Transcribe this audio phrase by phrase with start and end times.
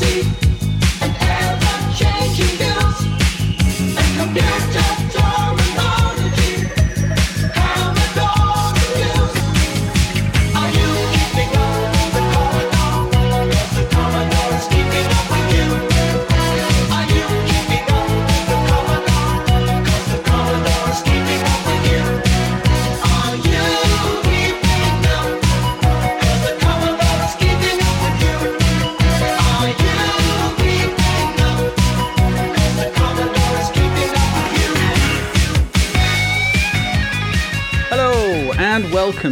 [0.00, 0.49] see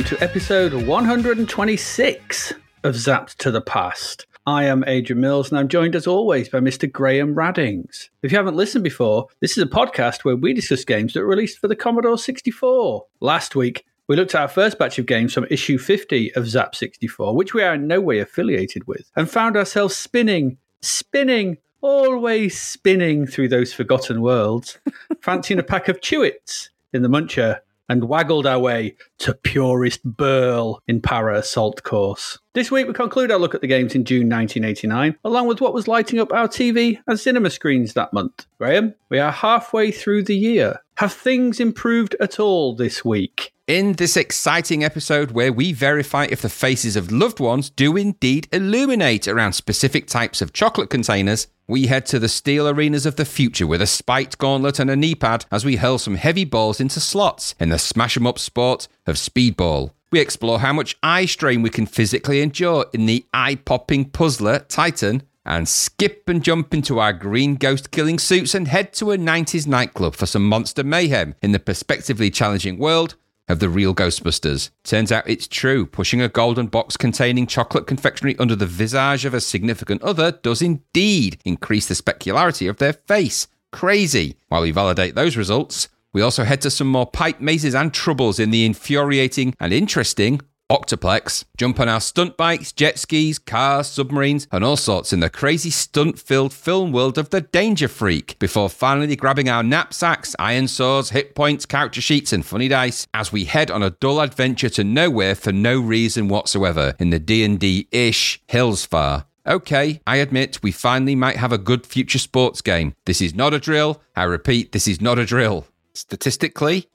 [0.08, 4.26] to episode 126 of Zapped to the Past.
[4.46, 6.90] I am Adrian Mills, and I'm joined as always by Mr.
[6.90, 8.08] Graham Raddings.
[8.22, 11.26] If you haven't listened before, this is a podcast where we discuss games that were
[11.26, 13.04] released for the Commodore 64.
[13.20, 16.74] Last week, we looked at our first batch of games from issue 50 of Zap
[16.74, 22.58] 64, which we are in no way affiliated with, and found ourselves spinning, spinning, always
[22.58, 24.78] spinning through those forgotten worlds,
[25.20, 30.80] fancying a pack of Chewits in the muncher and waggled our way to purest Burl
[30.86, 32.38] in Para Assault Course.
[32.54, 35.74] This week we conclude our look at the games in June 1989, along with what
[35.74, 38.46] was lighting up our TV and cinema screens that month.
[38.58, 40.82] Graham, we are halfway through the year.
[40.96, 43.52] Have things improved at all this week?
[43.68, 48.48] In this exciting episode, where we verify if the faces of loved ones do indeed
[48.50, 53.26] illuminate around specific types of chocolate containers, we head to the steel arenas of the
[53.26, 56.80] future with a spiked gauntlet and a knee pad as we hurl some heavy balls
[56.80, 59.90] into slots in the smash 'em up sport of speedball.
[60.10, 64.60] We explore how much eye strain we can physically endure in the eye popping puzzler
[64.60, 69.16] Titan, and skip and jump into our green ghost killing suits and head to a
[69.16, 73.14] 90s nightclub for some monster mayhem in the perspectively challenging world
[73.48, 74.70] of the real Ghostbusters.
[74.84, 75.86] Turns out it's true.
[75.86, 80.62] Pushing a golden box containing chocolate confectionery under the visage of a significant other does
[80.62, 83.48] indeed increase the specularity of their face.
[83.72, 84.36] Crazy.
[84.48, 88.38] While we validate those results, we also head to some more pipe mazes and troubles
[88.38, 90.40] in the infuriating and interesting
[90.70, 95.30] Octoplex, jump on our stunt bikes, jet skis, cars, submarines, and all sorts in the
[95.30, 100.68] crazy stunt filled film world of the Danger Freak before finally grabbing our knapsacks, iron
[100.68, 104.68] swords, hit points, character sheets, and funny dice as we head on a dull adventure
[104.68, 109.24] to nowhere for no reason whatsoever in the D&D ish Hillsfar.
[109.46, 112.94] Okay, I admit we finally might have a good future sports game.
[113.06, 114.02] This is not a drill.
[114.14, 115.66] I repeat, this is not a drill.
[115.94, 116.90] Statistically,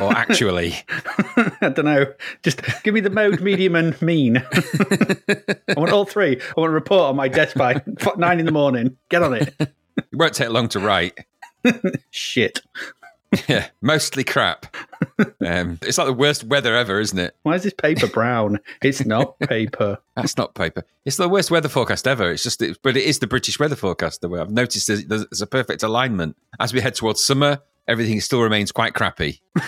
[0.00, 0.74] or actually?
[0.88, 2.06] I don't know.
[2.42, 4.36] Just give me the mode, medium, and mean.
[4.52, 6.40] I want all three.
[6.40, 7.82] I want a report on my desk by
[8.16, 8.96] nine in the morning.
[9.08, 9.54] Get on it.
[9.58, 9.72] It
[10.12, 11.18] won't take long to write.
[12.10, 12.60] Shit.
[13.48, 14.74] Yeah, mostly crap.
[15.44, 17.34] Um, it's like the worst weather ever, isn't it?
[17.42, 18.60] Why is this paper brown?
[18.82, 19.98] It's not paper.
[20.14, 20.84] That's not paper.
[21.04, 22.30] It's the worst weather forecast ever.
[22.30, 24.20] It's just, it, but it is the British weather forecast.
[24.20, 27.60] The way I've noticed there's, there's a perfect alignment as we head towards summer.
[27.86, 29.40] Everything still remains quite crappy.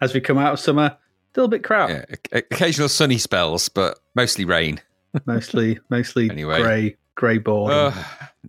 [0.00, 0.96] As we come out of summer,
[1.32, 1.90] still a bit crap.
[1.90, 4.80] Yeah, occasional sunny spells, but mostly rain.
[5.24, 6.60] Mostly, mostly Anyway.
[6.60, 7.74] grey, grey boring.
[7.76, 8.06] Oh,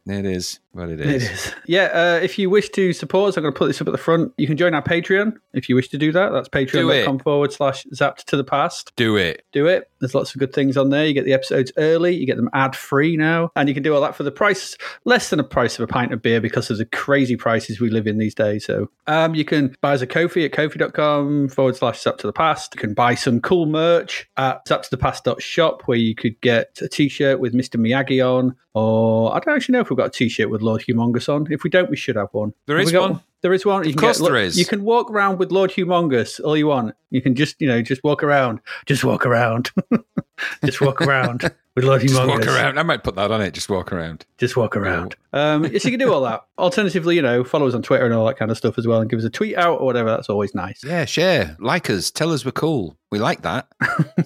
[0.08, 1.30] it is what it It is.
[1.30, 1.54] is.
[1.66, 3.92] Yeah, uh, if you wish to support us, I'm going to put this up at
[3.92, 4.34] the front.
[4.38, 6.32] You can join our Patreon if you wish to do that.
[6.32, 8.92] That's patreon.com forward slash zapped to the past.
[8.96, 9.44] Do it.
[9.54, 9.90] Do it.
[10.00, 11.06] There's lots of good things on there.
[11.06, 13.94] You get the episodes early, you get them ad free now, and you can do
[13.94, 16.70] all that for the price less than a price of a pint of beer because
[16.70, 18.66] of the crazy prices we live in these days.
[18.66, 22.34] So um, you can buy us a Ko-fi at ko-fi.com forward slash zap to the
[22.34, 22.76] past.
[22.76, 27.40] You can buy some cool merch at zaptothepast.shop where you could get a t shirt
[27.40, 27.80] with Mr.
[27.80, 30.84] Miyagi on, or I don't actually know if we've got a t shirt with Lord
[30.88, 31.52] Humungus on.
[31.52, 32.54] If we don't, we should have one.
[32.66, 33.22] There Have is one.
[33.48, 33.86] There is one.
[33.86, 34.60] You can course get, there is.
[34.60, 36.94] You can walk around with Lord Humungus all you want.
[37.12, 38.60] You can just, you know, just walk around.
[38.86, 39.72] Just walk around.
[40.66, 42.28] just walk around with Lord Just Humungus.
[42.28, 42.80] walk around.
[42.80, 43.54] I might put that on it.
[43.54, 44.26] Just walk around.
[44.38, 45.16] Just walk around.
[45.34, 46.42] Um, yes, you can do all that.
[46.58, 49.00] Alternatively, you know, follow us on Twitter and all that kind of stuff as well,
[49.02, 50.10] and give us a tweet out or whatever.
[50.10, 50.84] That's always nice.
[50.84, 52.98] Yeah, share, like us, tell us we're cool.
[53.12, 53.68] We like that.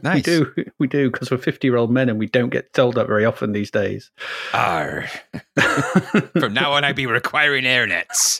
[0.03, 0.15] Nice.
[0.15, 3.23] We do, we do, because we're fifty-year-old men and we don't get told that very
[3.25, 4.09] often these days.
[4.53, 5.07] Arr.
[6.39, 8.39] From now on, I'd be requiring airnets.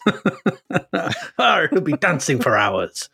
[1.37, 3.09] Ah, he'll be dancing for hours.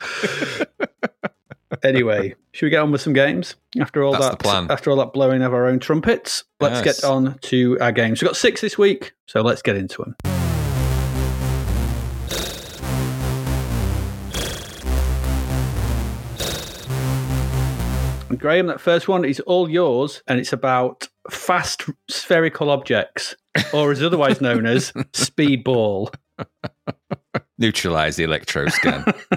[1.83, 3.55] Anyway, should we get on with some games?
[3.79, 7.01] After all That's that, after all that blowing of our own trumpets, let's Yes.
[7.01, 8.21] get on to our games.
[8.21, 10.15] We've got six this week, so let's get into them.
[18.29, 23.35] And Graham, that first one is all yours, and it's about fast spherical objects,
[23.73, 26.13] or as otherwise known as speedball.
[27.59, 29.03] Neutralize the electro scan.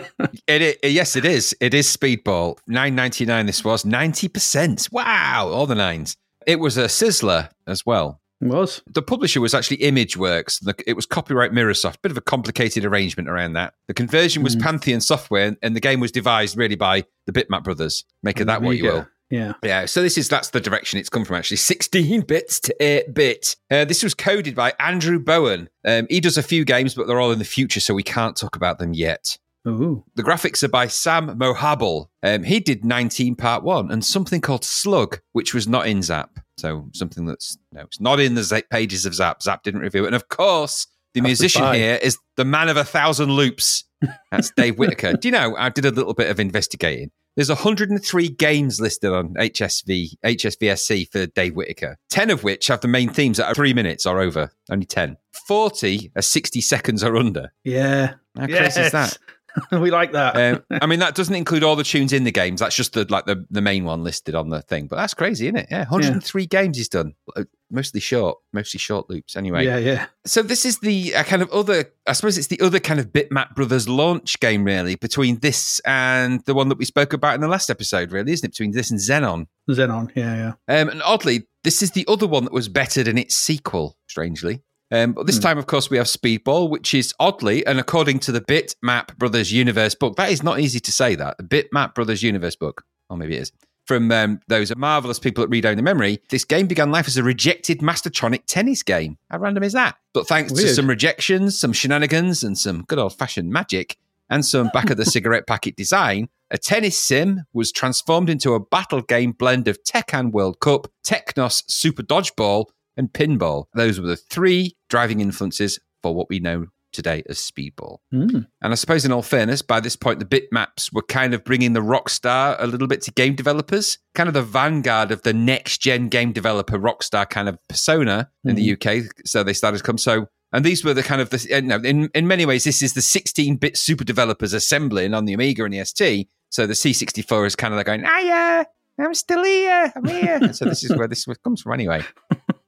[0.46, 1.56] it, it, yes, it is.
[1.60, 2.58] It is Speedball.
[2.66, 3.46] Nine ninety nine.
[3.46, 4.88] This was ninety percent.
[4.92, 6.16] Wow, all the nines.
[6.46, 8.20] It was a Sizzler as well.
[8.40, 8.82] It was.
[8.86, 10.66] The publisher was actually ImageWorks.
[10.86, 12.00] It was copyright Mirrorsoft.
[12.02, 13.74] Bit of a complicated arrangement around that.
[13.86, 14.60] The conversion was hmm.
[14.60, 18.04] Pantheon Software, and the game was devised really by the Bitmap brothers.
[18.22, 19.06] Make of that what you will.
[19.30, 19.52] Yeah.
[19.62, 21.56] Yeah, so this is that's the direction it's come from actually.
[21.58, 23.56] 16 bits to 8 bit.
[23.70, 25.68] Uh, this was coded by Andrew Bowen.
[25.84, 28.36] Um, he does a few games, but they're all in the future, so we can't
[28.36, 29.38] talk about them yet.
[29.68, 30.02] Ooh.
[30.14, 32.06] The graphics are by Sam Mohabel.
[32.22, 36.40] Um, he did 19 part one and something called Slug, which was not in Zap.
[36.56, 39.42] So something that's no, it's not in the Z- pages of Zap.
[39.42, 40.08] Zap didn't review it.
[40.08, 41.76] And of course, the That's musician spy.
[41.76, 43.84] here is the man of a thousand loops.
[44.30, 45.14] That's Dave Whittaker.
[45.14, 45.54] Do you know?
[45.56, 47.10] I did a little bit of investigating.
[47.36, 51.96] There's 103 games listed on HSV HSVSC for Dave Whittaker.
[52.10, 54.50] 10 of which have the main themes that are three minutes or over.
[54.70, 55.16] Only 10.
[55.46, 57.52] 40 are 60 seconds or under.
[57.64, 58.14] Yeah.
[58.36, 59.16] How crazy is that?
[59.72, 60.36] we like that.
[60.36, 62.60] Um, I mean, that doesn't include all the tunes in the games.
[62.60, 64.86] That's just the like the, the main one listed on the thing.
[64.86, 65.68] But that's crazy, isn't it?
[65.70, 67.14] Yeah, 103 games he's done.
[67.36, 69.36] Uh, Mostly short, mostly short loops.
[69.36, 70.06] Anyway, yeah, yeah.
[70.26, 71.84] so this is the uh, kind of other.
[72.04, 76.44] I suppose it's the other kind of Bitmap Brothers launch game, really, between this and
[76.46, 78.50] the one that we spoke about in the last episode, really, isn't it?
[78.50, 79.46] Between this and Xenon.
[79.70, 80.10] Xenon.
[80.16, 80.80] Yeah, yeah.
[80.80, 84.62] Um, and oddly, this is the other one that was better than its sequel, strangely.
[84.92, 85.42] Um, but this Hmm.
[85.42, 89.52] time, of course, we have Speedball, which is oddly, and according to the Bitmap Brothers
[89.52, 91.36] Universe book, that is not easy to say that.
[91.38, 93.52] The Bitmap Brothers Universe book, or maybe it is,
[93.86, 97.22] from um, those marvelous people at Read Only Memory, this game began life as a
[97.22, 99.16] rejected Mastertronic tennis game.
[99.30, 99.96] How random is that?
[100.12, 103.96] But thanks to some rejections, some shenanigans, and some good old fashioned magic,
[104.28, 108.60] and some back of the cigarette packet design, a tennis sim was transformed into a
[108.60, 112.66] battle game blend of Tehkan World Cup, Technos Super Dodgeball,
[112.96, 113.66] and Pinball.
[113.74, 117.98] Those were the three driving influences for what we know today as Speedball.
[118.12, 118.46] Mm.
[118.62, 121.72] And I suppose, in all fairness, by this point, the bitmaps were kind of bringing
[121.72, 125.78] the Rockstar a little bit to game developers, kind of the vanguard of the next
[125.78, 129.04] gen game developer Rockstar kind of persona in the UK.
[129.24, 129.98] So they started to come.
[129.98, 132.82] So, and these were the kind of the, you know, in, in many ways, this
[132.82, 136.28] is the 16 bit super developers assembling on the Amiga and the ST.
[136.50, 138.64] So the C64 is kind of like going, ah, yeah,
[138.98, 139.92] I'm still here.
[139.94, 140.52] I'm here.
[140.52, 142.04] so this is where this comes from anyway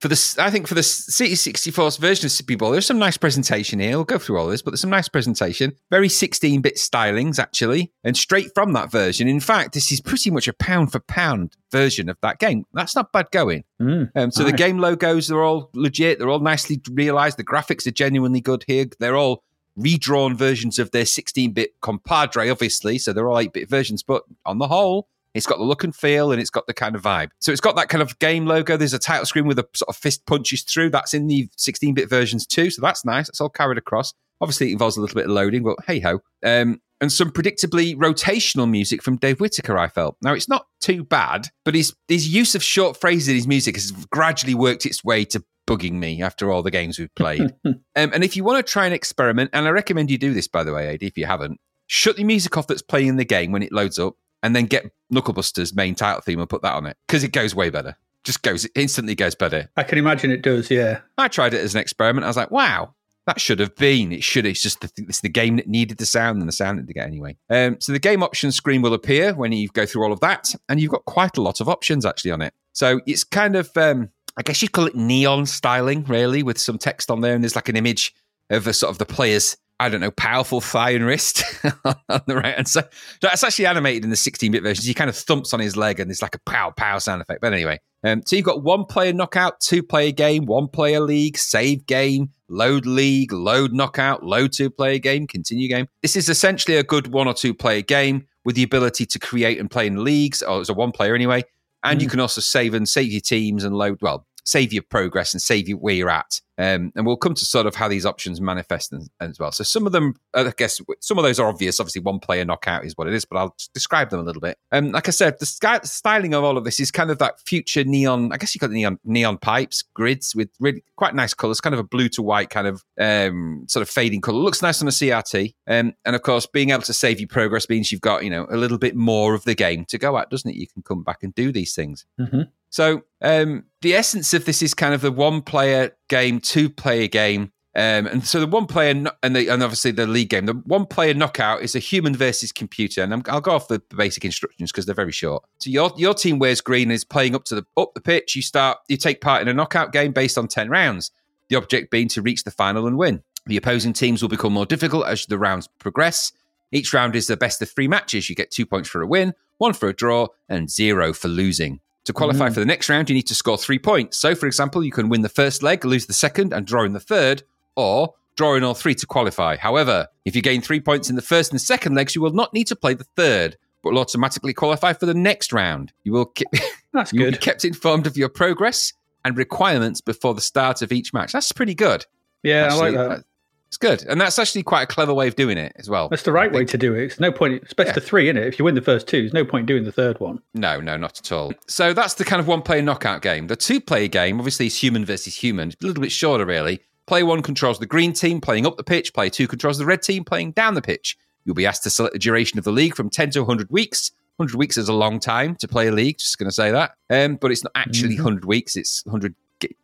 [0.00, 3.92] for this, I think for the C64's version of Speedball, there's some nice presentation here.
[3.92, 5.74] We'll go through all this, but there's some nice presentation.
[5.90, 9.28] Very 16-bit stylings, actually, and straight from that version.
[9.28, 12.64] In fact, this is pretty much a pound for pound version of that game.
[12.72, 13.64] That's not bad going.
[13.80, 14.10] Mm.
[14.16, 16.18] Um, so the game logos are all legit.
[16.18, 17.36] They're all nicely realized.
[17.36, 18.86] The graphics are genuinely good here.
[18.98, 19.44] They're all
[19.76, 22.96] redrawn versions of their 16-bit compadre, obviously.
[22.96, 26.32] So they're all 8-bit versions, but on the whole, it's got the look and feel
[26.32, 27.30] and it's got the kind of vibe.
[27.40, 28.76] So it's got that kind of game logo.
[28.76, 30.90] There's a title screen with a sort of fist punches through.
[30.90, 32.70] That's in the 16 bit versions too.
[32.70, 33.28] So that's nice.
[33.28, 34.12] That's all carried across.
[34.40, 36.20] Obviously, it involves a little bit of loading, but hey ho.
[36.44, 40.16] Um, and some predictably rotational music from Dave Whittaker, I felt.
[40.20, 43.76] Now, it's not too bad, but his, his use of short phrases in his music
[43.76, 47.54] has gradually worked its way to bugging me after all the games we've played.
[47.64, 50.48] um, and if you want to try and experiment, and I recommend you do this,
[50.48, 53.24] by the way, AD, if you haven't, shut the music off that's playing in the
[53.24, 56.74] game when it loads up and then get Knucklebuster's main title theme and put that
[56.74, 57.96] on it because it goes way better.
[58.22, 59.70] Just goes, it instantly goes better.
[59.76, 60.70] I can imagine it does.
[60.70, 61.00] Yeah.
[61.16, 62.24] I tried it as an experiment.
[62.24, 62.94] I was like, wow,
[63.26, 64.12] that should have been.
[64.12, 64.44] It should.
[64.44, 67.06] It's just the, it's the game that needed the sound and the sound didn't get
[67.06, 67.36] anyway.
[67.48, 70.54] Um, so the game options screen will appear when you go through all of that,
[70.68, 72.52] and you've got quite a lot of options actually on it.
[72.72, 76.76] So it's kind of, um, I guess you'd call it neon styling, really, with some
[76.76, 78.14] text on there, and there's like an image
[78.50, 79.56] of a sort of the player's.
[79.80, 81.42] I don't know, powerful thigh and wrist
[81.84, 82.84] on the right hand side.
[83.22, 84.86] That's actually animated in the 16 bit versions.
[84.86, 87.40] He kind of thumps on his leg and there's like a pow pow sound effect.
[87.40, 91.38] But anyway, um, so you've got one player knockout, two player game, one player league,
[91.38, 95.86] save game, load league, load knockout, load two player game, continue game.
[96.02, 99.58] This is essentially a good one or two player game with the ability to create
[99.58, 101.42] and play in leagues, or as a one player anyway.
[101.82, 105.32] And you can also save and save your teams and load, well, save your progress
[105.32, 106.40] and save you where you're at.
[106.60, 109.50] Um, and we'll come to sort of how these options manifest and, as well.
[109.50, 111.80] So some of them, I guess, some of those are obvious.
[111.80, 114.58] Obviously, one player knockout is what it is, but I'll describe them a little bit.
[114.70, 117.40] Um, like I said, the sky, styling of all of this is kind of that
[117.40, 118.30] future neon.
[118.32, 121.80] I guess you got neon neon pipes, grids with really quite nice colors, kind of
[121.80, 124.38] a blue to white kind of um, sort of fading color.
[124.38, 125.54] Looks nice on a CRT.
[125.66, 128.46] Um, and of course, being able to save your progress means you've got you know
[128.50, 130.56] a little bit more of the game to go at, doesn't it?
[130.56, 132.04] You can come back and do these things.
[132.20, 132.50] Mhm.
[132.70, 137.08] So um, the essence of this is kind of the one player game, two player
[137.08, 137.52] game.
[137.76, 138.90] Um, and so the one player
[139.22, 142.50] and the, and obviously the league game, the one player knockout is a human versus
[142.50, 145.44] computer, and I'm, I'll go off the basic instructions because they're very short.
[145.58, 148.34] So your your team wears green and is playing up to the up the pitch.
[148.34, 151.12] You start you take part in a knockout game based on ten rounds.
[151.48, 153.22] The object being to reach the final and win.
[153.46, 156.32] The opposing teams will become more difficult as the rounds progress.
[156.72, 158.28] Each round is the best of three matches.
[158.28, 161.80] You get two points for a win, one for a draw, and zero for losing.
[162.06, 162.54] To qualify mm.
[162.54, 164.16] for the next round, you need to score three points.
[164.16, 166.92] So, for example, you can win the first leg, lose the second, and draw in
[166.92, 167.42] the third,
[167.76, 169.56] or draw in all three to qualify.
[169.56, 172.54] However, if you gain three points in the first and second legs, you will not
[172.54, 175.92] need to play the third, but will automatically qualify for the next round.
[176.04, 176.44] You will, ke-
[176.92, 180.92] That's you will be kept informed of your progress and requirements before the start of
[180.92, 181.32] each match.
[181.32, 182.06] That's pretty good.
[182.42, 182.80] Yeah, actually.
[182.80, 183.18] I like that.
[183.18, 183.22] Uh,
[183.70, 184.04] It's good.
[184.08, 186.08] And that's actually quite a clever way of doing it as well.
[186.08, 187.04] That's the right way to do it.
[187.04, 187.62] It's no point.
[187.62, 188.44] It's best to three, in it?
[188.48, 190.42] If you win the first two, there's no point doing the third one.
[190.54, 191.52] No, no, not at all.
[191.68, 193.46] So that's the kind of one player knockout game.
[193.46, 195.68] The two player game, obviously, is human versus human.
[195.68, 196.80] It's a little bit shorter, really.
[197.06, 200.02] Player one controls the green team playing up the pitch, player two controls the red
[200.02, 201.16] team playing down the pitch.
[201.44, 204.10] You'll be asked to select the duration of the league from 10 to 100 weeks.
[204.36, 206.92] 100 weeks is a long time to play a league, just going to say that.
[207.08, 209.36] Um, but it's not actually 100 weeks, it's 100 g-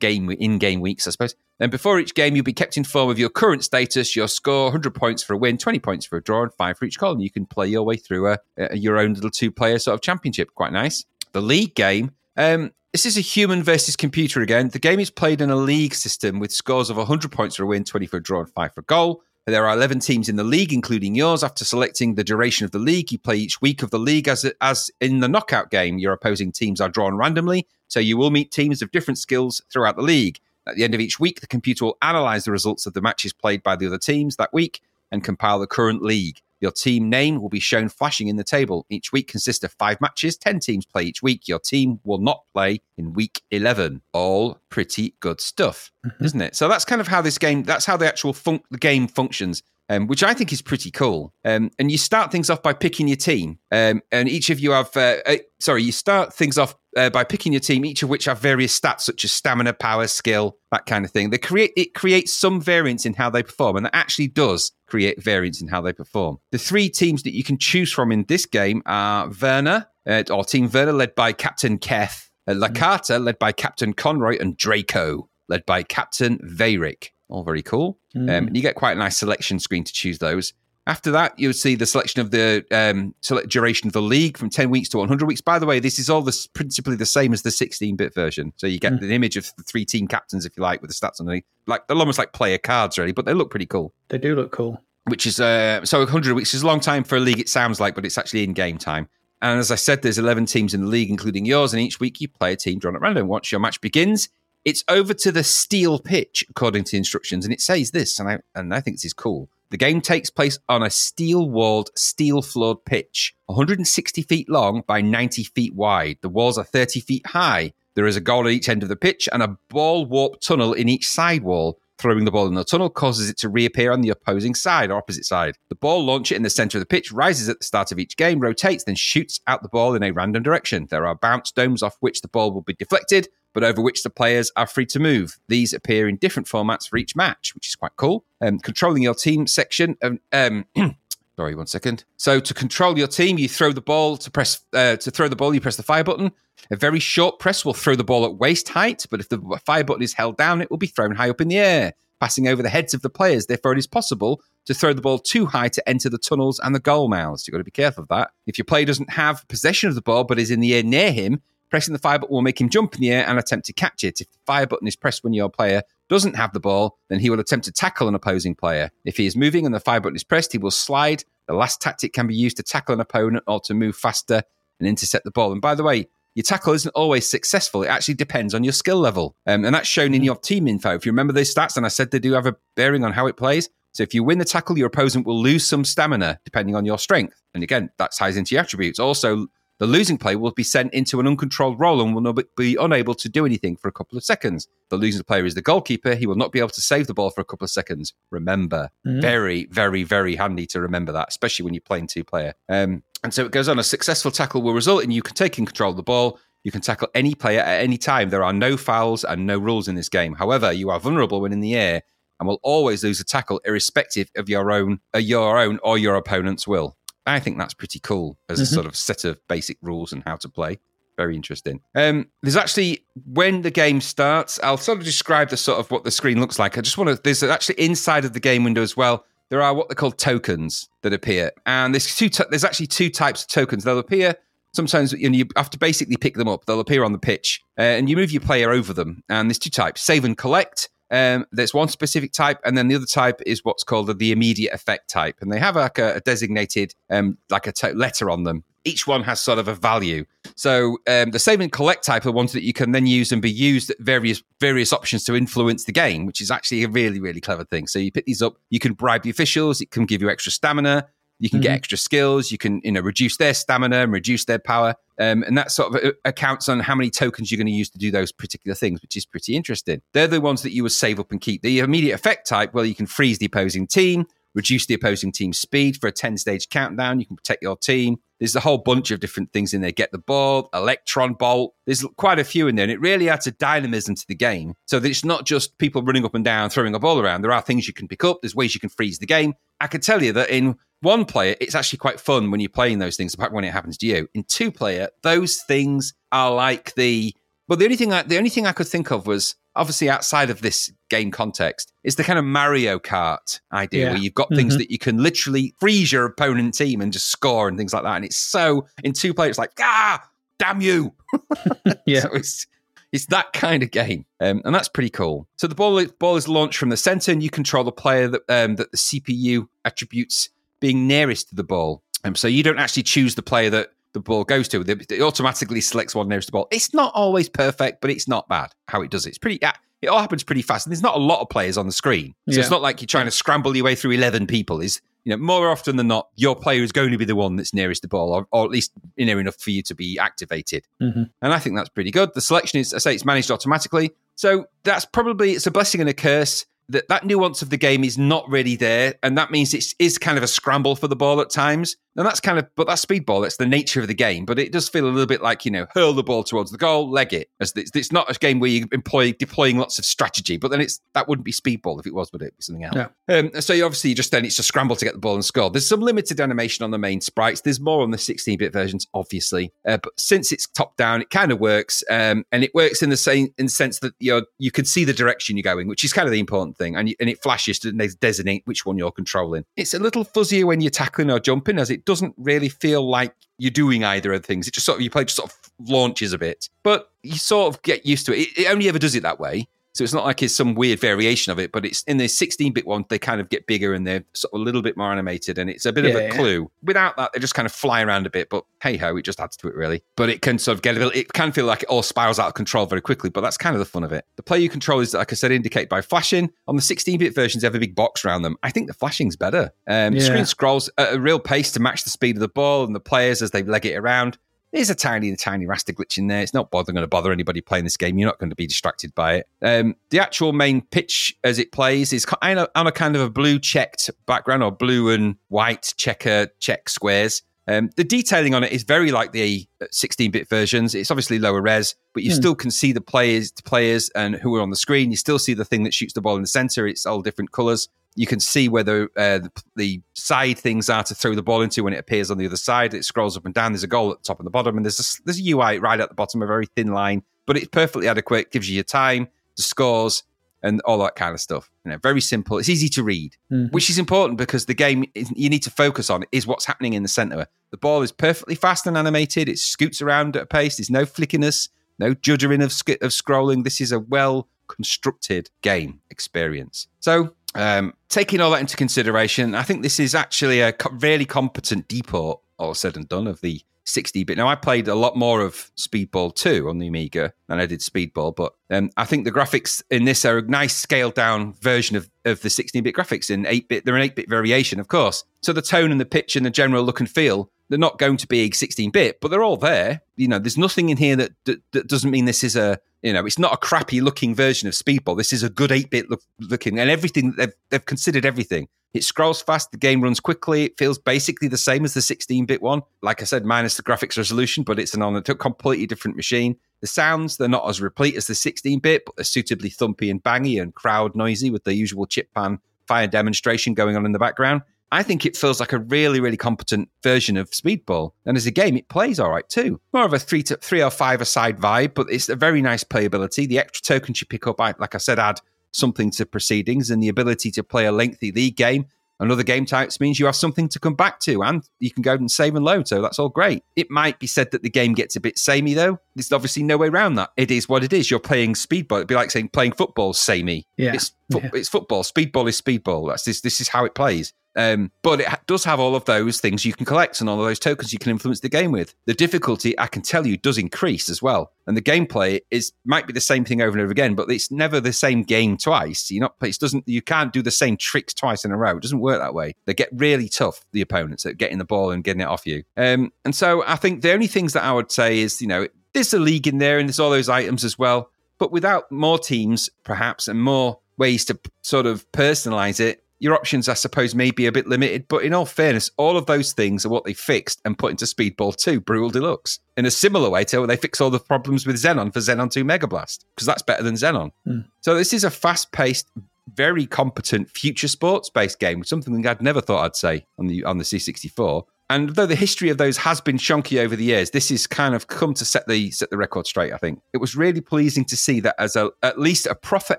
[0.00, 1.34] game in game weeks, I suppose.
[1.58, 4.94] Then before each game, you'll be kept informed of your current status, your score, 100
[4.94, 7.12] points for a win, 20 points for a draw, and five for each goal.
[7.12, 9.94] And you can play your way through a, a, your own little two player sort
[9.94, 10.54] of championship.
[10.54, 11.04] Quite nice.
[11.32, 12.12] The league game.
[12.36, 14.68] Um, this is a human versus computer again.
[14.68, 17.66] The game is played in a league system with scores of 100 points for a
[17.66, 19.22] win, 20 for a draw, and five for a goal.
[19.46, 21.44] There are 11 teams in the league, including yours.
[21.44, 24.50] After selecting the duration of the league, you play each week of the league as,
[24.62, 25.98] as in the knockout game.
[25.98, 29.96] Your opposing teams are drawn randomly, so you will meet teams of different skills throughout
[29.96, 30.40] the league.
[30.66, 33.34] At the end of each week, the computer will analyze the results of the matches
[33.34, 34.80] played by the other teams that week
[35.12, 36.40] and compile the current league.
[36.60, 38.86] Your team name will be shown flashing in the table.
[38.88, 40.36] Each week consists of five matches.
[40.36, 41.46] 10 teams play each week.
[41.48, 44.02] Your team will not play in week 11.
[44.12, 46.56] All pretty good stuff, isn't it?
[46.56, 49.62] So that's kind of how this game, that's how the actual fun- the game functions.
[49.90, 51.34] Um, which I think is pretty cool.
[51.44, 53.58] Um, and you start things off by picking your team.
[53.70, 57.24] Um, and each of you have, uh, uh, sorry, you start things off uh, by
[57.24, 60.86] picking your team, each of which have various stats such as stamina, power, skill, that
[60.86, 61.30] kind of thing.
[61.30, 65.22] They create it creates some variance in how they perform, and that actually does create
[65.22, 66.38] variance in how they perform.
[66.52, 70.44] The three teams that you can choose from in this game are Werner, uh, or
[70.44, 75.64] Team Werner, led by Captain Keth, uh, Lakata, led by Captain Conroy, and Draco, led
[75.66, 77.10] by Captain Veyrick.
[77.28, 77.98] All very cool.
[78.14, 80.52] Um, and you get quite a nice selection screen to choose those.
[80.86, 84.50] After that, you'll see the selection of the um, select duration of the league from
[84.50, 85.40] 10 weeks to 100 weeks.
[85.40, 88.52] By the way, this is all this principally the same as the 16 bit version.
[88.56, 89.02] So you get Mm.
[89.02, 91.44] an image of the three team captains, if you like, with the stats underneath.
[91.66, 93.94] Like they're almost like player cards, really, but they look pretty cool.
[94.08, 94.78] They do look cool.
[95.06, 97.80] Which is uh, so 100 weeks is a long time for a league, it sounds
[97.80, 99.08] like, but it's actually in game time.
[99.40, 102.20] And as I said, there's 11 teams in the league, including yours, and each week
[102.20, 103.26] you play a team drawn at random.
[103.28, 104.28] Once your match begins,
[104.64, 108.28] it's over to the steel pitch, according to the instructions, and it says this, and
[108.28, 109.48] I and I think this is cool.
[109.74, 115.00] The game takes place on a steel walled, steel floored pitch, 160 feet long by
[115.00, 116.18] 90 feet wide.
[116.20, 117.72] The walls are 30 feet high.
[117.96, 120.74] There is a goal at each end of the pitch and a ball warp tunnel
[120.74, 121.80] in each side wall.
[121.98, 124.96] Throwing the ball in the tunnel causes it to reappear on the opposing side or
[124.96, 125.56] opposite side.
[125.70, 128.16] The ball launcher in the center of the pitch rises at the start of each
[128.16, 130.86] game, rotates, then shoots out the ball in a random direction.
[130.88, 134.10] There are bounce domes off which the ball will be deflected, but over which the
[134.10, 135.38] players are free to move.
[135.48, 138.24] These appear in different formats for each match, which is quite cool.
[138.40, 139.96] Um, controlling your team section.
[140.32, 140.66] Um,
[141.36, 142.04] sorry, one second.
[142.16, 145.36] So to control your team, you throw the ball to press uh, to throw the
[145.36, 145.54] ball.
[145.54, 146.32] You press the fire button.
[146.70, 149.84] A very short press will throw the ball at waist height, but if the fire
[149.84, 152.62] button is held down, it will be thrown high up in the air, passing over
[152.62, 153.46] the heads of the players.
[153.46, 156.74] Therefore, it is possible to throw the ball too high to enter the tunnels and
[156.74, 157.46] the goal mouths.
[157.46, 158.30] You've got to be careful of that.
[158.46, 161.12] If your player doesn't have possession of the ball but is in the air near
[161.12, 161.42] him,
[161.74, 164.04] pressing the fire button will make him jump in the air and attempt to catch
[164.04, 164.20] it.
[164.20, 167.30] If the fire button is pressed when your player doesn't have the ball, then he
[167.30, 168.92] will attempt to tackle an opposing player.
[169.04, 171.24] If he is moving and the fire button is pressed, he will slide.
[171.48, 174.44] The last tactic can be used to tackle an opponent or to move faster
[174.78, 175.50] and intercept the ball.
[175.50, 177.82] And by the way, your tackle isn't always successful.
[177.82, 179.34] It actually depends on your skill level.
[179.44, 180.94] Um, and that's shown in your team info.
[180.94, 183.26] If you remember those stats, and I said they do have a bearing on how
[183.26, 183.68] it plays.
[183.94, 187.00] So if you win the tackle, your opponent will lose some stamina depending on your
[187.00, 187.42] strength.
[187.52, 189.00] And again, that ties into your attributes.
[189.00, 193.14] Also, the losing player will be sent into an uncontrolled role and will be unable
[193.14, 194.68] to do anything for a couple of seconds.
[194.90, 196.14] The losing player is the goalkeeper.
[196.14, 198.14] He will not be able to save the ball for a couple of seconds.
[198.30, 202.54] Remember, very, very, very handy to remember that, especially when you're playing two player.
[202.68, 203.78] Um, and so it goes on.
[203.78, 206.38] A successful tackle will result in you taking control of the ball.
[206.62, 208.30] You can tackle any player at any time.
[208.30, 210.34] There are no fouls and no rules in this game.
[210.34, 212.02] However, you are vulnerable when in the air
[212.38, 216.16] and will always lose a tackle, irrespective of your own, uh, your own or your
[216.16, 216.96] opponent's will.
[217.26, 220.36] I think that's pretty cool as a sort of set of basic rules and how
[220.36, 220.78] to play.
[221.16, 221.80] Very interesting.
[221.94, 226.04] Um, there's actually when the game starts, I'll sort of describe the sort of what
[226.04, 226.76] the screen looks like.
[226.76, 227.22] I just want to.
[227.22, 229.24] There's actually inside of the game window as well.
[229.50, 232.28] There are what they call tokens that appear, and there's two.
[232.50, 233.84] There's actually two types of tokens.
[233.84, 234.34] They'll appear
[234.74, 236.64] sometimes, and you have to basically pick them up.
[236.66, 239.22] They'll appear on the pitch, uh, and you move your player over them.
[239.28, 240.88] And there's two types: save and collect.
[241.14, 244.74] Um, there's one specific type, and then the other type is what's called the, immediate
[244.74, 248.64] effect type, and they have like a, a designated, um, like a letter on them.
[248.84, 250.24] each one has sort of a value.
[250.56, 253.40] So um, the save and collect type are ones that you can then use and
[253.40, 257.20] be used at various various options to influence the game, which is actually a really
[257.20, 257.86] really clever thing.
[257.86, 260.52] So you pick these up, you can bribe the officials, it can give you extra
[260.52, 261.08] stamina,
[261.40, 261.76] you can get Mhm.
[261.76, 265.56] extra skills, you can you know reduce their stamina and reduce their power, um, and
[265.58, 268.10] that sort of uh, accounts on how many tokens you're going to use to do
[268.10, 270.00] those particular things, which is pretty interesting.
[270.12, 271.62] They're the ones that you would save up and keep.
[271.62, 275.58] The immediate effect type, well, you can freeze the opposing team, reduce the opposing team's
[275.58, 277.20] speed for a 10 stage countdown.
[277.20, 278.16] You can protect your team.
[278.38, 279.92] There's a whole bunch of different things in there.
[279.92, 281.74] Get the ball, electron bolt.
[281.86, 284.74] There's quite a few in there, and it really adds a dynamism to the game.
[284.86, 287.42] So that it's not just people running up and down, throwing a ball around.
[287.42, 288.40] There are things you can pick up.
[288.42, 289.54] There's ways you can freeze the game.
[289.80, 292.98] I can tell you that in one player, it's actually quite fun when you're playing
[292.98, 294.28] those things, apart when it happens to you.
[294.34, 297.34] In two player, those things are like the
[297.66, 300.50] but the only thing I, the only thing I could think of was obviously outside
[300.50, 304.10] of this game context is the kind of Mario Kart idea Yeah.
[304.12, 304.78] where you've got things Mhm.
[304.78, 308.16] that you can literally freeze your opponent team and just score and things like that.
[308.16, 310.22] And it's so in two players, it's like ah,
[310.58, 311.12] damn you.
[312.06, 312.20] Yeah.
[312.20, 312.66] So it's
[313.12, 315.46] it's that kind of game, um, and that's pretty cool.
[315.56, 318.42] So the ball ball is launched from the center, and you control the player that
[318.48, 320.48] um, that the CPU attributes
[320.80, 322.02] being nearest to the ball.
[322.24, 324.80] Um, so you don't actually choose the player that the ball goes to.
[324.80, 326.68] It automatically selects one nearest the ball.
[326.70, 329.30] It's not always perfect, but it's not bad how it does it.
[329.30, 329.58] It's pretty.
[330.02, 332.34] It all happens pretty fast, and there's not a lot of players on the screen,
[332.48, 332.60] so Yeah.
[332.60, 334.80] it's not like you're trying to scramble your way through eleven people.
[334.80, 337.56] Is you know more often than not, your player is going to be the one
[337.56, 340.86] that's nearest the ball, or, or at least near enough for you to be activated.
[341.02, 341.30] Mhm.
[341.40, 342.30] And I think that's pretty good.
[342.34, 344.10] The selection is, I say, it's managed automatically.
[344.36, 346.66] So that's probably it's a blessing and a curse.
[346.90, 350.18] That that nuance of the game is not really there, and that means it is
[350.18, 351.96] kind of a scramble for the ball at times.
[352.16, 353.42] And that's kind of, but that's speedball.
[353.42, 354.44] That's the nature of the game.
[354.44, 356.78] But it does feel a little bit like you know, hurl the ball towards the
[356.78, 357.50] goal, leg it.
[357.60, 360.56] As it's, it's not a game where you employ deploying lots of strategy.
[360.56, 362.56] But then it's that wouldn't be speedball if it was, would it?
[362.56, 362.96] Be something else.
[362.96, 363.36] Yeah.
[363.36, 365.70] Um, so you obviously just then it's just scramble to get the ball and score.
[365.70, 367.60] There's some limited animation on the main sprites.
[367.62, 369.72] There's more on the 16-bit versions, obviously.
[369.86, 373.10] Uh, but since it's top down, it kind of works, um, and it works in
[373.10, 376.04] the same in the sense that you're you can see the direction you're going, which
[376.04, 378.86] is kind of the important thing, and you, and it flashes to de- designate which
[378.86, 379.64] one you're controlling.
[379.76, 383.34] It's a little fuzzier when you're tackling or jumping, as it doesn't really feel like
[383.58, 384.66] you're doing either of the things.
[384.68, 385.56] It just sort of you play just sort of
[385.88, 388.48] launches a bit, but you sort of get used to it.
[388.48, 389.68] It, it only ever does it that way.
[389.94, 392.84] So it's not like it's some weird variation of it, but it's in the 16-bit
[392.84, 395.56] one, they kind of get bigger and they're sort of a little bit more animated,
[395.56, 396.30] and it's a bit of a yeah.
[396.30, 396.70] clue.
[396.82, 399.38] Without that, they just kind of fly around a bit, but hey ho, it just
[399.40, 400.02] adds to it really.
[400.16, 402.40] But it can sort of get a little, it can feel like it all spirals
[402.40, 404.26] out of control very quickly, but that's kind of the fun of it.
[404.34, 406.50] The player you control is, like I said, indicated by flashing.
[406.66, 408.56] On the 16-bit versions, they have a big box around them.
[408.64, 409.72] I think the flashing's better.
[409.86, 410.26] Um, The Yeah.
[410.26, 413.00] screen scrolls at a real pace to match the speed of the ball and the
[413.00, 414.38] players as they leg it around.
[414.74, 416.42] There's a tiny, tiny raster glitch in there.
[416.42, 418.18] It's not bother going to bother anybody playing this game.
[418.18, 419.48] You're not going to be distracted by it.
[419.62, 423.22] Um, the actual main pitch as it plays is kind of on a kind of
[423.22, 427.42] a blue checked background or blue and white checker check squares.
[427.68, 430.94] Um, the detailing on it is very like the 16-bit versions.
[430.94, 432.36] It's obviously lower res, but you Hmm.
[432.36, 435.10] still can see the players, the players, and who are on the screen.
[435.10, 436.86] You still see the thing that shoots the ball in the center.
[436.86, 437.88] It's all different colors.
[438.16, 441.82] You can see whether uh, the, the side things are to throw the ball into
[441.82, 442.94] when it appears on the other side.
[442.94, 443.72] It scrolls up and down.
[443.72, 445.78] There's a goal at the top and the bottom, and there's a, there's a UI
[445.78, 448.52] right at the bottom, a very thin line, but it's perfectly adequate.
[448.52, 450.22] Gives you your time, the scores,
[450.62, 451.68] and all that kind of stuff.
[451.84, 452.56] You know, very simple.
[452.58, 453.70] It's easy to read Mhm.
[453.72, 457.02] which is important because the game you need to focus on is what's happening in
[457.02, 457.48] the center.
[457.70, 459.48] The ball is perfectly fast and animated.
[459.48, 460.76] It scoots around at a pace.
[460.76, 463.64] There's no flickiness, no juddering of, sk- of scrolling.
[463.64, 466.86] This is a well constructed game experience.
[467.00, 471.24] So, um, taking all that into consideration, I think this is actually a co- really
[471.24, 474.36] competent deport, all said and done, of the 60 bit.
[474.36, 477.80] Now, I played a lot more of Speedball 2 on the Amiga than I did
[477.80, 481.96] Speedball, but um, I think the graphics in this are a nice scaled down version
[481.96, 483.84] of, of the 16 bit graphics in 8 bit.
[483.84, 485.24] They're an 8 bit variation, of course.
[485.42, 488.16] So the tone and the pitch and the general look and feel, they're not going
[488.18, 490.02] to be 16 bit, but they're all there.
[490.16, 493.12] You know, there's nothing in here that, that, that doesn't mean this is a, you
[493.12, 495.16] know, it's not a crappy looking version of Speedball.
[495.16, 498.68] This is a good 8 bit look, looking, and everything, they've, they've considered everything.
[498.92, 500.66] It scrolls fast, the game runs quickly.
[500.66, 502.82] It feels basically the same as the 16 bit one.
[503.02, 506.56] Like I said, minus the graphics resolution, but it's an on a completely different machine.
[506.80, 510.22] The sounds, they're not as replete as the 16 bit, but they're suitably thumpy and
[510.22, 514.18] bangy and crowd noisy with the usual chip pan fire demonstration going on in the
[514.18, 514.62] background.
[514.92, 518.12] I think it feels like a really, really competent version of Speedball.
[518.26, 519.80] And as a game, it plays all right too.
[519.92, 522.84] More of a three to three or five aside vibe, but it's a very nice
[522.84, 523.48] playability.
[523.48, 525.40] The extra tokens you pick up, I, like I said, add
[525.72, 528.86] something to proceedings, and the ability to play a lengthy league game
[529.20, 532.02] and other game types means you have something to come back to and you can
[532.02, 532.86] go and save and load.
[532.88, 533.62] So that's all great.
[533.76, 535.98] It might be said that the game gets a bit samey though.
[536.16, 537.30] There's obviously no way around that.
[537.36, 538.10] It is what it is.
[538.10, 538.96] You're playing speedball.
[538.96, 540.66] It'd be like saying playing football samey.
[540.76, 540.94] Yeah.
[540.94, 541.50] It's, fo- Yeah.
[541.54, 542.02] it's football.
[542.02, 543.08] Speedball is speedball.
[543.08, 544.32] That's this, this is how it plays.
[544.56, 547.46] Um, but it does have all of those things you can collect and all of
[547.46, 548.94] those tokens you can influence the game with.
[549.06, 551.52] The difficulty, I can tell you, does increase as well.
[551.66, 554.50] And the gameplay is might be the same thing over and over again, but it's
[554.50, 556.10] never the same game twice.
[556.10, 558.76] You're not it doesn't you can't do the same tricks twice in a row.
[558.76, 559.54] It doesn't work that way.
[559.64, 562.64] They get really tough, the opponents, at getting the ball and getting it off you.
[562.76, 565.68] Um, and so I think the only things that I would say is, you know,
[565.94, 568.10] there's a league in there and there's all those items as well.
[568.38, 573.68] But without more teams, perhaps, and more ways to sort of personalize it, your options,
[573.68, 575.06] I suppose, may be a bit limited.
[575.08, 578.04] But in all fairness, all of those things are what they fixed and put into
[578.04, 581.66] Speedball 2 Brutal Deluxe in a similar way to how they fix all the problems
[581.66, 584.30] with Xenon for Xenon 2 Mega Blast, because that's better than Xenon.
[584.46, 584.60] Hmm.
[584.80, 586.10] So this is a fast paced,
[586.52, 590.78] very competent future sports based game, something I'd never thought I'd say on the on
[590.78, 591.64] the C64.
[591.90, 594.94] And though the history of those has been chunky over the years, this is kind
[594.94, 596.72] of come to set the set the record straight.
[596.72, 599.98] I think it was really pleasing to see that as a at least a proper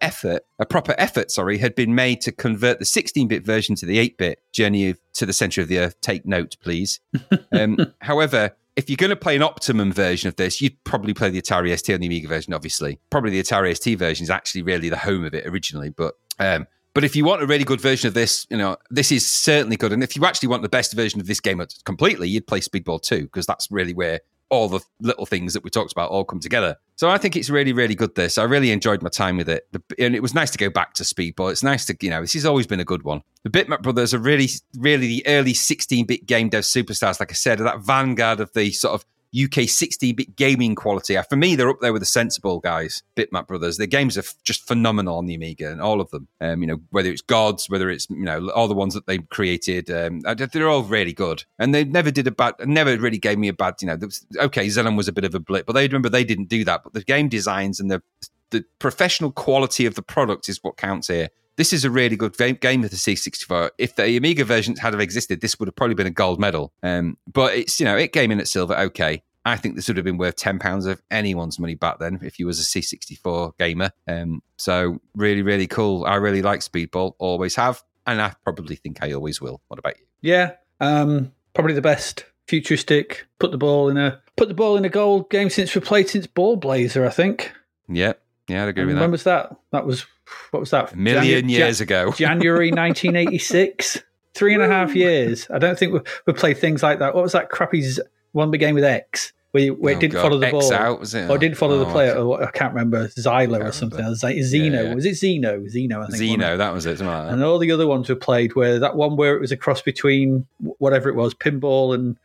[0.00, 3.96] effort, a proper effort, sorry, had been made to convert the 16-bit version to the
[4.10, 6.00] 8-bit Journey of- to the Center of the Earth.
[6.00, 7.00] Take note, please.
[7.52, 11.30] Um, however, if you're going to play an optimum version of this, you'd probably play
[11.30, 13.00] the Atari ST and the Amiga version, obviously.
[13.10, 16.66] Probably the Atari ST version is actually really the home of it originally, but um,
[16.94, 19.76] but if you want a really good version of this, you know, this is certainly
[19.76, 19.92] good.
[19.92, 23.00] And if you actually want the best version of this game completely, you'd play Speedball
[23.02, 26.40] 2, because that's really where all the little things that we talked about all come
[26.40, 26.76] together.
[26.96, 28.16] So I think it's really, really good.
[28.16, 30.94] This I really enjoyed my time with it, and it was nice to go back
[30.94, 31.52] to Speedball.
[31.52, 33.22] It's nice to, you know, this has always been a good one.
[33.44, 37.20] The Bitmap Brothers are really, really the early 16-bit game dev superstars.
[37.20, 41.16] Like I said, are that vanguard of the sort of UK 16-bit gaming quality.
[41.16, 43.76] Uh, For me, they're up there with the sensible guys, Bitmap Brothers.
[43.76, 46.26] Their games are f- just phenomenal on the Amiga, and all of them.
[46.40, 49.18] Um, you know, whether it's Gods, whether it's you know all the ones that they
[49.18, 51.44] created, um, they're all really good.
[51.58, 53.74] And they never did a bad, never really gave me a bad.
[53.80, 56.24] You know, was- okay, Xenon was a bit of a blip, but they remember they
[56.24, 56.82] didn't do that.
[56.82, 58.02] But the game designs and the
[58.50, 61.28] the professional quality of the product is what counts here.
[61.60, 63.72] This is a really good game, game with the C64.
[63.76, 66.72] If the Amiga versions had have existed, this would have probably been a gold medal.
[66.82, 68.74] Um, but it's you know it came in at silver.
[68.74, 72.18] Okay, I think this would have been worth ten pounds of anyone's money back then
[72.22, 73.90] if you was a C64 gamer.
[74.08, 76.06] Um, so really, really cool.
[76.06, 79.60] I really like Speedball, always have, and I probably think I always will.
[79.68, 80.06] What about you?
[80.22, 83.26] Yeah, um, probably the best futuristic.
[83.38, 86.08] Put the ball in a put the ball in a goal game since we played
[86.08, 87.06] since Ballblazer.
[87.06, 87.52] I think.
[87.86, 88.14] Yeah,
[88.48, 89.02] yeah, I'd agree with that.
[89.02, 89.54] when was that?
[89.72, 90.06] That was
[90.50, 90.92] what was that?
[90.92, 92.12] A million Janu- years ago.
[92.16, 94.02] January 1986.
[94.32, 95.48] Three and a half years.
[95.50, 97.14] I don't think we, we played things like that.
[97.14, 98.00] What was that crappy z-
[98.32, 99.32] one began with X?
[99.50, 100.22] Where, you, where it Oh, didn't God.
[100.22, 100.72] follow the X ball.
[100.72, 101.28] out, was it?
[101.28, 102.14] Or didn't follow the Oh, player.
[102.14, 103.08] Or I can't remember.
[103.08, 103.72] Zyla or remember.
[103.72, 104.00] something.
[104.00, 104.22] else.
[104.22, 104.72] Like Xeno.
[104.72, 104.94] Yeah, yeah.
[104.94, 105.66] Was it Xeno?
[105.66, 106.38] Xeno, I think.
[106.38, 107.00] wasn't that was it.
[107.00, 107.32] Like that.
[107.32, 109.82] And all the other ones were played where that one where it was a cross
[109.82, 110.46] between
[110.78, 112.16] whatever it was, pinball and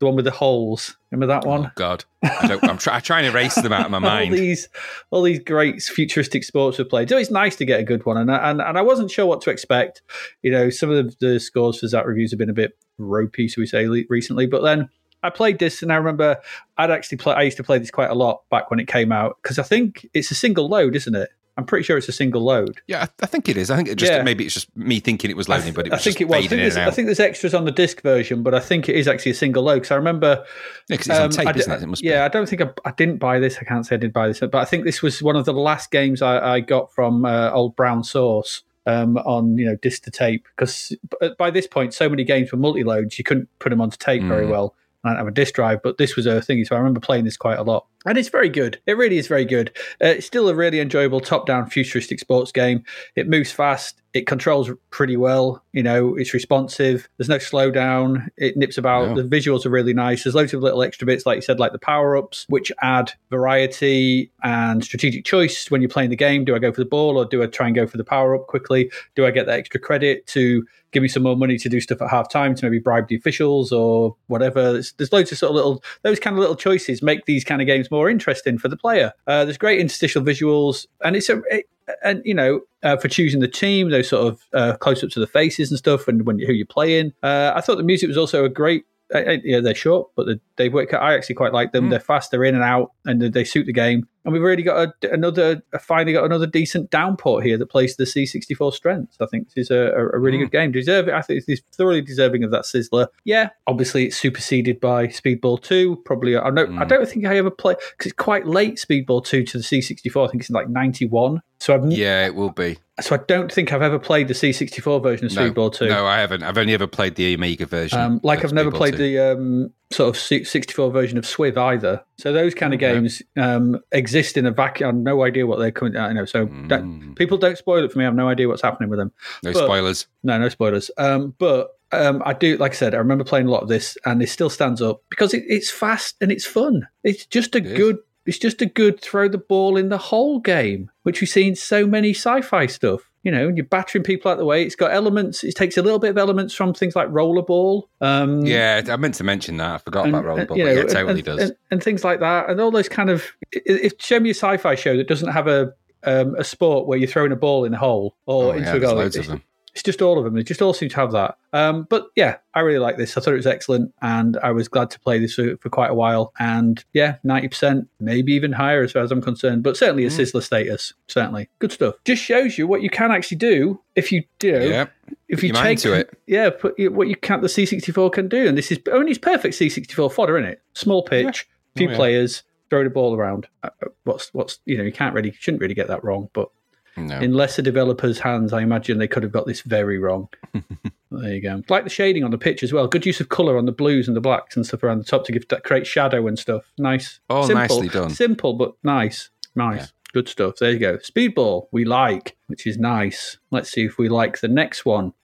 [0.00, 0.96] the one with the holes.
[1.12, 1.66] Remember that one?
[1.66, 4.32] Oh God, I don't, I'm, try, I'm trying to erase them out of my mind.
[4.32, 4.68] all these,
[5.10, 7.08] all these great futuristic sports were played.
[7.08, 9.26] So it's nice to get a good one, and I- and and I wasn't sure
[9.26, 10.02] what to expect.
[10.42, 13.46] You know, some of the, the scores for that reviews have been a bit ropey,
[13.48, 14.46] so we say recently.
[14.46, 14.88] But then
[15.22, 16.38] I played this, and I remember
[16.78, 17.34] I'd actually play.
[17.34, 19.62] I used to play this quite a lot back when it came out because I
[19.62, 21.28] think it's a single load, isn't it?
[21.60, 22.80] I'm pretty sure it's a single load.
[22.86, 23.70] Yeah, I, I think it is.
[23.70, 24.22] I think it just Yeah.
[24.22, 26.36] maybe it's just me thinking it was loading, but it I think it was.
[26.38, 28.60] I think, in there's, and I think there's extras on the disc version, but I
[28.60, 30.44] think it is actually a single load because I remember
[30.88, 31.82] Yeah, 'cause it's on um, tape, I di- isn't it?
[31.82, 33.58] It must yeah, I don't think I, I didn't buy this.
[33.60, 35.52] I can't say I did buy this, but I think this was one of the
[35.52, 40.02] last games I, I got from uh, old Brown Source um, on you know disc
[40.04, 40.96] to tape because
[41.38, 44.22] by this point so many games were multi loads you couldn't put them onto tape
[44.22, 44.50] very Mm.
[44.50, 44.74] well.
[45.04, 47.24] I don't have a disc drive, but this was a thing, so I remember playing
[47.24, 47.86] this quite a lot.
[48.06, 48.80] And it's very good.
[48.86, 49.72] It really is very good.
[50.02, 52.84] Uh, it's still a really enjoyable top-down futuristic sports game.
[53.14, 53.99] It moves fast.
[54.12, 55.62] It controls pretty well.
[55.72, 57.08] You know, it's responsive.
[57.16, 58.28] There's no slowdown.
[58.36, 59.10] It nips about.
[59.10, 59.22] No.
[59.22, 60.24] The visuals are really nice.
[60.24, 64.32] There's loads of little extra bits, like you said, like the power-ups, which add variety
[64.42, 66.44] and strategic choice when you're playing the game.
[66.44, 68.46] Do I go for the ball or do I try and go for the power-up
[68.46, 68.90] quickly?
[69.14, 72.02] Do I get that extra credit to give me some more money to do stuff
[72.02, 74.72] at half time to maybe bribe the officials or whatever.
[74.72, 77.60] There's, there's loads of sort of little, those kind of little choices make these kind
[77.60, 79.12] of games more interesting for the player.
[79.26, 81.68] Uh, there's great interstitial visuals, and it's a, it,
[82.02, 85.20] and you know, uh, for choosing the team, those sort of uh, close ups of
[85.20, 87.12] the faces and stuff, and when who you're playing.
[87.22, 88.84] Uh, I thought the music was also a great.
[89.12, 90.94] Uh, uh, yeah, they're short, but they, they work.
[90.94, 91.86] I actually quite like them.
[91.86, 91.90] Mm.
[91.90, 92.30] They're fast.
[92.30, 94.06] They're in and out, and they, they suit the game.
[94.24, 95.62] And we've already got a, another.
[95.80, 99.16] Finally, got another decent downport here that plays the C64 strengths.
[99.20, 100.42] I think this is a, a, really Mm.
[100.42, 100.72] good game.
[100.72, 101.14] Deserve it.
[101.14, 103.06] I think it's thoroughly deserving of that sizzler.
[103.24, 105.96] Yeah, obviously it's superseded by Speedball Two.
[106.04, 106.36] Probably.
[106.36, 106.78] I don't.
[106.78, 106.88] I Mm.
[106.88, 108.76] don't think I ever played because it's quite late.
[108.76, 110.26] Speedball Two to the C64.
[110.26, 111.40] I think it's in like '91.
[111.58, 111.90] So I've.
[111.90, 112.78] Yeah, it will be.
[113.00, 115.88] So I don't think I've ever played the C64 version of No, Speedball Two.
[115.88, 116.42] no, I haven't.
[116.42, 117.98] I've only ever played the Amiga version.
[117.98, 118.98] Um, like I've never Speedball played 2.
[118.98, 122.02] the um, sort of 64 version of Swiv either.
[122.18, 122.92] So those kind of Okay.
[122.94, 124.86] games um, exist in a vacuum.
[124.86, 125.96] I have no idea what they're coming.
[125.96, 126.24] I know.
[126.24, 128.04] So don't, people don't spoil it for me.
[128.04, 129.10] I have no idea what's happening with them.
[129.42, 130.06] No But- spoilers.
[130.22, 130.90] No, no spoilers.
[130.96, 133.98] Um, but um, I do, like I said, I remember playing a lot of this,
[134.04, 136.86] and it still stands up because it, it's fast and it's fun.
[137.02, 137.76] It's just a It is.
[137.76, 137.98] good.
[138.26, 141.56] It's just a good throw the ball in the whole game, which we see in
[141.56, 143.09] so many sci-fi stuff.
[143.22, 144.62] You know, you're battering people out the way.
[144.62, 145.44] It's got elements.
[145.44, 147.82] It takes a little bit of elements from things like rollerball.
[148.00, 149.74] Um, Yeah, I meant to mention that.
[149.74, 151.40] I forgot and- about rollerball, you know, yeah, it totally and, does.
[151.40, 153.24] and, and things like that, and all those kind of.
[153.52, 157.08] If show me a sci-fi show that doesn't have a um, a sport where you're
[157.08, 158.94] throwing a ball in a hole or Oh, into yeah, a goal.
[158.94, 159.42] loads It's- of them.
[159.72, 160.34] It's just all of them.
[160.34, 161.36] They just all seem to have that.
[161.52, 163.16] Um, but yeah, I really like this.
[163.16, 165.90] I thought it was excellent, and I was glad to play this for, for quite
[165.90, 166.32] a while.
[166.38, 169.62] And yeah, ninety percent, maybe even higher as far as I'm concerned.
[169.62, 170.18] But certainly a Mm.
[170.20, 170.92] Sizzler status.
[171.08, 171.94] Certainly good stuff.
[172.04, 174.68] Just shows you what you can actually do if you do.
[174.68, 174.86] Yeah,
[175.28, 176.10] if you take to it.
[176.26, 179.54] yeah, put what you can the C64 can do, and this is only it's perfect
[179.54, 180.62] C64 fodder, isn't it?
[180.74, 181.96] Small pitch, few Oh, yeah.
[181.96, 183.46] players, throw the ball around.
[183.62, 186.48] Uh, uh, What's what's you know you can't really shouldn't really get that wrong, but
[186.96, 187.18] no.
[187.18, 190.28] in lesser developers' hands, I imagine they could have got this very wrong.
[191.10, 191.62] there you go.
[191.68, 192.86] Like the shading on the pitch as well.
[192.86, 195.24] Good use of colour on the blues and the blacks and stuff around the top
[195.26, 196.64] to give that create shadow and stuff.
[196.78, 197.20] Nice.
[197.28, 197.54] Oh, Simple.
[197.54, 198.10] nicely done.
[198.10, 199.30] Simple but nice.
[199.54, 199.80] Nice.
[199.80, 199.86] Yeah.
[200.12, 200.56] Good stuff.
[200.56, 200.98] There you go.
[200.98, 203.38] Speedball, we like, which is nice.
[203.50, 205.14] Let's see if we like the next one.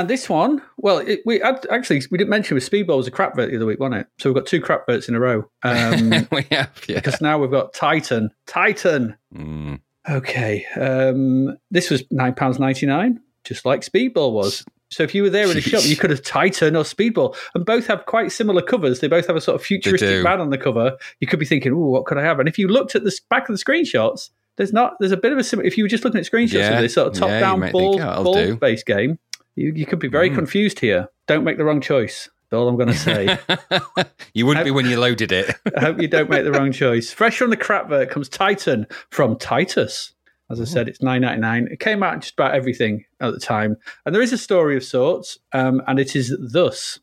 [0.00, 3.36] And this one, well, it, we actually we didn't mention with Speedball was a crap
[3.36, 4.08] vert the other week, wasn't it?
[4.18, 5.48] So we've got two crap verts in a row.
[5.64, 6.96] Um, we have, yeah.
[6.96, 8.30] because now we've got Titan.
[8.46, 9.16] Titan.
[9.34, 9.80] Mm.
[10.08, 10.66] Okay.
[10.78, 14.64] Um, this was nine pounds ninety nine, just like Speedball was.
[14.90, 17.64] So if you were there in a shop, you could have Titan or Speedball, and
[17.64, 19.00] both have quite similar covers.
[19.00, 20.96] They both have a sort of futuristic man on the cover.
[21.20, 23.18] You could be thinking, "Oh, what could I have?" And if you looked at the
[23.30, 24.94] back of the screenshots, there's not.
[25.00, 25.66] There's a bit of a similar.
[25.66, 28.00] If you were just looking at screenshots Yeah, of this sort of top-down think, ball
[28.00, 29.18] "Oh, ball do." based game,
[29.56, 30.34] you, you could be very Mm.
[30.34, 31.08] confused here.
[31.26, 32.28] Don't make the wrong choice.
[32.50, 33.38] That's all I'm going to say.
[34.34, 35.54] you wouldn't be when you loaded it.
[35.76, 37.10] I hope you don't make the wrong choice.
[37.12, 40.12] Fresh from the crap vert comes Titan from Titus.
[40.50, 41.68] As I said, it's nine ninety nine.
[41.70, 44.76] It came out in just about everything at the time, and there is a story
[44.76, 45.38] of sorts.
[45.52, 47.00] Um, and it is thus: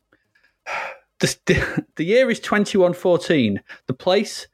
[1.18, 3.60] the, the year is twenty one fourteen.
[3.88, 4.46] The place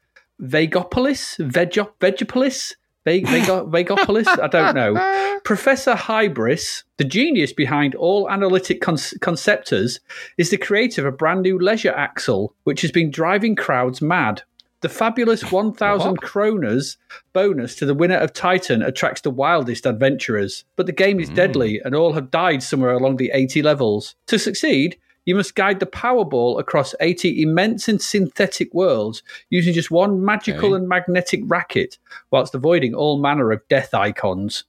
[0.43, 2.75] Vegopolis, Vegop, Vegopolis,
[3.09, 4.27] Vegopolis.
[4.27, 5.39] I don't know.
[5.45, 10.01] Professor Hybris, the genius behind all analytic con- conceptors,
[10.37, 14.43] is the creator of a brand new leisure axle, which has been driving crowds mad.
[14.81, 16.21] The fabulous 1,000 What?
[16.21, 16.97] kroners
[17.33, 20.65] bonus to the winner of Titan attracts the wildest adventurers.
[20.77, 21.35] But the game is hmm.
[21.35, 24.15] deadly, and all have died somewhere along the 80 levels.
[24.27, 29.91] To succeed, you must guide the Powerball across 80 immense and synthetic worlds using just
[29.91, 30.77] one magical Okay.
[30.77, 31.99] and magnetic racket,
[32.31, 34.65] whilst avoiding all manner of death icons.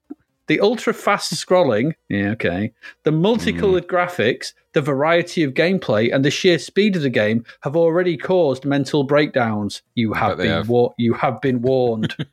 [0.47, 6.29] The ultra fast scrolling, yeah, okay, the multicolored graphics, the variety of gameplay, and the
[6.31, 9.81] sheer speed of the game have already caused mental breakdowns.
[9.95, 10.67] You have been have.
[10.67, 12.17] wa- you have been warned.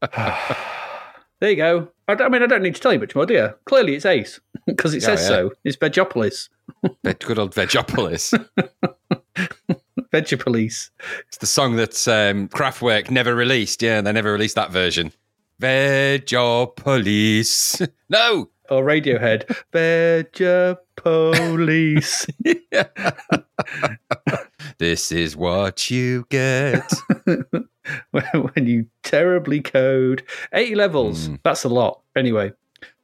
[1.40, 1.88] there you go.
[2.08, 3.54] I, I mean, I don't need to tell you much more, do you?
[3.64, 5.28] Clearly, it's Ace because it Yeah, says yeah.
[5.28, 5.52] so.
[5.64, 6.48] It's Vegopolis.
[7.04, 8.32] Ve- Good old Vegopolis.
[10.12, 10.90] Vegopolis.
[11.28, 13.80] it's the song that um, Kraftwerk never released.
[13.82, 15.12] Yeah, they never released that version.
[16.40, 17.86] Vegopolis.
[18.08, 18.50] no!
[18.70, 19.46] Or Radiohead.
[20.92, 22.26] Vegopolis.
[24.78, 26.90] This is what you get.
[28.10, 30.22] when you terribly code.
[30.54, 31.26] 80 levels.
[31.26, 31.34] Hmm.
[31.42, 32.00] That's a lot.
[32.16, 32.52] Anyway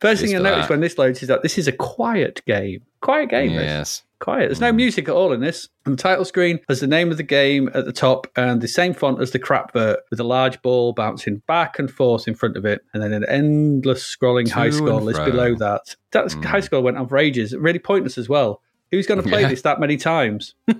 [0.00, 0.70] first thing noticed that.
[0.70, 2.82] when this loads is that this is a quiet game.
[3.00, 3.62] Quiet game this.
[3.62, 4.02] yes.
[4.18, 4.48] quiet.
[4.48, 4.76] There's no hmm.
[4.76, 5.68] music at all in this.
[5.84, 8.68] And the title screen has the name of the game at the top and the
[8.68, 12.34] same font as the crap vert with a large ball bouncing back and forth in
[12.34, 15.96] front of it and then an endless scrolling high score list below that.
[16.12, 16.42] That hmm.
[16.42, 17.54] high score went on for ages.
[17.54, 19.48] Really pointless as well who's going to play Yeah.
[19.48, 20.54] this that many times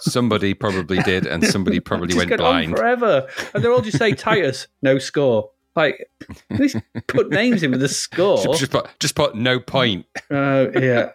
[0.00, 2.76] Somebody probably did, and somebody probably went blind.
[2.76, 3.28] forever.
[3.54, 5.50] And they're all just say Titus, no score.
[5.74, 6.08] Like,
[6.50, 8.42] at least put names in with a score.
[8.42, 10.06] Just, just put, just put no point.
[10.30, 11.10] Uh, yeah,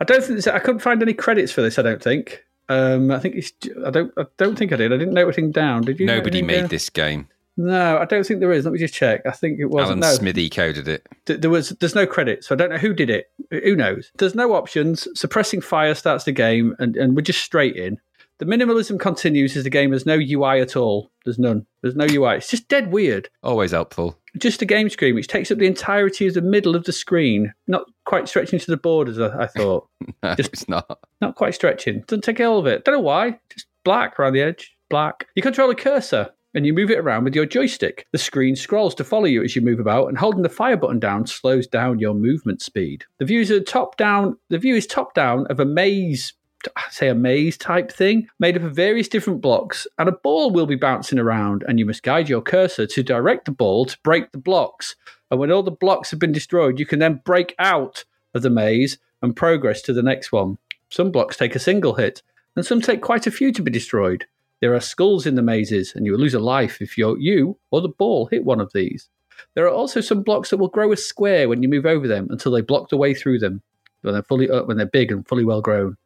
[0.00, 1.78] I don't think I couldn't find any credits for this.
[1.80, 2.44] I don't think.
[2.68, 3.52] Um, I think it's.
[3.84, 4.12] I don't.
[4.16, 4.92] I don't think I did.
[4.92, 5.82] I didn't note anything down.
[5.82, 6.06] Did you?
[6.06, 6.68] Nobody made down?
[6.68, 7.26] this game.
[7.56, 8.64] No, I don't think there is.
[8.64, 9.22] Let me just check.
[9.26, 10.02] I think it wasn't.
[10.02, 11.06] Alan No, Smithee coded it.
[11.26, 11.70] Th- there was.
[11.70, 13.30] There's no credit, so I don't know who did it.
[13.50, 14.10] Who knows?
[14.18, 15.06] There's no options.
[15.14, 17.98] Suppressing fire starts the game, and, and we're just straight in.
[18.38, 21.12] The minimalism continues as the game has no UI at all.
[21.24, 21.64] There's none.
[21.82, 22.38] There's no UI.
[22.38, 23.28] It's just dead weird.
[23.44, 24.18] Always helpful.
[24.36, 27.54] Just a game screen which takes up the entirety of the middle of the screen,
[27.68, 29.20] not quite stretching to the borders.
[29.20, 29.86] I, I thought,
[30.24, 30.98] No, Just- it's not.
[31.20, 32.00] not quite stretching.
[32.08, 32.84] Doesn't take all of it.
[32.84, 33.38] Don't know why.
[33.50, 34.76] Just black around the edge.
[34.90, 35.28] Black.
[35.36, 36.30] You control a cursor.
[36.54, 38.06] And you move it around with your joystick.
[38.12, 40.98] The screen scrolls to follow you as you move about, and holding the fire button
[40.98, 43.04] down slows down your movement speed.
[43.18, 44.38] The view is a top down.
[44.48, 46.32] The view is top down of a maze.
[46.90, 50.66] Say a maze type thing made up of various different blocks, and a ball will
[50.66, 54.32] be bouncing around, and you must guide your cursor to direct the ball to break
[54.32, 54.96] the blocks.
[55.30, 58.50] And when all the blocks have been destroyed, you can then break out of the
[58.50, 60.56] maze and progress to the next one.
[60.88, 62.22] Some blocks take a single hit,
[62.56, 64.26] and some take quite a few to be destroyed.
[64.60, 67.58] There are skulls in the mazes, and you will lose a life if you you
[67.70, 69.08] or the ball hit one of these.
[69.54, 72.28] There are also some blocks that will grow a square when you move over them
[72.30, 73.62] until they block the way through them
[74.02, 75.96] when they're fully uh, when they're big and fully well grown.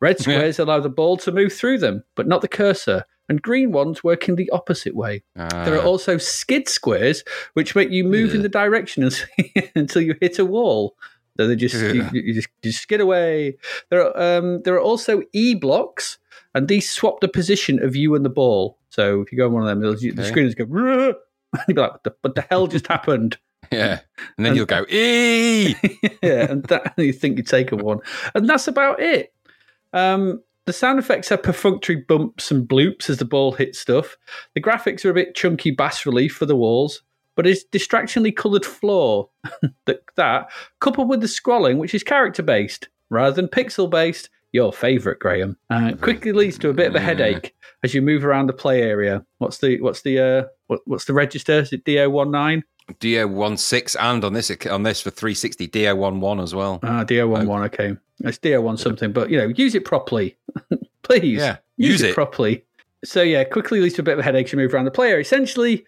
[0.00, 3.72] Red squares allow the ball to move through them, but not the cursor, and green
[3.72, 5.22] ones work in the opposite way.
[5.34, 5.84] There are Ah.
[5.84, 9.08] also skid squares, which make you move in the direction
[9.74, 10.94] until you hit a wall.
[11.36, 12.14] They just you, Ugh.
[12.14, 13.56] you just, you skid away.
[13.90, 16.18] There are um, there are also E blocks,
[16.54, 18.78] and these swap the position of you and the ball.
[18.88, 20.28] So if you go on one of them, it'll- the Okay.
[20.28, 20.64] screen is go.
[20.64, 20.74] And
[21.68, 23.36] you'll be like, what the, what the hell just happened?
[23.72, 24.00] yeah.
[24.36, 25.74] And then you'll go, "E."
[26.22, 27.98] yeah, and that you think you've taken one,
[28.34, 29.32] and that's about it.
[29.92, 34.16] Um, the sound effects are perfunctory bumps and bloops as the ball hits stuff.
[34.54, 37.02] The graphics are a bit chunky bass relief for the walls,
[37.36, 39.28] but it's distractingly coloured floor.
[39.84, 44.72] that, that, coupled with the scrolling, which is character based rather than pixel based, your
[44.72, 48.48] favourite, Graham, uh, quickly leads to a bit of a headache as you move around
[48.48, 49.24] the play area.
[49.38, 51.60] What's the what's the uh, what, what's the register?
[51.60, 52.62] Is it D019?
[52.94, 56.80] D016 and on this on this for 360 D011 as well.
[56.82, 57.96] Ah, D011, okay.
[58.20, 60.36] It's DO1 something, but you know, use it properly.
[61.02, 61.38] Please.
[61.38, 62.14] Yeah, Use, use it, it.
[62.14, 62.64] properly.
[63.04, 64.90] So yeah, quickly leads to a bit of a headache as you move around the
[64.90, 65.20] player.
[65.20, 65.84] Essentially,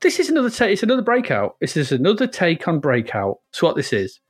[0.00, 0.72] this is another take.
[0.72, 1.56] It's another breakout.
[1.60, 3.38] This is another take on breakout.
[3.50, 4.20] That's what this is.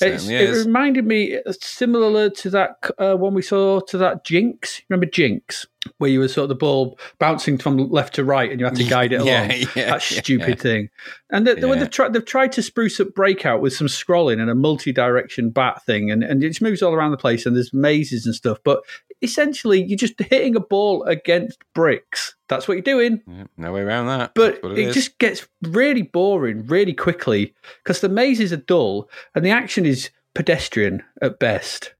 [0.00, 4.80] It's, it reminded me uh, similar to that uh, one we saw to that Jinx.
[4.88, 5.66] Remember Jinx,
[5.98, 8.76] where you were sort of the ball bouncing from left to right, and you had
[8.76, 9.66] to guide it Yeah, along.
[9.74, 10.54] yeah, that stupid yeah.
[10.54, 10.88] thing.
[11.30, 14.50] And the, the, they've, tried, they've tried to spruce up Breakout with some scrolling and
[14.50, 17.72] a multi-direction bat thing, and, and it just moves all around the place, and there's
[17.72, 18.58] mazes and stuff.
[18.64, 18.82] But
[19.22, 22.34] essentially, you're just hitting a ball against bricks.
[22.48, 23.22] That's what you're doing.
[23.56, 24.32] No way around that.
[24.34, 29.44] But it, it, just gets really boring really quickly because the mazes are dull and
[29.44, 31.94] the action is pedestrian at best.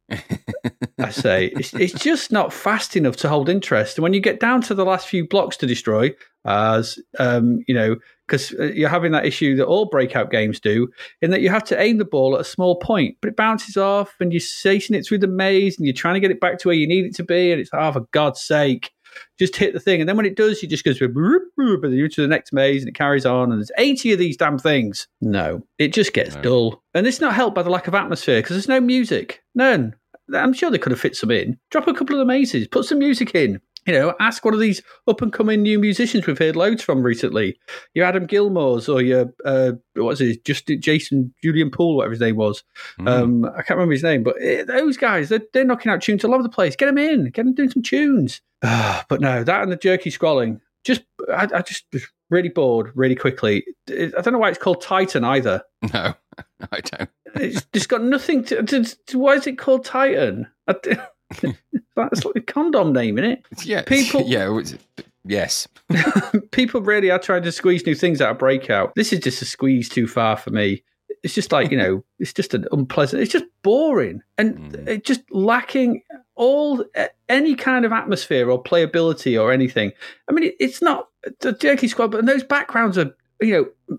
[0.99, 3.97] I say it's, it's just not fast enough to hold interest.
[3.97, 7.75] And when you get down to the last few blocks to destroy, as um, you
[7.75, 10.89] know, because you're having that issue that all breakout games do,
[11.23, 13.77] in that you have to aim the ball at a small point, but it bounces
[13.77, 16.59] off, and you're chasing it through the maze, and you're trying to get it back
[16.59, 18.91] to where you need it to be, and it's oh for God's sake,
[19.39, 21.85] just hit the thing, and then when it does, you just goes boop, boop, boop,
[21.85, 24.37] and you're to the next maze, and it carries on, and there's 80 of these
[24.37, 25.07] damn things.
[25.21, 26.43] No, it just gets No.
[26.43, 29.95] dull, and it's not helped by the lack of atmosphere because there's no music, none.
[30.35, 31.59] I'm sure they could have fit some in.
[31.71, 33.61] Drop a couple of the mazes, put some music in.
[33.87, 37.03] You know, ask one of these up and coming new musicians we've heard loads from
[37.03, 37.59] recently.
[37.95, 40.45] Your Adam Gilmour's or your uh, what was it?
[40.45, 42.63] Just Jason Julian Poole, whatever his name was.
[43.01, 43.09] Mm.
[43.09, 46.23] Um, I can't remember his name, but eh, those guys, they're, they're knocking out tunes
[46.23, 46.77] all over the place.
[46.77, 48.43] Get them in, get them doing some tunes.
[48.63, 52.93] Ah, but no, that and the jerky scrolling, just I, I just was really bored
[52.95, 53.65] really quickly.
[53.89, 55.63] I don't know why it's called Titan either.
[55.95, 56.15] no,
[56.73, 57.11] I don't.
[57.35, 58.63] It's just got nothing to.
[58.63, 60.47] to, to- why is it called Titan?
[60.67, 63.45] That's like a condom name, isn't it?
[63.65, 64.77] Yeah, People- Yeah, was-
[65.25, 65.69] yes.
[66.53, 68.95] People really are trying to squeeze new things out of Breakout.
[68.95, 70.83] This is just a squeeze too far for me.
[71.25, 74.87] It's just like, you know, it's just an unpleasant, it's just boring and Mm.
[74.89, 76.03] it just lacking
[76.37, 76.85] all
[77.29, 79.91] any kind of atmosphere or playability or anything.
[80.29, 81.09] I mean, it, it's not
[81.41, 83.99] the jerky squad, but those backgrounds are, you know,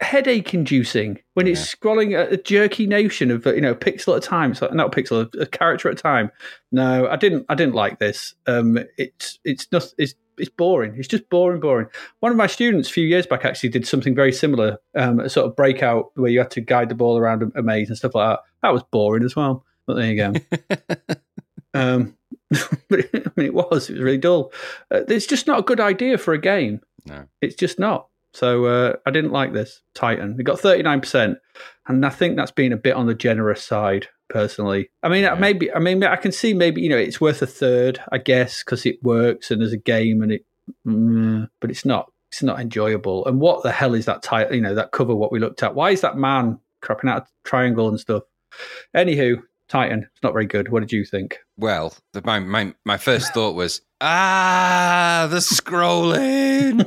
[0.00, 4.24] headache inducing when it's scrolling at a jerky notion of you know a pixel at
[4.24, 4.54] a time.
[4.54, 6.30] So not a pixel a, a character at a time.
[6.70, 8.34] No i didn't i didn't like this.
[8.46, 10.94] Um it's it's not it's it's boring.
[10.98, 11.88] It's just boring boring.
[12.20, 15.30] One of my students a few years back actually did something very similar um a
[15.30, 17.96] sort of breakout where you had to guide the ball around a, a maze and
[17.96, 18.40] stuff like that.
[18.62, 20.32] That was boring as well but there you go.
[21.74, 22.16] Um
[22.88, 24.52] but i mean it was it was really dull.
[24.90, 26.80] Uh, it's just not a good idea for a game.
[27.04, 27.26] No.
[27.40, 30.36] it's just not so uh, I didn't like this Titan.
[30.38, 31.38] It got thirty nine percent,
[31.88, 34.90] and I think that's been a bit on the generous side personally.
[35.02, 35.34] I mean, Yeah.
[35.34, 38.62] maybe I mean I can see maybe you know it's worth a third, I guess,
[38.62, 40.42] because it works and there's a game and it,
[40.86, 43.24] mm, but it's not it's not enjoyable.
[43.26, 44.54] And what the hell is that title?
[44.54, 45.74] You know that cover what we looked at.
[45.74, 48.24] Why is that man crapping out a triangle and stuff?
[48.94, 50.08] Anywho, Titan.
[50.12, 50.70] It's not very good.
[50.70, 51.38] What did you think?
[51.56, 56.84] Well, the, my, my my first thought was, ah, the scrolling.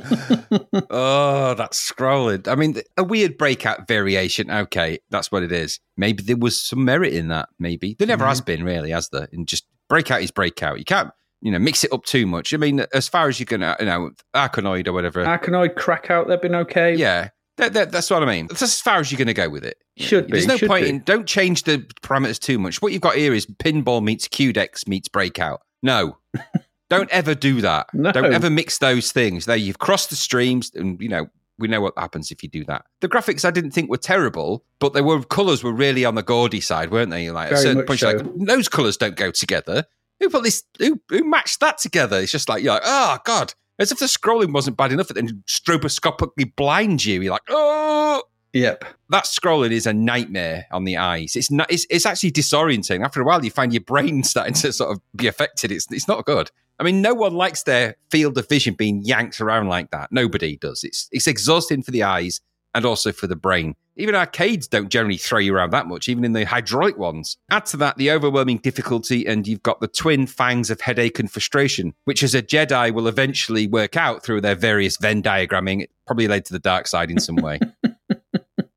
[0.90, 2.48] oh, that's scrolling.
[2.48, 4.50] I mean, a weird breakout variation.
[4.50, 5.80] Okay, that's what it is.
[5.96, 7.48] Maybe there was some merit in that.
[7.58, 9.28] Maybe there never has been, really, has there?
[9.32, 10.78] And just breakout is breakout.
[10.78, 11.10] You can't
[11.42, 12.54] you know mix it up too much.
[12.54, 15.24] I mean, as far as you can, you know, Arkanoid or whatever.
[15.24, 16.94] Arkanoid crack out, they've been okay.
[16.94, 17.30] yeah,
[17.60, 18.46] that, that, that's what I mean.
[18.46, 19.78] That's as far as you're going to go with it.
[19.96, 20.32] Should be.
[20.32, 20.90] There's no point be.
[20.90, 21.00] in.
[21.00, 22.80] Don't change the parameters too much.
[22.80, 25.60] What you've got here is pinball meets Quedex meets breakout.
[25.82, 26.18] No.
[26.90, 27.92] don't ever do that.
[27.92, 28.12] No.
[28.12, 29.44] Don't ever mix those things.
[29.44, 32.64] There, you've crossed the streams, and you know we know what happens if you do
[32.64, 32.86] that.
[33.00, 36.22] The graphics I didn't think were terrible, but they were colours were really on the
[36.22, 37.30] gaudy side, weren't they?
[37.30, 38.12] Like at a certain point, so.
[38.12, 39.84] like those colours don't go together.
[40.18, 40.64] Who put this?
[40.78, 42.18] Who who matched that together?
[42.20, 45.42] It's just like you're like, oh god, as if the scrolling wasn't bad enough, then
[45.48, 47.22] stroboscopically blind you.
[47.22, 48.22] You're like, oh.
[48.52, 48.84] Yep.
[49.08, 51.34] That scrolling is a nightmare on the eyes.
[51.34, 51.70] It's not.
[51.70, 53.04] It's, it's actually disorienting.
[53.04, 55.72] After a while, you find your brain starting to sort of be affected.
[55.72, 56.50] It's it's not good.
[56.78, 60.10] I mean, no one likes their field of vision being yanked around like that.
[60.10, 60.82] Nobody does.
[60.82, 62.40] It's it's exhausting for the eyes
[62.74, 63.74] and also for the brain.
[63.96, 67.36] Even arcades don't generally throw you around that much, even in the hydraulic ones.
[67.50, 71.30] Add to that the overwhelming difficulty, and you've got the twin fangs of headache and
[71.30, 75.82] frustration, which as a Jedi will eventually work out through their various Venn diagramming.
[75.82, 77.58] It probably led to the dark side in some way.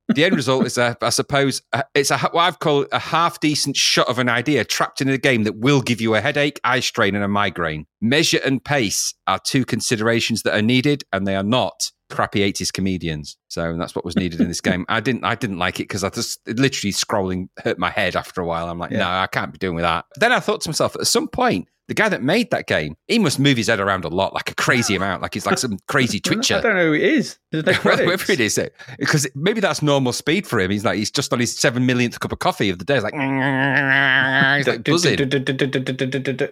[0.10, 3.40] the end result is, a, I suppose, a, it's a what I've called a half
[3.40, 6.60] decent shot of an idea trapped in a game that will give you a headache,
[6.64, 7.86] eye strain, and a migraine.
[8.02, 12.72] Measure and pace are two considerations that are needed, and they are not crappy 80s
[12.72, 13.38] comedians.
[13.50, 14.86] So that's what was needed in this game.
[14.88, 18.42] I didn't I didn't like it because I just literally scrolling hurt my head after
[18.42, 18.70] a while.
[18.70, 19.00] I'm like, Yeah.
[19.00, 20.06] no, I can't be doing with that.
[20.18, 23.20] Then I thought to myself, at some point, the guy that made that game, he
[23.20, 25.78] must move his head around a lot, like a crazy amount, like he's like some
[25.90, 26.56] crazy twitcher.
[26.56, 27.38] I don't know who it is.
[27.52, 28.04] There's no Well, credits.
[28.06, 28.58] Whoever it is,
[28.98, 30.72] because maybe that's normal speed for him.
[30.72, 32.94] He's like he's just on his seven millionth cup of coffee of the day.
[32.96, 35.20] He's like, he's like buzzing.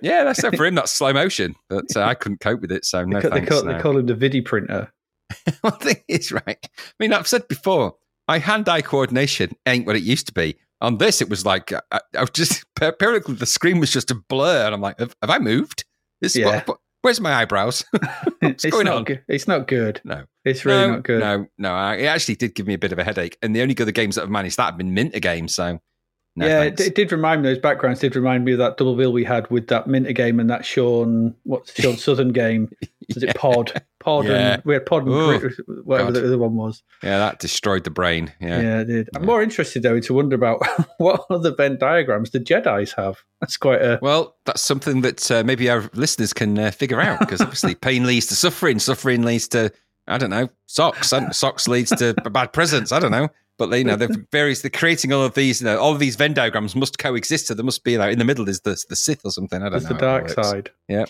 [0.01, 0.75] Yeah, that's it for him.
[0.75, 1.55] That's slow motion.
[1.69, 3.49] But uh, I couldn't cope with it, so no they, thanks.
[3.49, 3.73] call, no.
[3.73, 4.91] they call him the Vidi printer.
[5.61, 6.45] One thing is right.
[6.65, 6.69] I
[6.99, 7.95] mean, I've said before,
[8.27, 10.55] my hand-eye coordination ain't what it used to be.
[10.81, 14.15] On this, it was like I, I was just apparently the screen was just a
[14.15, 15.85] blur, and I'm like, have, have I moved?
[16.21, 16.45] This Yeah.
[16.47, 17.83] what, what- where's my eyebrows?
[18.43, 19.03] it's going not on?
[19.03, 19.23] Good.
[19.27, 19.99] It's not good.
[20.03, 21.19] no, It's really no, not good.
[21.19, 23.37] No, no, I, it actually did give me a bit of a headache.
[23.41, 25.55] And the only other games that I've managed that have been Minter games.
[25.55, 25.79] So,
[26.35, 27.49] no yeah, it, it did remind me.
[27.49, 30.39] Those backgrounds did remind me of that double bill we had with that Minter game
[30.39, 32.69] and that Sean, what's Shaun Southern game?
[33.13, 33.31] Was Yeah.
[33.31, 33.81] it Pod?
[34.01, 34.53] Pod Yeah.
[34.55, 35.53] and we had Pod and Oh, Grit,
[35.85, 36.21] whatever God.
[36.21, 36.83] the other one was.
[37.03, 38.33] yeah, that destroyed the brain.
[38.41, 38.79] Yeah, Yeah.
[38.81, 39.09] it did.
[39.15, 39.27] I'm Yeah.
[39.27, 40.59] more interested though to wonder about
[40.97, 43.17] what other Venn diagrams the Jedi's have.
[43.39, 47.19] That's quite a Well, that's something that uh, maybe our listeners can uh, figure out
[47.19, 49.71] because obviously pain leads to suffering, suffering leads to
[50.07, 52.91] I don't know socks, and socks leads to bad presents.
[52.91, 53.29] I don't know,
[53.59, 54.61] but they, you know, they're various.
[54.63, 55.61] They're creating all of these.
[55.61, 57.47] You know, all of these Venn diagrams must coexist.
[57.47, 59.61] So there must be like in the middle is the the Sith or something.
[59.61, 59.89] I don't there's know.
[59.93, 60.71] the dark side.
[60.89, 61.05] Yeah.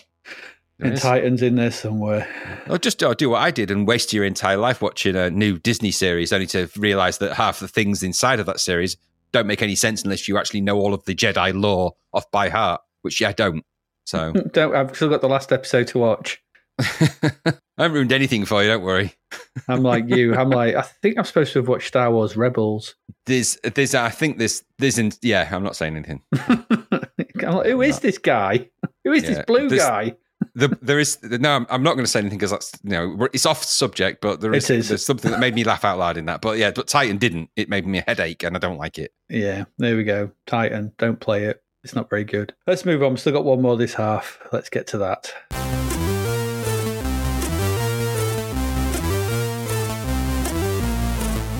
[0.82, 0.96] And.
[0.96, 2.28] Titans in there somewhere.
[2.68, 5.58] Or just or do what I did and waste your entire life watching a new
[5.58, 8.96] Disney series, only to realize that half the things inside of that series
[9.32, 12.48] don't make any sense unless you actually know all of the Jedi lore off by
[12.48, 13.64] heart, which I don't.
[14.04, 16.42] So Don't I've still got the last episode to watch.
[16.78, 18.68] I haven't ruined anything for you.
[18.68, 19.14] Don't worry.
[19.68, 20.34] I'm like you.
[20.34, 22.94] I'm like I think I'm supposed to have watched Star Wars Rebels.
[23.26, 25.48] There's, there's, I think this, there's, in, yeah.
[25.52, 26.22] I'm not saying anything.
[26.32, 28.68] Like, Who is this guy?
[29.04, 30.16] Who is Yeah, this blue guy?
[30.54, 31.66] The, there is no.
[31.68, 34.52] I'm, not going to say anything because that's you know it's off subject, but there
[34.54, 34.88] is, is.
[34.88, 36.40] there's something that made me laugh out loud in that.
[36.40, 37.50] But yeah, but Titan didn't.
[37.56, 39.12] It made me a headache, and I don't like it.
[39.28, 40.30] Yeah, there we go.
[40.46, 40.92] Titan.
[40.98, 41.62] Don't play it.
[41.84, 42.54] It's not very good.
[42.66, 43.10] Let's move on.
[43.12, 44.38] We've still got one more this half.
[44.52, 45.32] Let's get to that.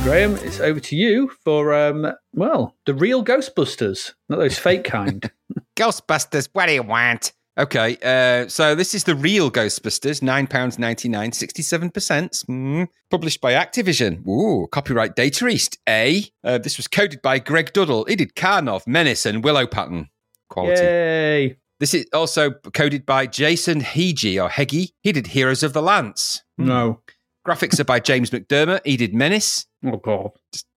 [0.04, 5.30] Graham, it's over to you for um, well, the real Ghostbusters, not those fake kind.
[5.76, 7.32] Ghostbusters, what do you want?
[7.58, 12.46] Okay, uh, so this is the real Ghostbusters, £9.99, 67%.
[12.46, 14.26] Mm, published by Activision.
[14.26, 16.24] Ooh, copyright Data East, A.
[16.42, 18.08] Uh, this was coded by Greg Duddle.
[18.08, 20.08] He did Karnov, Menace, and Willow Pattern.
[20.48, 20.82] Quality.
[20.82, 21.56] Yay!
[21.78, 24.94] This is also coded by Jason Heggie, or Heggie.
[25.02, 26.42] He did Heroes of the Lance.
[26.56, 27.00] No.
[27.46, 28.80] Graphics are by James McDermott.
[28.84, 29.66] He did Menace.
[29.84, 30.30] Oh god.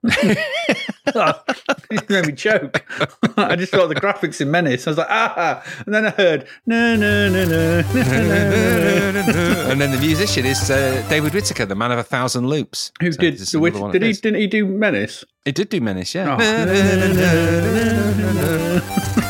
[1.08, 2.84] it made me choke.
[3.38, 4.88] I just thought the graphics in Menace.
[4.88, 9.68] I was like, ah, and then I heard no, no, no, no, no, no, no.
[9.70, 12.92] and then the musician is uh, David Whittaker, the man of a thousand loops.
[13.02, 13.74] Who So did the witch?
[13.92, 14.08] Did he?
[14.10, 14.22] his.
[14.22, 15.24] Didn't he do Menace?
[15.46, 16.38] He did do Menace, yeah.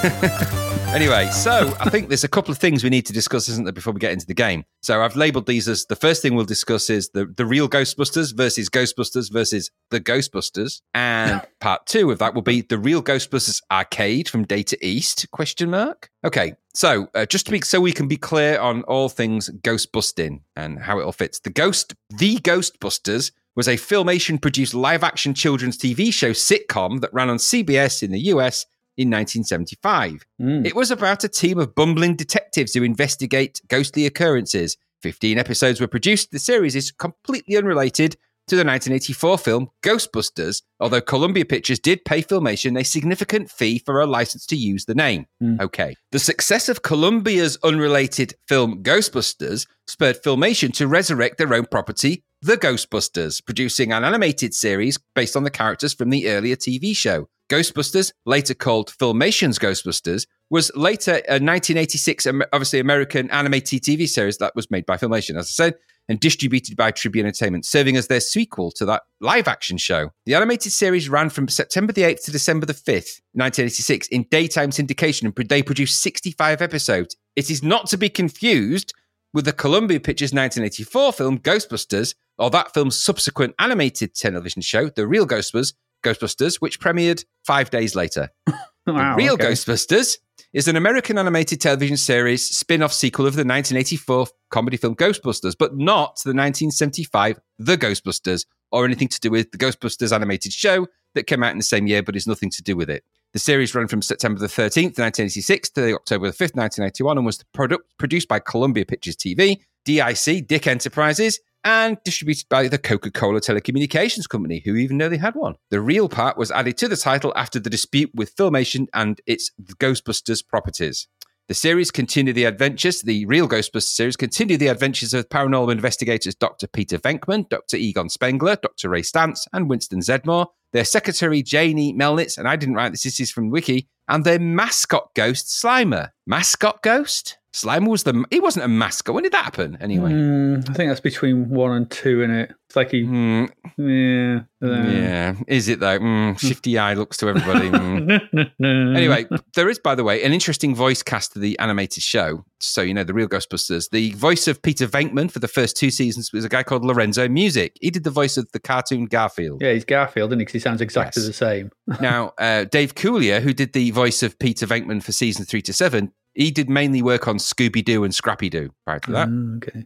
[0.07, 0.71] Oh.
[0.93, 3.73] Anyway, so I think there's a couple of things we need to discuss, isn't there,
[3.73, 4.63] before we get into the game?
[4.81, 8.33] So I've labeled these as the first thing we'll discuss is the, the real Ghostbusters
[8.35, 10.81] versus Ghostbusters versus the Ghostbusters.
[10.93, 15.69] And part two of that will be the real Ghostbusters arcade from Data East, question
[15.69, 16.09] mark.
[16.23, 20.41] Okay, so uh, just to be so we can be clear on all things Ghostbusting
[20.55, 21.39] and how it all fits.
[21.41, 27.13] The Ghost, the Ghostbusters was a filmation produced live action children's TV show sitcom that
[27.13, 28.65] ran on CBS in the US
[28.97, 30.25] in 1975.
[30.41, 30.65] Mm.
[30.65, 34.77] It was about a team of bumbling detectives who investigate ghostly occurrences.
[35.01, 36.31] 15 episodes were produced.
[36.31, 38.17] The series is completely unrelated
[38.47, 43.99] to the 1984 film Ghostbusters, although Columbia Pictures did pay Filmation a significant fee for
[43.99, 45.25] a license to use the name.
[45.39, 45.59] Hmm.
[45.59, 45.95] Okay.
[46.11, 52.57] The success of Columbia's unrelated film Ghostbusters spurred Filmation to resurrect their own property, The
[52.57, 57.27] Ghostbusters, producing an animated series based on the characters from the earlier TV show.
[57.49, 64.37] Ghostbusters, later called Filmation's Ghostbusters, was later uh, a 1986, obviously American animated TV series
[64.37, 65.75] that was made by Filmation, as I said,
[66.07, 70.11] and distributed by Tribune Entertainment, serving as their sequel to that live action show.
[70.25, 74.69] The animated series ran from September the 8th to December the 5th, 1986, in daytime
[74.69, 77.15] syndication, and they produced 65 episodes.
[77.35, 78.93] It is not to be confused
[79.33, 85.07] with the Columbia Pictures 1984 film Ghostbusters, or that film's subsequent animated television show, The
[85.07, 85.73] Real Ghostbusters,
[86.05, 88.29] Ghostbusters, which premiered five days later.
[88.87, 89.45] Wow, Real okay.
[89.45, 90.19] Ghostbusters
[90.53, 95.55] is an American animated television series spin off sequel of the 1984 comedy film Ghostbusters,
[95.57, 100.85] but not the 1975 The Ghostbusters or anything to do with the Ghostbusters animated show
[101.15, 103.03] that came out in the same year, but is nothing to do with it.
[103.33, 107.43] The series ran from September the 13th, 1986 to October the 5th, 1991, and was
[107.57, 113.41] produ- produced by Columbia Pictures TV, DIC, Dick Enterprises, and distributed by the Coca Cola
[113.41, 115.55] Telecommunications Company, who even know they had one.
[115.71, 119.51] The real part was added to the title after the dispute with Filmation and its
[119.79, 121.07] Ghostbusters properties.
[121.47, 126.35] The series continued the adventures, the real Ghostbusters series continued the adventures of paranormal investigators
[126.35, 126.67] Dr.
[126.67, 127.77] Peter Venkman, Dr.
[127.77, 128.89] Egon Spengler, Dr.
[128.89, 133.19] Ray Stantz, and Winston Zeddemore, their secretary Janie Melnitz, and I didn't write this, this
[133.19, 136.09] is from Wiki, and their mascot ghost Slimer.
[136.27, 137.37] Mascot ghost?
[137.55, 139.15] Slimer was the, he wasn't a mascot.
[139.15, 140.11] When did that happen anyway?
[140.11, 142.51] Mm, I think that's between one and two in it.
[142.67, 143.45] It's like he, Hmm,
[143.77, 144.41] yeah.
[144.61, 144.89] I don't know.
[144.91, 145.99] yeah, is it though?
[145.99, 147.69] Mm, shifty eye looks to everybody.
[147.69, 148.51] Mm.
[148.95, 149.25] Anyway,
[149.55, 152.43] there is, by the way, an interesting voice cast to the animated show.
[152.59, 153.89] So, you know, the real Ghostbusters.
[153.91, 157.27] The voice of Peter Venkman for the first two seasons was a guy called Lorenzo
[157.27, 157.77] Music.
[157.81, 159.61] He did the voice of the cartoon Garfield.
[159.61, 160.53] yeah, he's Garfield, isn't he?
[160.53, 161.27] he sounds exactly Yes.
[161.27, 161.71] the same.
[162.01, 165.73] Now, uh, Dave Coulier, who did the voice of Peter Venkman for season three to
[165.73, 169.27] seven, he did mainly work on Scooby Doo and Scrappy Doo prior to that.
[169.29, 169.85] Mm, okay.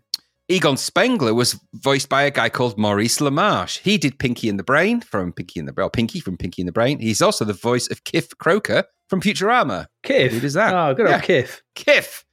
[0.51, 3.77] Egon Spengler was voiced by a guy called Maurice LaMarche.
[3.79, 6.67] He did Pinky and the Brain from Pinky and the Brain, Pinky from Pinky and
[6.67, 6.97] the Brain.
[6.99, 9.85] He's also the voice of Kif Kroker from Futurama.
[10.03, 10.31] Kif.
[10.31, 10.73] Who does that?
[10.73, 11.15] Oh, good Yeah.
[11.15, 11.61] old Kiff.
[11.75, 12.23] Kif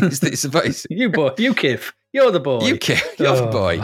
[0.00, 0.86] is the, is the voice.
[0.90, 1.92] You boy, you Kif.
[2.12, 2.60] You're the boy.
[2.64, 3.50] You Kif, you're the Oh.
[3.50, 3.80] boy.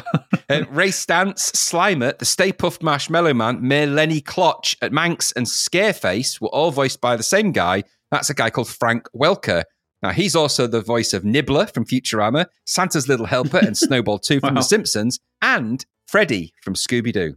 [0.49, 5.45] Uh, Ray Stantz, Slimer, the Stay Puft Marshmallow Man, Mayor Lenny Clotch, at Manx, and
[5.47, 7.83] Scareface were all voiced by the same guy.
[8.13, 9.65] That's a guy called Frank Welker.
[10.03, 14.39] Now, he's also the voice of Nibbler from Futurama, Santa's Little Helper, and Snowball 2
[14.41, 14.61] from Wow.
[14.61, 17.37] The Simpsons, and Freddy from Scooby Doo.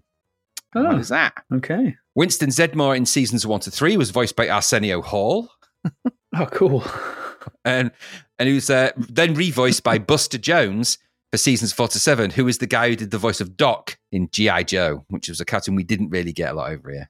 [0.74, 1.34] What Oh, is that?
[1.54, 1.96] okay.
[2.16, 5.50] Winston Zeddemore in seasons one to three was voiced by Arsenio Hall,
[6.38, 6.84] Oh, cool.
[7.66, 7.92] and
[8.40, 10.98] and he was uh, then revoiced by Buster Jones
[11.32, 13.98] for seasons four to seven, who is the guy who did the voice of Doc
[14.12, 17.10] in GI Joe, which was a cartoon we didn't really get a lot over here.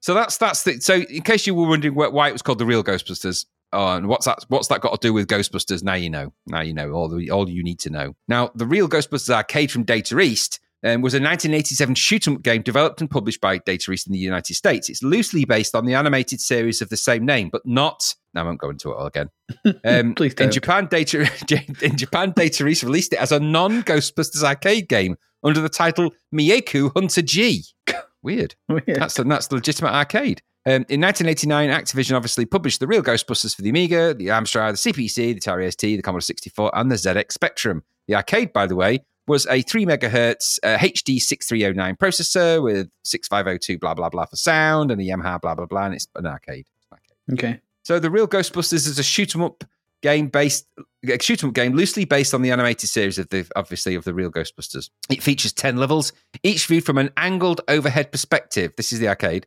[0.00, 0.94] So that's that's the so.
[0.94, 4.24] In case you were wondering why it was called the Real Ghostbusters, oh, and what's
[4.26, 4.44] that?
[4.48, 5.82] What's that got to do with Ghostbusters?
[5.82, 6.32] Now you know.
[6.46, 8.16] Now you know all the all you need to know.
[8.26, 10.60] Now the Real Ghostbusters arcade from Data East.
[10.82, 14.14] Um, was a 1987 shoot 'em up game developed and published by Data East in
[14.14, 14.88] the United States.
[14.88, 18.14] It's loosely based on the animated series of the same name, but not.
[18.32, 19.28] Now I won't go into it all again.
[19.84, 20.52] Um, Please in don't.
[20.52, 21.30] Japan, Data
[21.82, 26.92] in Japan, Data East released it as a non-Ghostbusters arcade game under the title Meikyuu
[26.94, 27.62] Hunter G.
[28.22, 28.54] Weird.
[28.68, 28.84] Weird.
[28.86, 30.42] That's the, that's the legitimate arcade.
[30.66, 34.92] Um, in 1989, Activision obviously published the real Ghostbusters for the Amiga, the Amstrad, the
[34.92, 37.82] CPC, the Atari ST, the Commodore 64, and the ZX Spectrum.
[38.08, 43.78] The arcade, by the way, was a 3 megahertz uh, HD 6309 processor with 6502
[43.78, 46.66] blah blah blah for sound and a Yamaha blah blah blah, and it's an arcade.
[46.76, 47.44] It's an arcade.
[47.44, 47.60] Okay.
[47.84, 49.64] So the real Ghostbusters is a shoot 'em up
[50.02, 50.66] game based
[51.08, 54.04] a shoot 'em up game loosely based on the animated series of the obviously of
[54.04, 54.90] the real Ghostbusters.
[55.08, 58.72] It features 10 levels, each viewed from an angled overhead perspective.
[58.76, 59.46] This is the arcade.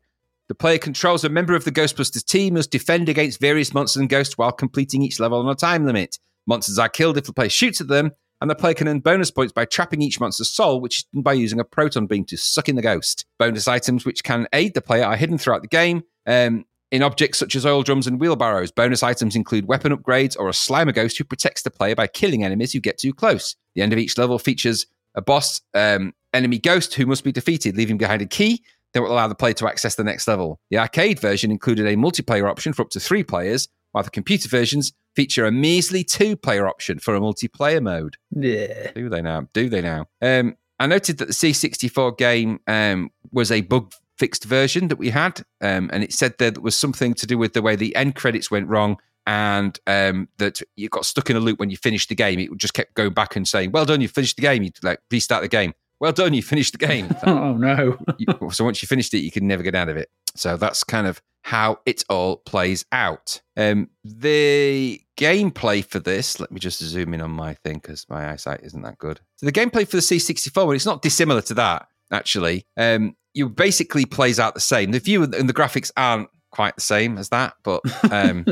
[0.49, 4.09] The player controls a member of the Ghostbusters team must defend against various monsters and
[4.09, 6.19] ghosts while completing each level on a time limit.
[6.45, 9.31] Monsters are killed if the player shoots at them, and the player can earn bonus
[9.31, 12.35] points by trapping each monster's soul, which is done by using a proton beam to
[12.35, 13.25] suck in the ghost.
[13.39, 16.03] Bonus items which can aid the player are hidden throughout the game.
[16.27, 20.47] Um, in objects such as oil drums and wheelbarrows, bonus items include weapon upgrades or
[20.47, 23.55] a Slimer ghost who protects the player by killing enemies who get too close.
[23.73, 24.85] The end of each level features
[25.15, 28.63] a boss um, enemy ghost who must be defeated, leaving behind a key
[28.93, 30.59] that will allow the player to access the next level.
[30.69, 34.47] The arcade version included a multiplayer option for up to three players, while the computer
[34.47, 38.17] versions feature a measly two player option for a multiplayer mode.
[38.29, 38.91] Yeah.
[38.91, 39.47] Do they now?
[39.53, 40.05] Do they now?
[40.21, 45.09] Um, I noted that the C64 game um, was a bug fixed version that we
[45.09, 48.15] had, um, and it said there was something to do with the way the end
[48.15, 52.09] credits went wrong, and um, that you got stuck in a loop when you finished
[52.09, 52.39] the game.
[52.39, 54.99] It just kept going back and saying, "Well done, you finished the game." You like
[55.11, 55.73] restart the game.
[55.99, 57.15] Well done, you finished the game.
[57.25, 57.97] Oh no.
[58.17, 60.09] You- so once you finished it, you can never get out of it.
[60.35, 63.41] So that's kind of how it all plays out.
[63.55, 68.31] Um, the gameplay for this, let me just zoom in on my thing because my
[68.31, 69.19] eyesight isn't that good.
[69.37, 72.65] So the gameplay for the C64, well, it's not dissimilar to that, actually.
[72.77, 74.91] Um, you basically plays out the same.
[74.91, 78.45] The view and the graphics aren't quite the same as that, but um,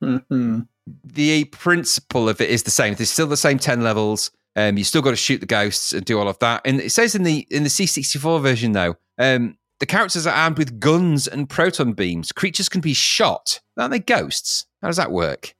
[1.04, 2.94] the principle of it is the same.
[2.94, 4.30] There's still the same ten levels.
[4.54, 6.62] Um, you still got to shoot the ghosts and do all of that.
[6.64, 10.58] And it says in the in the C64 version though, um, the characters are armed
[10.58, 12.32] with guns and proton beams.
[12.32, 13.60] Creatures can be shot.
[13.76, 14.66] Aren't they ghosts?
[14.80, 15.54] How does that work?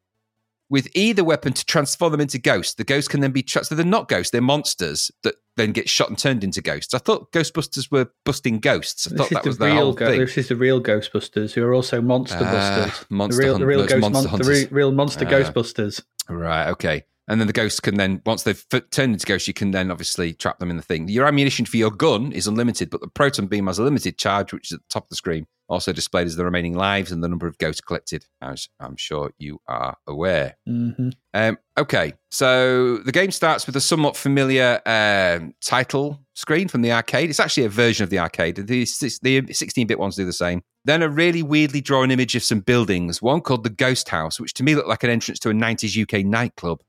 [0.69, 3.77] With either weapon to transform them into ghosts, the ghosts can then be tra- so
[3.77, 6.93] they're not ghosts; they're monsters that then get shot and turned into ghosts.
[6.93, 9.07] I thought Ghostbusters were busting ghosts.
[9.07, 9.93] I This thought that the was the real.
[9.93, 10.21] Go- thing.
[10.21, 12.51] this is the real Ghostbusters, who are also monster Ah,
[12.87, 13.07] busters.
[13.11, 15.31] monster the real, hunt- the real ghost, monster mon- the re- real monster Ah.
[15.31, 16.03] Ghostbusters.
[16.29, 16.69] Right.
[16.71, 17.05] Okay.
[17.29, 19.91] And then the ghosts can then, once they've f- turned into ghosts, you can then
[19.93, 21.09] obviously trap them in the thing.
[21.09, 24.53] Your ammunition for your gun is unlimited, but the proton beam has a limited charge,
[24.53, 25.47] which is at the top of the screen.
[25.69, 29.33] Also displayed as the remaining lives and the number of ghosts collected, as I'm sure
[29.39, 30.57] you are aware.
[30.67, 36.83] hmm Um, okay, so the game starts with a somewhat familiar um, title screen from
[36.83, 37.31] the arcade.
[37.31, 38.57] It's actually a version of the arcade.
[38.57, 40.63] The, the 16-bit ones do the same.
[40.85, 43.21] Then a really weirdly drawn image of some buildings.
[43.21, 46.01] One called the Ghost House, which to me looked like an entrance to a 90s
[46.01, 46.81] UK nightclub.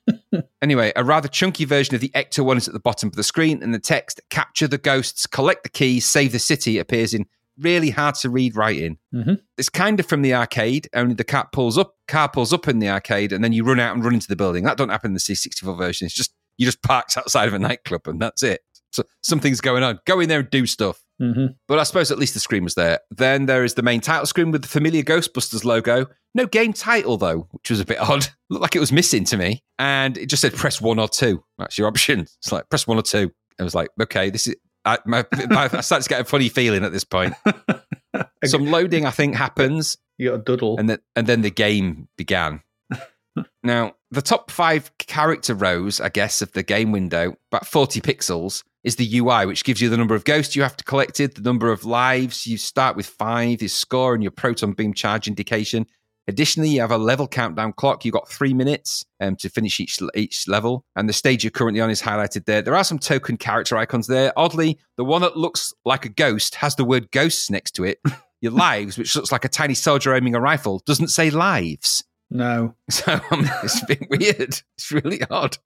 [0.62, 3.22] anyway, a rather chunky version of the Ecto one is at the bottom of the
[3.22, 7.26] screen, and the text "Capture the ghosts, collect the keys, save the city" appears in
[7.60, 8.98] really hard to read writing.
[9.14, 9.40] Mhm.
[9.58, 12.78] It's kind of from the arcade, only the cat pulls up, car pulls up in
[12.78, 14.64] the arcade, and then you run out and run into the building.
[14.64, 16.06] That don't happen in the C64 version.
[16.06, 18.60] It's just you just parked outside of a nightclub and that's it.
[18.92, 20.00] So something's going on.
[20.04, 21.00] Go in there and do stuff.
[21.18, 22.98] hmm But I suppose at least the screen was there.
[23.10, 26.06] Then there is the main title screen with the familiar Ghostbusters logo.
[26.34, 28.26] No game title though, which was a bit odd.
[28.50, 29.62] Looked like it was missing to me.
[29.78, 31.42] And it just said press one or two.
[31.56, 32.20] That's your option.
[32.20, 33.30] It's like press one or two.
[33.58, 34.56] I was like, okay, this is.
[34.84, 37.34] I, my, my, I started to get a funny feeling at this point.
[38.44, 40.78] Some loading, I think, happens, You got a doodle.
[40.78, 42.62] and then and then the game began.
[43.62, 48.64] now, the top five character rows, I guess, of the game window, about 40 pixels,
[48.82, 51.42] is the UI, which gives you the number of ghosts you have to collected, the
[51.42, 52.46] number of lives.
[52.46, 55.86] You start with five, your score, and your proton beam charge indication.
[56.28, 58.04] Additionally, you have a level countdown clock.
[58.04, 61.80] You've got three minutes um, to finish each each level, and the stage you're currently
[61.80, 62.62] on is highlighted there.
[62.62, 64.32] There are some token character icons there.
[64.36, 68.00] Oddly, the one that looks like a ghost has the word ghosts next to it.
[68.42, 72.02] Your lives, which looks like a tiny soldier aiming a rifle, doesn't say lives.
[72.30, 74.62] no, So um, it's a bit weird.
[74.76, 75.58] It's really odd.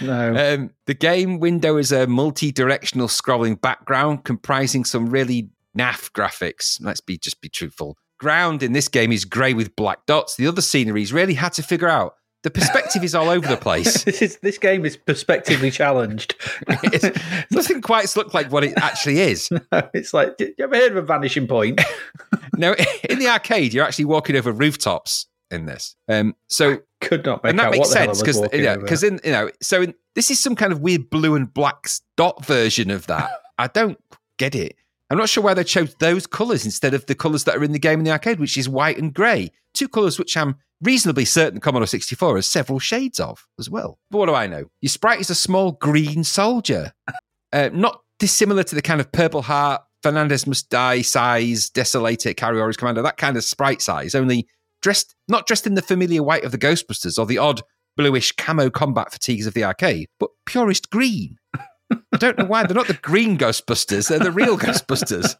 [0.00, 0.34] no.
[0.54, 6.78] Um, the game window is a multi-directional scrolling background comprising some really naff graphics.
[6.82, 7.96] Let's be just be truthful.
[8.22, 10.36] Ground in this game is grey with black dots.
[10.36, 12.14] The other sceneries really had to figure out.
[12.44, 14.04] The perspective is all over the place.
[14.04, 16.36] this is this game is perspectively challenged.
[16.68, 17.20] It
[17.50, 19.50] doesn't quite look like what it actually is.
[19.92, 21.80] it's like, did you ever heard of a vanishing point?
[22.56, 22.76] no,
[23.10, 25.96] in the arcade, you're actually walking over rooftops in this.
[26.08, 28.38] Um, so Could not make and that out makes what the hell I sense because
[28.38, 28.82] walking yeah, over.
[28.82, 31.88] because in you know, so in, this is some kind of weird blue and black
[32.16, 33.32] dot version of that.
[33.58, 33.98] I don't
[34.38, 34.76] get it.
[35.12, 37.72] I'm not sure why they chose those colours instead of the colours that are in
[37.72, 39.52] the game in the arcade, which is white and grey.
[39.74, 43.98] Two colours which I'm reasonably certain Commodore 64 has several shades of as well.
[44.10, 44.70] But what do I know?
[44.80, 46.94] Your sprite is a small green soldier,
[47.52, 52.78] uh, not dissimilar to the kind of Purple Heart, Fernandez Must Die size, Desolator, Carrioris
[52.78, 54.48] Commander, that kind of sprite size, only
[54.80, 57.60] dressed not dressed in the familiar white of the Ghostbusters or the odd
[57.98, 61.36] bluish camo combat fatigues of the arcade, but purest green.
[62.12, 65.36] I don't know why they're not the green Ghostbusters; they're the real Ghostbusters.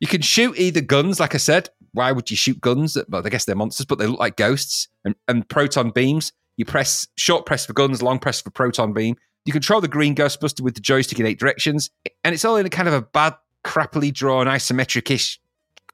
[0.00, 1.70] You can shoot either guns, like I said.
[1.92, 2.98] Why would you shoot guns?
[3.08, 4.88] Well, I guess they're monsters, but they look like ghosts.
[5.04, 6.32] And, and proton beams.
[6.56, 9.16] You press short press for guns, long press for proton beam.
[9.44, 11.90] You control the green Ghostbuster with the joystick in eight directions,
[12.22, 15.40] and it's all in a kind of a bad, crappily drawn, isometric-ish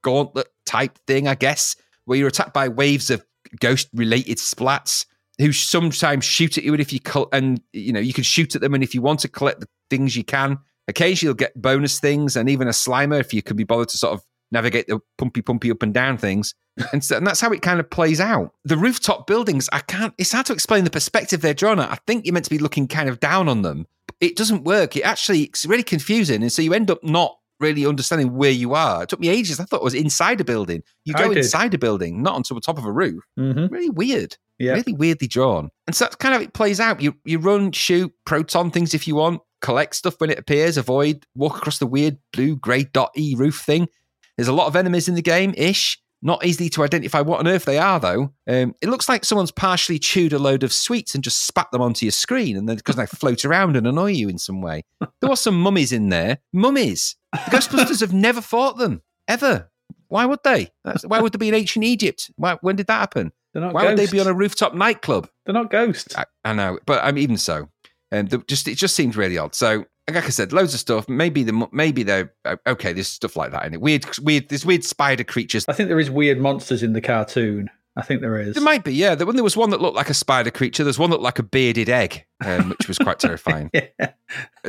[0.03, 3.25] gauntlet type thing, I guess, where you're attacked by waves of
[3.59, 5.07] ghost-related splats
[5.39, 8.55] who sometimes shoot at you, and if you col- and you know you can shoot
[8.55, 10.59] at them, and if you want to collect the things, you can.
[10.89, 13.99] Occasionally, you'll get bonus things, and even a slimer if you can be bothered to
[13.99, 14.23] sort of
[14.53, 16.55] navigate the pumpy pumpy up and down things,
[16.93, 18.53] and, so, and that's how it kind of plays out.
[18.65, 20.15] The rooftop buildings, I can't.
[20.19, 21.91] It's hard to explain the perspective they're drawn at.
[21.91, 23.87] I think you're meant to be looking kind of down on them.
[24.21, 24.97] It doesn't work.
[24.97, 28.75] It actually it's really confusing, and so you end up not really understanding where you
[28.75, 29.03] are.
[29.03, 29.61] It took me ages.
[29.61, 30.83] I thought it was inside a building.
[31.05, 33.23] You go inside a building, not onto the top of a roof.
[33.37, 34.73] hmm Really weird Yeah.
[34.73, 35.69] really weirdly drawn.
[35.87, 37.03] And so that's kind of it plays out.
[37.03, 39.43] You you run, shoot, proton things if you want.
[39.61, 43.61] Collect stuff when it appears, avoid, walk across the weird blue grey dot E roof
[43.61, 43.89] thing.
[44.37, 46.01] There's a lot of enemies in the game ish.
[46.23, 48.35] Not easy to identify what on earth they are, though.
[48.47, 51.81] Um, it looks like someone's partially chewed a load of sweets and just spat them
[51.81, 54.83] onto your screen, and then because they float around and annoy you in some way.
[55.01, 56.39] There was some mummies in there.
[56.53, 57.17] Mummies.
[57.33, 59.71] The Ghostbusters have never fought them ever.
[60.09, 60.69] Why would they?
[60.85, 62.31] That's, why would there be in ancient Egypt?
[62.37, 63.33] Why, when did that happen?
[63.55, 65.29] They're not Why would they be on a rooftop nightclub?
[65.47, 66.15] They're not ghosts.
[66.17, 67.71] I, I know, but I mean, even so,
[68.13, 69.55] um, the, just it just seems really odd.
[69.55, 71.09] So, like I said, loads of stuff.
[71.09, 72.33] Maybe the maybe they're
[72.67, 72.93] okay.
[72.93, 73.81] There's stuff like that in it.
[73.81, 74.49] Weird, weird.
[74.49, 75.65] There's weird spider creatures.
[75.69, 77.71] I think there is weird monsters in the cartoon.
[77.97, 78.55] I think there is.
[78.55, 79.17] There might be, yeah.
[79.17, 81.25] There, when there was one that looked like a spider creature, there's one that looked
[81.25, 83.69] like a bearded egg, um, which was quite terrifying.
[83.75, 84.13] yeah.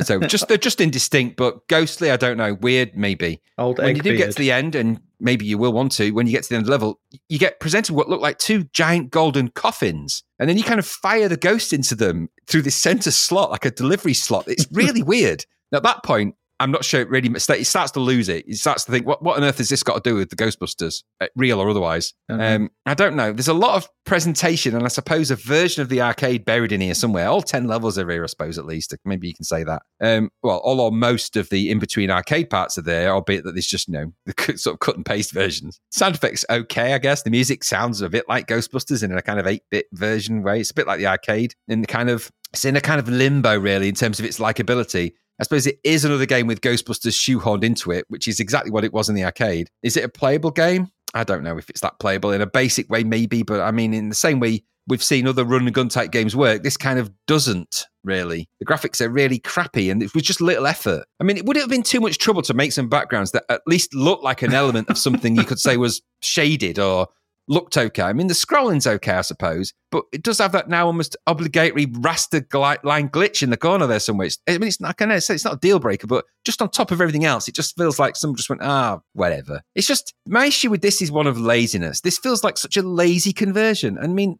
[0.02, 2.10] So just they're just indistinct, but ghostly.
[2.10, 2.54] I don't know.
[2.54, 3.40] Weird, maybe.
[3.58, 6.26] Old when you do get to the end, and maybe you will want to, when
[6.26, 8.64] you get to the end of the level, you get presented what look like two
[8.64, 12.76] giant golden coffins, and then you kind of fire the ghost into them through this
[12.76, 14.44] center slot, like a delivery slot.
[14.48, 15.44] It's really weird.
[15.72, 17.28] At that point, I'm not sure it really.
[17.28, 18.46] It starts to lose it.
[18.46, 20.36] It starts to think, what, what on earth has this got to do with the
[20.36, 22.14] Ghostbusters, uh, real or otherwise?
[22.28, 22.40] Know.
[22.40, 23.32] Um, I don't know.
[23.32, 26.80] There's a lot of presentation, and I suppose a version of the arcade buried in
[26.80, 27.26] here somewhere.
[27.28, 28.94] All ten levels are here, I suppose, at least.
[29.04, 29.82] Maybe you can say that.
[30.00, 33.52] Um, well, all or most of the in between arcade parts are there, albeit that
[33.52, 35.80] there's just you know the sort of cut and paste versions.
[35.90, 37.22] Sound effects okay, I guess.
[37.22, 40.60] The music sounds a bit like Ghostbusters in a kind of eight bit version way.
[40.60, 43.08] It's a bit like the arcade in the kind of it's in a kind of
[43.08, 45.14] limbo really in terms of its likability.
[45.40, 48.84] I suppose it is another game with Ghostbusters shoehorned into it, which is exactly what
[48.84, 49.70] it was in the arcade.
[49.82, 50.90] Is it a playable game?
[51.14, 53.92] I don't know if it's that playable in a basic way, maybe, but I mean,
[53.92, 56.98] in the same way we've seen other run and gun type games work, this kind
[56.98, 58.48] of doesn't really.
[58.58, 61.04] The graphics are really crappy and it was just little effort.
[61.20, 63.44] I mean, it would it have been too much trouble to make some backgrounds that
[63.48, 67.08] at least look like an element of something you could say was shaded or
[67.52, 68.02] looked okay?
[68.02, 71.86] I mean, the scrolling's okay, I suppose, but it does have that now almost obligatory
[71.86, 72.42] raster
[72.82, 74.26] line glitch in the corner there somewhere.
[74.26, 76.70] It's, I mean, it's not, I say it's not a deal breaker, but just on
[76.70, 79.62] top of everything else, it just feels like someone just went, ah, whatever.
[79.74, 82.00] It's just, my issue with this is one of laziness.
[82.00, 83.98] This feels like such a lazy conversion.
[83.98, 84.38] I mean,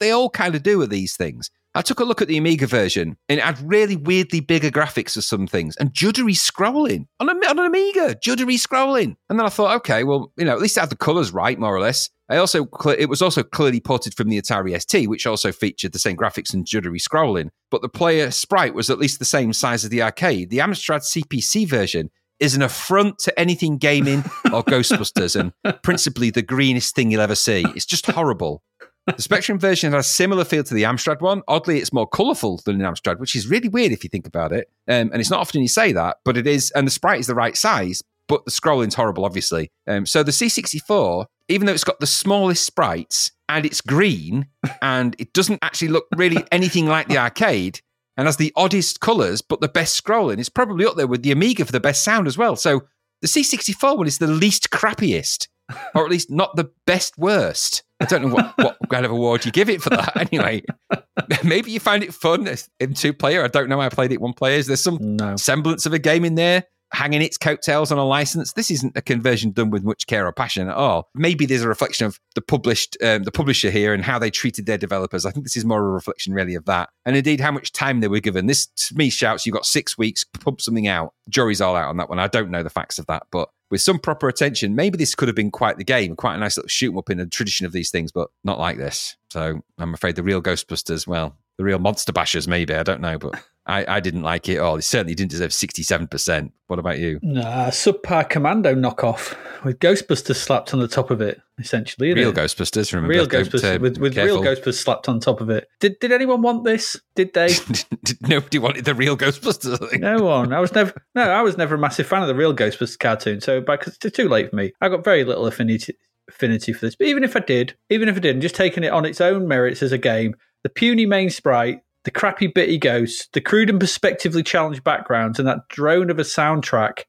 [0.00, 1.50] they all kind of do with these things.
[1.74, 5.14] I took a look at the Amiga version and it had really weirdly bigger graphics
[5.14, 9.16] for some things and juddery scrolling on, a, on an Amiga, juddery scrolling.
[9.28, 11.58] And then I thought, okay, well, you know, at least it had the colours right,
[11.58, 12.10] more or less.
[12.28, 12.66] I also,
[12.96, 16.54] it was also clearly ported from the Atari ST, which also featured the same graphics
[16.54, 17.50] and juddery scrolling.
[17.70, 20.50] But the player sprite was at least the same size as the arcade.
[20.50, 22.10] The Amstrad CPC version
[22.40, 24.20] is an affront to anything gaming
[24.52, 25.52] or Ghostbusters and
[25.82, 27.64] principally the greenest thing you'll ever see.
[27.74, 28.62] It's just horrible.
[29.06, 31.42] The Spectrum version has a similar feel to the Amstrad one.
[31.46, 34.52] Oddly, it's more colourful than an Amstrad, which is really weird if you think about
[34.52, 34.70] it.
[34.88, 36.70] Um, and it's not often you say that, but it is.
[36.70, 39.70] And the sprite is the right size, but the scrolling's horrible, obviously.
[39.86, 44.46] Um, so the C64, even though it's got the smallest sprites and it's green
[44.82, 47.80] and it doesn't actually look really anything like the arcade
[48.16, 51.32] and has the oddest colours, but the best scrolling, it's probably up there with the
[51.32, 52.56] Amiga for the best sound as well.
[52.56, 52.84] So
[53.20, 55.48] the C64 one is the least crappiest,
[55.94, 57.82] or at least not the best worst.
[58.00, 60.12] I don't know what, what kind of award you give it for that.
[60.32, 60.62] Anyway,
[61.44, 62.48] maybe you find it fun
[62.80, 63.44] in two player.
[63.44, 63.80] I don't know.
[63.80, 64.62] I played it one player.
[64.62, 65.36] There's some No.
[65.36, 68.52] semblance of a game in there hanging its coattails on a license.
[68.52, 71.08] This isn't a conversion done with much care or passion at all.
[71.14, 74.66] Maybe there's a reflection of the published, um, the publisher here and how they treated
[74.66, 75.26] their developers.
[75.26, 78.00] I think this is more a reflection really of that, and indeed how much time
[78.00, 78.46] they were given.
[78.46, 81.96] This to me shouts, "You've got six weeks, pump something out." Jury's all out on
[81.96, 82.20] that one.
[82.20, 85.28] I don't know the facts of that, but with some proper attention, maybe this could
[85.28, 87.66] have been quite the game, quite a nice little shoot 'em up in the tradition
[87.66, 89.16] of these things, but not like this.
[89.30, 93.18] So I'm afraid the real Ghostbusters, well, the real monster bashers, maybe I don't know,
[93.18, 94.76] but I, I didn't like it at all.
[94.76, 96.52] It certainly didn't deserve 67%.
[96.66, 97.18] What about you?
[97.22, 99.34] Nah, subpar commando knockoff
[99.64, 102.12] with Ghostbusters slapped on the top of it, essentially.
[102.12, 102.36] Real it?
[102.36, 103.14] Ghostbusters, remember?
[103.14, 105.68] Real Ghostbusters with, with real Ghostbusters slapped on top of it.
[105.80, 107.00] Did did anyone want this?
[107.14, 107.54] Did they?
[108.20, 109.82] Nobody wanted the real Ghostbusters.
[109.82, 110.02] I think.
[110.02, 110.52] no one.
[110.52, 110.92] I was never.
[111.14, 113.40] No, I was never a massive fan of the real Ghostbusters cartoon.
[113.40, 115.96] So, because it's too late for me, I got very little affinity
[116.28, 116.96] affinity for this.
[116.96, 119.46] But even if I did, even if I didn't, just taking it on its own
[119.46, 120.34] merits as a game,
[120.64, 125.46] the puny main sprite, the crappy bitty ghosts, the crude and perspectively challenged backgrounds, and
[125.46, 127.04] that drone of a soundtrack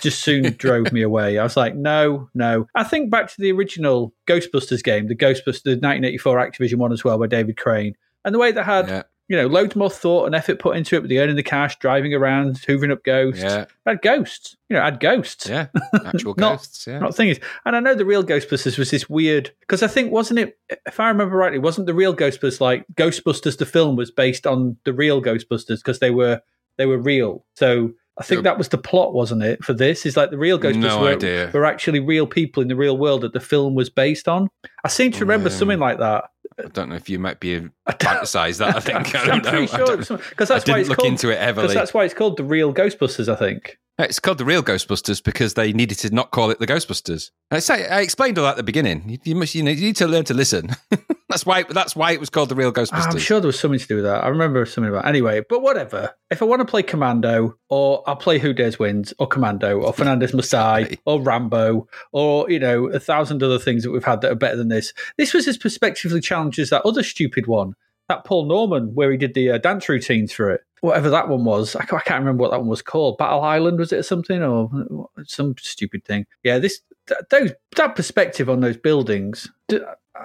[0.00, 1.38] just soon drove me away.
[1.38, 2.66] I was like, no, no.
[2.74, 7.04] I think back to the original Ghostbusters game, the Ghostbusters, the 1984 Activision one as
[7.04, 7.94] well, by David Crane,
[8.24, 10.96] and the way that had Yeah, you know loads more thought and effort put into
[10.96, 13.42] it with the earning the cash, driving around, hoovering up ghosts.
[13.42, 15.48] yeah, had ghosts, you know, had ghosts.
[15.48, 15.68] yeah.
[16.04, 16.98] Actual Not- ghosts, yeah.
[16.98, 20.40] Not things, and I know the real Ghostbusters was this weird because I think wasn't
[20.40, 24.46] it, if I remember rightly, wasn't the real Ghostbusters like Ghostbusters the film was based
[24.46, 26.42] on the real Ghostbusters because they were
[26.76, 27.46] they were real.
[27.54, 29.64] So I think that was the plot, wasn't it?
[29.64, 31.50] For this is like the real Ghostbusters No were, idea.
[31.54, 34.48] were actually real people in the real world that the film was based on.
[34.84, 35.56] I seem to remember Yeah.
[35.56, 36.24] something like that.
[36.64, 38.76] I don't know if you might be fantasize that.
[38.76, 39.50] I think I I'm don't know.
[39.50, 41.74] pretty I sure because I that's why didn't it's look called, into it heavily.
[41.74, 43.28] that's why it's called the real Ghostbusters.
[43.32, 43.78] I think.
[43.98, 47.30] It's called the real Ghostbusters because they needed to not call it the Ghostbusters.
[47.50, 49.06] I say I explained all that at the beginning.
[49.06, 50.70] You, you must, you, know, you need to learn to listen.
[51.30, 51.62] that's why.
[51.62, 53.12] That's why it was called the real Ghostbusters.
[53.12, 54.24] I'm sure there was something to do with that.
[54.24, 55.42] I remember something about anyway.
[55.48, 56.14] But whatever.
[56.30, 59.92] If I want to play Commando, or I'll play Who Dares Wins, or Commando, or
[59.92, 64.20] Fernandez Must Die, or Rambo, or you know a thousand other things that we've had
[64.20, 64.92] that are better than this.
[65.16, 67.74] This was as prospectively challenged as that other stupid one,
[68.08, 70.62] that Paul Norman, where he did the uh, dance routines for it.
[70.80, 73.18] Whatever that one was, I can't, I can't remember what that one was called.
[73.18, 76.26] Battle Island was it or something, or some stupid thing?
[76.42, 79.48] Yeah, this th- those that perspective on those buildings.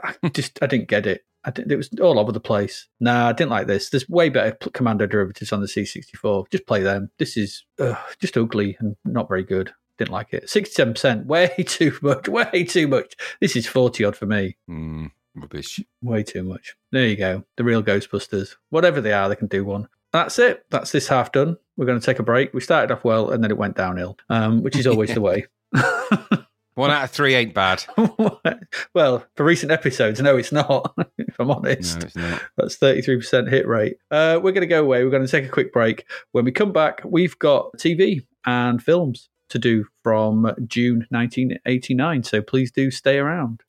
[0.03, 1.25] I just I didn't get it.
[1.43, 2.87] I didn't, it was all over the place.
[2.99, 3.89] Nah, I didn't like this.
[3.89, 6.49] There's way better Commando derivatives on the C64.
[6.49, 7.11] Just play them.
[7.19, 7.63] This is
[8.19, 9.71] just ugly and not very good.
[9.97, 10.49] Didn't like it.
[10.49, 11.25] Sixty-seven percent.
[11.27, 12.27] Way too much.
[12.27, 13.15] Way too much.
[13.39, 14.57] This is forty odd for me.
[14.69, 15.79] Mm, rubbish.
[16.01, 16.75] Way too much.
[16.91, 17.45] There you go.
[17.57, 18.55] The real Ghostbusters.
[18.71, 19.87] Whatever they are, they can do one.
[20.11, 20.65] That's it.
[20.69, 21.57] That's this half done.
[21.77, 22.53] We're going to take a break.
[22.53, 25.45] We started off well and then it went downhill, um, which is always the way.
[26.75, 27.83] One out of three ain't bad.
[28.93, 30.93] well, for recent episodes, no, it's not.
[31.17, 32.41] if I'm No, honest, not.
[32.57, 33.97] that's 33% hit rate.
[34.11, 35.03] Uh, we're going to go away.
[35.03, 36.05] We're going to take a quick break.
[36.33, 42.23] When we come back, we've got TV and films to do from June 1989.
[42.23, 43.61] So please do stay around.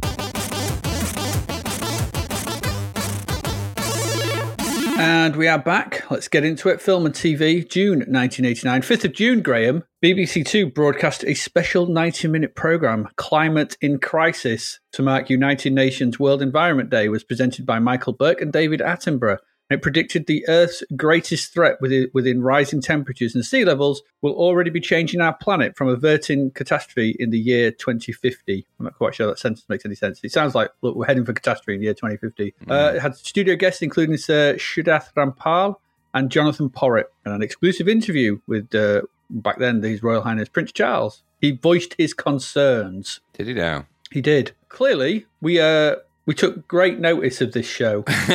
[5.08, 6.02] And we are back.
[6.10, 6.82] Let's get into it.
[6.82, 8.82] Film and TV, June 1989.
[8.82, 14.80] 5th of June, Graham, BBC Two broadcast a special 90 minute programme, Climate in Crisis,
[14.94, 19.38] to mark United Nations World Environment Day, was presented by Michael Buerk and David Attenborough.
[19.68, 24.70] It predicted the Earth's greatest threat within, within rising temperatures and sea levels will already
[24.70, 28.64] be changing our planet from averting catastrophe in the year 2050.
[28.78, 30.20] I'm not quite sure that sentence makes any sense.
[30.22, 32.54] It sounds like, look, we're heading for catastrophe in the year 2050.
[32.68, 35.76] Uh, it had studio guests including Sir Shridath Ramphal
[36.14, 40.72] and Jonathan Porritt, and an exclusive interview with, uh, back then, His Royal Highness Prince
[40.72, 41.22] Charles.
[41.40, 43.20] He voiced his concerns.
[43.34, 43.86] Did he now?
[44.10, 44.52] He did.
[44.70, 45.96] Clearly, we uh,
[46.26, 48.04] we took great notice of this show.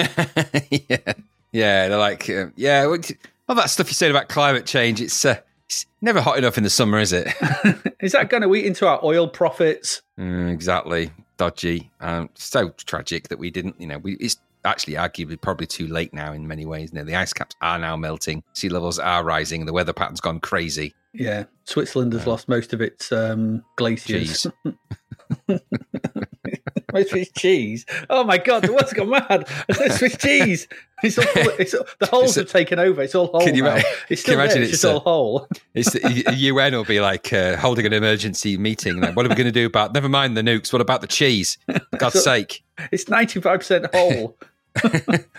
[0.71, 1.13] yeah,
[1.51, 1.87] yeah.
[1.87, 2.85] They're like, uh, yeah.
[3.49, 5.01] All that stuff you said about climate change.
[5.01, 7.27] It's, uh, it's never hot enough in the summer, is it?
[7.99, 10.01] Is that going to eat into our oil profits?
[10.19, 11.11] Mm, exactly.
[11.37, 11.91] Dodgy.
[11.99, 13.79] Um, so tragic that we didn't.
[13.79, 14.13] You know, we.
[14.13, 16.91] It's actually arguably probably too late now in many ways.
[16.91, 20.21] You know, the ice caps are now melting, sea levels are rising, the weather pattern's
[20.21, 20.93] gone crazy.
[21.13, 24.47] Yeah, Switzerland has lost most of its um, glaciers.
[26.93, 27.85] Most of its cheese.
[28.09, 29.47] Oh my god, the world's gone mad.
[29.91, 30.67] Swiss cheese.
[31.03, 31.25] It's all,
[31.57, 33.01] it's, all, the holes have taken over.
[33.01, 33.79] It's all whole Can you now.
[34.09, 34.63] It's still imagine there.
[34.63, 35.47] It's it's just a- all whole.
[35.73, 38.99] It's the UN will be like uh, holding an emergency meeting.
[38.99, 39.93] Like, what are we going to do about?
[39.93, 40.73] Never mind the nukes.
[40.73, 41.57] What about the cheese?
[41.65, 42.61] For God's So- sake!
[42.91, 44.37] It's ninety five percent whole.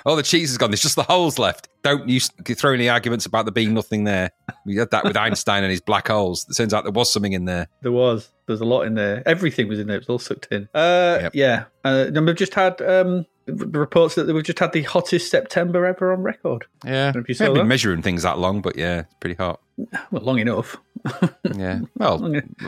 [0.04, 0.70] All the cheese is gone.
[0.70, 1.68] There's just the holes left.
[1.82, 4.30] Don't you throw any arguments about there being nothing there.
[4.64, 6.46] We had that with Einstein and his black holes.
[6.48, 7.68] It turns out there was something in there.
[7.82, 8.28] There was.
[8.46, 9.22] There's a lot in there.
[9.26, 9.96] Everything was in there.
[9.96, 10.68] It was all sucked in.
[10.74, 11.34] Uh, Yep.
[11.34, 11.64] Yeah.
[11.84, 16.12] Uh, and we've just had um, reports that we've just had the hottest September ever
[16.12, 16.66] on record.
[16.84, 19.36] Yeah, Have you we saw haven't been measuring things that long, but yeah, it's pretty
[19.36, 19.60] hot.
[20.10, 20.76] Well, long enough.
[21.56, 21.80] Yeah.
[21.96, 22.18] Well,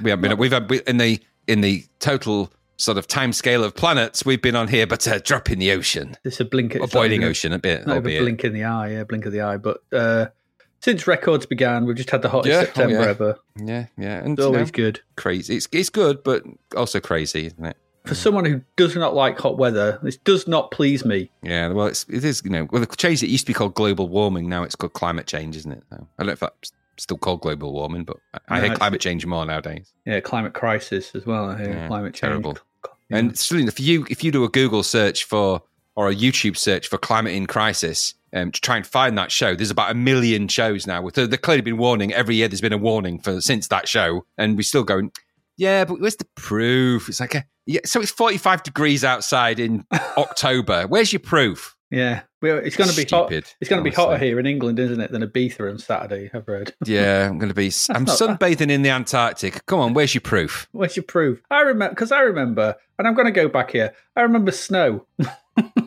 [0.03, 0.37] we haven't been.
[0.39, 4.25] We've had we, in the in the total sort of time scale of planets.
[4.25, 6.75] We've been on here, but a drop in the ocean, It's a blink.
[6.75, 8.23] a it's not boiling even ocean, a bit, Not albeit.
[8.23, 8.93] blink in the eye.
[8.93, 9.57] Yeah, blink of the eye.
[9.57, 10.27] But uh,
[10.81, 13.09] since records began, we've just had the hottest Yeah, oh, September yeah.
[13.09, 13.39] ever.
[13.57, 15.01] Yeah, yeah, and It's you know, always good.
[15.17, 15.57] crazy.
[15.57, 16.43] It's it's good, but
[16.77, 17.77] also crazy, isn't it?
[18.07, 21.31] For someone who does not like hot weather, this does not please me.
[21.43, 22.43] Yeah, well, it's, it is.
[22.45, 24.47] You know, well, the change it used to be called global warming.
[24.47, 25.83] Now it's called climate change, isn't it?
[25.91, 29.01] I don't know if that's still called global warming, but I, I No, hear climate
[29.01, 29.93] change more nowadays.
[30.07, 31.51] Yeah, climate crisis as well.
[31.51, 32.21] I hear Yeah, climate change.
[32.31, 32.59] terrible.
[33.11, 33.19] Yeah.
[33.19, 35.63] And still, if you if you do a Google search for
[35.97, 39.55] or a YouTube search for climate in crisis um, to try and find that show,
[39.55, 41.03] there's about a million shows now.
[41.03, 42.49] With they've clearly been warning every year.
[42.49, 45.13] There's been a warning for since that show, and we're still going.
[45.57, 47.09] Yeah, but where's the proof?
[47.09, 47.81] It's like a, yeah.
[47.85, 49.85] So it's 45 degrees outside in
[50.17, 50.87] October.
[50.89, 51.74] Where's your proof?
[51.91, 53.31] Yeah, Well, uh, it's going to be hot.
[53.33, 56.31] It's going to be hotter here in England, isn't it, than Ibiza on Saturday?
[56.35, 56.75] I've read.
[56.87, 57.67] Yeah, I'm going to be.
[57.91, 59.65] I'm sunbathing in the Antarctic.
[59.67, 60.69] Come on, where's your proof?
[60.73, 61.41] Where's your proof?
[61.51, 63.95] I remember because I remember, and I'm going to go back here.
[64.17, 65.07] I remember snow.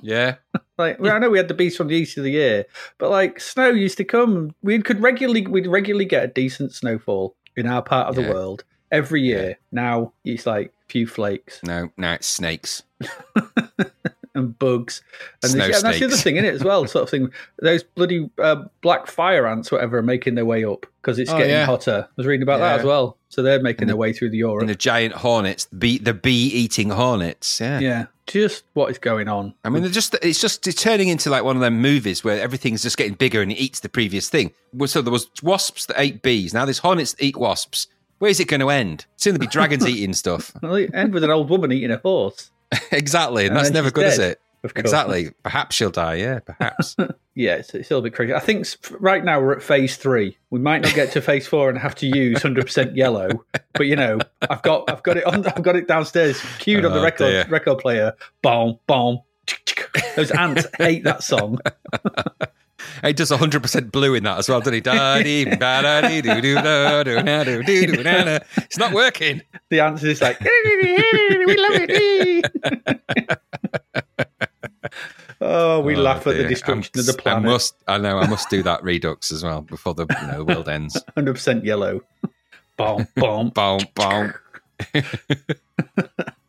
[0.02, 0.36] Yeah,
[0.78, 2.66] Like well, I know we had the beast from the east of the year,
[3.00, 4.56] but like snow used to come.
[4.62, 8.64] We could regularly we'd regularly get a decent snowfall in our part of the world
[8.94, 9.58] every year.
[9.74, 11.60] Now it's like few flakes.
[11.64, 12.84] no, now it's snakes.
[14.38, 15.02] and bugs.
[15.44, 16.24] And, Snow there's- yeah, and that's the other snakes.
[16.24, 17.32] thing in it as well, sort of thing.
[17.62, 21.38] Those bloody uh, black fire ants, whatever, are making their way up because it's Oh,
[21.38, 21.66] getting yeah.
[21.66, 22.08] hotter.
[22.10, 23.18] I was reading about that as well.
[23.30, 24.62] So they're making And their way through the Europe.
[24.62, 27.60] And the giant hornets, the bee, the bee-eating hornets.
[27.60, 27.80] Yeah.
[27.80, 29.54] yeah, just what is going on?
[29.66, 32.40] I mean, they're just it's just it's turning into like one of them movies where
[32.42, 34.54] everything's just getting bigger and it eats the previous thing.
[34.86, 36.54] So there was wasps that ate bees.
[36.54, 37.88] Now there's hornets that eat wasps.
[38.20, 39.06] Where's it going to end?
[39.18, 40.52] Soon there'll be dragons eating stuff.
[40.64, 42.50] Well, end with an old woman eating a horse.
[42.92, 44.42] exactly, and And that's never good, is it?
[44.76, 45.32] Exactly.
[45.44, 46.16] Perhaps she'll die.
[46.16, 46.96] Yeah, perhaps.
[47.40, 48.34] Yeah, it's, it's a bit crazy.
[48.34, 48.66] I think
[49.00, 50.36] right now we're at phase three.
[50.50, 53.30] We might not get to phase four and have to use hundred percent yellow,
[53.74, 54.18] but you know,
[54.50, 57.28] I've got I've got it on I've got it downstairs, queued on the Oh, record
[57.30, 57.46] dear.
[57.48, 58.14] record player.
[58.42, 59.20] Boom, boom.
[60.16, 61.60] Those ants hate that song.
[63.04, 64.82] he does 100% blue in that as well, doesn't he?
[64.88, 68.40] Da-dee, ba-da-dee, doo-doo-da-doo-na-doo-doo-da-da.
[68.58, 69.42] It's not working.
[69.70, 72.62] The answer is like, we love it.
[75.42, 77.46] oh, we Oh, laugh at the destruction I'm- of the planet.
[77.46, 77.76] I must.
[77.88, 78.18] I know.
[78.18, 81.02] I must do that redux as well before the, you know, the world ends.
[81.16, 82.02] Hundred percent yellow.
[82.78, 83.50] Boom, boom.
[83.50, 84.34] Boom, boom.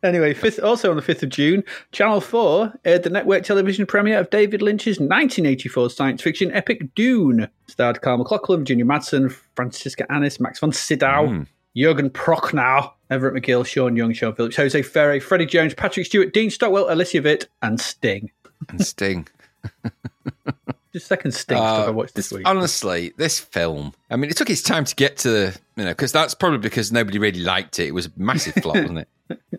[0.02, 4.18] Anyway, fifth, also on the 5th of June, Channel 4 aired the network television premiere
[4.20, 7.48] of David Lynch's 1984 science fiction epic Dune.
[7.66, 11.46] Starred Carl MacLachlan, Virginia Madsen, Francesca Annis, Max von Sydow, Mm.
[11.76, 16.50] Jurgen Prochnow, Everett McGill, Sean Young, Sean Phillips, Jose Ferrer, Freddie Jones, Patrick Stewart, Dean
[16.50, 18.30] Stockwell, Alicia Witt, and Sting.
[18.68, 19.26] And Sting.
[20.92, 22.48] Just second Sting Uh, stuff I watched this this- week.
[22.48, 23.92] Honestly, this film.
[24.10, 26.90] I mean, it took its time to get to you know because that's probably because
[26.90, 27.88] nobody really liked it.
[27.88, 29.08] It was a massive flop, wasn't it?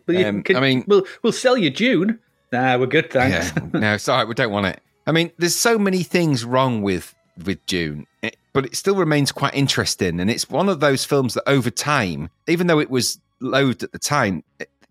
[0.07, 2.19] You um, can- I mean- we'll, we'll sell you Dune.
[2.51, 3.51] Nah, we're good, thanks.
[3.55, 4.25] Yeah, no, sorry.
[4.25, 4.81] We don't want it.
[5.05, 7.13] I mean, there's so many things wrong with
[7.45, 10.19] with Dune, it- but it still remains quite interesting.
[10.19, 13.91] And it's one of those films that, over time, even though it was loathed at
[13.91, 14.43] the time,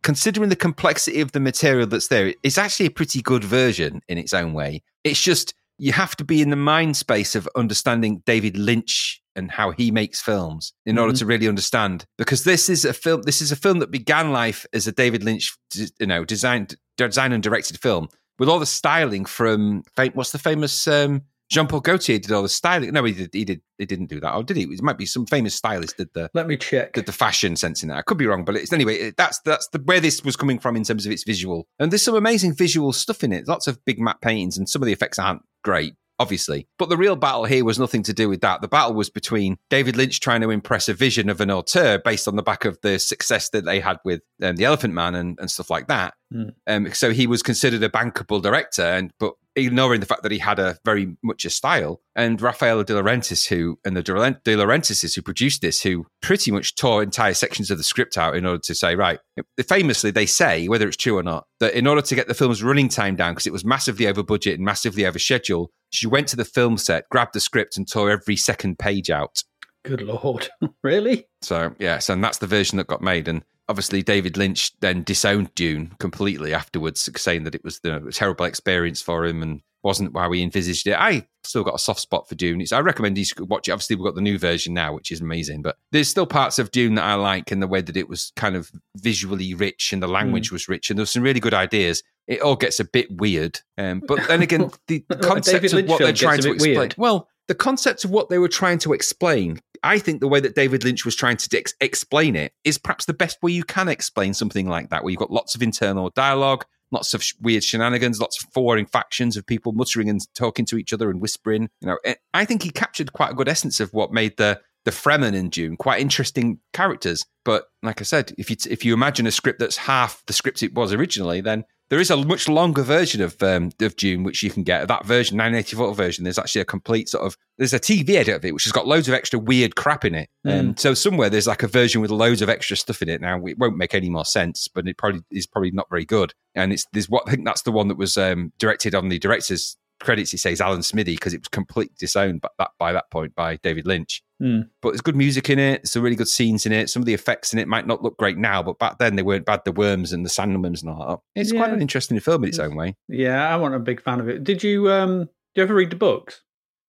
[0.03, 4.17] considering the complexity of the material that's there, it's actually a pretty good version in
[4.19, 4.83] its own way.
[5.05, 9.51] It's just you have to be in the mind space of understanding David Lynch and
[9.51, 11.19] how he makes films in order Mhm.
[11.19, 14.67] to really understand because this is a film this is a film that began life
[14.73, 18.09] as a David Lynch you know designed designed and directed film
[18.39, 19.83] with all the styling from
[20.15, 22.93] what's the famous um, Jean Paul Gaultier did all the styling.
[22.93, 23.31] No, he did.
[23.33, 23.63] He did.
[23.79, 24.35] He didn't do that.
[24.35, 24.65] Or did he?
[24.65, 26.93] It might be some famous stylist did the Let me check.
[26.93, 27.97] did the fashion sense in that.
[27.97, 29.13] I could be wrong, but it's anyway.
[29.17, 31.67] That's that's the where this was coming from in terms of its visual.
[31.79, 33.49] And there's some amazing visual stuff in it.
[33.49, 35.95] Lots of big matte paintings, and some of the effects aren't great.
[36.21, 38.61] Obviously, but the real battle here was nothing to do with that.
[38.61, 42.27] The battle was between David Lynch trying to impress a vision of an auteur based
[42.27, 45.39] on the back of the success that they had with um, the Elephant Man and,
[45.41, 46.15] and stuff like that.
[46.33, 46.49] Hmm.
[46.67, 50.39] Um, so he was considered a bankable director, and but ignoring the fact that he
[50.39, 52.01] had a very much a style.
[52.17, 56.75] And Raffaella De Laurentiis, who and the De Laurentiis who produced this, who pretty much
[56.75, 59.19] tore entire sections of the script out in order to say, right.
[59.67, 62.63] Famously, they say whether it's true or not that in order to get the film's
[62.63, 66.29] running time down, because it was massively over budget and massively over schedule, she went
[66.29, 69.43] to the film set, grabbed the script, and tore every second page out.
[69.85, 70.49] Good lord.
[70.83, 71.27] really?
[71.43, 73.29] So yes, and that's the version that got made.
[73.29, 78.13] And obviously, David Lynch then disowned Dune completely afterwards, saying that it was the, a
[78.13, 80.99] terrible experience for him and wasn't how he envisaged it.
[80.99, 82.61] I still got a soft spot for Dune.
[82.61, 83.73] It's, I recommend you should watch it.
[83.73, 85.63] Obviously, we've got the new version now, which is amazing.
[85.63, 88.33] But there's still parts of Dune that I like, and the way that it was
[88.37, 91.55] kind of visually rich and the language was rich, and there was some really good
[91.55, 92.03] ideas.
[92.27, 96.13] It all gets a bit weird, um, but then again, the concept of what they're
[96.13, 96.77] trying to explain.
[96.77, 96.95] weird.
[96.99, 100.55] Well, the concept of what they were trying to explain, I think the way that
[100.55, 103.89] David Lynch was trying to ex- explain it is perhaps the best way you can
[103.89, 107.65] explain something like that, where you've got lots of internal dialogue, lots of sh- weird
[107.65, 111.69] shenanigans, lots of warring factions of people muttering and talking to each other and whispering.
[111.81, 114.61] You know, it- I think he captured quite a good essence of what made the
[114.85, 117.27] the Fremen in Dune quite interesting characters.
[117.45, 120.33] But like I said, if you t- if you imagine a script that's half the
[120.33, 124.23] script it was originally, then there is a much longer version of um, of Dune
[124.23, 124.89] which you can get.
[124.89, 128.45] That version, 984 version, there's actually a complete sort of there's a TV edit of
[128.45, 130.29] it which has got loads of extra weird crap in it.
[130.45, 133.21] Um, so somewhere there's like a version with loads of extra stuff in it.
[133.21, 136.35] Now it won't make any more sense, but it probably is probably not very good.
[136.55, 139.19] And it's there's what I think that's the one that was um, directed on the
[139.19, 140.31] director's credits.
[140.31, 143.57] He says Alan Smithee because it was completely disowned by that by that point by
[143.57, 144.23] David Lynch.
[144.41, 144.63] Hmm.
[144.83, 145.87] But there's good music in it.
[145.89, 146.89] Some really good scenes in it.
[146.91, 149.23] Some of the effects in it might not look great now, but back then they
[149.23, 149.63] weren't bad.
[149.65, 151.41] The worms and the sandworms and all that.
[151.41, 152.97] It's quite an interesting film in its own way.
[153.09, 154.45] Yeah, I wasn't a big fan of it.
[154.45, 156.43] Did you um did you ever read the books?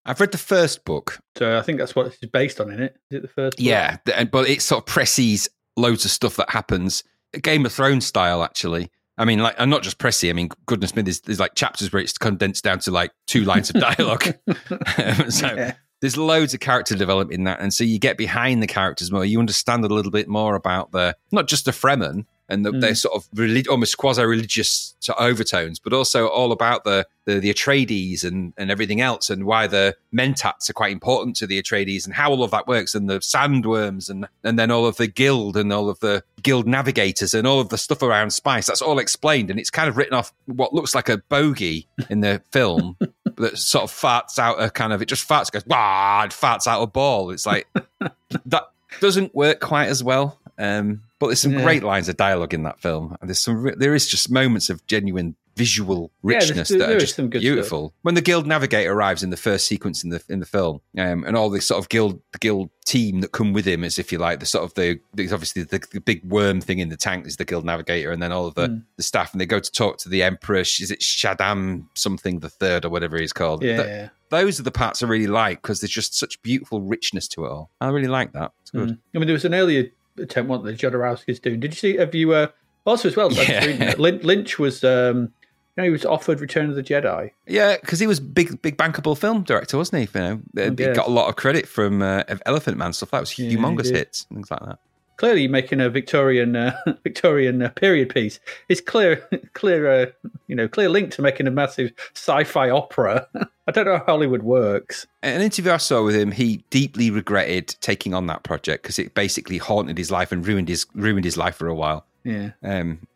[0.05, 1.19] I've read the first book.
[1.37, 2.95] So I think that's what it's based on, in it?
[3.11, 3.65] Is it the first book?
[3.65, 7.03] Yeah, but it sort of presses loads of stuff that happens,
[7.41, 8.89] Game of Thrones style, actually.
[9.19, 10.29] I mean, like, and not just pressy.
[10.29, 13.43] I mean, goodness me, there's, there's like chapters where it's condensed down to like two
[13.43, 14.23] lines of dialogue.
[15.29, 15.73] so Yeah.
[16.01, 19.25] there's loads of character development in that, and so you get behind the characters more.
[19.25, 22.91] You understand a little bit more about the not just the Fremen, and the, they're
[22.91, 22.97] mm.
[22.97, 27.53] sort of relig- almost quasi-religious sort of overtones, but also all about the the, the
[27.53, 32.05] Atreides and and everything else, and why the mentats are quite important to the Atreides,
[32.05, 35.07] and how all of that works, and the sandworms, and and then all of the
[35.07, 38.65] guild and all of the guild navigators and all of the stuff around spice.
[38.65, 42.21] That's all explained, and it's kind of written off what looks like a bogey in
[42.21, 42.97] the film.
[43.39, 46.67] That sort of farts out a kind of it just farts goes wah and farts
[46.67, 47.31] out a ball.
[47.31, 47.69] It's like
[48.47, 48.63] that
[48.99, 50.37] doesn't work quite as well.
[50.59, 51.63] Um, but there's some Yeah.
[51.63, 54.85] great lines of dialogue in that film, and there's some there is just moments of
[54.87, 57.93] genuine visual Yeah, richness there that are just beautiful.
[58.03, 61.23] When the guild navigator arrives in the first sequence in the in the film, um,
[61.25, 64.11] and all the sort of guild the guild team that come with him, as if
[64.11, 66.97] you like, the sort of the there's obviously the, the big worm thing in the
[66.97, 68.77] tank is the guild navigator, and then all of the, Hmm.
[68.97, 70.57] the staff, and they go to talk to the emperor.
[70.59, 73.63] Is it Shaddam something the third or whatever he's called?
[73.63, 74.09] Yeah, yeah.
[74.29, 77.49] those are the parts I really like because there's just such beautiful richness to it
[77.49, 77.71] all.
[77.81, 78.51] I really like that.
[78.61, 78.89] It's good.
[78.89, 78.97] Mm.
[79.15, 79.87] I mean, there was an earlier
[80.19, 81.59] attempt, what the Jodorowsky's doing.
[81.59, 81.97] Did you see?
[81.97, 82.47] Have you uh,
[82.85, 83.31] also as well?
[83.31, 83.95] Yeah.
[83.97, 85.29] Lynch was, um, you
[85.77, 87.31] know, he was offered Return of the Jedi.
[87.47, 90.19] Yeah, because he was big, big bankable film director, wasn't he?
[90.19, 90.95] You know, he guess.
[90.95, 93.11] got a lot of credit from uh, Elephant Man stuff.
[93.11, 93.95] That was humongous did.
[93.95, 94.79] hits, things like that.
[95.17, 98.39] Clearly, making a Victorian uh, Victorian uh, period piece.
[98.69, 100.05] is clear, clear, uh,
[100.47, 103.27] you know, clear link to making a massive sci-fi opera.
[103.69, 105.05] I don't know how Hollywood works.
[105.21, 109.13] An interview I saw with him, he deeply regretted taking on that project because it
[109.13, 112.05] basically haunted his life and ruined his ruined his life for a while.
[112.25, 112.51] Yeah,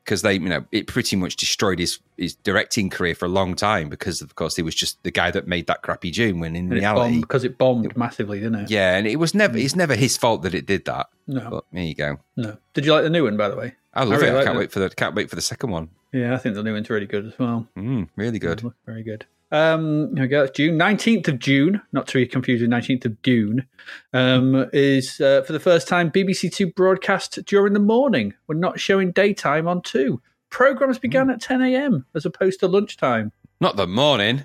[0.06, 3.54] Because they, you know, it pretty much destroyed his his directing career for a long
[3.56, 6.40] time because, of course, he was just the guy that made that crappy Dune.
[6.40, 8.72] When in and it reality, because it bombed massively, didn't it?
[8.72, 11.08] yeah, and it was never it's never his fault that it did that.
[11.28, 12.18] No, But there you go.
[12.38, 12.58] no.
[12.74, 13.74] Did you like the new one, by the way?
[13.94, 14.40] I love really it.
[14.40, 14.60] I can't that.
[14.60, 15.90] wait for the can't wait for the second one.
[16.14, 17.68] Yeah, I think the new one's really good as well.
[17.78, 18.64] Mm, really good.
[18.86, 19.26] Very good.
[19.54, 20.48] Um, here we go.
[20.48, 23.68] June nineteenth of June, not to be confused with nineteenth of June,
[24.12, 28.34] Um, is uh, for the first time BBC Two broadcast during the morning.
[28.48, 30.22] We're not showing daytime on two.
[30.50, 32.06] Programs began at ten a.m.
[32.16, 33.32] as opposed to lunchtime.
[33.62, 34.44] Not the morning.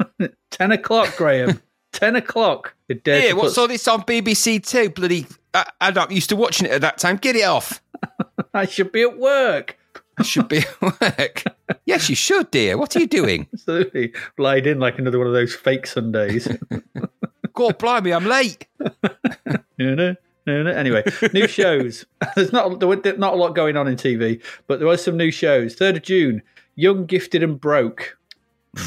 [0.50, 1.60] Ten o'clock, Graham.
[1.92, 2.74] ten o'clock.
[3.04, 4.88] Hey, what's put- all this on BBC Two?
[4.90, 7.16] Bloody, I, I'm not used to watching it at that time.
[7.16, 7.82] Get it off.
[8.54, 9.76] I should be at work.
[10.22, 11.44] Should be at work.
[11.86, 12.78] yes, you should, dear.
[12.78, 13.48] What are you doing?
[13.52, 16.48] Absolutely lied in like another one of those fake Sundays.
[17.54, 18.66] God, blimey, I'm late.
[19.78, 20.70] No, no, no, no.
[20.70, 22.04] Anyway, new shows.
[22.34, 25.30] There's not there not a lot going on in TV, but there was some new
[25.30, 25.74] shows.
[25.74, 26.42] Third of June,
[26.74, 28.16] Young, Gifted, and Broke.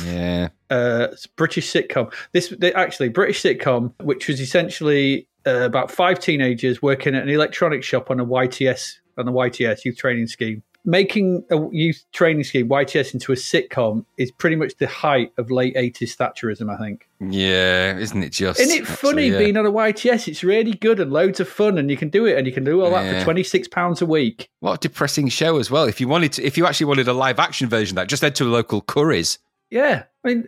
[0.03, 0.49] Yeah.
[0.69, 2.13] Uh, it's a British sitcom.
[2.33, 7.29] This they, actually British sitcom, which was essentially uh, about five teenagers working at an
[7.29, 10.61] electronics shop on a YTS on the YTS youth training scheme.
[10.89, 15.51] Making a youth training scheme YTS into a sitcom is pretty much the height of
[15.51, 17.09] late 80s Thatcherism, I think.
[17.19, 18.57] Yeah, isn't it just?
[18.57, 19.37] Isn't it funny yeah.
[19.37, 20.29] being on a YTS?
[20.29, 22.63] It's really good and loads of fun, and you can do it, and you can
[22.63, 23.19] do all that Yeah.
[23.19, 24.49] for twenty six pounds a week.
[24.61, 25.83] What a depressing show as well.
[25.83, 28.23] If you wanted to, if you actually wanted a live action version of that, just
[28.23, 29.39] head to a local Curry's.
[29.69, 30.47] Yeah, I mean,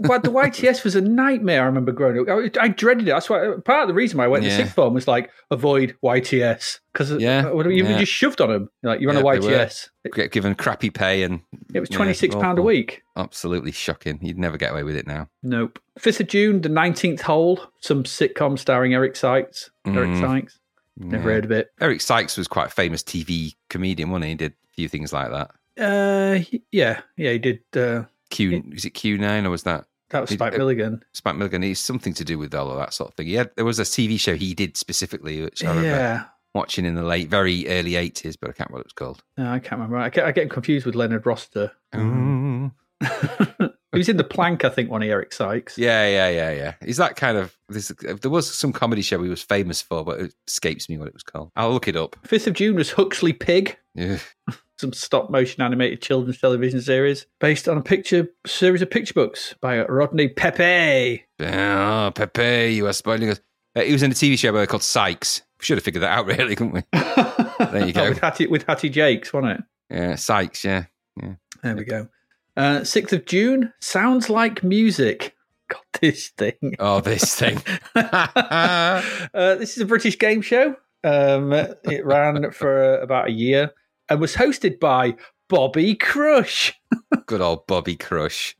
[0.00, 1.62] but the YTS was a nightmare.
[1.62, 2.28] I remember growing up.
[2.28, 3.10] I, I dreaded it.
[3.12, 4.56] That's why part of the reason why I went to Yeah.
[4.56, 7.98] sixth form was like avoid YTS because Yeah, you yeah.
[7.98, 8.68] just shoved on them.
[8.82, 9.22] Like you're on a.
[9.22, 9.90] YTS.
[10.14, 11.40] Get given crappy pay and
[11.74, 13.02] it was twenty six pound a week.
[13.16, 14.18] Absolutely shocking.
[14.22, 15.28] You'd never get away with it now.
[15.42, 15.78] Nope.
[15.98, 17.60] Fifth of June, the nineteenth hole.
[17.80, 19.70] Some sitcom starring Eric Sykes.
[19.86, 20.20] Eric Mm.
[20.20, 20.58] Sykes.
[20.98, 21.34] Never Yeah.
[21.34, 21.70] heard of it.
[21.80, 24.30] Eric Sykes was quite a famous TV comedian, wasn't he?
[24.30, 25.50] He did a few things like that.
[25.78, 26.38] Uh,
[26.72, 27.60] yeah, yeah, he did.
[27.76, 28.04] Uh,
[28.36, 31.02] Q, is it Q9 or was that that was Spike Milligan.
[31.12, 31.62] Spike Milligan?
[31.62, 33.26] He's something to do with all of that sort of thing.
[33.26, 36.24] Yeah, there was a TV show he did specifically, which I remember Yeah.
[36.54, 39.22] watching in the late, very early 80s, but I can't remember what it was called.
[39.36, 39.96] No, I can't remember.
[39.96, 41.72] I get, I get confused with Leonard Rossiter.
[41.96, 42.70] Ooh.
[43.92, 45.76] he was in the plank, I think, one of Eric Sykes.
[45.76, 46.74] Yeah, yeah, yeah, yeah.
[46.82, 47.88] Is that kind of this?
[48.20, 51.14] There was some comedy show he was famous for, but it escapes me what it
[51.14, 51.50] was called.
[51.56, 52.16] I'll look it up.
[52.24, 54.20] Fifth of June was Huxley Pig, Ugh.
[54.78, 59.54] Some stop motion animated children's television series based on a picture series of picture books
[59.62, 61.22] by Rodney Peppé.
[61.40, 63.40] Oh, Pepe, you are spoiling us.
[63.74, 65.40] Uh, he was in a TV show called Sykes.
[65.58, 66.82] We should have figured that out, really, couldn't we?
[66.92, 68.08] there you go.
[68.10, 69.64] with Hattie, with Hattie Jacques, wasn't it?
[69.88, 70.62] Yeah, Sykes.
[70.62, 70.84] Yeah.
[71.62, 72.08] There we go.
[72.54, 75.34] Uh, 6th of June, Sounds Like Music.
[75.68, 76.76] God, this thing.
[76.78, 77.62] Oh, this thing.
[77.94, 79.00] uh,
[79.32, 80.76] this is a British game show.
[81.02, 83.72] Um, it ran for about a year
[84.08, 85.16] and was hosted by
[85.48, 86.78] Bobby Crush.
[87.26, 88.56] Good old Bobby Crush.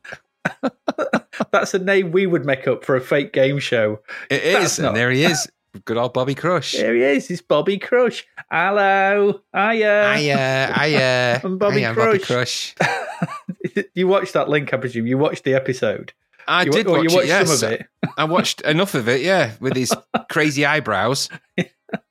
[1.50, 4.00] That's a name we would make up for a fake game show.
[4.30, 5.48] It is, not- and there he is.
[5.84, 6.72] Good old Bobby Crush.
[6.72, 7.30] There he is.
[7.30, 8.26] It's Bobby Crush.
[8.50, 9.40] Hello.
[9.54, 10.14] Hiya.
[10.16, 11.40] Hiya, hiya.
[11.44, 12.74] I'm Bobby Hiya, Bobby Crush.
[12.74, 13.84] Crush.
[13.94, 15.06] you watched that link, I presume.
[15.06, 16.14] You watched the episode.
[16.48, 17.60] I you, did or watch you watched it, yes.
[17.60, 17.86] some of it.
[18.16, 19.92] I watched enough of it, yeah, with his
[20.30, 21.28] crazy eyebrows.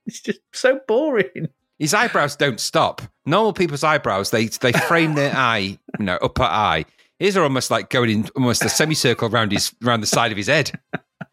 [0.05, 1.49] It's just so boring.
[1.79, 3.01] His eyebrows don't stop.
[3.25, 6.85] Normal people's eyebrows, they they frame their eye, you know, upper eye.
[7.19, 10.37] His are almost like going in almost a semicircle around his around the side of
[10.37, 10.71] his head.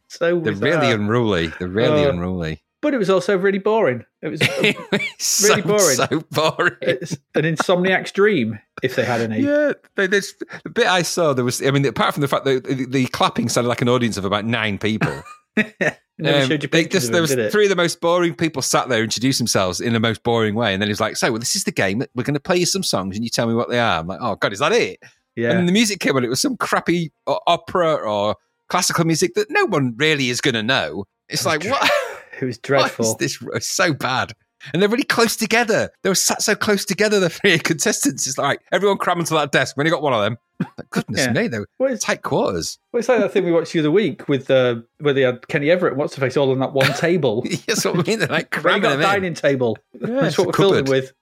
[0.09, 1.49] So They're really unruly.
[1.59, 2.11] They're really Oh.
[2.11, 2.63] unruly.
[2.83, 4.05] but it was also really boring.
[4.21, 4.41] It was
[5.19, 5.81] so, boring.
[5.97, 6.77] So boring.
[6.83, 9.41] it's an insomniac's dream if they had any.
[9.41, 11.63] Yeah, the bit I saw, there was.
[11.65, 14.25] I mean, apart from the fact that the, the clapping sounded like an audience of
[14.25, 15.23] about nine people.
[16.19, 18.89] Never Um, showed you pictures just, there was three of the most boring people sat
[18.89, 21.39] there introduce themselves in the most boring way, and then he was like, "So, well,
[21.41, 22.03] this is the game.
[22.15, 24.07] We're going to play you some songs, and you tell me what they are." I'm
[24.07, 25.01] like, "Oh God, is that it?"
[25.35, 26.25] Yeah, And the music came on.
[26.25, 28.37] It was some crappy opera or
[28.69, 31.05] classical music that no one really is going to know.
[31.31, 31.91] It's like, what?
[32.41, 33.07] it was dreadful.
[33.07, 33.39] is this?
[33.55, 34.35] It's so bad.
[34.73, 35.91] And they're really close together.
[36.03, 38.27] They were sat so close together, the three contestants.
[38.27, 39.77] It's like everyone cramming to that desk.
[39.77, 40.39] We only got one of them.
[40.61, 41.33] Like, goodness Yeah.
[41.33, 42.79] me, they were is, tight quarters.
[42.93, 45.49] well, it's like that thing we watched the other week with uh, where they had
[45.49, 47.43] Kenny Everett and what's the face all on that one table.
[47.67, 48.21] That's what I mean.
[48.21, 49.07] They're like cramming got a them in.
[49.07, 49.77] dining table.
[50.01, 51.13] Yeah, That's what we're filming with.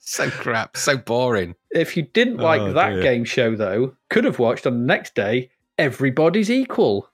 [0.00, 1.54] So crap, so boring.
[1.70, 3.02] If you didn't like Oh, that dear.
[3.02, 5.50] game show, though, could have watched on the next day.
[5.78, 7.08] Everybody's equal.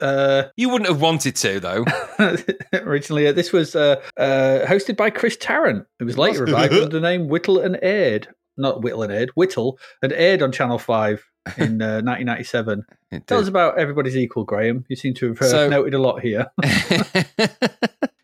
[0.00, 1.84] Uh, you wouldn't have wanted to, though.
[2.72, 5.86] originally, uh, this was uh, uh, hosted by Chris Tarrant.
[6.00, 9.78] It was later revived under the name Whittle and aired, not Whittle and aired, Whittle
[10.02, 11.24] and aired on Channel Five
[11.56, 12.84] in uh, 1997.
[13.10, 13.42] It Tell did.
[13.44, 14.84] us about Everybody's Equal, Graham.
[14.88, 16.46] You seem to have uh, So- noted a lot here.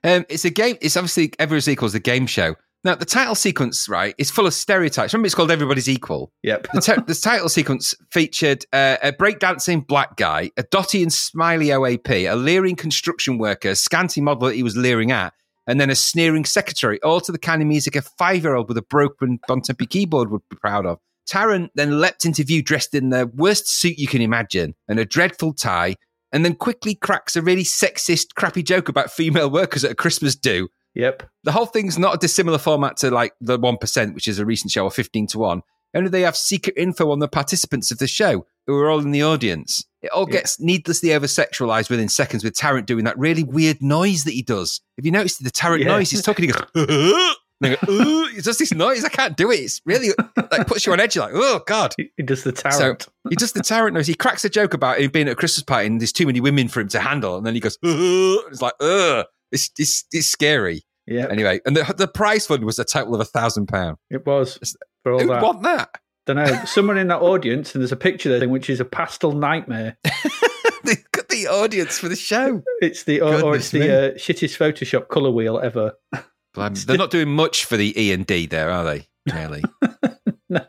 [0.04, 0.76] um, it's a game.
[0.80, 2.56] It's obviously Everyone's Equal is a game show.
[2.82, 5.12] Now, the title sequence, right, is full of stereotypes.
[5.12, 6.32] Remember, it's called Everybody's Equal.
[6.42, 6.68] Yep.
[6.72, 11.66] The, te- the title sequence featured uh, a breakdancing black guy, a dotty and smiley
[11.66, 15.34] OAP, a leering construction worker, a scanty model that he was leering at,
[15.66, 18.68] and then a sneering secretary, all to the kind of music a five year old
[18.68, 20.98] with a broken Bontempi keyboard would be proud of.
[21.26, 25.04] Tarrant then leapt into view dressed in the worst suit you can imagine and a
[25.04, 25.96] dreadful tie,
[26.32, 30.34] and then quickly cracks a really sexist, crappy joke about female workers at a Christmas
[30.34, 30.68] do.
[30.94, 31.28] Yep.
[31.44, 34.70] The whole thing's not a dissimilar format to like the 1%, which is a recent
[34.72, 35.62] show of 15 to 1.
[35.94, 39.10] Only they have secret info on the participants of the show who are all in
[39.10, 39.84] the audience.
[40.02, 40.34] It all Yeah.
[40.38, 44.42] gets needlessly over sexualized within seconds with Tarrant doing that really weird noise that he
[44.42, 44.80] does.
[44.96, 45.88] Have you noticed the Tarrant Yeah.
[45.88, 46.10] noise?
[46.10, 47.76] He's talking, he goes, uh, uh, and they go,
[48.22, 49.04] "Ugh." he does this noise.
[49.04, 49.56] I can't do it.
[49.60, 50.10] It's really
[50.50, 51.16] like puts you on edge.
[51.16, 51.94] You're like, oh, God.
[51.98, 53.02] He does the Tarrant.
[53.02, 54.06] So, He does the Tarrant noise.
[54.06, 56.40] He cracks a joke about him being at a Christmas party and there's too many
[56.40, 57.36] women for him to handle.
[57.36, 59.26] And then he goes, uh, "Ugh." it's like, ugh.
[59.52, 60.82] It's, it's, it's scary.
[61.06, 61.30] yep.
[61.30, 63.96] Anyway, and the, the prize fund was a total of a thousand pound.
[64.10, 64.58] It was
[65.02, 65.42] for all Who'd that.
[65.42, 65.90] want that?
[66.26, 66.64] Don't know.
[66.64, 69.96] Someone in that audience, and there's a picture there, which is a pastel nightmare.
[70.84, 72.62] They've got the audience for the show.
[72.80, 75.94] It's the or, or it's Goodness the uh, shittest Photoshop color wheel ever.
[76.54, 79.08] They're not doing much for the E and D there, are they?
[79.32, 79.62] Really?
[80.48, 80.64] no,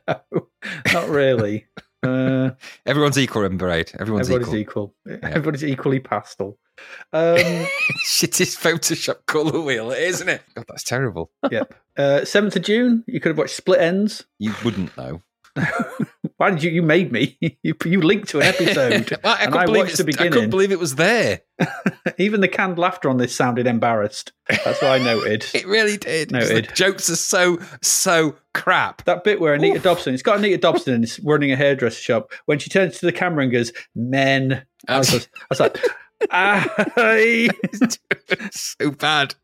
[0.94, 1.66] not really.
[2.03, 2.52] Uh,
[2.86, 3.91] Everyone's equal, remember, Aid.
[3.99, 4.94] Everyone's everybody's equal.
[5.07, 5.19] equal.
[5.23, 6.57] Everybody's equally pastel.
[7.14, 7.36] Um,
[8.06, 10.41] Shittest Photoshop colour wheel, isn't it?
[10.56, 11.32] God, that's terrible.
[11.52, 11.73] yep.
[11.98, 14.26] Uh, 7th of June, you could have watched Split Ends.
[14.40, 15.22] You wouldn't know.
[16.38, 16.72] Why did you?
[16.72, 17.38] You made me.
[17.64, 19.18] You, you linked to an episode.
[19.23, 21.41] Well, I, and couldn't I believe watched the I couldn't believe it was there.
[22.18, 24.32] Even the canned laughter on this sounded embarrassed.
[24.49, 25.45] That's what I noted.
[25.53, 26.32] It really did.
[26.32, 26.69] Noted.
[26.69, 29.03] The jokes are so, so crap.
[29.06, 29.84] That bit where Anita Oof.
[29.84, 32.32] Dobson, it's got Anita Dobson and it's running a hairdresser shop.
[32.45, 35.78] When she turns to the camera and goes, "Men," I was, I was like,
[36.32, 37.49] "Aye."
[38.52, 39.36] so bad.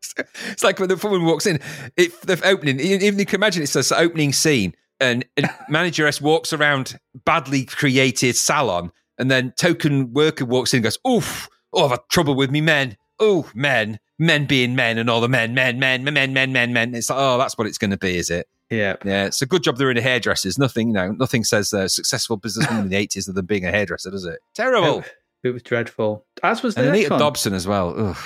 [0.50, 1.60] It's like when the woman walks in,
[1.96, 6.54] if the opening, even you can imagine it's this opening scene, and, and manageress walks
[6.54, 11.92] around badly created salon, and then token worker walks in and goes, Oof, oh, I've
[11.92, 12.98] had trouble with me men.
[13.20, 16.74] Oh, men, men being men, and all the men, men, men, men, men, men, men,
[16.74, 16.94] men.
[16.94, 18.48] It's like, oh, that's what it's going to be, is it?
[18.70, 18.96] Yeah.
[19.04, 20.60] Yeah, it's a good job they're in a hairdressers.
[20.60, 24.12] Nothing, you know, nothing says uh, successful businessman in the 80s than being a hairdresser,
[24.12, 24.40] does it?
[24.54, 25.04] Terrible.
[25.44, 26.26] It was dreadful.
[26.44, 27.20] As was the And Anita one.
[27.20, 27.94] Dobson as well.
[27.98, 28.18] Ugh.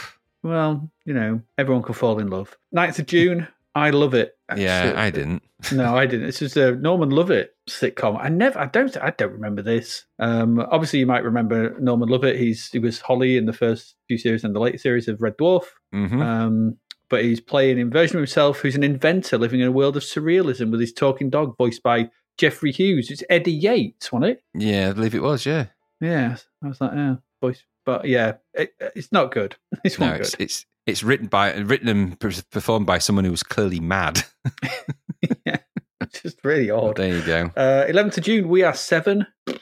[0.44, 2.58] Well, you know, everyone can fall in love.
[2.76, 4.38] 9th of June, I love it.
[4.58, 4.94] Yeah.
[4.96, 5.44] I didn't.
[5.72, 6.26] no, I didn't.
[6.26, 8.18] This is a Norman Lovett sitcom.
[8.20, 10.06] I never, I don't, I don't remember this.
[10.20, 12.38] Um, obviously, you might remember Norman Lovett.
[12.40, 15.38] He's he was Holly in the first few series and the late series of Red
[15.38, 15.66] Dwarf.
[15.94, 16.78] hmm Um,
[17.10, 20.04] but he's playing a version of himself who's an inventor living in a world of
[20.04, 23.12] surrealism with his talking dog voiced by Geoffrey Hughes.
[23.12, 24.44] It's Eddie Yeats, wasn't it?
[24.54, 25.46] Yeah, I believe it was.
[25.46, 25.66] Yeah.
[26.00, 27.66] Yeah, I was like, yeah, voice.
[27.86, 29.56] But yeah, it, it's not good.
[29.84, 30.44] It's No, not it's good.
[30.44, 32.20] it's it's written by written and
[32.52, 34.24] performed by someone who was clearly mad.
[35.46, 35.58] yeah,
[36.12, 36.98] just really odd.
[36.98, 37.52] there you go.
[37.56, 39.26] Uh, 11th of June, we are seven.
[39.48, 39.54] Uh,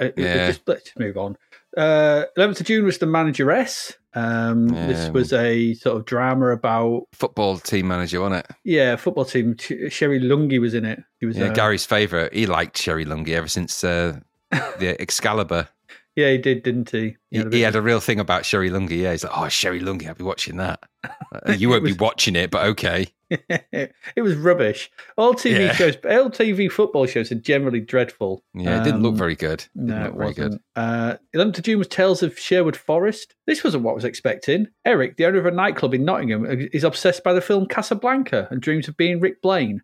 [0.00, 0.48] uh, Yeah.
[0.48, 1.36] just, let's move on.
[1.76, 3.94] Uh, 11th of June was the manageress.
[4.14, 8.56] Um, This Um, was a sort of drama about Football team manager, wasn't it?
[8.64, 9.56] yeah, football team.
[9.56, 11.02] Cherie Lunghi was in it.
[11.20, 12.32] He was Yeah, uh, Gary's favourite.
[12.34, 14.20] He liked Cherie Lunghi ever since uh,
[14.50, 15.68] the Excalibur.
[16.14, 17.16] Yeah, he did, didn't he?
[17.30, 18.98] He, had a he had a real thing about Cherie Lunghi.
[19.00, 20.80] Yeah, he's like, oh, Cherie Lunghi, I'll be watching that.
[21.56, 23.06] You won't be watching it, but okay.
[23.30, 24.90] it was rubbish.
[25.16, 25.72] All TV Yeah.
[25.72, 28.44] shows, all TV football shows are generally dreadful.
[28.54, 29.64] Yeah, it didn't look Um, very good.
[29.74, 30.62] Didn't No, look it very wasn't.
[30.76, 33.34] Uh, 11th of June was Tales of Sherwood Forest.
[33.46, 34.66] This wasn't what I was expecting.
[34.84, 38.60] Eric, the owner of a nightclub in Nottingham, is obsessed by the film Casablanca and
[38.60, 39.80] dreams of being Rick Blaine.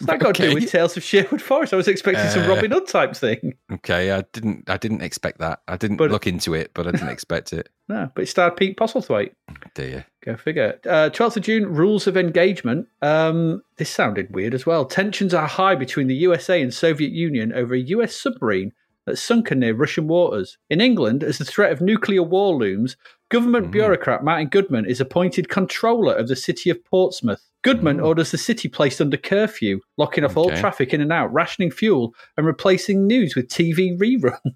[0.00, 1.72] What's that got to do with Tales of Sherwood Forest?
[1.72, 3.54] I was expecting some Uh, Robin Hood type thing.
[3.72, 4.68] Okay, I didn't.
[4.68, 5.60] I didn't expect that.
[5.68, 7.68] I didn't But- look into it, but I didn't expect it.
[7.86, 9.32] No, but it starred Pete Postlethwaite.
[9.74, 10.80] Do you Go figure.
[10.86, 12.88] Uh, 12th of June, rules of engagement.
[13.02, 14.86] Um, this sounded weird as well.
[14.86, 18.72] Tensions are high between the USA and Soviet Union over a US submarine
[19.06, 20.56] that's sunken near Russian waters.
[20.70, 22.96] In England, as the threat of nuclear war looms,
[23.28, 27.50] government bureaucrat Martin Goodman is appointed controller of the city of Portsmouth.
[27.64, 28.04] Goodman hmm.
[28.04, 32.14] orders the city placed under curfew, locking off all traffic in and out, rationing fuel,
[32.36, 34.54] and replacing news with TV reruns.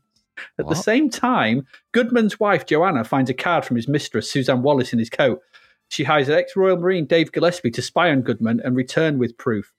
[0.59, 4.93] At the same time, Goodman's wife Joanna finds a card from his mistress Suzanne Wallace
[4.93, 5.40] in his coat.
[5.89, 9.72] She hires ex Royal Marine Dave Gillespie to spy on Goodman and return with proof.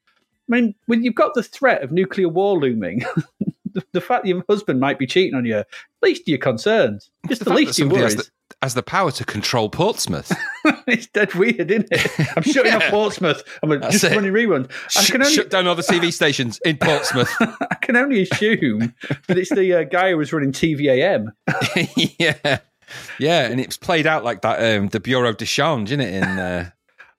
[0.49, 3.05] I mean, when you've got the threat of nuclear war looming,
[3.71, 5.67] the, the fact that your husband might be cheating on you, at
[6.01, 7.09] least your concerns.
[7.27, 8.15] Just the, that least has worries.
[8.15, 8.29] the,
[8.61, 10.31] has the power to control Portsmouth.
[10.87, 12.11] it's dead weird, isn't it?
[12.35, 13.43] I'm shutting off Portsmouth.
[13.63, 14.15] I'm just it.
[14.15, 14.71] running reruns.
[14.97, 17.33] I Sh- can only Shut down all the TV stations in Portsmouth.
[17.39, 18.93] I can only assume
[19.27, 21.31] that it's the uh, guy who was running TVAM.
[22.19, 22.59] yeah,
[23.19, 24.77] yeah, and it's played out like that.
[24.77, 26.13] Um, the Bureau de Change, isn't it?
[26.13, 26.69] In uh,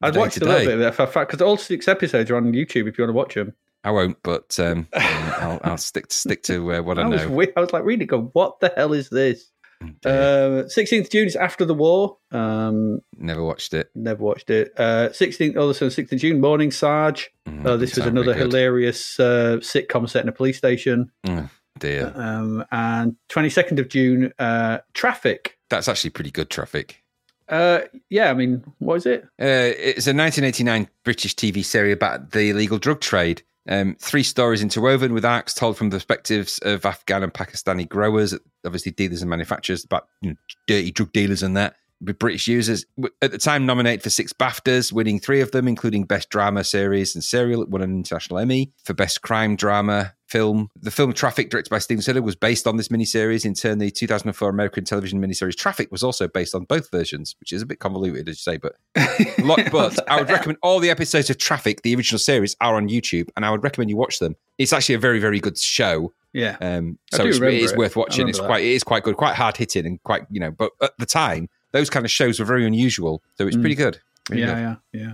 [0.02, 2.52] Day watched a little bit of that for fact because all six episodes are on
[2.52, 3.54] YouTube if you want to watch them.
[3.82, 7.26] I won't, but um, I'll, I'll stick to stick to uh, what I I was,
[7.26, 7.42] know.
[7.56, 9.50] I was like reading, it, going, "What the hell is this?"
[10.04, 12.16] Uh, Sixteenth June is after the war.
[12.32, 13.90] Um, Never watched it.
[13.94, 14.72] never watched it.
[14.78, 17.30] Uh, Sixteenth, oh, so Sixteenth June, Morning Sarge.
[17.48, 21.10] Mm, Oh, this was another hilarious uh, sitcom set in a police station.
[21.26, 25.58] Mm, dear, Um, and twenty second of June, uh, Traffic.
[25.70, 27.02] that's actually pretty good traffic.
[27.48, 27.80] Uh,
[28.10, 29.22] yeah, I mean, what is it?
[29.40, 33.42] Uh, it's a 1989 British TV series about the illegal drug trade.
[33.70, 38.36] Um, three stories interwoven with arcs told from the perspectives of Afghan and Pakistani growers,
[38.66, 40.36] obviously dealers and manufacturers, but you know,
[40.66, 41.76] dirty drug dealers and that.
[42.02, 42.86] With British users
[43.20, 47.14] at the time nominated for six BAFTAs, winning three of them, including Best Drama Series
[47.14, 47.60] and Serial.
[47.60, 50.70] It won an International Emmy for Best Crime Drama Film.
[50.80, 53.44] The film Traffic, directed by Steven Soderbergh, was based on this miniseries.
[53.44, 57.52] In turn, the 2004 American television miniseries Traffic was also based on both versions, which
[57.52, 58.76] is a bit convoluted, as you say, but
[59.44, 62.88] Lot, but I would recommend all the episodes of Traffic, the original series, are on
[62.88, 64.36] YouTube, and I would recommend you watch them.
[64.58, 66.12] It's actually a very, very good show.
[66.32, 68.28] Yeah, Um, so it's, it remember worth watching.
[68.28, 70.52] It's remember quite, it is quite good, quite hard hitting, and quite you know.
[70.52, 73.98] But at the time, those kind of shows were very unusual, so it's pretty good.
[74.26, 74.46] Pretty Mm.
[74.46, 75.00] yeah, good.
[75.00, 75.12] yeah, yeah.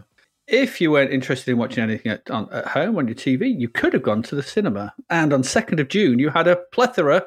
[0.49, 3.69] If you weren't interested in watching anything at, on, at home on your TV, you
[3.69, 4.95] could have gone to the cinema.
[5.11, 7.27] And on 2nd of June, you had a plethora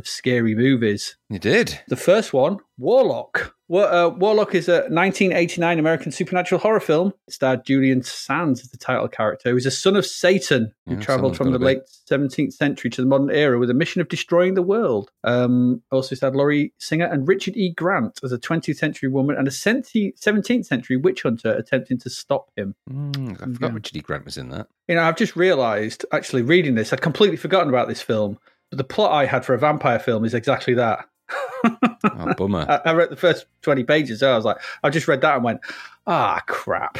[0.00, 1.16] of scary movies.
[1.28, 1.78] You did.
[1.88, 3.54] The first one, Warlock.
[3.68, 7.12] Wa- uh, Warlock is a 1989 American supernatural horror film.
[7.28, 10.94] It starred Julian Sands as the title character, who is a son of Satan who
[10.94, 11.66] Yeah, travelled from the be.
[11.66, 15.10] late 17th century to the modern era with a mission of destroying the world.
[15.22, 17.72] Um, also starred Lori Singer and Richard E.
[17.72, 22.50] Grant as a 20th century woman and a 17th century witch hunter attempting to stop
[22.56, 22.74] him.
[22.90, 23.74] Mm, I forgot Yeah.
[23.74, 24.00] Richard E.
[24.00, 24.66] Grant was in that.
[24.88, 28.38] You know, I've just realised, actually, reading this, I'd completely forgotten about this film.
[28.70, 31.06] But the plot I had for a vampire film is exactly that.
[32.04, 32.64] Oh, bummer.
[32.84, 34.20] I, I read the first 20 pages.
[34.20, 35.60] So I was like, I just read that and went,
[36.06, 36.98] ah, crap.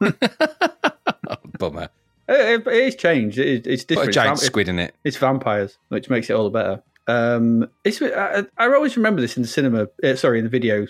[1.58, 1.88] bummer.
[2.28, 3.38] it, it is changed.
[3.38, 4.10] It, it's Put different.
[4.10, 4.94] a giant vam- squid in it.
[5.04, 6.82] It's vampires, which makes it all the better.
[7.06, 9.88] Um, it's I, I always remember this in the cinema.
[10.02, 10.86] Uh, sorry, in the video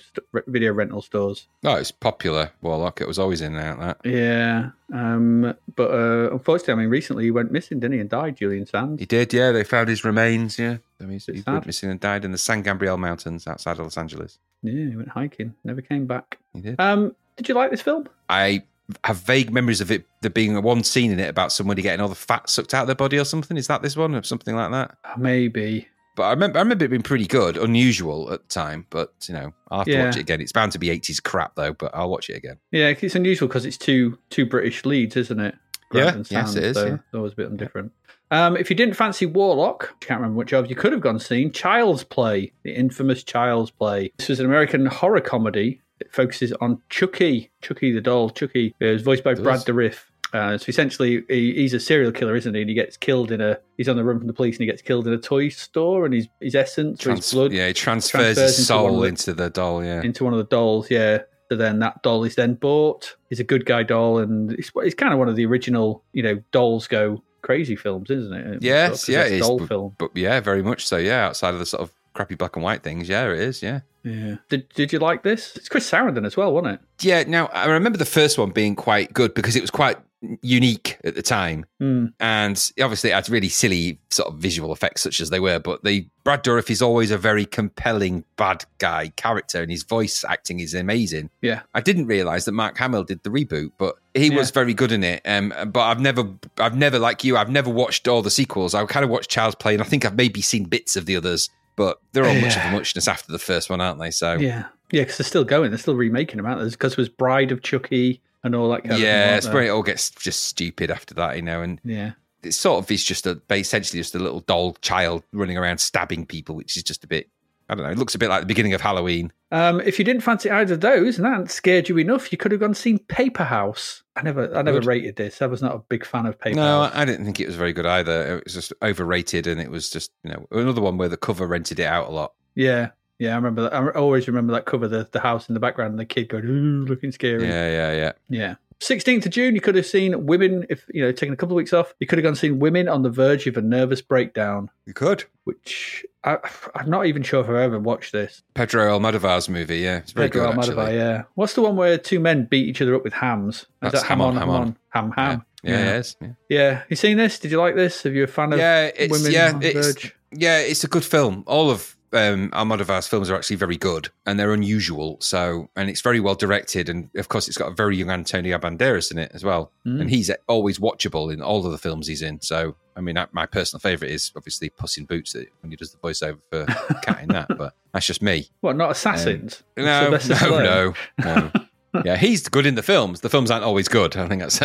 [0.47, 1.49] video rental stores.
[1.65, 2.53] Oh, it's popular.
[2.63, 3.01] Warlock.
[3.01, 3.99] It was always in there that.
[4.05, 8.01] Yeah, um, but uh, unfortunately, I mean, recently he went missing, didn't he?
[8.01, 9.01] And died, Julian Sands.
[9.01, 9.51] He did, yeah.
[9.51, 10.77] They found his remains, yeah.
[11.01, 13.81] I mean, he It's went missing and died in the San Gabriel Mountains outside of
[13.81, 14.39] Los Angeles.
[14.63, 16.39] Yeah, he went hiking, never came back.
[16.55, 16.81] He did.
[16.81, 18.09] Um, did you like this film?
[18.29, 18.63] I
[19.03, 22.09] have vague memories of it there being one scene in it about somebody getting all
[22.09, 23.57] the fat sucked out of their body or something.
[23.57, 24.97] Is that this one or something like that?
[25.19, 25.89] Maybe.
[26.17, 28.87] But I remember, I remember it being pretty good, unusual at the time.
[28.91, 30.07] But you know, I'll have to Yeah.
[30.07, 30.41] watch it again.
[30.41, 32.59] It's bound to be eighties crap though, but I'll watch it again.
[32.71, 35.55] Yeah, it's unusual because it's two two British leads, isn't it?
[35.93, 36.95] Yeah, yes, it is, So yeah.
[36.95, 37.93] it's always a bit different.
[38.31, 41.21] Um, if you didn't fancy Warlock, I can't remember which of you could have gone
[41.21, 44.13] seen Child's Play, the infamous Child's Play.
[44.17, 45.83] This was an American horror comedy.
[46.01, 48.31] It focuses on Chucky, Chucky the doll.
[48.31, 49.45] Chucky uh, is voiced by Does.
[49.45, 50.07] Brad Dourif.
[50.35, 52.61] Uh, so essentially, he, he's a serial killer, isn't he?
[52.61, 53.59] And he gets killed in a.
[53.77, 56.05] He's on the run from the police, and he gets killed in a toy store,
[56.05, 59.09] and his his essence or his blood yeah, he transfers, transfers his into soul the-
[59.09, 59.85] into the doll.
[59.85, 60.91] Yeah, into one of the dolls.
[60.91, 61.19] Yeah.
[61.51, 63.15] So then that doll is then bought.
[63.31, 66.23] He's a good guy doll, and it's, it's kind of one of the original, you
[66.23, 68.63] know, dolls go crazy films, isn't it?
[68.63, 69.95] Yes, yeah, possessed it is, doll but- film.
[69.99, 70.97] but yeah, very much so.
[70.97, 73.09] Yeah, outside of the sort of crappy black and white things.
[73.09, 73.63] Yeah, it is.
[73.63, 73.81] Yeah.
[74.03, 74.37] Yeah.
[74.49, 75.55] Did Did you like this?
[75.57, 76.81] It's Chris Sarandon as well, wasn't it?
[77.07, 77.25] Yeah.
[77.27, 79.97] Now I remember the first one being quite good because it was quite
[80.43, 82.07] unique at the time, Hmm.
[82.21, 85.59] and obviously it had really silly sort of visual effects such as they were.
[85.59, 90.25] But the Brad Dourif is always a very compelling bad guy character, and his voice
[90.29, 91.31] acting is amazing.
[91.43, 91.61] Yeah.
[91.75, 95.05] I didn't realize that Mark Hamill did the reboot, but he was very good in
[95.05, 95.21] it.
[95.25, 96.25] Um, but I've never,
[96.59, 98.75] I've never like you, I've never watched all the sequels.
[98.75, 101.17] I kind of watched Child's Play, and I think I've maybe seen bits of the
[101.17, 104.11] others, but they're all much of a muchness after the first one, aren't they?
[104.11, 104.67] So Yeah.
[104.93, 105.71] Yeah, because they're still going.
[105.71, 106.69] They're still remaking them, aren't they?
[106.71, 109.65] Because it was Bride of Chucky and all that kind of yeah, it's wasn't where
[109.65, 112.13] it all gets just stupid after that, you know, and Yeah.
[112.45, 116.27] it sort of is just a essentially just a little doll child running around stabbing
[116.27, 117.29] people, which is just a bit.
[117.67, 117.91] I don't know.
[117.93, 119.33] It looks a bit like the beginning of Halloween.
[119.51, 122.53] Um, if you didn't fancy either of those and that scared you enough, you could
[122.53, 124.03] have gone and seen Paper House.
[124.17, 124.87] I never, I never Good.
[124.87, 125.41] rated this.
[125.41, 126.93] I was not a big fan of Paper No, House.
[126.95, 128.37] I didn't think it was very good either.
[128.37, 131.47] It was just overrated, and it was just you know another one where the cover
[131.47, 132.35] rented it out a lot.
[132.55, 133.73] Yeah, yeah, I remember that.
[133.75, 136.45] I always remember that cover, the the house in the background, and the kid going,
[136.45, 138.13] "Ooh, looking scary." Yeah, yeah, yeah.
[138.29, 138.55] Yeah.
[138.81, 141.57] 16th of June, you could have seen women, if you know, taking a couple of
[141.57, 144.03] weeks off, you could have gone and seen women on the verge of a nervous
[144.03, 145.25] breakdown, You could.
[145.45, 146.39] which I,
[146.75, 148.43] I'm not even sure if I've ever watched this.
[148.55, 150.97] Pedro Almodovar's movie, yeah, it's very Pedro good Almodovar, actually.
[150.97, 151.23] yeah.
[151.35, 153.59] What's the one where two men beat each other up with hams?
[153.61, 154.77] Is That's that Jamón, Ham On.
[154.91, 155.45] ham, Yeah, ham?
[155.63, 156.17] yeah, it is.
[156.21, 156.83] Yeah, Yeah.
[156.91, 157.39] You seen this?
[157.39, 158.05] Did you like this?
[158.05, 160.17] Are you a fan of yeah it's women yeah, on the it's verge?
[160.33, 161.45] yeah, it's a good film.
[161.47, 165.17] All of um, Almodovar's films are actually very good, and they're unusual.
[165.21, 168.59] So, and it's very well directed, and of course, it's got a very young Antonio
[168.59, 170.01] Banderas in it as well, Mm.
[170.03, 172.41] and he's always watchable in all of the films he's in.
[172.41, 175.91] So, I mean, I- my personal favorite is obviously Puss in Boots when he does
[175.93, 176.65] the voiceover for
[177.03, 178.49] Cat in that, but that's just me.
[178.61, 179.63] What, not Assassins?
[179.77, 181.51] Um, No, Sylvester no, no, no.
[182.05, 183.21] yeah, he's good in the films.
[183.21, 184.17] The films aren't always good.
[184.17, 184.61] I think that's.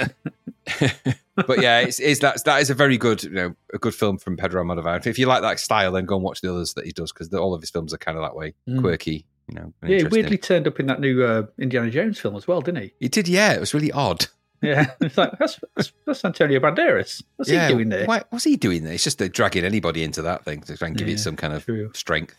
[1.36, 4.18] but yeah, it's, it's that's that is a very good, you know, a good film
[4.18, 5.06] from Pedro Almodovar.
[5.06, 7.34] If you like that style, then go and watch the others that he does because
[7.34, 8.82] all of his films are kind of that way, Mm.
[8.82, 9.74] quirky, you know.
[9.84, 12.84] Yeah, he weirdly turned up in that new uh, Indiana Jones film as well, didn't
[12.84, 12.94] he?
[13.00, 13.54] He did, yeah.
[13.54, 14.28] It was really odd.
[14.62, 17.24] Yeah, it's like that's that's, that's Antonio Banderas.
[17.38, 18.06] What's yeah, he doing there?
[18.06, 18.94] Why, what's he doing there?
[18.94, 21.36] It's just they're dragging anybody into that thing to try and give Yeah, it some
[21.38, 21.92] kind of true.
[21.96, 22.36] strength.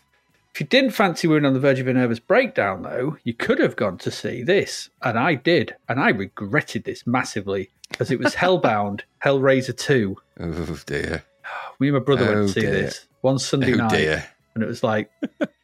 [0.54, 3.60] If you didn't fancy women on the verge of a nervous breakdown, though, you could
[3.60, 8.18] have gone to see this, and I did, and I regretted this massively because it
[8.18, 10.16] was Hellbound, Hellraiser Two.
[10.38, 11.24] Oh dear.
[11.78, 12.70] Me and my brother went Oh, to see dear.
[12.70, 14.24] this one Sunday Oh night, dear.
[14.54, 15.10] and it was like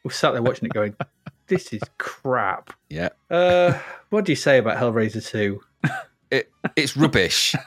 [0.03, 0.95] we sat there watching it, going,
[1.47, 3.09] "This is crap." Yeah.
[3.29, 3.79] Uh,
[4.09, 5.61] what do you say about Hellraiser Two?
[6.31, 7.55] It, it's rubbish.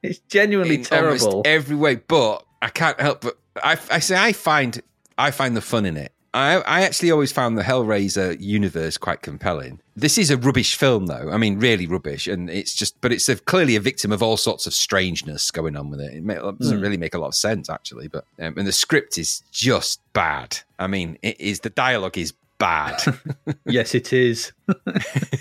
[0.00, 1.42] It's genuinely in terrible.
[1.44, 1.96] every way.
[1.96, 4.80] But I can't help but I, I say I find
[5.18, 6.12] I find the fun in it.
[6.34, 9.80] I, I actually always found the Hellraiser universe quite compelling.
[9.96, 11.30] This is a rubbish film, though.
[11.32, 14.36] I mean, really rubbish, and it's just, but it's a, clearly a victim of all
[14.36, 16.14] sorts of strangeness going on with it.
[16.14, 16.82] It, ma- it doesn't Hmm.
[16.82, 18.08] really make a lot of sense, actually.
[18.08, 20.58] But um, and the script is just bad.
[20.78, 23.02] I mean, it is the dialogue is bad.
[23.66, 24.52] yes, it is.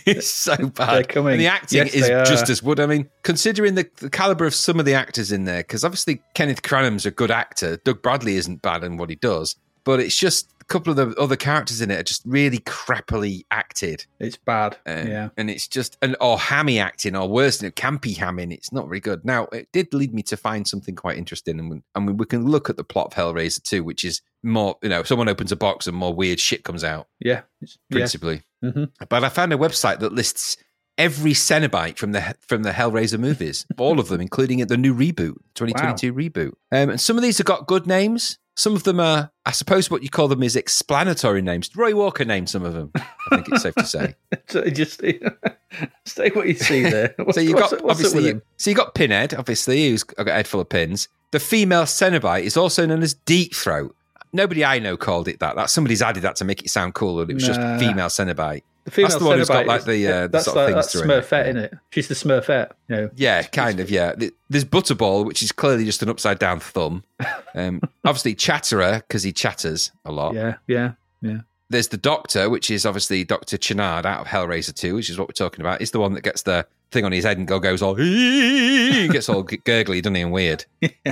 [0.06, 0.96] it's so bad.
[0.96, 1.34] They're coming.
[1.34, 2.80] And the acting Yes, is just as wood.
[2.80, 6.22] I mean, considering the, the caliber of some of the actors in there, because obviously
[6.34, 7.78] Kenneth Cranham's a good actor.
[7.78, 11.36] Doug Bradley isn't bad in what he does, but it's just couple of the other
[11.36, 14.06] characters in it are just really crappily acted.
[14.20, 14.78] It's bad.
[14.86, 15.30] Um, yeah.
[15.38, 18.52] And it's just, and or hammy acting, or worse, know, campy hamming.
[18.54, 19.24] It's not very good.
[19.26, 21.82] Now, it did lead me to find something quite interesting.
[21.96, 24.90] And we, we can look at the plot of Hellraiser 2, which is more, you
[24.90, 27.42] know, someone opens a box and more weird shit comes out, Yeah.
[27.62, 27.98] It's, yeah.
[27.98, 28.44] principally.
[28.64, 28.92] Mhm.
[29.10, 30.58] But I found a website that lists
[30.98, 35.36] every Cenobite from the from the Hellraiser movies, all of them, including the new reboot,
[35.56, 36.54] 2022 reboot.
[36.72, 38.40] Um, and some of these have got good names.
[38.58, 41.70] Some of them are, I suppose, what you call them is explanatory names.
[41.76, 42.92] Roy Walker named some of them.
[42.96, 44.16] I think it's safe to say.
[44.50, 45.00] So just
[46.06, 47.14] say what you see there.
[47.18, 50.48] What's, so you got what's obviously, so you got Pinhead, obviously, who's got a head
[50.48, 51.08] full of pins.
[51.32, 53.96] The female Cenobite is also known as Deep Throat.
[54.34, 55.56] Nobody I know called it that.
[55.56, 57.30] That somebody's added that to make it sound cool, cooler.
[57.30, 58.64] It was just female Cenobite.
[58.88, 60.94] The female that's the one who's got, like, the, uh, the that's sort of things
[60.94, 61.06] that's.
[61.06, 61.74] Smurfette, isn't it?
[61.90, 62.72] She's the Smurfette.
[62.88, 63.10] You know.
[63.18, 63.90] Yeah, kind of.
[63.90, 64.16] Yeah,
[64.50, 67.04] there's Butterball, which is clearly just an upside down thumb.
[67.56, 70.36] Um, obviously, Chatterer because he chatters a lot.
[70.36, 70.92] Yeah, yeah,
[71.24, 71.40] yeah.
[71.72, 75.28] There's the Doctor, which is obviously Doctor Channard out of Hellraiser 2, which is what
[75.28, 75.80] we're talking about.
[75.80, 79.08] He's the one that gets the thing on his head and go goes all he
[79.08, 80.66] gets all gurgly, doesn't he, and weird.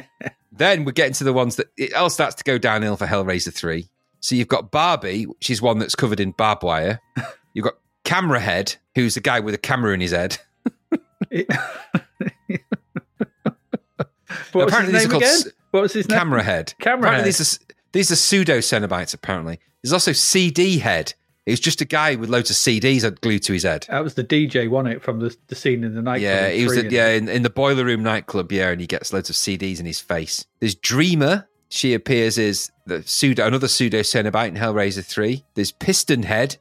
[0.52, 3.52] then we're getting to the ones that it all starts to go downhill for Hellraiser
[3.52, 3.90] 3.
[4.20, 7.02] So you've got Barbie, which is one that's covered in barbed wire.
[7.56, 10.38] You've got Camera Head, who's a guy with a camera in his head.
[14.52, 15.54] What was Apparently his these are called again?
[15.72, 16.18] What was his name?
[16.18, 16.74] Camera Head.
[16.80, 17.40] Camera apparently Head.
[17.40, 19.60] These are, these are pseudo Cenobites, apparently.
[19.84, 21.14] There's also CD Head.
[21.46, 23.86] He's just a guy with loads of CDs glued to his head.
[23.90, 26.22] That was the DJ, wasn't it, from the, the scene in the nightclub?
[26.22, 28.52] Yeah, he was Three and- yeah in, in the boiler room nightclub.
[28.52, 30.46] Yeah, and he gets loads of CDs in his face.
[30.60, 35.44] There's Dreamer, she appears as the pseudo another pseudo Cenobite in Hellraiser 3.
[35.54, 36.58] There's Piston Head,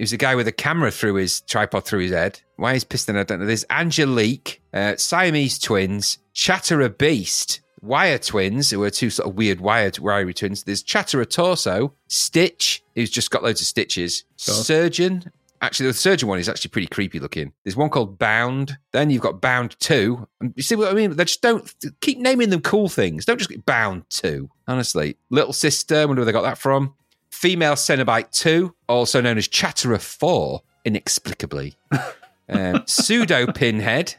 [0.00, 2.40] who's a guy with a camera through his tripod through his head.
[2.56, 3.20] Why is Piston Head?
[3.20, 3.46] I don't know.
[3.46, 9.60] There's Angelique, uh, Siamese twins, Chatterer Beast, Wire twins, who are two sort of weird
[9.60, 10.64] wired wiry twins.
[10.64, 14.24] There's Chatterer Torso, Stitch, who's just got loads of stitches.
[14.36, 15.30] Surgeon.
[15.62, 17.52] Actually, the surgeon one is actually pretty creepy looking.
[17.64, 18.78] There's one called Bound.
[18.92, 20.26] Then you've got Bound 2.
[20.54, 21.14] You see what I mean?
[21.14, 21.70] They just don't
[22.00, 23.26] keep naming them cool things.
[23.26, 24.48] Don't just get Bound 2.
[24.66, 25.18] Honestly.
[25.28, 26.94] Little Sister, wonder where they got that from.
[27.40, 31.74] Female Cenobite 2, also known as Chatterer 4, inexplicably.
[32.50, 34.14] um, Pseudo Pinhead.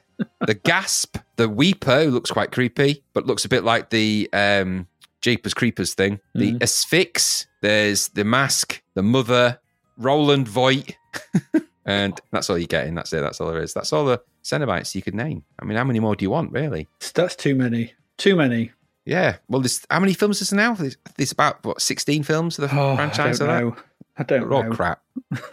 [0.47, 1.17] The Gasp.
[1.35, 4.87] The Weeper, who looks quite creepy, but looks a bit like the um,
[5.21, 6.19] Jeepers Creepers thing.
[6.33, 7.45] The Asphyx.
[7.61, 8.81] There's the Mask.
[8.95, 9.59] The Mother.
[9.97, 10.95] Roland Voight.
[11.85, 12.95] and that's all you're getting.
[12.95, 13.21] That's it.
[13.21, 13.75] That's all there is.
[13.75, 15.43] That's all the Cenobites you could name.
[15.59, 16.87] I mean, how many more do you want, really?
[17.13, 17.93] That's too many.
[18.17, 18.71] Too many.
[19.05, 19.37] Yeah.
[19.47, 20.73] Well, there's how many films is there now?
[20.75, 23.41] There's, there's about what 16 films of the Oh, franchise.
[23.41, 23.63] I don't that?
[23.75, 23.83] know.
[24.17, 24.71] I don't They're all know.
[24.71, 25.01] crap.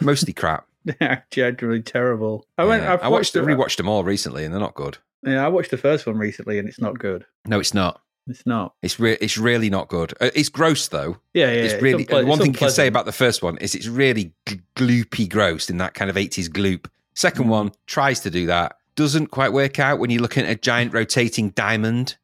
[0.01, 0.65] Mostly crap.
[0.85, 2.45] They're generally terrible.
[2.57, 2.83] I went.
[2.83, 2.93] Yeah.
[2.93, 4.97] I've I watched, the, rewatched them all recently, and they're not good.
[5.23, 7.25] Yeah, I watched the first one recently, and it's not good.
[7.45, 8.01] No, it's not.
[8.27, 8.75] It's not.
[8.83, 10.13] It's re- it's really not good.
[10.21, 11.17] Uh, It's gross though.
[11.33, 11.61] Yeah, yeah.
[11.63, 13.87] it's really unple- one it's thing you can say about the first one is it's
[13.87, 16.85] really gl- gloopy gross in that kind of 80s gloop.
[17.15, 17.49] Second Mm.
[17.49, 20.93] one tries to do that, doesn't quite work out when you're looking at a giant
[20.93, 22.17] rotating diamond.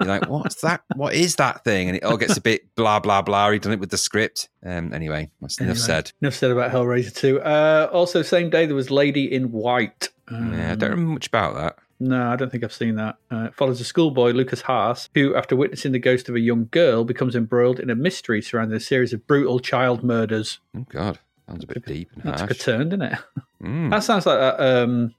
[0.00, 0.82] You're like, what's that?
[0.96, 1.88] What is that thing?
[1.88, 3.50] And it all gets a bit blah blah blah.
[3.50, 4.48] He done it with the script.
[4.64, 6.12] Um, anyway, that's enough said.
[6.22, 7.40] Enough said about Hellraiser 2.
[7.40, 10.08] Uh, also, same day there was Lady in White.
[10.28, 11.76] Um, yeah, I don't remember much about that.
[12.02, 13.16] No, I don't think I've seen that.
[13.30, 16.68] Uh, it follows a schoolboy, Lukas Haas, who, after witnessing the ghost of a young
[16.70, 20.60] girl, becomes embroiled in a mystery surrounding a series of brutal child murders.
[20.74, 23.18] Oh God, sounds a bit deep and That took a turn, didn't it?
[23.62, 23.90] Mm.
[23.90, 25.14] That sounds like that, um,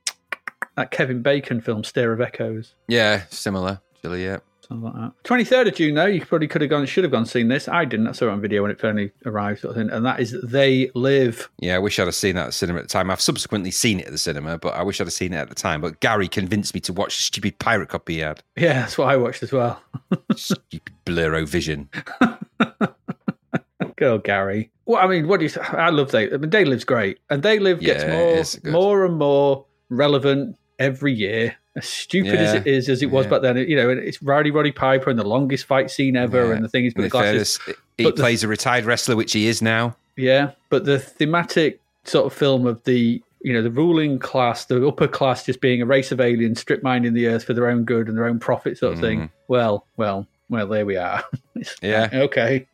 [0.75, 2.73] that Kevin Bacon film, Stir of Echoes.
[2.87, 3.79] Yeah, similar.
[3.93, 4.39] Actually, yeah.
[4.71, 5.23] Something like that.
[5.25, 7.67] 23rd of June, though, you probably could have gone, should have gone seen this.
[7.67, 8.07] I didn't.
[8.07, 9.89] I saw it on video when it finally arrived, sort of thing.
[9.93, 11.49] And that is They Live.
[11.59, 13.11] Yeah, I wish I'd have seen that at the cinema at the time.
[13.11, 15.49] I've subsequently seen it at the cinema, but I wish I'd have seen it at
[15.49, 15.81] the time.
[15.81, 18.41] But Gary convinced me to watch the stupid pirate copy he had.
[18.55, 19.81] Yeah, that's what I watched as well.
[20.37, 21.89] stupid Bluro Vision.
[24.01, 24.71] Old Gary.
[24.85, 25.49] Well, I mean, what do you?
[25.49, 26.31] Th- I love They.
[26.31, 29.65] I mean, They Live's great, and They Live gets Yeah, it more, more and more
[29.89, 31.55] relevant every year.
[31.75, 33.29] As stupid as it is, as it was yeah.
[33.29, 36.53] back then, you know, it's Rowdy Roddy Piper and the longest fight scene ever, Yeah.
[36.55, 37.57] and the thing he's the glasses.
[37.59, 39.95] fairness, he But the- plays a retired wrestler, which he is now.
[40.17, 44.85] Yeah, but the thematic sort of film of the you know the ruling class, the
[44.85, 47.85] upper class, just being a race of aliens, strip mining the earth for their own
[47.85, 49.31] good and their own profit, sort of thing.
[49.47, 51.23] Well, well, well, there we are.
[51.81, 52.09] Yeah.
[52.11, 52.67] Okay.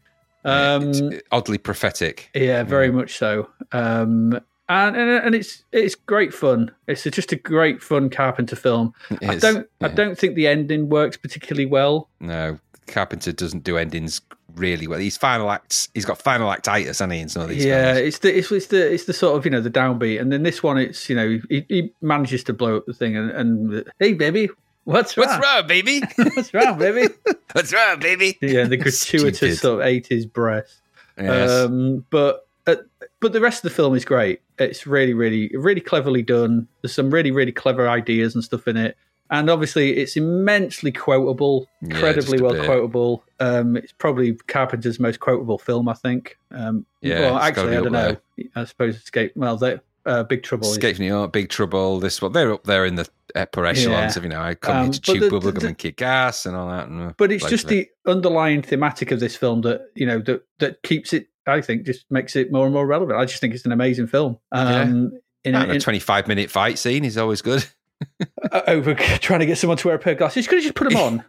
[0.46, 2.30] Um, oddly prophetic.
[2.34, 3.50] Yeah, very much so.
[3.74, 6.72] Um, and, and and it's it's great fun.
[6.88, 8.94] It's just a great fun Carpenter film.
[9.22, 12.10] I don't I don't think the ending works particularly well.
[12.20, 14.22] No, Carpenter doesn't do endings
[14.56, 15.00] really well.
[15.00, 15.90] He's final acts.
[15.94, 17.20] He's got final actitis, hasn't he?
[17.20, 18.08] In some of these yeah, films.
[18.08, 20.44] it's the it's, it's the it's the sort of you know the downbeat, and then
[20.44, 23.92] this one it's you know he, he manages to blow up the thing and, and
[24.00, 24.50] hey baby,
[24.84, 25.28] what's wrong?
[25.28, 26.02] What's wrong, baby?
[26.36, 27.14] What's wrong, baby?
[27.54, 28.38] What's wrong, baby?
[28.42, 29.58] yeah, the gratuitous Stupid.
[29.58, 30.82] sort of eighties breast.
[31.18, 31.50] Yes.
[31.50, 32.76] Um, but uh,
[33.20, 34.42] but the rest of the film is great.
[34.60, 36.68] It's really, really, really cleverly done.
[36.82, 38.98] There's some really, really clever ideas and stuff in it.
[39.30, 42.66] And obviously, it's immensely quotable, incredibly a well bit.
[42.66, 43.24] quotable.
[43.40, 46.38] Um, it's probably Carpenter's most quotable film, I think.
[46.52, 48.18] Um, Yeah, well, actually, I don't know.
[48.56, 49.34] I suppose Escape.
[49.36, 50.70] Well, they, uh, Big Trouble.
[50.72, 52.32] Escape from New York, Big Trouble, this one.
[52.32, 54.20] They're up there in the upper echelons Yeah.
[54.20, 56.70] of, you know, I come Um, here to chew bubblegum and kick ass and all
[56.70, 56.88] that.
[56.88, 60.44] And, uh, but it's just the underlying thematic of this film that you know that
[60.60, 61.28] that keeps it.
[61.46, 63.20] I think just makes it more and more relevant.
[63.20, 64.38] I just think it's an amazing film.
[64.52, 65.12] Um,
[65.46, 67.66] in, And in- a 25 minute fight scene is always good.
[68.68, 70.46] over trying to get someone to wear a pair of glasses.
[70.46, 71.24] You could just put them on.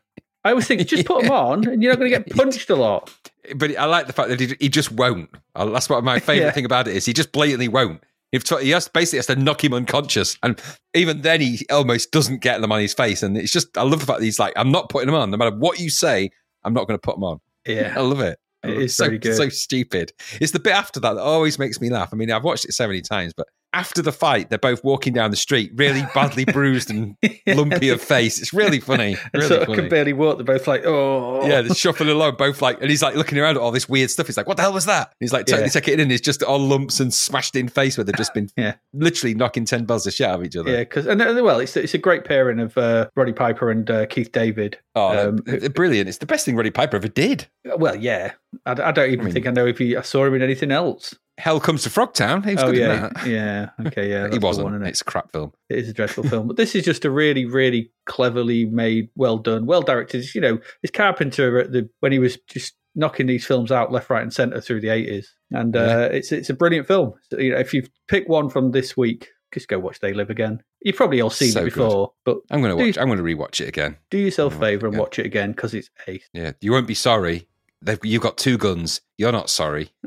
[0.45, 2.77] I always think just put them on, and you're not going to get punched a
[2.77, 3.13] lot.
[3.57, 5.31] But I like the fact that he, he just won't.
[5.55, 6.51] That's what my favorite Yeah.
[6.53, 7.05] thing about it is.
[7.07, 8.03] He just blatantly won't.
[8.33, 10.61] T- he has basically has to knock him unconscious, and
[10.95, 13.23] even then he almost doesn't get them on his face.
[13.23, 15.31] And it's just I love the fact that he's like, I'm not putting them on,
[15.31, 16.31] no matter what you say.
[16.65, 17.41] I'm not going to put them on.
[17.67, 18.39] Yeah, I love it.
[18.65, 19.37] It It's is so, good.
[19.37, 20.13] so stupid.
[20.41, 22.11] It's the bit after that that always makes me laugh.
[22.13, 25.12] I mean, I've watched it so many times, but after the fight, they're both walking
[25.12, 27.16] down the street, really badly bruised and
[27.47, 28.40] lumpy of face.
[28.40, 29.16] It's really funny.
[29.35, 29.81] Really sort of funny.
[29.82, 30.39] can barely walk.
[30.39, 33.57] They're both like, oh, Yeah, they're shuffling along, both like, and he's like looking around
[33.57, 34.27] at all this weird stuff.
[34.27, 35.70] He's like, "What the hell was that?" He's like totally Yeah.
[35.73, 36.11] taking it in.
[36.11, 38.74] It's just all lumps and smashed in face where they've just been Yeah.
[38.95, 40.70] literally knocking ten balls of shit out of each other.
[40.70, 40.78] yeah.
[40.81, 44.07] Because and, and well, it's it's a great pairing of uh, Roddy Piper and uh,
[44.07, 44.78] Keith David.
[44.95, 45.36] Oh, Um,
[45.74, 46.09] brilliant!
[46.09, 47.47] It's the best thing Roddy Piper ever did.
[47.77, 48.32] Well, yeah,
[48.66, 50.43] I, I don't even I mean- think I know if he I saw him in
[50.43, 51.15] anything else.
[51.39, 52.44] Hell Comes to Frogtown.
[52.44, 53.27] He was oh good in yeah, that.
[53.27, 53.86] yeah.
[53.86, 54.28] Okay, yeah.
[54.32, 54.65] he wasn't.
[54.65, 54.89] One, it?
[54.89, 55.52] it's a crap film.
[55.70, 59.39] It is a dreadful film, but this is just a really, really cleverly made, well
[59.39, 60.35] done, well directed.
[60.35, 64.10] You know, it's Carpenter at the when he was just knocking these films out left,
[64.10, 67.15] right, and centre through the eighties, and uh, it's it's a brilliant film.
[67.31, 70.31] So, you know, if you pick one from this week, just go watch They Live
[70.31, 70.60] Again.
[70.82, 71.74] You've probably all seen So it good.
[71.74, 72.98] before, but I'm going to Do you- watch.
[72.98, 73.97] I'm going to rewatch it again.
[74.10, 75.01] do yourself a favour and yeah.
[75.01, 76.28] watch it again because it's ace.
[76.32, 77.47] Yeah, you won't be sorry.
[77.81, 79.02] They've, you've got two guns.
[79.19, 79.90] You're not sorry.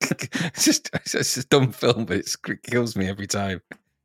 [0.00, 3.60] it's just it's a dumb film, but it's, it kills me every time.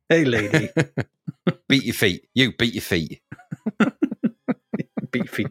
[0.08, 0.70] hey, lady,
[1.68, 2.26] Beat your feet.
[2.34, 3.20] You beat your feet.
[5.10, 5.46] beefy.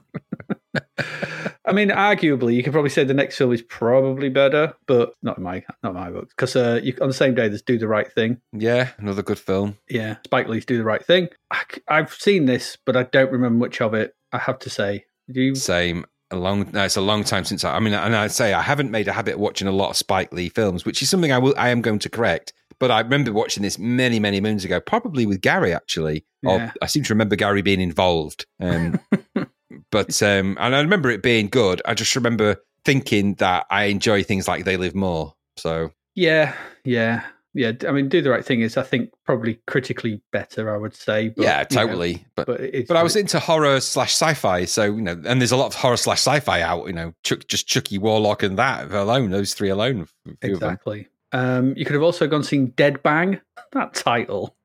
[1.65, 5.37] I mean, arguably, you could probably say the next film is probably better, but not
[5.37, 6.33] in my not in my books.
[6.35, 8.39] Because uh, you, on the same day, there's Do the Right Thing.
[8.53, 9.77] Yeah, another good film.
[9.89, 11.29] Yeah, Spike Lee's Do the Right Thing.
[11.51, 14.15] I, have seen this, but I don't remember much of it.
[14.31, 15.05] I have to say.
[15.29, 15.55] Do you?
[15.55, 16.05] Same.
[16.31, 16.69] A long.
[16.73, 17.75] No, it's a long time since I.
[17.75, 19.97] I mean, and I'd say I haven't made a habit of watching a lot of
[19.97, 21.53] Spike Lee films, which is something I will.
[21.57, 22.53] I am going to correct.
[22.79, 26.25] But I remember watching this many, many moons ago, probably with Gary actually.
[26.45, 26.71] Or Yeah.
[26.81, 28.45] I seem to remember Gary being involved.
[28.59, 28.99] Um,
[29.91, 31.81] but um, and I remember it being good.
[31.85, 35.33] I just remember thinking that I enjoy things like They Live More.
[35.55, 37.71] So Yeah, yeah, yeah.
[37.87, 40.73] I mean, Do the Right Thing is, I think, probably critically better.
[40.73, 41.29] I would say.
[41.29, 42.25] But, yeah, you know, totally.
[42.35, 45.51] but but it's, But I was into horror slash sci-fi, so you know, and there's
[45.51, 46.87] a lot of horror slash sci-fi out.
[46.87, 50.01] You know, Chuck, just Chucky Warlock and that alone, those three alone.
[50.01, 50.73] a few of them.
[50.73, 51.07] exactly.
[51.31, 53.41] Um, you could have also gone seen Dead Bang.
[53.73, 54.55] That title.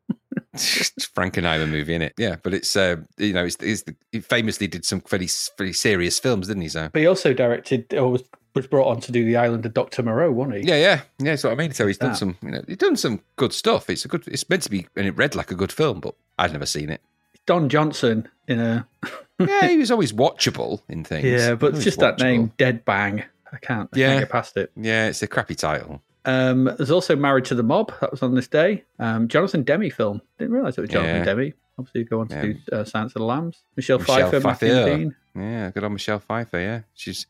[0.55, 2.13] It's Frankenheimer movie, in it?
[2.19, 5.73] Yeah, but it's uh, you know, it's, it's the, he famously did some pretty pretty
[5.73, 6.69] serious films, didn't he?
[6.69, 8.23] So But he also directed, or was
[8.55, 10.69] was brought on to do the Island of Doctor Moreau, wasn't he?
[10.69, 11.31] yeah, yeah, yeah.
[11.33, 11.73] That's what I mean.
[11.73, 12.17] So he's done That.
[12.17, 13.89] some, you know, he's done some good stuff.
[13.91, 14.27] It's a good.
[14.29, 16.91] It's meant to be, and it read like a good film, but I'd never seen
[16.91, 17.01] it.
[17.47, 18.87] Don Johnson in a
[19.39, 21.25] Yeah, he was always watchable in things.
[21.25, 23.25] yeah, but just that name, Dead Bang.
[23.53, 23.89] I can't.
[23.93, 24.09] I Yeah.
[24.09, 24.71] can't get past it.
[24.77, 26.01] Yeah, it's a crappy title.
[26.25, 27.93] Um, there's also Married to the Mob.
[28.01, 28.85] That was on this day.
[29.01, 30.23] Um, Jonathan Demme film.
[30.39, 31.25] Didn't realize it was Jonathan Yeah.
[31.25, 31.53] Demme.
[31.79, 32.43] Obviously, go on to Yeah.
[32.43, 33.63] do uh, Silence of the Lambs.
[33.77, 34.97] Michelle, Michelle Pfeiffer, Matthew Pfeiffer.
[34.97, 35.15] Dean.
[35.35, 36.59] Yeah, good on Michelle Pfeiffer.
[36.61, 37.27] Yeah, she's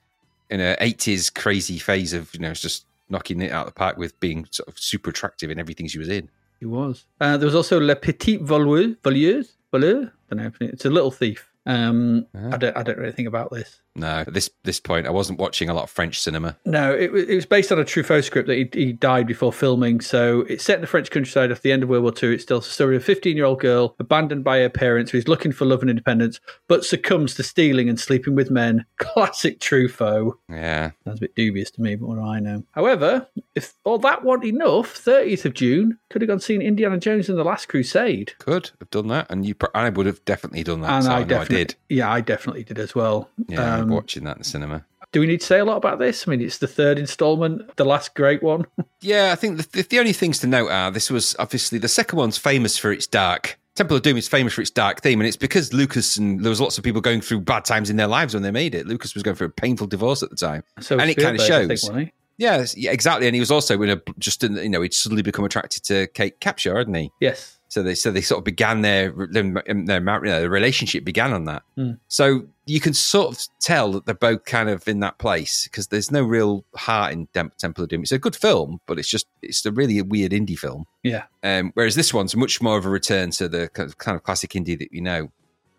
[0.53, 3.97] in her eighties crazy phase of you know just knocking it out of the park
[3.99, 6.29] with being sort of super attractive in everything she was in.
[6.61, 7.05] He was.
[7.21, 8.97] Uh, there was also Le Petit Voleuse.
[9.03, 9.57] Voleuse?
[9.73, 10.13] Voleur?
[10.31, 10.51] don't know.
[10.61, 11.49] It's a little thief.
[11.67, 12.51] Um, Ah.
[12.53, 12.77] I don't.
[12.77, 13.81] I don't know anything about this.
[13.95, 16.57] No, at this this point, I wasn't watching a lot of French cinema.
[16.65, 20.01] No, it, it was based on a Truffaut script that he, he died before filming.
[20.01, 22.35] So it's set in the French countryside after the end of World War II.
[22.35, 25.19] It tells the story of a 15 year old girl abandoned by her parents who
[25.19, 28.85] is looking for love and independence, but succumbs to stealing and sleeping with men.
[28.99, 30.35] Classic Truffaut.
[30.49, 32.65] Yeah, That's a bit dubious to me, but what do I know?
[32.73, 37.29] However, if all that wasn't enough, 30th of June could have gone seen Indiana Jones
[37.29, 38.33] and the Last Crusade.
[38.39, 40.91] could have done that, and you, I would have definitely done that.
[40.91, 41.75] and so I I, know I definitely, did.
[41.91, 43.29] yeah, I definitely did as well.
[43.49, 44.85] Yeah, Um, remember watching that in the cinema.
[45.13, 46.27] do we need to say a lot about this?
[46.27, 48.67] I mean, it's the third installment, the last great one.
[49.05, 52.17] Yeah, I think the, the, only things to note are this was obviously the second
[52.19, 53.59] one's famous for its dark.
[53.75, 56.51] Temple of Doom is famous for its dark theme, and it's because Lucas and there
[56.51, 58.87] was lots of people going through bad times in their lives when they made it.
[58.87, 60.63] Lucas was going through a painful divorce at the time.
[60.79, 61.91] So And it Spielberg, think, shows.
[62.37, 63.27] Yeah, yeah, exactly.
[63.27, 66.07] And he was also in a just in, you know he'd suddenly become attracted to
[66.09, 67.11] Kate Capshaw, hadn't he?
[67.21, 67.59] Yes.
[67.69, 71.05] So they so they sort of began their their, their, mar- you know, their relationship
[71.05, 71.63] began on that.
[71.77, 71.93] Hmm.
[72.09, 75.89] So you can sort of tell that they're both kind of in that place because
[75.89, 78.01] there's no real heart in Dem- Temple of Doom.
[78.01, 80.87] It's a good film, but it's just it's a really weird indie film.
[81.03, 81.25] Yeah.
[81.43, 84.23] Um, whereas this one's much more of a return to the kind of- kind of
[84.23, 85.31] classic indie that you know.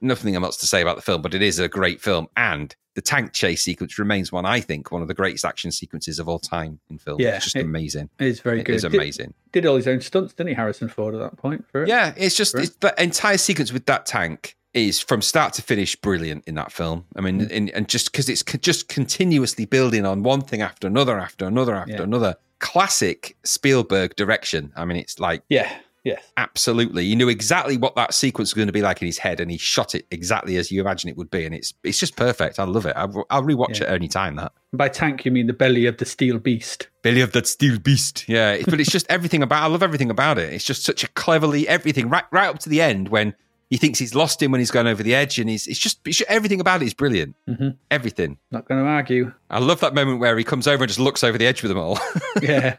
[0.01, 3.01] Nothing else to say about the film, but it is a great film, and the
[3.01, 6.39] tank chase sequence remains one I think one of the greatest action sequences of all
[6.39, 7.21] time in film.
[7.21, 8.09] Yeah, it's just it- amazing.
[8.19, 8.75] It is very It good.
[8.75, 9.33] It's amazing.
[9.53, 11.65] Did, all his own stunts, didn't he, Harrison Ford, at that point?
[11.71, 11.87] For it?
[11.87, 15.95] Yeah, it's just it's, the entire sequence with that tank is from start to finish
[15.95, 17.05] brilliant in that film.
[17.15, 17.51] I mean, Mm.
[17.57, 21.45] and, and just because it's co- just continuously building on one thing after another, after
[21.45, 22.01] another, after Yeah.
[22.03, 22.35] another.
[22.59, 24.71] Classic Spielberg direction.
[24.75, 25.71] I mean, it's like Yeah.
[26.03, 27.05] yeah, absolutely.
[27.05, 29.51] He knew exactly what that sequence was going to be like in his head, and
[29.51, 32.59] he shot it exactly as you imagine it would be, and it's it's just perfect.
[32.59, 32.93] I love it.
[32.95, 33.85] I'll, I'll rewatch Yeah.
[33.87, 34.37] it any time.
[34.37, 34.53] That.
[34.73, 36.87] By tank, you mean the belly of the steel beast.
[37.03, 38.25] Belly of that steel beast.
[38.27, 39.61] Yeah, but it's just everything about.
[39.63, 40.51] I love everything about it.
[40.51, 43.35] It's just such a cleverly everything right right up to the end when
[43.69, 45.99] he thinks he's lost him when he's gone over the edge, and he's it's just,
[46.05, 47.35] it's just everything about it is brilliant.
[47.49, 47.75] Mhm.
[47.91, 48.37] Everything.
[48.51, 49.33] Not going to argue.
[49.49, 51.69] I love that moment where he comes over and just looks over the edge with
[51.69, 51.99] them all.
[52.41, 52.75] Yeah.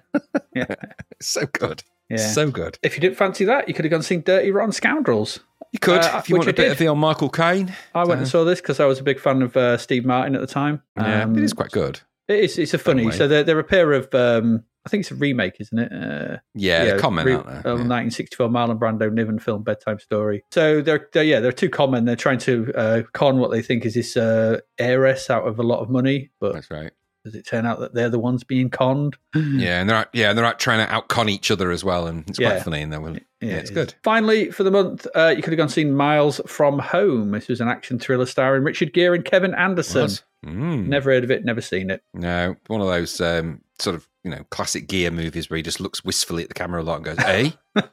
[0.54, 1.82] it's so good.
[2.08, 2.16] Yeah.
[2.18, 2.78] So good.
[2.82, 5.40] if you didn't fancy that, you could have gone and seen Dirty Rotten Scoundrels.
[5.72, 7.74] You could Uh, if you want a bit of the old Michael Caine.
[7.94, 10.34] I went and saw this because I was a big fan of uh, Steve Martin
[10.34, 10.82] at the time.
[10.96, 12.00] Yeah, Um, it is quite good.
[12.28, 12.58] It is.
[12.58, 13.10] It's a funny.
[13.10, 14.14] So they're, they're a pair of.
[14.14, 15.92] Um, I think it's a remake, isn't it?
[15.92, 17.54] Uh, Yeah, the comment re- out there.
[17.56, 17.84] uh, Yeah.
[17.86, 20.44] 1964 Marlon Brando Niven film bedtime story.
[20.52, 22.04] So they're, they're yeah they're too common.
[22.04, 25.62] They're trying to uh, con what they think is this uh, heiress out of a
[25.62, 26.92] lot of money, but That's right.
[27.24, 29.16] Does it turn out that they're the ones being conned?
[29.34, 32.06] Yeah, and they're out, yeah, and they're out trying to outcon each other as well,
[32.06, 32.50] and it's Yeah.
[32.50, 32.82] quite funny.
[32.82, 33.94] And then we'll, yeah, it's it good.
[34.02, 37.30] Finally, for the month, uh, you could have gone and seen Miles from Home.
[37.30, 40.10] This was an action thriller starring Richard Gere and Kevin Anderson.
[40.44, 40.88] Mm.
[40.88, 42.02] Never heard of it, never seen it.
[42.12, 45.80] No, one of those um, sort of you know classic Gere movies where he just
[45.80, 47.54] looks wistfully at the camera a lot and goes, "Hey."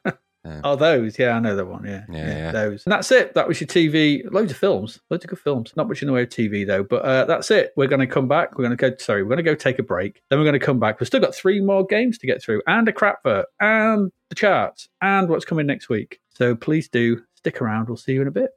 [0.64, 1.20] Oh, those.
[1.20, 1.86] Yeah, I know that one.
[1.86, 2.04] Yeah.
[2.10, 2.52] Yeah, yeah.
[2.52, 2.86] Those.
[2.86, 3.36] And that's it.
[3.36, 4.24] That was your TV.
[4.32, 5.00] Loads of films.
[5.10, 5.72] Loads of good films.
[5.76, 6.84] Not much in the way of TV, though.
[6.84, 7.72] But uh, that's it.
[7.78, 8.58] We're going to come back.
[8.58, 10.22] We're going to go, sorry, we're going to go take a break.
[10.30, 11.00] Then we're going to come back.
[11.00, 14.90] We've still got three more games to get through and a crapver and the charts
[15.02, 16.20] and what's coming next week.
[16.30, 17.88] So please do stick around.
[17.88, 18.52] We'll see you in a bit.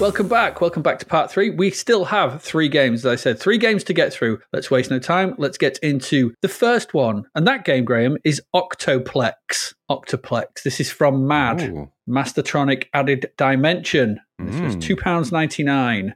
[0.00, 0.62] Welcome back.
[0.62, 1.50] Welcome back to part three.
[1.50, 4.38] We still have three games, as I said, three games to get through.
[4.50, 5.34] Let's waste no time.
[5.36, 7.24] Let's get into the first one.
[7.34, 9.74] And that game, Graham, is Octoplex.
[9.90, 10.62] Octoplex.
[10.64, 11.60] This is from Mad.
[11.60, 11.92] Ooh.
[12.08, 14.20] Mastertronic Added Dimension.
[14.38, 14.80] This was Mm.
[14.80, 16.14] £2.99.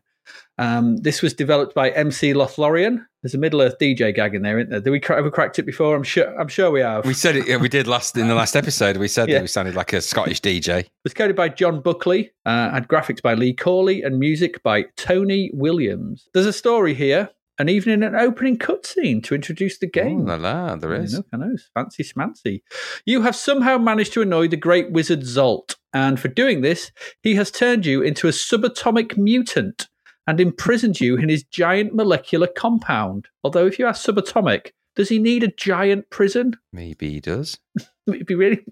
[0.59, 3.05] Um, this was developed by MC Lothlorien.
[3.23, 4.81] There's a Middle Earth DJ gag in there, isn't there?
[4.81, 5.97] Did we cra- have we cracked it before?
[5.97, 6.39] I'm sure.
[6.39, 7.05] I'm sure we have.
[7.07, 7.49] We said it.
[7.49, 8.97] Yeah, we did last in the last episode.
[8.99, 9.37] We said Yeah.
[9.37, 10.81] that we sounded like a Scottish DJ.
[10.81, 14.85] It was coded by John Buckley, uh, had graphics by Lee Corley, and music by
[14.97, 16.29] Tony Williams.
[16.35, 20.27] There's a story here, and even in an opening cutscene to introduce the Oh, game.
[20.27, 21.15] la la, there is.
[21.15, 21.57] I know, I know.
[21.75, 22.63] Fancy smancy.
[23.07, 27.35] You have somehow managed to annoy the great wizard Zolt, and for doing this, he
[27.37, 29.89] has turned you into a subatomic mutant
[30.27, 33.29] and imprisoned you in his giant molecular compound.
[33.43, 36.57] Although, if you are subatomic, does he need a giant prison?
[36.73, 37.59] Maybe he does.
[38.07, 38.65] It'd be really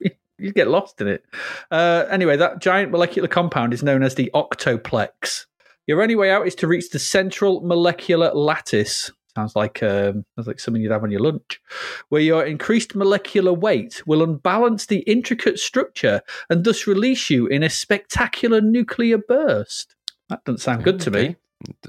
[0.38, 1.24] you get lost in it.
[1.70, 5.46] Uh, anyway, that giant molecular compound is known as the octoplex.
[5.86, 9.10] Your only way out is to reach the central molecular lattice.
[9.34, 11.60] Sounds like um, sounds like something you'd have on your lunch,
[12.08, 17.62] where your increased molecular weight will unbalance the intricate structure and thus release you in
[17.62, 19.94] a spectacular nuclear burst.
[20.28, 21.18] That doesn't sound good to me.
[21.20, 21.36] Okay.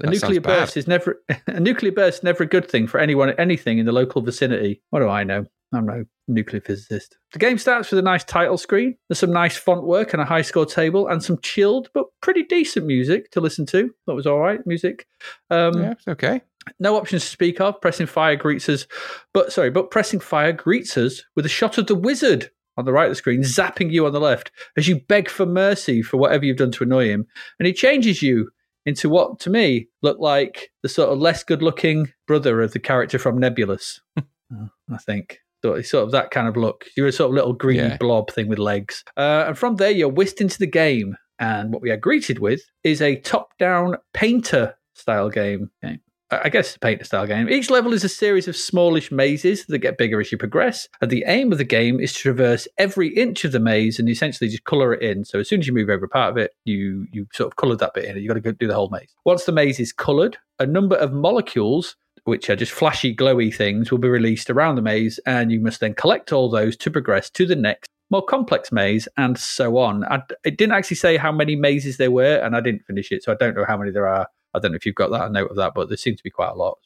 [0.02, 2.86] A That sounds nuclear burst is never a nuclear burst is never a good thing
[2.86, 4.82] for anyone anything in the local vicinity.
[4.90, 5.44] What do I know?
[5.72, 7.16] I'm no nuclear physicist.
[7.32, 8.96] The game starts with a nice title screen.
[9.08, 12.42] There's some nice font work and a high score table and some chilled but pretty
[12.42, 13.94] decent music to listen to.
[14.08, 15.06] That was all right music.
[15.50, 16.42] Um, Yeah, it's okay.
[16.80, 17.80] no options to speak of.
[17.80, 18.88] Pressing fire greets us,
[19.32, 22.92] but sorry, but pressing fire greets us with a shot of the wizard on the
[22.92, 26.16] right of the screen, zapping you on the left as you beg for mercy for
[26.16, 27.26] whatever you've done to annoy him,
[27.58, 28.50] and he changes you
[28.86, 33.18] into what to me looked like the sort of less good-looking brother of the character
[33.18, 34.00] from Nebulus.
[34.18, 35.38] I think.
[35.62, 36.86] So it's sort of that kind of look.
[36.96, 37.96] You're a sort of little green Yeah.
[37.98, 39.04] blob thing with legs.
[39.16, 41.16] Uh, and from there, you're whisked into the game.
[41.38, 45.70] And what we are greeted with is a top down painter style game.
[45.84, 45.98] Okay.
[46.30, 47.48] I guess it's a style game.
[47.48, 50.88] Each level is a series of smallish mazes that get bigger as you progress.
[51.00, 54.08] And the aim of the game is to traverse every inch of the maze and
[54.08, 55.24] essentially just color it in.
[55.24, 57.56] So as soon as you move over a part of it, you you sort of
[57.56, 58.16] colored that bit in.
[58.16, 59.14] You got to go do the whole maze.
[59.24, 63.90] Once the maze is colored, a number of molecules which are just flashy, glowy things,
[63.90, 67.30] will be released around the maze, and you must then collect all those to progress
[67.30, 70.04] to the next more complex maze, and so on.
[70.04, 73.22] I, it didn't actually say how many mazes there were, and I didn't finish it,
[73.22, 74.26] so I don't know how many there are.
[74.54, 76.22] I don't know if you've got that a note of that, but there seem to
[76.22, 76.78] be quite a lot.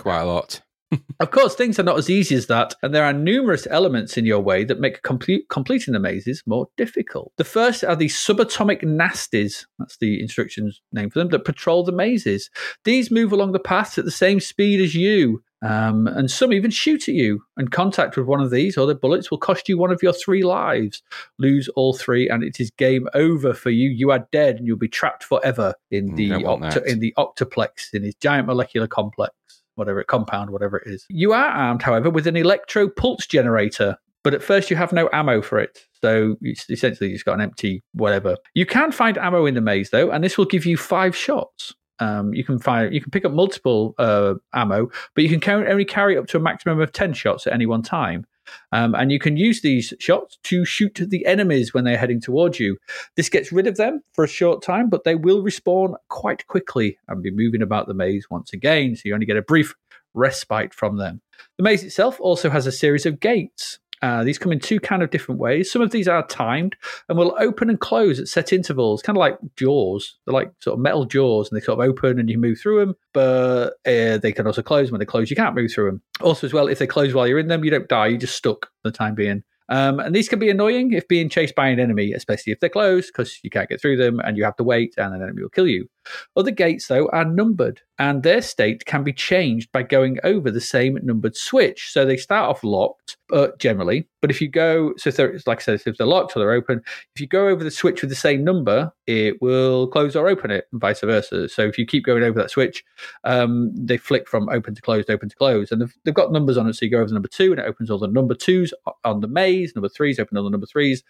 [0.00, 0.62] Quite a lot.
[1.20, 4.24] of course, things are not as easy as that, and there are numerous elements in
[4.24, 7.32] your way that make complete, completing the mazes more difficult.
[7.38, 11.92] The first are the subatomic nasties, that's the instructions name for them, that patrol the
[11.92, 12.50] mazes.
[12.84, 16.70] These move along the paths at the same speed as you, um, and some even
[16.70, 17.42] shoot at you.
[17.56, 20.12] And contact with one of these or their bullets will cost you one of your
[20.12, 21.02] three lives.
[21.38, 23.88] Lose all three, and it is game over for you.
[23.90, 27.90] You are dead, and you'll be trapped forever in Mm, the octo- in the octoplex
[27.92, 29.34] in his giant molecular complex
[29.76, 31.04] whatever it compound, whatever it is.
[31.10, 35.08] You are armed, however, with an electro pulse generator, but at first you have no
[35.12, 35.80] ammo for it.
[36.00, 38.36] So it's essentially you've got an empty whatever.
[38.54, 41.74] You can find ammo in the maze though, and this will give you five shots.
[41.98, 45.84] Um, you can find you can pick up multiple uh, ammo, but you can only
[45.84, 48.26] carry up to a maximum of ten shots at any one time.
[48.72, 52.60] Um, and you can use these shots to shoot the enemies when they're heading towards
[52.60, 52.76] you.
[53.16, 56.96] This gets rid of them for a short time, but they will respawn quite quickly
[57.08, 58.94] and be moving about the maze once again.
[58.94, 59.74] So you only get a brief
[60.14, 61.20] respite from them.
[61.56, 63.78] The maze itself also has a series of gates.
[64.02, 65.70] Uh, these come in two kind of different ways.
[65.70, 66.76] Some of these are timed
[67.08, 70.16] and will open and close at set intervals, kind of like jaws.
[70.24, 72.80] They're like sort of metal jaws, and they sort of open and you move through
[72.80, 72.94] them.
[73.12, 74.90] But uh, they can also close.
[74.90, 76.02] When they close, you can't move through them.
[76.20, 78.08] Also, as well, if they close while you're in them, you don't die.
[78.08, 79.42] You're just stuck for the time being.
[79.68, 82.68] Um, and these can be annoying if being chased by an enemy, especially if they're
[82.68, 85.42] closed, because you can't get through them and you have to wait, and an enemy
[85.42, 85.88] will kill you.
[86.36, 90.60] Other gates, though, are numbered, and their state can be changed by going over the
[90.60, 91.92] same numbered switch.
[91.92, 94.08] So they start off locked, uh, generally.
[94.20, 96.52] But if you go, so if they're, like I said, if they're locked or they're
[96.52, 96.82] open,
[97.14, 100.50] if you go over the switch with the same number, it will close or open
[100.50, 101.48] it, and vice versa.
[101.48, 102.84] So if you keep going over that switch,
[103.24, 106.56] um, they flick from open to closed, open to closed, and they've, they've got numbers
[106.56, 106.74] on it.
[106.74, 108.74] So you go over the number two, and it opens all the number twos
[109.04, 109.74] on the maze.
[109.74, 111.02] Number threes open all the number threes.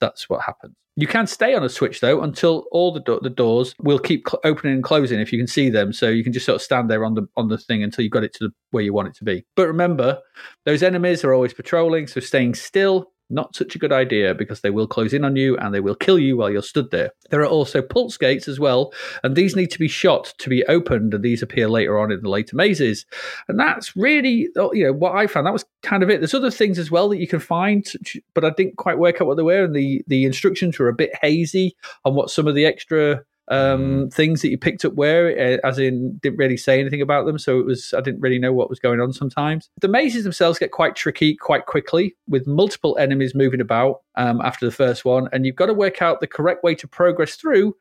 [0.00, 0.74] That's what happens.
[0.96, 4.28] You can stay on a switch though until all the do- the doors will keep
[4.28, 5.92] cl- opening and closing if you can see them.
[5.92, 8.12] So you can just sort of stand there on the on the thing until you've
[8.12, 9.44] got it to the, where you want it to be.
[9.56, 10.18] But remember,
[10.66, 14.70] those enemies are always patrolling, so staying still not such a good idea because they
[14.70, 17.12] will close in on you and they will kill you while you're stood there.
[17.30, 18.92] There are also pulse gates as well,
[19.22, 22.20] and these need to be shot to be opened, and these appear later on in
[22.20, 23.06] the later mazes.
[23.48, 25.46] And that's really, oh, you know, what I found.
[25.46, 26.20] That was kind of it.
[26.20, 27.86] There's other things as well that you can find,
[28.34, 30.94] but I didn't quite work out what they were, and the the instructions were a
[30.94, 35.34] bit hazy on what some of the extra um, things that you picked up were,
[35.38, 37.38] uh, as in didn't really say anything about them.
[37.38, 39.68] So it was I didn't really know what was going on sometimes.
[39.80, 44.66] The mazes themselves get quite tricky quite quickly with multiple enemies moving about um, after
[44.66, 47.74] the first one, and you've got to work out the correct way to progress through,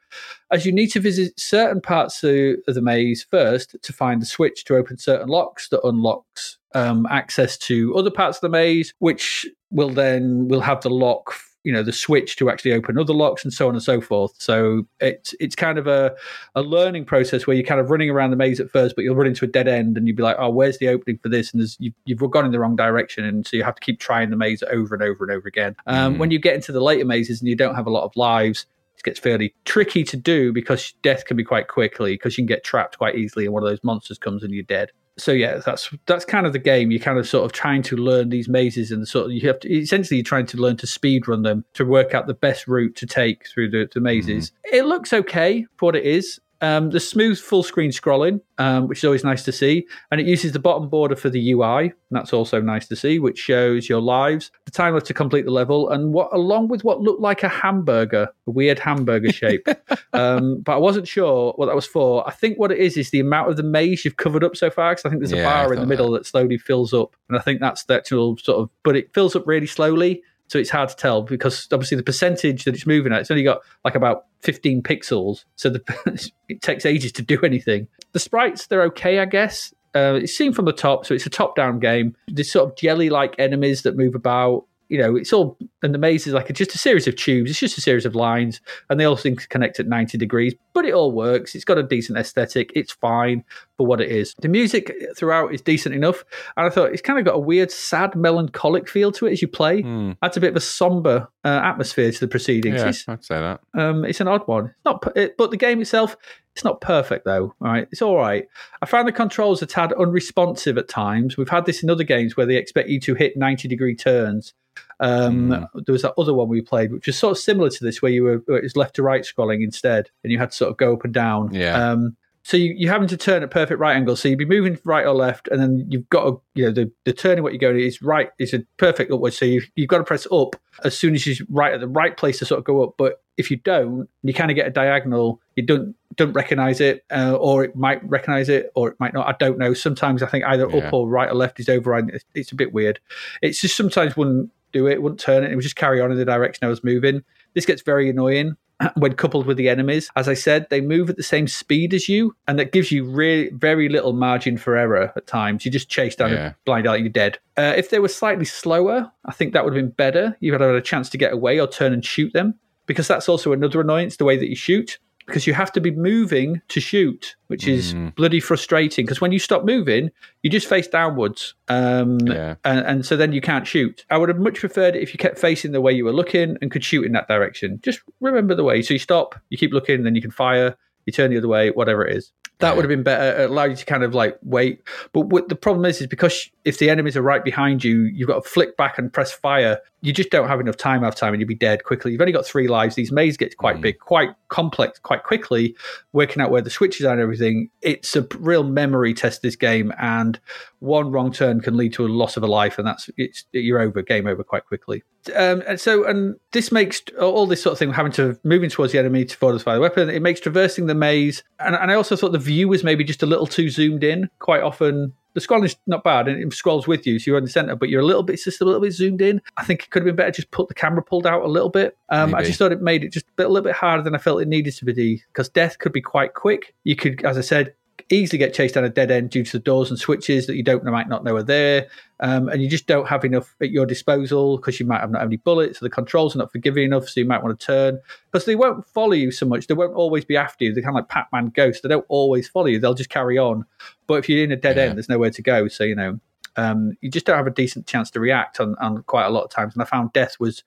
[0.51, 4.25] as you need to visit certain parts of, of the maze first to find the
[4.25, 8.93] switch to open certain locks that unlocks um, access to other parts of the maze,
[8.99, 13.13] which will then will have the lock you know the switch to actually open other
[13.13, 14.33] locks and so on and so forth.
[14.37, 16.15] So it's it's kind of a,
[16.55, 19.15] a learning process where you're kind of running around the maze at first but you'll
[19.15, 21.51] run into a dead end and you'll be like oh where's the opening for this?
[21.51, 23.99] And there's, you've, you've gone in the wrong direction and so you have to keep
[23.99, 25.75] trying the maze over and over and over again.
[25.87, 28.15] Um, when you get into the later mazes and you don't have a lot of
[28.15, 28.65] lives
[28.97, 32.47] it gets fairly tricky to do because death can be quite quickly because you can
[32.47, 35.57] get trapped quite easily and one of those monsters comes and you're dead so yeah,
[35.65, 36.91] that's that's kind of the game.
[36.91, 39.59] You're kind of sort of trying to learn these mazes and sort of you have
[39.61, 42.67] to essentially you're trying to learn to speed run them to work out the best
[42.67, 44.51] route to take through the, the mazes.
[44.51, 44.75] Mm-hmm.
[44.75, 46.39] It looks okay for what it is.
[46.61, 50.27] Um, the smooth full screen scrolling, um, which is always nice to see, and it
[50.27, 51.83] uses the bottom border for the UI.
[51.85, 55.45] And that's also nice to see, which shows your lives, the time left to complete
[55.45, 59.67] the level, and what along with what looked like a hamburger, a weird hamburger shape.
[60.13, 62.27] um, but I wasn't sure what that was for.
[62.27, 64.69] I think what it is is the amount of the maze you've covered up so
[64.69, 64.91] far.
[64.91, 66.25] Because I think there's a Yeah, bar in the middle that.
[66.25, 68.69] slowly fills up, and I think that's the actual sort of.
[68.83, 72.65] But it fills up really slowly, so it's hard to tell because obviously the percentage
[72.65, 76.85] that it's moving at, it's only got like about 15 pixels, so the, it takes
[76.85, 77.87] ages to do anything.
[78.11, 79.73] The sprites they're okay, I guess.
[79.95, 82.15] Uh, it's seen from the top, so it's a top-down game.
[82.27, 84.65] There's sort of jelly-like enemies that move about.
[84.89, 87.49] You know, it's all and the maze is like just a series of tubes.
[87.51, 88.59] It's just a series of lines,
[88.89, 90.55] and they all seem to connect at 90 degrees.
[90.73, 91.53] But it all works.
[91.55, 92.71] It's got a decent aesthetic.
[92.75, 93.43] It's fine
[93.77, 94.33] for what it is.
[94.41, 96.23] The music throughout is decent enough,
[96.57, 99.41] and I thought it's kind of got a weird, sad, melancholic feel to it as
[99.41, 99.81] you play.
[99.83, 100.11] Hmm.
[100.23, 102.75] Adds a bit of a somber uh, atmosphere to the proceedings.
[102.81, 103.61] Yeah, It's- I'd say that.
[103.75, 104.65] um, it's an odd one.
[104.65, 106.17] It's not, it, but the game itself,
[106.55, 107.53] it's not perfect though.
[107.61, 108.47] All right, it's all right.
[108.81, 111.37] I found the controls a tad unresponsive at times.
[111.37, 114.53] We've had this in other games where they expect you to hit ninety degree turns.
[114.99, 118.01] Um, There was that other one we played, which was sort of similar to this,
[118.01, 120.57] where you were where it was left to right scrolling instead, and you had to
[120.57, 121.53] sort of go up and down.
[121.53, 121.91] Yeah.
[121.91, 124.21] Um, so you, you're having to turn at perfect right angles.
[124.21, 126.91] So you'd be moving right or left, and then you've got to, you know, the,
[127.05, 129.37] the turning what you're going is right is a perfect upwards.
[129.37, 132.15] So you've, you've got to press up as soon as you're right at the right
[132.17, 132.95] place to sort of go up.
[132.97, 135.39] But if you don't, you kind of get a diagonal.
[135.55, 139.27] You don't don't recognize it, uh, or it might recognize it, or it might not.
[139.27, 139.73] I don't know.
[139.75, 140.87] Sometimes I think either Yeah.
[140.87, 142.09] up or right or left is overriding.
[142.13, 142.99] It's, it's a bit weird.
[143.43, 145.51] It's just sometimes wouldn't do it, wouldn't turn it.
[145.51, 147.23] It would just carry on in the direction I was moving.
[147.53, 148.55] This gets very annoying
[148.95, 150.09] when coupled with the enemies.
[150.15, 153.03] As I said, they move at the same speed as you, and that gives you
[153.03, 155.65] really very little margin for error at times.
[155.65, 156.47] You just chase down Yeah.
[156.49, 157.39] a blind eye, you're dead.
[157.57, 160.37] Uh, if they were slightly slower, I think that would have been better.
[160.39, 162.55] You would have had a chance to get away or turn and shoot them,
[162.85, 164.97] because that's also another annoyance the way that you shoot.
[165.29, 169.05] Because you have to be moving to shoot, which is bloody frustrating.
[169.05, 170.09] Because when you stop moving,
[170.43, 172.55] you just face downwards, um, Yeah.
[172.65, 174.05] and, and so then you can't shoot.
[174.09, 176.57] I would have much preferred it if you kept facing the way you were looking
[176.61, 177.79] and could shoot in that direction.
[177.83, 178.81] Just remember the way.
[178.81, 180.75] So you stop, you keep looking, then you can fire.
[181.05, 182.31] You turn the other way, whatever it is.
[182.59, 182.75] That Yeah.
[182.75, 183.43] would have been better.
[183.43, 184.81] It allowed you to kind of like wait.
[185.13, 188.27] But what the problem is, is because if the enemies are right behind you, you've
[188.27, 189.79] got to flick back and press fire.
[190.01, 192.11] You just don't have enough time half time and you'll be dead quickly.
[192.11, 192.95] You've only got three lives.
[192.95, 195.75] These mazes get quite big, quite complex, quite quickly,
[196.13, 197.69] working out where the switches are and everything.
[197.81, 199.91] It's a real memory test, this game.
[199.99, 200.39] And
[200.79, 202.77] one wrong turn can lead to a loss of a life.
[202.77, 205.03] And that's, it's, you're over, game over quite quickly.
[205.35, 208.93] Um, and so, and this makes all this sort of thing, having to moving towards
[208.93, 211.43] the enemy to fortify the weapon, it makes traversing the maze.
[211.59, 214.29] And, and I also thought the view was maybe just a little too zoomed in.
[214.39, 217.49] Quite often, the scrolling's not bad and it scrolls with you, so you're in the
[217.49, 219.41] center, but you're a little bit, just a little bit zoomed in.
[219.57, 221.69] I think it could have been better just put the camera pulled out a little
[221.69, 221.97] bit.
[222.09, 224.15] Um, I just thought it made it just a, bit, a little bit harder than
[224.15, 226.73] I felt it needed to be because death could be quite quick.
[226.83, 227.73] You could, as I said,
[228.11, 230.63] easily get chased down a dead end due to the doors and switches that you
[230.63, 231.87] don't might not know are there,
[232.19, 235.19] um, and you just don't have enough at your disposal because you might have not
[235.21, 235.79] have any bullets.
[235.79, 237.99] So the controls are not forgiving enough, so you might want to turn
[238.31, 239.67] because they won't follow you so much.
[239.67, 240.73] They won't always be after you.
[240.73, 241.81] They're kind of like Pac-Man ghosts.
[241.81, 242.79] They don't always follow you.
[242.79, 243.65] They'll just carry on.
[244.07, 244.83] But if you're in a dead Yeah.
[244.83, 245.67] end, there's nowhere to go.
[245.67, 246.19] So you know,
[246.57, 249.43] um, you just don't have a decent chance to react on, on quite a lot
[249.43, 249.73] of times.
[249.75, 250.63] And I found death was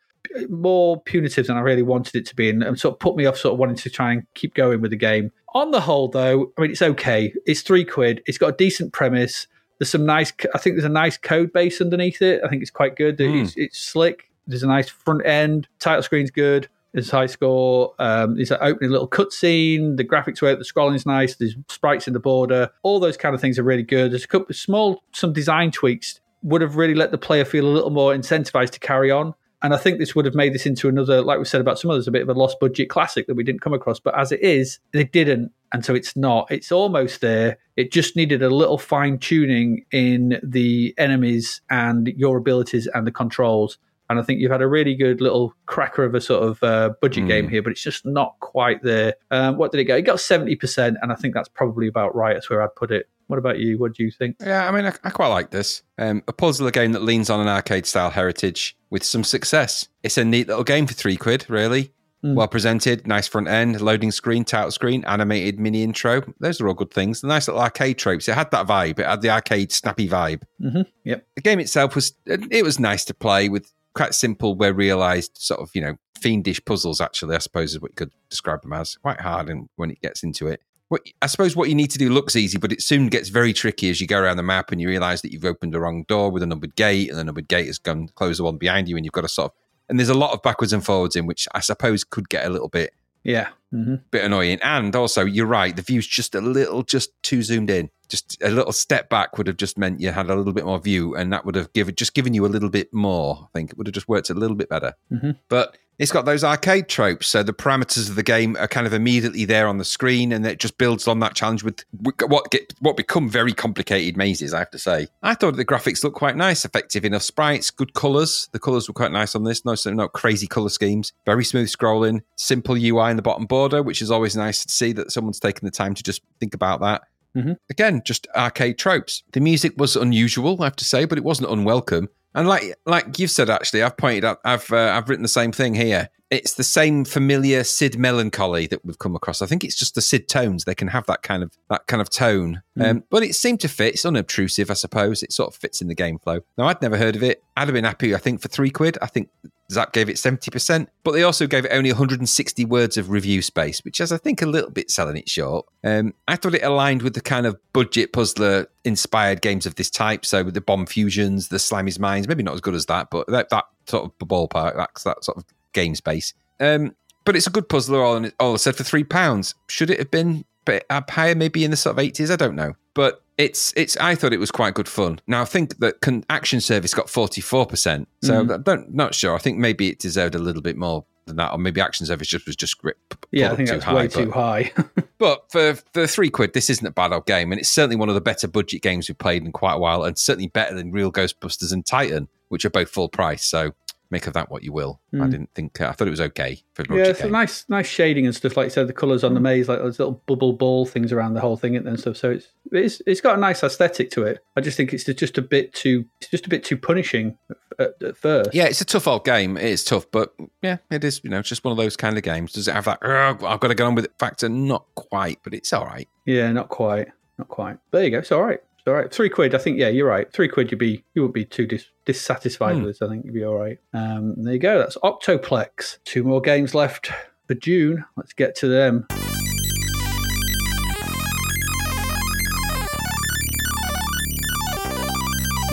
[0.49, 3.27] more punitive than I really wanted it to be, and, and sort of put me
[3.27, 5.31] off sort of wanting to try and keep going with the game.
[5.55, 7.35] On the whole, though, I mean, it's okay.
[7.47, 8.23] It's three quid.
[8.27, 9.47] It's got a decent premise.
[9.79, 10.33] There's some nice.
[10.55, 12.41] I think there's a nice code base underneath it.
[12.45, 13.21] I think it's quite good.
[13.21, 14.31] It's, it's slick.
[14.47, 15.69] There's a nice front end.
[15.79, 16.69] Title screen's good.
[16.93, 17.95] There's high score.
[17.99, 19.97] Um, there's an opening little cutscene.
[19.97, 20.59] The graphics work.
[20.59, 21.37] The scrolling's nice.
[21.37, 22.71] There's sprites in the border.
[22.83, 24.13] All those kind of things are really good.
[24.13, 27.71] There's a couple small some design tweaks would have really let the player feel a
[27.71, 29.35] little more incentivized to carry on.
[29.63, 31.91] And I think this would have made this into another, like we said about some
[31.91, 34.01] others, a bit of a lost budget classic that we didn't come across.
[34.01, 35.53] But as it is, they didn't.
[35.73, 36.51] And so it's not.
[36.51, 37.59] It's almost there.
[37.77, 43.13] It just needed a little fine tuning in the enemies and your abilities and the
[43.13, 43.79] controls.
[44.11, 46.91] And I think you've had a really good little cracker of a sort of uh,
[47.01, 49.15] budget game here, but it's just not quite there.
[49.31, 49.99] Um, what did it get?
[49.99, 52.35] It got 70%, and I think that's probably about right.
[52.35, 53.09] That's where I'd put it.
[53.29, 53.79] What about you?
[53.79, 54.37] What do you think?
[54.41, 55.83] Yeah, I mean, I, I quite like this.
[55.97, 59.89] Um, a puzzler game that leans on an arcade style heritage with some success.
[60.03, 61.93] It's a neat little game for three quid, really.
[62.37, 66.23] Well presented, nice front end, loading screen, title screen, animated mini intro.
[66.39, 67.21] Those are all good things.
[67.21, 68.29] The nice little arcade tropes.
[68.29, 69.01] It had that vibe.
[69.01, 70.43] It had the arcade snappy vibe.
[70.61, 70.83] Mm-hmm.
[71.03, 71.27] Yep.
[71.35, 75.61] The game itself was it was nice to play with quite simple, well realized sort
[75.61, 77.01] of you know fiendish puzzles.
[77.01, 78.95] Actually, I suppose is what you could describe them as.
[78.99, 80.61] Quite hard, and when it gets into it.
[80.93, 83.55] What, I suppose what you need to do looks easy, but it soon gets very
[83.55, 86.05] tricky as you go around the map and you realize that you've opened the wrong
[86.07, 88.91] door with a numbered gate, and the numbered gate has gone close the one behind
[88.91, 89.57] you, and you've got to sort of.
[89.89, 92.51] And there's a lot of backwards and forwards in which I suppose could get a
[92.51, 92.93] little bit
[93.25, 93.49] Yeah.
[93.71, 94.59] hmm bit annoying.
[94.63, 97.89] And also, you're right, the view's just a little, just too zoomed in.
[98.11, 100.79] Just a little step back would have just meant you had a little bit more
[100.79, 103.49] view, and that would have given just given you a little bit more.
[103.55, 104.93] I think it would have just worked a little bit better.
[105.11, 105.39] Mhm.
[105.49, 108.93] But it's got those arcade tropes, so the parameters of the game are kind of
[108.93, 111.85] immediately there on the screen, and it just builds on that challenge with
[112.27, 114.53] what get what become very complicated mazes.
[114.53, 117.95] I have to say, I thought the graphics looked quite nice, effective enough sprites, good
[117.95, 118.49] colors.
[118.51, 119.65] The colors were quite nice on this.
[119.65, 121.13] No, so not crazy color schemes.
[121.25, 124.93] Very smooth scrolling, simple UI in the bottom border, which is always nice to see
[124.95, 127.03] that someone's taken the time to just think about that.
[127.37, 127.57] Mhm.
[127.71, 129.23] Again, just arcade tropes.
[129.33, 132.09] The music was unusual, I have to say, but it wasn't unwelcome.
[132.35, 135.53] And like like you've said, actually, I've pointed out, I've uh, I've written the same
[135.53, 136.09] thing here.
[136.31, 139.43] It's the same familiar Sid melancholy that we've come across.
[139.43, 142.01] I think it's just the Sid tones; they can have that kind of that kind
[142.01, 142.63] of tone.
[142.81, 143.95] Um, but it seemed to fit.
[143.95, 145.23] It's unobtrusive, I suppose.
[145.23, 146.41] It sort of fits in the game flow.
[146.57, 147.43] Now, I'd never heard of it.
[147.57, 148.15] I'd have been happy.
[148.15, 148.97] I think for three quid.
[149.03, 149.29] I think
[149.73, 153.43] Zap gave it seventy percent, but they also gave it only 160 words of review
[153.43, 155.67] space, which is, I think, a little bit selling it short.
[155.85, 159.91] Um, I thought it aligned with the kind of budget puzzler inspired games of this
[159.91, 160.25] type.
[160.25, 163.49] So with the Bombfusions, the Slimey's Mines, maybe not as good as that, but that,
[163.51, 166.35] that sort of ballpark, that's that sort of game space.
[166.61, 166.95] Um,
[167.25, 169.55] but it's a good puzzler, all, all said for three pounds.
[169.69, 170.45] Should it have been
[170.91, 172.31] up higher, maybe in the sort of eighties?
[172.31, 173.97] I don't know, but it's it's.
[173.97, 175.21] I thought it was quite good fun.
[175.27, 178.53] Now I think that con- Action Service got forty four percent, so mm-hmm.
[178.53, 179.35] I don't not sure.
[179.35, 182.29] I think maybe it deserved a little bit more than that, or maybe Action Service
[182.29, 183.15] just was just grip.
[183.31, 184.73] Yeah, I think too that's high, way but- too high.
[185.19, 188.09] but for for three quid, this isn't a bad old game, and it's certainly one
[188.09, 190.93] of the better budget games we've played in quite a while, and certainly better than
[190.93, 193.45] Real Ghostbusters and Titan, which are both full price.
[193.45, 193.73] So
[194.13, 195.01] make of that what you will.
[195.21, 196.95] I didn't think I thought it was okay for Hmm.
[196.95, 198.57] yeah, it's a nice, nice shading and stuff.
[198.57, 201.35] Like you said, the colours on the maze, like those little bubble ball things around
[201.35, 202.17] the whole thing and then stuff.
[202.17, 204.39] So it's it's it's got a nice aesthetic to it.
[204.57, 207.37] I just think it's just a bit too it's just a bit too punishing
[207.79, 208.55] at, at first.
[208.55, 209.57] Yeah, it's a tough old game.
[209.57, 211.21] It is tough, but yeah, it is.
[211.25, 212.53] You know, it's just one of those kind of games.
[212.53, 213.03] Does it have that?
[213.03, 214.49] "Ugh, I've got to get on with it factor.
[214.49, 216.09] Not quite, but it's all right.
[216.27, 217.09] Yeah, not quite,
[217.39, 217.79] not quite.
[217.91, 218.19] There you go.
[218.19, 218.61] It's all right.
[218.85, 219.13] It's all right.
[219.13, 219.55] Three quid.
[219.55, 219.79] I think.
[219.79, 220.31] Yeah, you're right.
[220.33, 220.73] Three quid.
[220.73, 222.83] You'd be you wouldn't be too dis- dissatisfied Hmm.
[222.83, 223.03] with this.
[223.03, 223.79] I think you'd be all right.
[223.95, 224.77] Um, there you go.
[224.79, 225.99] That's Octoplex.
[226.05, 227.13] Two more games left
[227.47, 228.05] for June.
[228.17, 229.07] Let's get to them.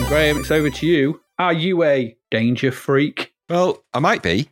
[0.07, 1.21] Graham, it's over to you.
[1.37, 3.33] Are you a danger freak?
[3.47, 4.49] Well, I might be.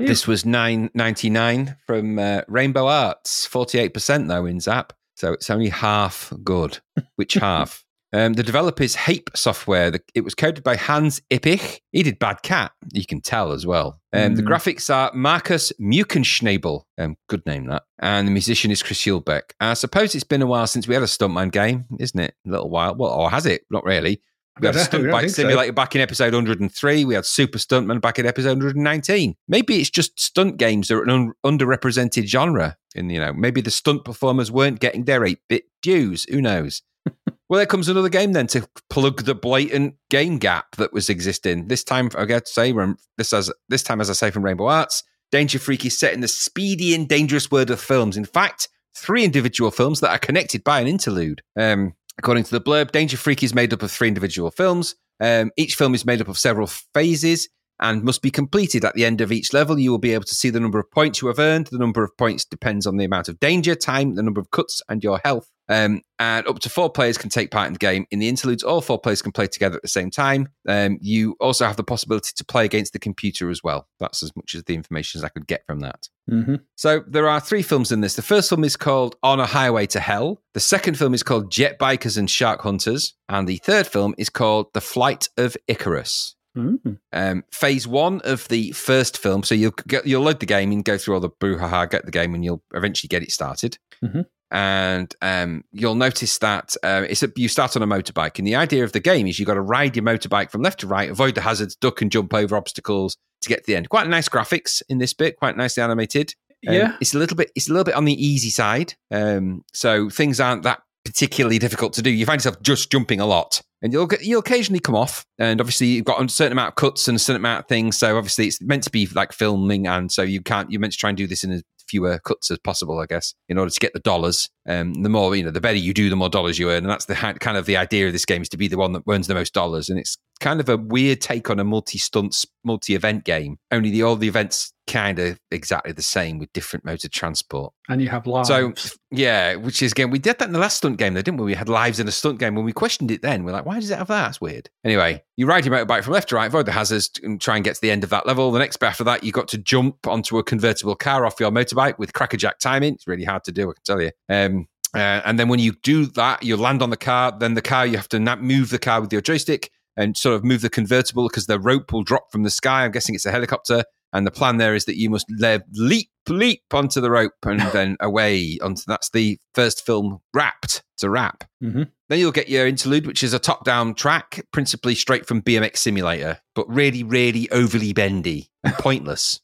[0.00, 3.46] This was nine ninety nine from uh, Rainbow Arts.
[3.46, 6.78] Forty eight percent though in Zap, so it's only half good.
[7.16, 7.84] Which half?
[8.12, 9.90] Um, the developers is Hape Software.
[9.92, 11.78] The, it was coded by Hans Ippisch.
[11.92, 12.72] He did Bad Cat.
[12.92, 14.00] You can tell as well.
[14.12, 14.48] Um, The Mm.
[14.48, 16.82] graphics are Marcus Mukenschnabel.
[16.98, 17.84] Um, good name that.
[18.00, 19.52] And the musician is Chris Hülsbeck.
[19.60, 22.34] I suppose it's been a while since we had a Stuntman game, isn't it?
[22.46, 22.96] A little while.
[22.96, 23.62] Well, or has it?
[23.70, 24.20] Not really.
[24.60, 25.72] We had I a don't- Stunt Bike think so.
[25.72, 27.04] Back in episode 103.
[27.04, 29.34] We had Super Stuntman back in episode 119.
[29.48, 32.76] Maybe it's just stunt games are an un- underrepresented genre.
[32.94, 36.24] And, you know, maybe the stunt performers weren't getting their 8 bit dues.
[36.24, 36.82] Who knows?
[37.48, 41.68] well, there comes another game then to plug the blatant game gap that was existing.
[41.68, 42.74] This time, I got to say,
[43.16, 45.02] this, as, this time, as I say, from Rainbow Arts,
[45.32, 48.16] Danger Freak is set in the speedy and dangerous world of films.
[48.16, 51.40] In fact, three individual films that are connected by an interlude.
[51.56, 54.94] Um, according to the blurb, Danger Freak is made up of three individual films.
[55.20, 57.48] Um, each film is made up of several phases
[57.80, 59.78] and must be completed at the end of each level.
[59.78, 61.68] You will be able to see the number of points you have earned.
[61.68, 64.82] The number of points depends on the amount of danger, time, the number of cuts,
[64.86, 65.50] and your health.
[65.70, 68.04] Um, and up to four players can take part in the game.
[68.10, 70.48] In the interludes, all four players can play together at the same time.
[70.68, 73.86] Um, you also have the possibility to play against the computer as well.
[74.00, 76.08] That's as much as the information as I could get from that.
[76.28, 78.16] hmm So there are three films in this.
[78.16, 80.42] The first film is called On a Highway to Hell.
[80.54, 83.14] The second film is called Jet Bikers and Shark Hunters.
[83.28, 86.34] And the third film is called The Flight of Icarus.
[86.58, 86.98] Mm.
[87.12, 89.44] Um, phase one of the first film.
[89.44, 92.10] So you'll get, you'll load the game and go through all the brouhaha, get the
[92.10, 93.78] game, and you'll eventually get it started.
[94.04, 94.26] Mhm.
[94.50, 98.56] And um, you'll notice that uh, it's a, you start on a motorbike, and the
[98.56, 101.08] idea of the game is you've got to ride your motorbike from left to right,
[101.10, 103.88] avoid the hazards, duck and jump over obstacles to get to the end.
[103.88, 106.34] Quite nice graphics in this bit, quite nicely animated.
[106.66, 106.96] Um, Yeah.
[107.00, 108.94] it's a little bit it's a little bit on the easy side.
[109.10, 112.10] Um, so things aren't that particularly difficult to do.
[112.10, 115.24] You find yourself just jumping a lot, and you'll get, you'll occasionally come off.
[115.38, 117.96] And obviously, you've got a certain amount of cuts and a certain amount of things.
[117.96, 120.98] So obviously, it's meant to be like filming, and so you can't you're meant to
[120.98, 123.80] try and do this in as fewer cuts as possible, I guess, in order to
[123.80, 124.48] get the dollars.
[124.68, 126.90] Um, the more you know, the better you do, the more dollars you earn, and
[126.90, 129.02] that's the kind of the idea of this game is to be the one that
[129.08, 129.88] earns the most dollars.
[129.88, 133.58] And it's kind of a weird take on a multi stunts, multi event game.
[133.70, 137.72] Only the all the events kind of exactly the same with different modes of transport.
[137.88, 138.48] And you have lives.
[138.48, 138.72] So
[139.12, 141.46] yeah, which is again, we did that in the last stunt game, though, didn't we?
[141.46, 142.54] We had lives in a stunt game.
[142.54, 144.24] When we questioned it, then we're like, why does it have that?
[144.24, 144.68] That's weird.
[144.84, 147.64] Anyway, you ride your motorbike from left to right, avoid the hazards, and try and
[147.64, 148.50] get to the end of that level.
[148.50, 151.50] The next bit after that, you got to jump onto a convertible car off your
[151.50, 152.94] motorbike with crackerjack timing.
[152.94, 154.10] It's really hard to do, I can tell you.
[154.28, 157.36] Um, uh, and then when you do that, you land on the car.
[157.38, 160.44] Then the car, you have to move the car with your joystick and sort of
[160.44, 162.84] move the convertible because the rope will drop from the sky.
[162.84, 163.84] I'm guessing it's a helicopter.
[164.12, 167.60] And the plan there is that you must le- leap, leap onto the rope and
[167.72, 170.82] then away onto that's the first film wrapped.
[170.96, 171.44] It's a wrap.
[171.62, 171.88] Mhm.
[172.08, 175.76] Then you'll get your interlude, which is a top down track, principally straight from BMX
[175.78, 179.38] Simulator, but really, really overly bendy and pointless.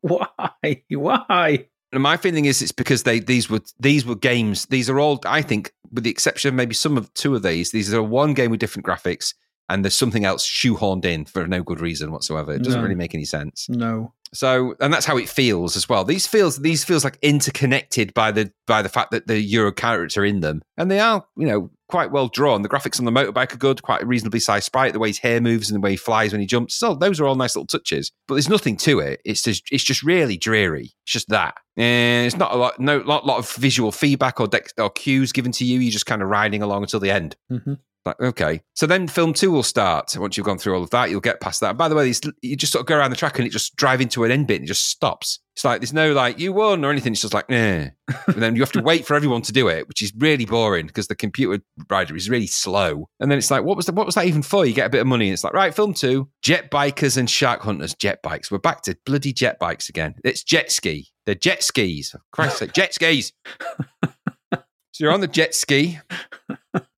[0.00, 0.26] Why?
[0.88, 1.66] Why?
[1.92, 4.66] And my feeling is it's because they these were these were games.
[4.66, 7.70] These are all I think, with the exception of maybe some of two of these,
[7.70, 9.34] these are one game with different graphics,
[9.70, 12.52] and there's something else shoehorned in for no good reason whatsoever.
[12.52, 12.82] It doesn't No.
[12.82, 13.66] really make any sense.
[13.70, 14.12] No.
[14.32, 16.04] So, and that's how it feels as well.
[16.04, 20.16] These feels these feels like interconnected by the by the fact that the Euro characters
[20.16, 22.62] are in them, and they are you know quite well drawn.
[22.62, 24.92] The graphics on the motorbike are good, quite a reasonably sized sprite.
[24.92, 27.18] The way his hair moves and the way he flies when he jumps, so those
[27.18, 28.12] are all nice little touches.
[28.28, 29.20] But there's nothing to it.
[29.24, 30.92] It's just it's just really dreary.
[31.02, 34.46] It's just that, and it's not a lot no lot lot of visual feedback or
[34.46, 35.80] dex or cues given to you.
[35.80, 37.34] You're just kind of riding along until the end.
[37.48, 37.74] hmm
[38.06, 38.62] Like, okay.
[38.74, 40.16] So then film two will start.
[40.16, 41.76] Once you've gone through all of that, you'll get past that.
[41.76, 44.00] By the way, you just sort of go around the track and it just drive
[44.00, 45.38] into an end bit and it just stops.
[45.54, 47.12] It's like, there's no like, you won or anything.
[47.12, 47.56] It's just like, nah.
[48.26, 50.86] and then you have to wait for everyone to do it, which is really boring
[50.86, 53.08] because the computer rider is really slow.
[53.20, 54.64] And then it's like, what was, the, what was that even for?
[54.64, 57.28] You get a bit of money and it's like, right, film two, jet bikers and
[57.28, 58.50] shark hunters, jet bikes.
[58.50, 60.14] We're back to bloody jet bikes again.
[60.24, 61.08] It's jet ski.
[61.26, 62.14] They're jet skis.
[62.32, 63.34] Christ's sake, jet skis.
[65.00, 65.98] So you're on the jet ski,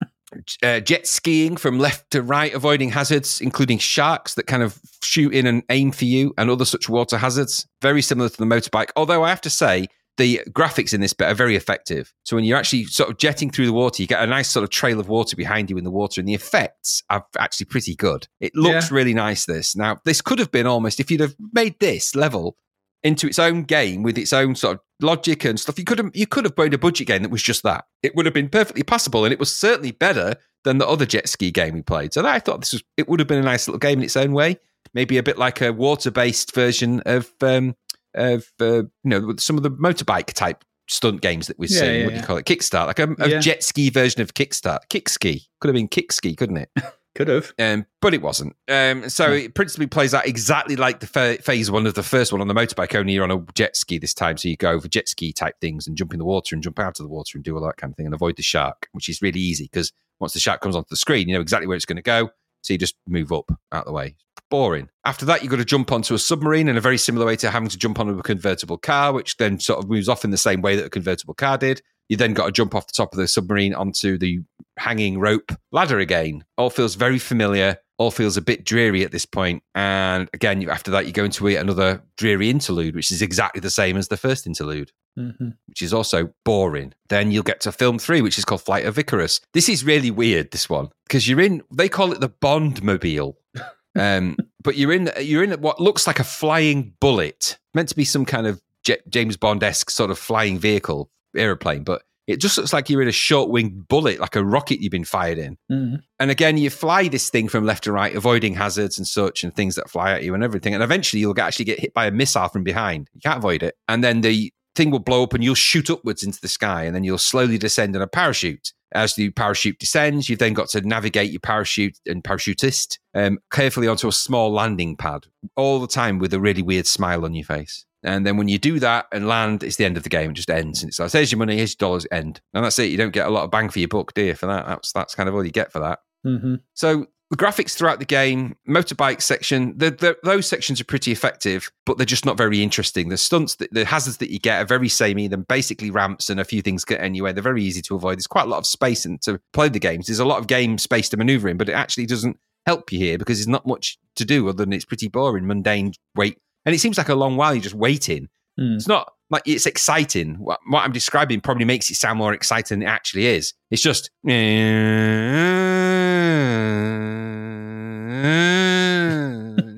[0.63, 5.35] uh, jet skiing from left to right, avoiding hazards, including sharks that kind of shoot
[5.35, 7.67] in and aim for you, and other such water hazards.
[7.81, 8.91] Very similar to the motorbike.
[8.97, 9.89] Although I have to say,
[10.19, 12.13] the graphics in this bit are very effective.
[12.25, 14.63] So when you're actually sort of jetting through the water, you get a nice sort
[14.63, 17.95] of trail of water behind you in the water, and the effects are actually pretty
[17.95, 18.29] good.
[18.41, 19.47] It looks really nice.
[19.47, 22.57] This now, this could have been almost if you'd have made this level
[23.03, 25.79] into its own game with its own sort of logic and stuff.
[25.79, 27.85] You could have you could have made a budget game that was just that.
[28.03, 31.29] It would have been perfectly possible, and it was certainly better than the other jet
[31.29, 32.15] ski game we played.
[32.15, 34.17] So I thought this was it would have been a nice little game in its
[34.17, 34.59] own way.
[34.95, 37.75] Maybe a bit like a water based version of um,
[38.15, 41.95] of uh, you know some of the motorbike type stunt games that we've Yeah, seen.
[41.95, 42.21] yeah, what do yeah.
[42.21, 42.45] you call it?
[42.47, 44.81] Kickstart, like a, a jet ski version of Kickstart.
[44.91, 46.71] Kick ski could have been kick ski, couldn't it?
[47.15, 47.53] Could have.
[47.59, 48.57] Um, but it wasn't.
[48.69, 49.33] Um, so No.
[49.35, 52.49] it principally plays out exactly like the fa- phase one of the first one on
[52.49, 54.39] the motorbike, only you're on a jet ski this time.
[54.39, 56.79] So you go over jet ski type things and jump in the water and jump
[56.79, 58.89] out of the water and do all that kind of thing and avoid the shark,
[58.93, 61.67] which is really easy because once the shark comes onto the screen, you know exactly
[61.67, 62.31] where it's going to go.
[62.63, 64.15] So you just move up out of the way.
[64.49, 64.89] Boring.
[65.05, 67.51] After that, you've got to jump onto a submarine in a very similar way to
[67.51, 70.37] having to jump onto a convertible car, which then sort of moves off in the
[70.37, 71.83] same way that a convertible car did.
[72.09, 74.41] You then got to jump off the top of the submarine onto the
[74.79, 76.45] hanging rope ladder again.
[76.57, 77.79] All feels very familiar.
[77.99, 79.63] All feels a bit dreary at this point.
[79.75, 83.97] And again, after that, you go into another dreary interlude, which is exactly the same
[83.97, 86.93] as the first interlude hmm which is also boring.
[87.09, 89.41] Then you'll get to film three, which is called Flight of Icarus.
[89.55, 93.39] This is really weird, this one, because you're in, they call it the Bond mobile.
[93.95, 98.07] Um, but you're in, you're in what looks like a flying bullet, meant to be
[98.07, 102.57] some kind of J- James Bond esque sort of flying vehicle, aeroplane, but it just
[102.57, 105.59] looks like you're in a short winged bullet, like a rocket you've been fired in.
[105.69, 109.43] hmm And again, you fly this thing from left to right, avoiding hazards and such
[109.43, 110.75] and things that fly at you and everything.
[110.75, 113.09] And eventually you'll actually get hit by a missile from behind.
[113.13, 113.75] You can't avoid it.
[113.89, 116.95] And then the thing will blow up and you'll shoot upwards into the sky and
[116.95, 118.73] then you'll slowly descend in a parachute.
[118.95, 123.89] As the parachute descends, you've then got to navigate your parachute and parachutist um, carefully
[123.89, 125.27] onto a small landing pad,
[125.57, 127.87] all the time with a really weird smile on your face.
[128.03, 130.31] And then when you do that and land, it's the end of the game.
[130.31, 130.83] It just ends.
[130.83, 132.41] And it's like, here's your money, here's your dollars, end.
[132.55, 132.91] And that's it.
[132.91, 134.67] You don't get a lot of bang for your buck, do you, for that?
[134.67, 136.01] That's, that's kind of all you get for that.
[136.25, 141.13] hmm So the graphics throughout the game, motorbike section, the, the, those sections are pretty
[141.13, 143.09] effective, but they're just not very interesting.
[143.09, 145.29] The stunts, the, the hazards that you get are very samey.
[145.29, 147.33] They're basically ramps and a few things get anyway.
[147.33, 148.19] They're very easy to avoid.
[148.19, 150.09] There's quite a lot of space and to play the games.
[150.09, 152.99] There's a lot of game space to maneuver in, but it actually doesn't help you
[152.99, 156.37] here because there's not much to do other than it's pretty boring, mundane wait.
[156.65, 158.29] And it seems like a long while you're just waiting.
[158.59, 158.77] Mm.
[158.77, 160.35] It's not like it's exciting.
[160.35, 163.55] What, what I'm describing probably makes it sound more exciting than it actually is.
[163.71, 164.11] It's just.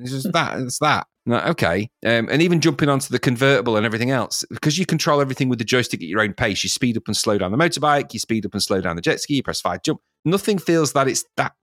[0.01, 0.59] It's just that.
[0.59, 1.07] It's that.
[1.27, 1.89] Okay.
[2.05, 5.57] Um, and even jumping onto the convertible and everything else, because you control everything with
[5.57, 6.63] the joystick at your own pace.
[6.63, 9.01] You speed up and slow down the motorbike, you speed up and slow down the
[9.01, 9.99] jet ski, you press five jump.
[10.25, 11.53] Nothing feels that it's that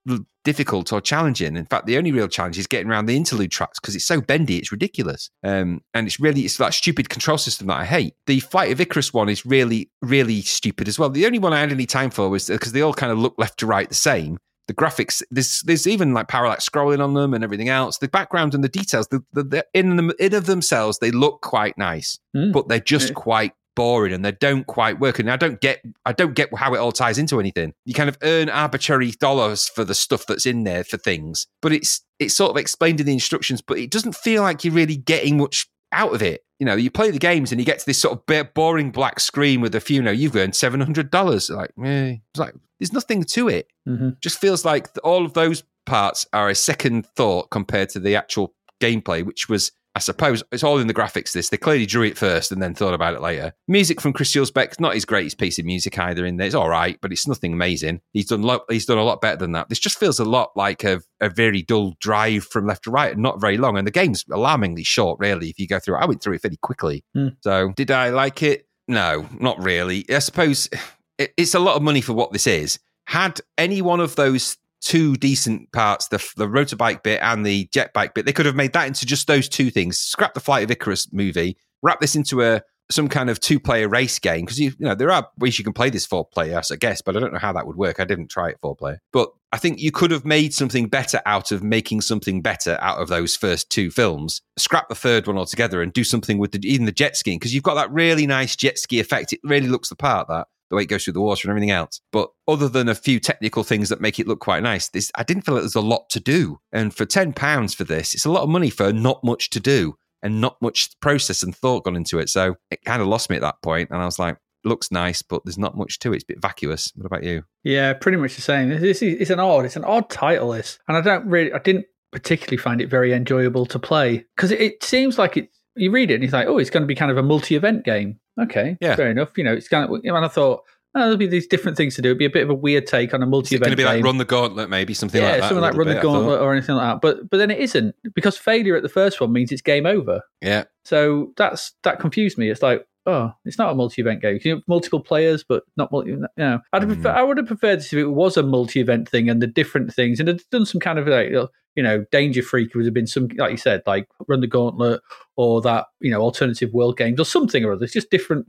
[0.45, 1.57] difficult or challenging.
[1.57, 4.21] In fact, the only real challenge is getting around the interlude tracks because it's so
[4.21, 5.31] bendy, it's ridiculous.
[5.45, 8.15] Um, and it's really, it's that stupid control system that I hate.
[8.27, 11.11] The Flight of Icarus one is really, really stupid as well.
[11.11, 13.35] The only one I had any time for was because they all kind of look
[13.39, 14.39] left to right the same.
[14.69, 17.99] The graphics, there's there's even like parallax scrolling on them and everything else.
[17.99, 21.41] The background and the details, the, the, the in them in of themselves, they look
[21.43, 22.53] quite nice, Mm.
[22.53, 23.15] but they're just Yeah.
[23.15, 25.19] quite boring and they don't quite work.
[25.19, 27.75] And I don't get I don't get how it all ties into anything.
[27.85, 31.73] You kind of earn arbitrary dollars for the stuff that's in there for things, but
[31.73, 34.97] it's it's sort of explained in the instructions, but it doesn't feel like you're really
[34.97, 36.43] getting much out of it.
[36.59, 39.19] You know, you play the games and you get to this sort of boring black
[39.21, 41.51] screen with a few, you know, you've earned seven hundred dollars.
[41.51, 42.17] Like, eh.
[42.31, 43.67] it's like there's nothing to it.
[43.87, 48.17] hmm Just feels like all of those parts are a second thought compared to the
[48.17, 51.33] actual gameplay, which was, I suppose, it's all in the graphics.
[51.33, 53.53] This they clearly drew it first and then thought about it later.
[53.69, 56.25] Music from Chris Beck, not his greatest piece of music either.
[56.25, 58.01] In there, it's all right, but it's nothing amazing.
[58.13, 59.69] He's done lo- he's done a lot better than that.
[59.69, 63.13] This just feels a lot like a, a very dull drive from left to right
[63.13, 63.77] and not very long.
[63.77, 65.51] And the game's alarmingly short, really.
[65.51, 67.05] If you go through it, I went through it fairly quickly.
[67.15, 67.29] Hmm.
[67.43, 68.67] So, did I like it?
[68.89, 70.07] No, not really.
[70.11, 70.69] I suppose
[71.19, 72.79] it, it's a lot of money for what this is.
[73.09, 77.69] Had any one of those two decent parts, the the rotor bike bit and the
[77.73, 79.99] jet bike bit, they could have made that into just those two things.
[79.99, 83.89] Scrap the Flight of Icarus movie, wrap this into a some kind of two player
[83.89, 86.61] race game because you, you know there are ways you can play this four player,
[86.71, 88.01] I guess, but I don't know how that would work.
[88.01, 91.21] I didn't try it four player, but I think you could have made something better
[91.27, 94.43] out of making something better out of those first two films.
[94.59, 97.55] Scrap the third one altogether and do something with the, even the jet skiing because
[97.55, 99.33] you've got that really nice jet ski effect.
[99.33, 101.71] It really looks the part that the way it goes through the water and everything
[101.71, 102.01] else.
[102.13, 105.23] But other than a few technical things that make it look quite nice, this I
[105.23, 106.59] didn't feel like there's a lot to do.
[106.73, 109.61] And for ten pounds for this, it's a lot of money for not much to
[109.61, 112.31] do and not much process and thought gone into it.
[112.31, 115.21] So it kind of lost me at that point, and I was like, looks nice,
[115.21, 116.17] but there's not much to it.
[116.17, 116.91] It's a bit vacuous.
[116.95, 117.43] What about you?
[117.65, 118.71] Yeah, pretty much the same.
[118.71, 120.53] This is it's an odd, it's an odd title.
[120.53, 124.51] This, and I don't really, I didn't particularly find it very enjoyable to play because
[124.51, 125.51] it, it seems like it.
[125.75, 127.87] You read it and you think, oh, it's going to be kind of a multi-event
[127.87, 128.21] game.
[128.41, 128.97] Okay, Yeah.
[128.97, 129.31] fair enough.
[129.37, 130.01] You know, it's kind of.
[130.03, 130.63] And I thought,
[130.95, 132.09] oh, there'll be these different things to do.
[132.11, 133.85] It'd be a bit of a weird take on a multi-event It's going to be
[133.85, 134.05] like game.
[134.05, 135.43] Run the Gauntlet, maybe something yeah, like that?
[135.43, 136.13] Yeah, something like Run the bit, thought.
[136.13, 137.01] Gauntlet or anything like that.
[137.01, 140.23] But but then it isn't because failure at the first one means it's game over.
[140.41, 142.51] Yeah, So that's that confused me.
[142.51, 144.39] It's like, oh, it's not a multi-event game.
[144.45, 146.11] You have multiple players, but not multi.
[146.11, 147.15] You know, I'd prefer, Mm.
[147.17, 150.21] I would have preferred this if it was a multi-event thing and the different things,
[150.21, 151.31] and had done some kind of like,
[151.75, 155.01] you know, Danger Freak would have been some, like you said, like Run the Gauntlet
[155.37, 157.85] or that, you know, alternative world games or something or other.
[157.85, 158.47] It's just different,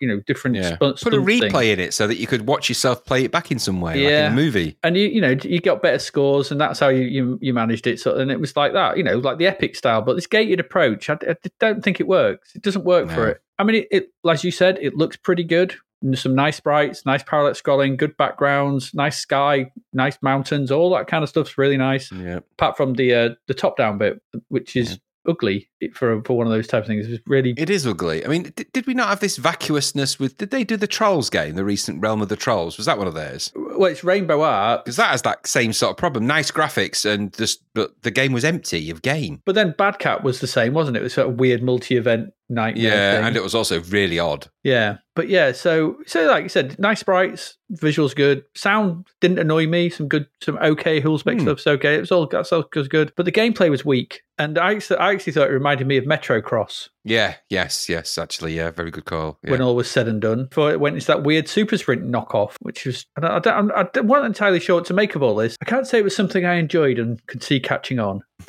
[0.00, 0.56] you know, different.
[0.56, 0.76] yeah.
[0.76, 1.42] Spun, Put a stunt things.
[1.52, 3.92] replay in it so that you could watch yourself play it back in some way,
[3.92, 4.32] like in Yeah.
[4.32, 4.78] a movie.
[4.82, 7.86] and you you know you got better scores and that's how you you, you managed
[7.86, 10.26] it so and it was like that you know like the epic style but this
[10.26, 13.76] gated approach i, I don't think it works it doesn't work for it i mean
[13.76, 15.74] it, it as you said it looks pretty good
[16.14, 21.22] some nice sprites, nice parallel scrolling, good backgrounds, nice sky, nice mountains, all that kind
[21.22, 22.10] of stuff's really nice.
[22.10, 22.40] Yeah.
[22.58, 24.98] Apart from the uh, the top down bit, which is
[25.28, 27.06] ugly for for one of those type of things.
[27.08, 28.24] It's really It is ugly.
[28.24, 30.36] I mean, did, did we not have this vacuousness with?
[30.38, 32.76] Did they do the Trolls game, the recent Realm of the Trolls?
[32.76, 33.52] Was that one of theirs?
[33.54, 36.26] well, it's rainbow art, Because that has that same sort of problem.
[36.26, 39.40] Nice graphics, and just but the game was empty of game.
[39.46, 41.00] but then Bad Cat was the same, wasn't it?
[41.00, 42.84] It was sort of weird multi-event nightmare.
[42.92, 43.24] Yeah, thing.
[43.28, 44.48] and it was also really odd.
[44.62, 49.66] Yeah, but yeah, so so like you said, nice sprites, visuals good, sound didn't annoy
[49.66, 49.88] me.
[49.88, 51.40] Some good, some okay Hülsbeck Hmm.
[51.46, 51.96] stuff's okay.
[51.96, 54.98] It was all that stuff was good, but the gameplay was weak, and I actually,
[54.98, 58.16] I actually thought it reminded me of Metro-Cross Yeah, yes, yes.
[58.18, 59.38] Actually, yeah, very good call.
[59.44, 59.50] Yeah.
[59.52, 60.46] when all was said and done.
[60.46, 63.70] Before it went into that weird Super Sprint knockoff, which was I don't, I don't,
[63.72, 65.56] I don't- wasn't entirely sure what to make of all this.
[65.60, 68.22] I can't say it was something I enjoyed and could see catching on.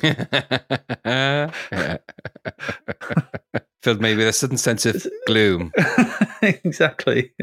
[3.82, 5.72] Filled me with a sudden sense of gloom.
[6.42, 7.32] exactly.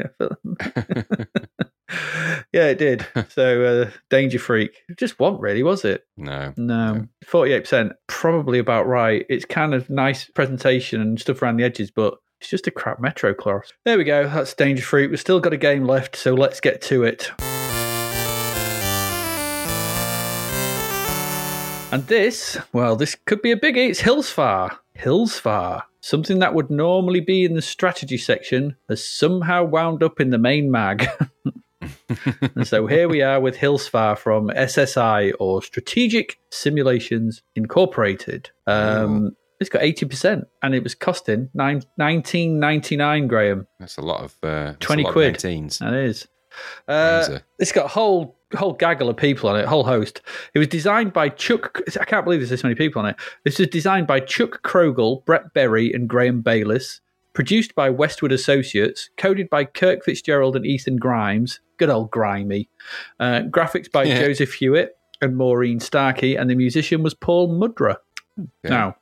[2.52, 3.06] yeah, it did.
[3.28, 4.82] So, uh, Danger Freak.
[4.98, 6.04] Just wasn't really, was it?
[6.16, 6.52] No.
[6.56, 9.24] No, forty-eight percent, probably about right.
[9.28, 13.00] It's kind of nice presentation and stuff around the edges, but it's just a crap
[13.00, 13.72] Metro-Cross.
[13.84, 14.28] There we go.
[14.28, 15.10] That's Danger Freak.
[15.10, 17.30] We've still got a game left, so let's get to it.
[21.92, 23.90] And this, well, this could be a biggie.
[23.90, 24.78] It's Hillsfar.
[24.98, 25.82] Hillsfar.
[26.00, 30.38] Something that would normally be in the strategy section has somehow wound up in the
[30.38, 31.06] main mag.
[32.54, 38.50] and so here we are with Hillsfar from SSI or Strategic Simulations Incorporated.
[38.66, 43.66] Um, it's got 80% and it was costing nine, 19.99 Graham.
[43.78, 45.34] That's a lot of uh, 20 lot of quid.
[45.36, 45.78] 19s.
[45.78, 46.26] That is.
[46.86, 50.20] Uh, it's got a whole whole gaggle of people on it, whole host.
[50.54, 51.80] It was designed by Chuck.
[51.98, 53.16] I can't believe there's this many people on it.
[53.44, 57.00] This was designed by Chuck Kroegel, Brett Sperry, and Graham Bayliss.
[57.34, 61.60] Produced by Westwood Associates, coded by Kirk Fitzgerald and Ethan Grimes.
[61.78, 62.68] Good old grimy.
[63.18, 64.18] Uh, graphics by Yeah.
[64.20, 67.96] Joseph Hewitt and Maureen Starkey, and the musician was Paul Mudra.
[68.36, 68.70] Yeah.
[68.70, 68.96] Now,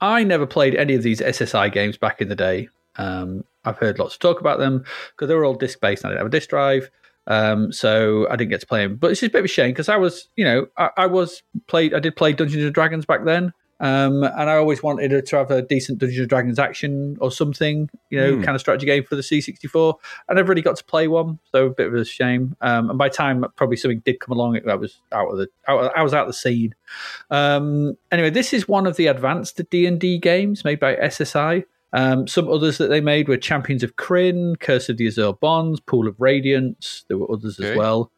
[0.00, 2.68] I never played any of these SSI games back in the day.
[2.96, 6.08] Um, I've heard lots of talk about them because they were all disc based and
[6.08, 6.90] I didn't have a disc drive.
[7.26, 8.96] Um, so I didn't get to play them.
[8.96, 11.06] But it's just a bit of a shame because I was, you know, I, I
[11.06, 13.52] was played, I did play Dungeons and Dragons back then.
[13.84, 17.90] Um, and I always wanted to have a decent Dungeons and Dragons action or something,
[18.08, 18.42] you know, Hmm.
[18.42, 19.94] kind of strategy game for the C64.
[20.28, 22.56] I never really got to play one, so a bit of a shame.
[22.62, 25.48] Um, and by the time probably something did come along, I was out of the,
[25.68, 26.74] out, of, I was out of the scene.
[27.30, 31.64] Um, anyway, this is one of the advanced D and D games made by SSI.
[31.92, 35.78] Um, some others that they made were Champions of Kryn, Curse of the Azure Bonds,
[35.78, 37.04] Pool of Radiance.
[37.08, 38.10] There were others as well.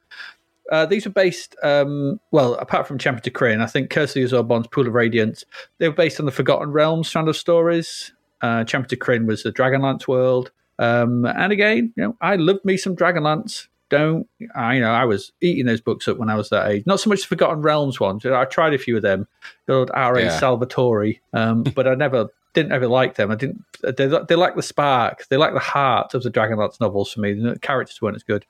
[0.72, 4.30] Uh, these were based, um, well, apart from Champion of Kryn, I think Curse of
[4.30, 5.44] the Bonds, Pool of Radiance,
[5.78, 8.12] they were based on the Forgotten Realms strand of stories.
[8.42, 10.50] Uh, Champions of Kryn was the Dragonlance world.
[10.78, 13.68] Um, and again, you know, I loved me some Dragonlance.
[13.88, 14.74] Don't I?
[14.74, 16.84] You know, I was eating those books up when I was that age.
[16.86, 18.26] Not so much the Forgotten Realms ones.
[18.26, 19.28] I tried a few of them.
[19.66, 20.16] The old R.
[20.16, 20.24] A.
[20.24, 20.38] Yeah.
[20.40, 22.26] Salvatore, um, but I never
[22.56, 23.30] didn't ever like them.
[23.30, 23.62] I didn't.
[23.82, 25.26] They they lack the spark.
[25.28, 27.34] They lack the heart of the Dragonlance novels for me.
[27.34, 28.46] The characters weren't as good.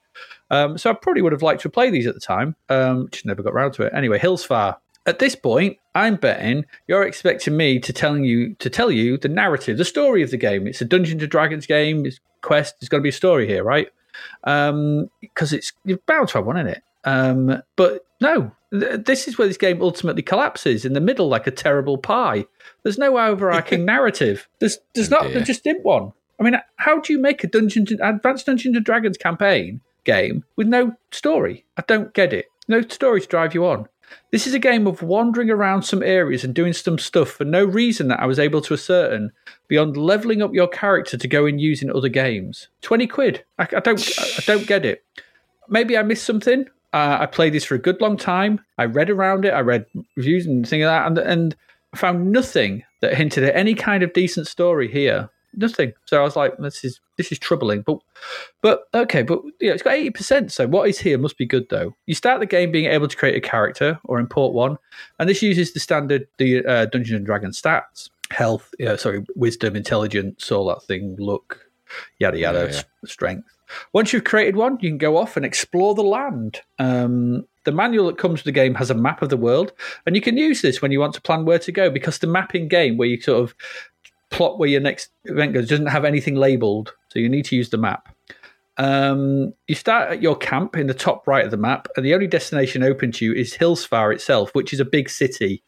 [0.49, 2.55] Um, so I probably would have liked to play these at the time.
[2.69, 3.93] Um, just never got around to it.
[3.95, 4.77] Anyway, Hillsfar.
[5.07, 9.29] At this point, I'm betting you're expecting me to telling you to tell you the
[9.29, 10.67] narrative, the story of the game.
[10.67, 12.07] It's a Dungeons and Dragons game.
[12.07, 12.77] It's quest.
[12.81, 13.89] There's to be a story here, right?
[14.43, 16.83] Because it's you're bound to have one in it.
[17.07, 21.47] Um, but no, th- this is where this game ultimately collapses in the middle like
[21.47, 22.45] a terrible pie.
[22.83, 24.49] There's no overarching narrative.
[24.59, 25.33] There's there's Oh, not.
[25.33, 26.13] There just isn't one.
[26.39, 30.45] I mean, how do you make a dungeon and Advanced Dungeons and Dragons campaign game
[30.57, 31.65] with no story?
[31.79, 32.47] I don't get it.
[32.69, 33.87] No story to drive you on.
[34.31, 37.65] This is a game of wandering around some areas and doing some stuff for no
[37.65, 39.33] reason that I was able to ascertain
[39.67, 42.69] beyond leveling up your character to go and use in other games.
[42.83, 43.45] Twenty quid.
[43.59, 44.01] I, I don't.
[44.19, 45.05] I don't get it.
[45.69, 46.67] Maybe I missed something.
[46.97, 48.59] Uh, I played this for a good long time.
[48.79, 49.51] I read around it.
[49.51, 49.85] I read
[50.17, 51.57] reviews and things like that, and and
[51.93, 55.29] I found nothing that hinted at any kind of decent story here.
[55.59, 55.93] Nothing.
[56.07, 57.83] So I was like, this is this is troubling.
[57.83, 57.99] But
[58.63, 60.53] but okay, but yeah, it's got eighty percent.
[60.53, 61.95] So what is here must be good though.
[62.07, 64.79] You start the game being able to create a character or import one,
[65.19, 69.77] and this uses the standard the uh, Dungeons and Dragons stats: health, yeah, sorry, wisdom,
[69.77, 71.61] intelligence, all that thing, look,
[72.19, 72.83] yada yada, Yeah, yeah.
[73.07, 73.56] strength.
[73.93, 76.61] Once you've created one, you can go off and explore the land.
[76.79, 79.73] Um, the manual that comes with the game has a map of the world,
[80.07, 82.27] and you can use this when you want to plan where to go because the
[82.27, 83.55] mapping game where you sort of
[84.31, 87.71] plot where your next event goes doesn't have anything labeled, so you need to use
[87.71, 88.09] the map.
[88.79, 92.15] Um, you start at your camp in the top right of the map, and the
[92.15, 95.63] only destination open to you is Hillsfar itself, which is a big city.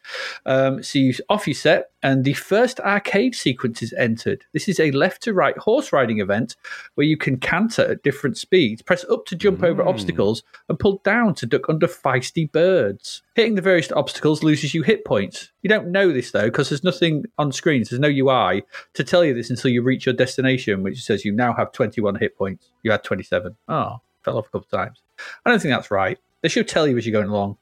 [0.46, 4.44] Um, so you off you set, and the first arcade sequence is entered.
[4.52, 6.54] This is a left to right horse riding event
[6.94, 11.00] where you can canter at different speeds, press up to jump over obstacles, and pull
[11.04, 13.22] down to duck under feisty birds.
[13.34, 15.50] Hitting the various obstacles loses you hit points.
[15.62, 18.62] You don't know this though, because there's nothing on screens, there's no UI
[18.94, 22.16] to tell you this until you reach your destination, which says you now have 21
[22.16, 22.68] hit points.
[22.82, 23.56] You had 27.
[23.68, 23.87] Oh,
[24.28, 25.02] fell off a couple of times.
[25.44, 26.18] I don't think that's right.
[26.42, 27.56] They should tell you as you're going along.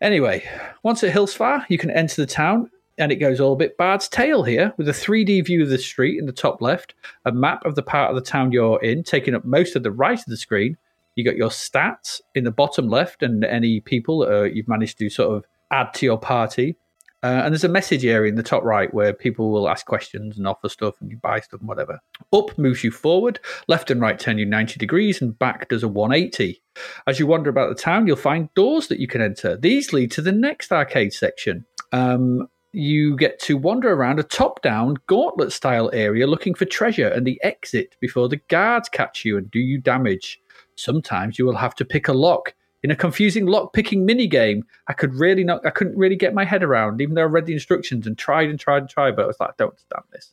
[0.00, 0.48] Anyway,
[0.82, 4.08] once at Hillsfar, you can enter the town, and it goes all a bit Bard's
[4.08, 6.94] Tale here, with a 3D view of the street in the top left,
[7.24, 9.90] a map of the part of the town you're in, taking up most of the
[9.90, 10.76] right of the screen.
[11.16, 15.10] You got your stats in the bottom left, and any people uh, you've managed to
[15.10, 16.76] sort of add to your party.
[17.22, 20.38] Uh, and there's a message area in the top right where people will ask questions
[20.38, 22.00] and offer stuff and you buy stuff and whatever.
[22.32, 23.38] Up moves you forward,
[23.68, 26.62] left and right turn you 90 degrees, and back does a 180.
[27.06, 29.56] As you wander about the town, you'll find doors that you can enter.
[29.56, 31.66] These lead to the next arcade section.
[31.92, 37.08] Um, you get to wander around a top down gauntlet style area looking for treasure
[37.08, 40.40] and the exit before the guards catch you and do you damage.
[40.76, 42.54] Sometimes you will have to pick a lock.
[42.82, 46.34] In a confusing lock picking mini game, I could really not I couldn't really get
[46.34, 49.16] my head around, even though I read the instructions and tried and tried and tried,
[49.16, 50.32] but I was like, I don't understand this.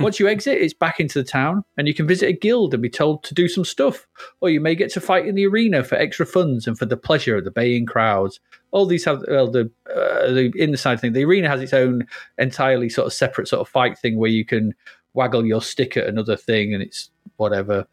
[0.00, 2.82] Once you exit, it's back into the town, and you can visit a guild and
[2.82, 4.06] be told to do some stuff.
[4.40, 6.96] Or you may get to fight in the arena for extra funds and for the
[6.96, 8.40] pleasure of the baying crowds.
[8.70, 11.12] All these have well, the uh, the inside thing.
[11.12, 12.06] The arena has its own
[12.38, 14.74] entirely sort of separate sort of fight thing where you can
[15.14, 17.86] waggle your stick at another thing, and it's whatever.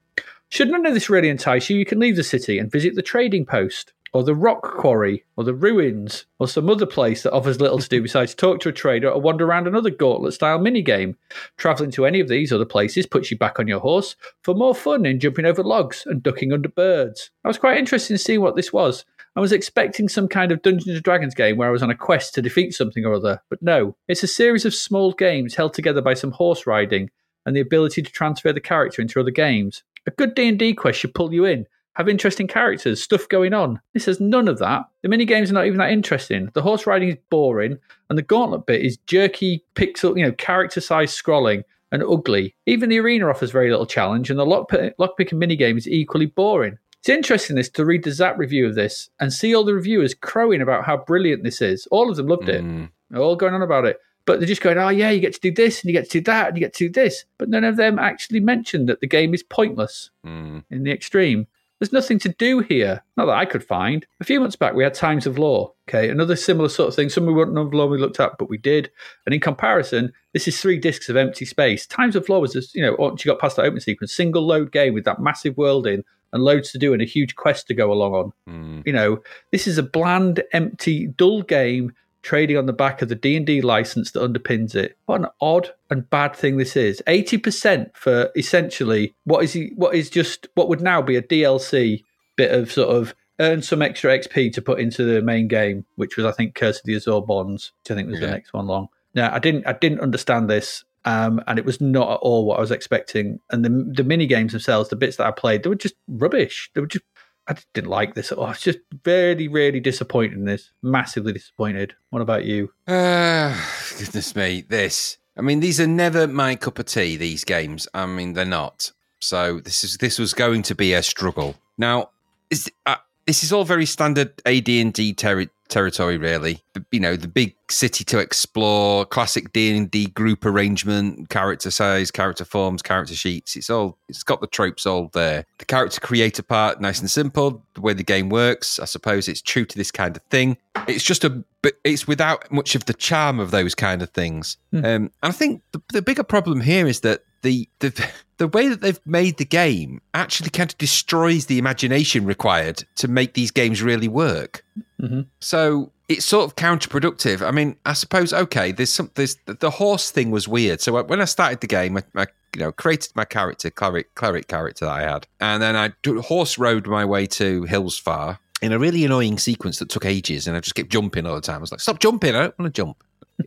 [0.51, 3.01] Should none of this really entice you, you can leave the city and visit the
[3.01, 7.61] trading post, or the rock quarry, or the ruins, or some other place that offers
[7.61, 11.15] little to do besides talk to a trader or wander around another gauntlet style minigame.
[11.55, 14.75] Travelling to any of these other places puts you back on your horse for more
[14.75, 17.31] fun in jumping over logs and ducking under birds.
[17.45, 19.05] I was quite interested in seeing what this was.
[19.37, 21.95] I was expecting some kind of Dungeons and Dragons game where I was on a
[21.95, 23.95] quest to defeat something or other, but no.
[24.09, 27.09] It's a series of small games held together by some horse riding
[27.45, 29.83] and the ability to transfer the character into other games.
[30.07, 33.79] A good D&D quest should pull you in, have interesting characters, stuff going on.
[33.93, 34.83] This has none of that.
[35.03, 36.49] The mini games are not even that interesting.
[36.53, 37.77] The horse riding is boring,
[38.09, 42.55] and the gauntlet bit is jerky pixel, you know, character-sized scrolling and ugly.
[42.65, 45.87] Even the arena offers very little challenge, and the lockpick, lockpick and mini game is
[45.87, 46.77] equally boring.
[46.99, 50.13] It's interesting this to read the Zap review of this and see all the reviewers
[50.13, 51.87] crowing about how brilliant this is.
[51.89, 52.63] All of them loved it.
[53.09, 53.97] They're all going on about it.
[54.25, 56.19] But they're just going, oh, yeah, you get to do this and you get to
[56.19, 57.25] do that and you get to do this.
[57.37, 60.63] But none of them actually mentioned that the game is pointless Mm.
[60.69, 61.47] in the extreme.
[61.79, 63.01] There's nothing to do here.
[63.17, 64.05] Not that I could find.
[64.19, 65.73] A few months back, we had Times of Lore.
[65.89, 67.09] Okay, another similar sort of thing.
[67.09, 68.91] Some we wouldn't have law we looked at, but we did.
[69.25, 71.87] And in comparison, this is three discs of empty space.
[71.87, 74.45] Times of Lore was just, you know, once you got past that open sequence, single
[74.45, 77.65] load game with that massive world in and loads to do and a huge quest
[77.67, 78.33] to go along on.
[78.47, 78.85] Mm.
[78.85, 83.15] You know, this is a bland, empty, dull game trading on the back of the
[83.15, 84.97] D&D license that underpins it.
[85.05, 87.01] What an odd and bad thing this is.
[87.07, 92.03] 80% for essentially what is what is just what would now be a DLC
[92.35, 96.15] bit of sort of earn some extra XP to put into the main game, which
[96.15, 98.67] was I think Curse of the Azure Bonds, which I think was the next one
[98.67, 98.87] long.
[99.15, 100.83] Now I didn't I didn't understand this.
[101.03, 103.39] Um, and it was not at all what I was expecting.
[103.49, 106.69] And the the mini games themselves, the bits that I played, they were just rubbish.
[106.75, 107.05] They were just
[107.47, 108.45] I just didn't like this at all.
[108.45, 110.71] I was just really, really disappointed in this.
[110.81, 111.95] Massively disappointed.
[112.09, 112.71] What about you?
[112.87, 115.17] Ah, goodness me, this.
[115.37, 117.17] I mean, these are never my cup of tea.
[117.17, 117.87] These games.
[117.93, 118.91] I mean, they're not.
[119.19, 121.55] So this is this was going to be a struggle.
[121.77, 122.09] Now,
[122.49, 122.95] is uh,
[123.25, 126.61] this is all very standard AD and D terri- territory, really.
[126.91, 132.11] You know, the big city to explore, classic D and D group arrangement, character size,
[132.11, 133.55] character forms, character sheets.
[133.55, 135.45] It's all it's got the tropes all there.
[135.57, 137.65] The character creator part, nice and simple.
[137.73, 140.57] The way the game works, I suppose it's true to this kind of thing.
[140.87, 144.57] It's just a but it's without much of the charm of those kind of things.
[144.73, 148.67] Um, and I think the, the bigger problem here is that the the the way
[148.69, 153.51] that they've made the game actually kind of destroys the imagination required to make these
[153.51, 154.65] games really work.
[155.01, 155.25] Mhm.
[155.39, 157.45] So it's sort of counterproductive.
[157.45, 158.71] I mean, I suppose okay.
[158.71, 159.09] There's some.
[159.15, 160.81] There's the horse thing was weird.
[160.81, 164.47] So when I started the game, I, I you know created my character, cleric, cleric
[164.47, 168.79] character that I had, and then I horse rode my way to Hillsfar in a
[168.79, 171.57] really annoying sequence that took ages, and I just kept jumping all the time.
[171.57, 172.35] I was like, "Stop jumping!
[172.35, 173.03] I don't want to jump."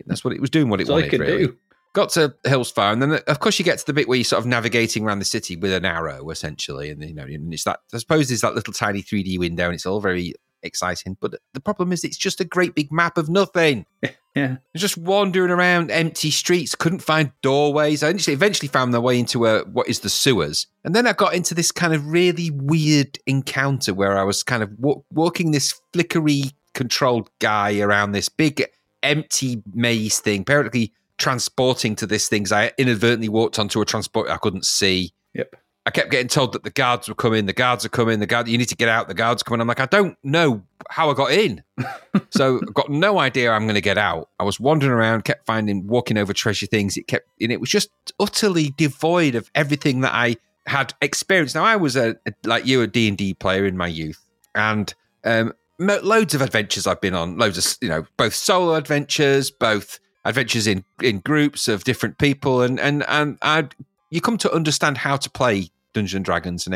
[0.06, 0.68] That's what it was doing.
[0.68, 1.10] What it wanted.
[1.10, 1.56] could really do.
[1.92, 4.40] got to Hillsfar, and then of course you get to the bit where you're sort
[4.40, 7.80] of navigating around the city with an arrow, essentially, and you know, and it's that
[7.92, 10.34] I suppose there's that little tiny 3D window, and it's all very
[10.64, 11.16] exciting.
[11.20, 13.86] But the problem is, it's just a great big map of nothing.
[14.34, 14.56] Yeah.
[14.74, 18.02] Just wandering around empty streets, couldn't find doorways.
[18.02, 20.66] I eventually, found my way into a, what is the sewers.
[20.82, 24.64] And then I got into this kind of really weird encounter where I was kind
[24.64, 28.66] of wa- walking this flickery controlled guy around this big
[29.04, 32.46] empty maze thing, apparently transporting to this thing.
[32.52, 35.12] I inadvertently walked onto a transport I couldn't see.
[35.34, 35.54] Yep.
[35.86, 38.48] I kept getting told that the guards were coming, the guards are coming, the guard
[38.48, 39.60] you need to get out, the guards are coming.
[39.60, 41.62] I'm like, I don't know how I got in.
[42.30, 44.30] so I've got no idea how I'm gonna get out.
[44.40, 46.96] I was wandering around, kept finding walking over treasure things.
[46.96, 50.36] It kept and it was just utterly devoid of everything that I
[50.66, 51.54] had experienced.
[51.54, 54.24] Now I was a, a like you, a D&D player in my youth,
[54.54, 54.94] and
[55.24, 60.00] um loads of adventures I've been on, loads of you know, both solo adventures, both
[60.24, 63.68] adventures in in groups of different people, and and and I
[64.10, 66.74] you come to understand how to play Dungeons and Dragons and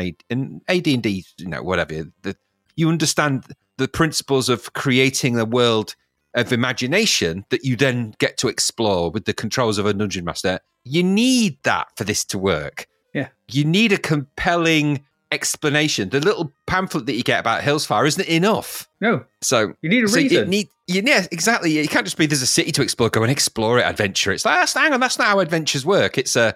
[0.67, 2.05] AD and D, you know, whatever.
[2.23, 2.35] The,
[2.75, 3.43] you understand
[3.77, 5.95] the principles of creating a world
[6.33, 10.59] of imagination that you then get to explore with the controls of a dungeon master.
[10.85, 12.87] You need that for this to work.
[13.13, 13.27] Yeah.
[13.51, 16.09] You need a compelling explanation.
[16.09, 18.87] The little pamphlet that you get about Hillsfar isn't enough.
[19.01, 20.49] No, So you need a so you reason.
[20.49, 21.71] need, you, yeah, exactly.
[21.79, 23.09] You can't just be there's a city to explore.
[23.09, 23.83] Go and explore it.
[23.83, 24.31] Adventure.
[24.31, 26.17] It's like that's, hang on, that's not how adventures work.
[26.17, 26.55] It's a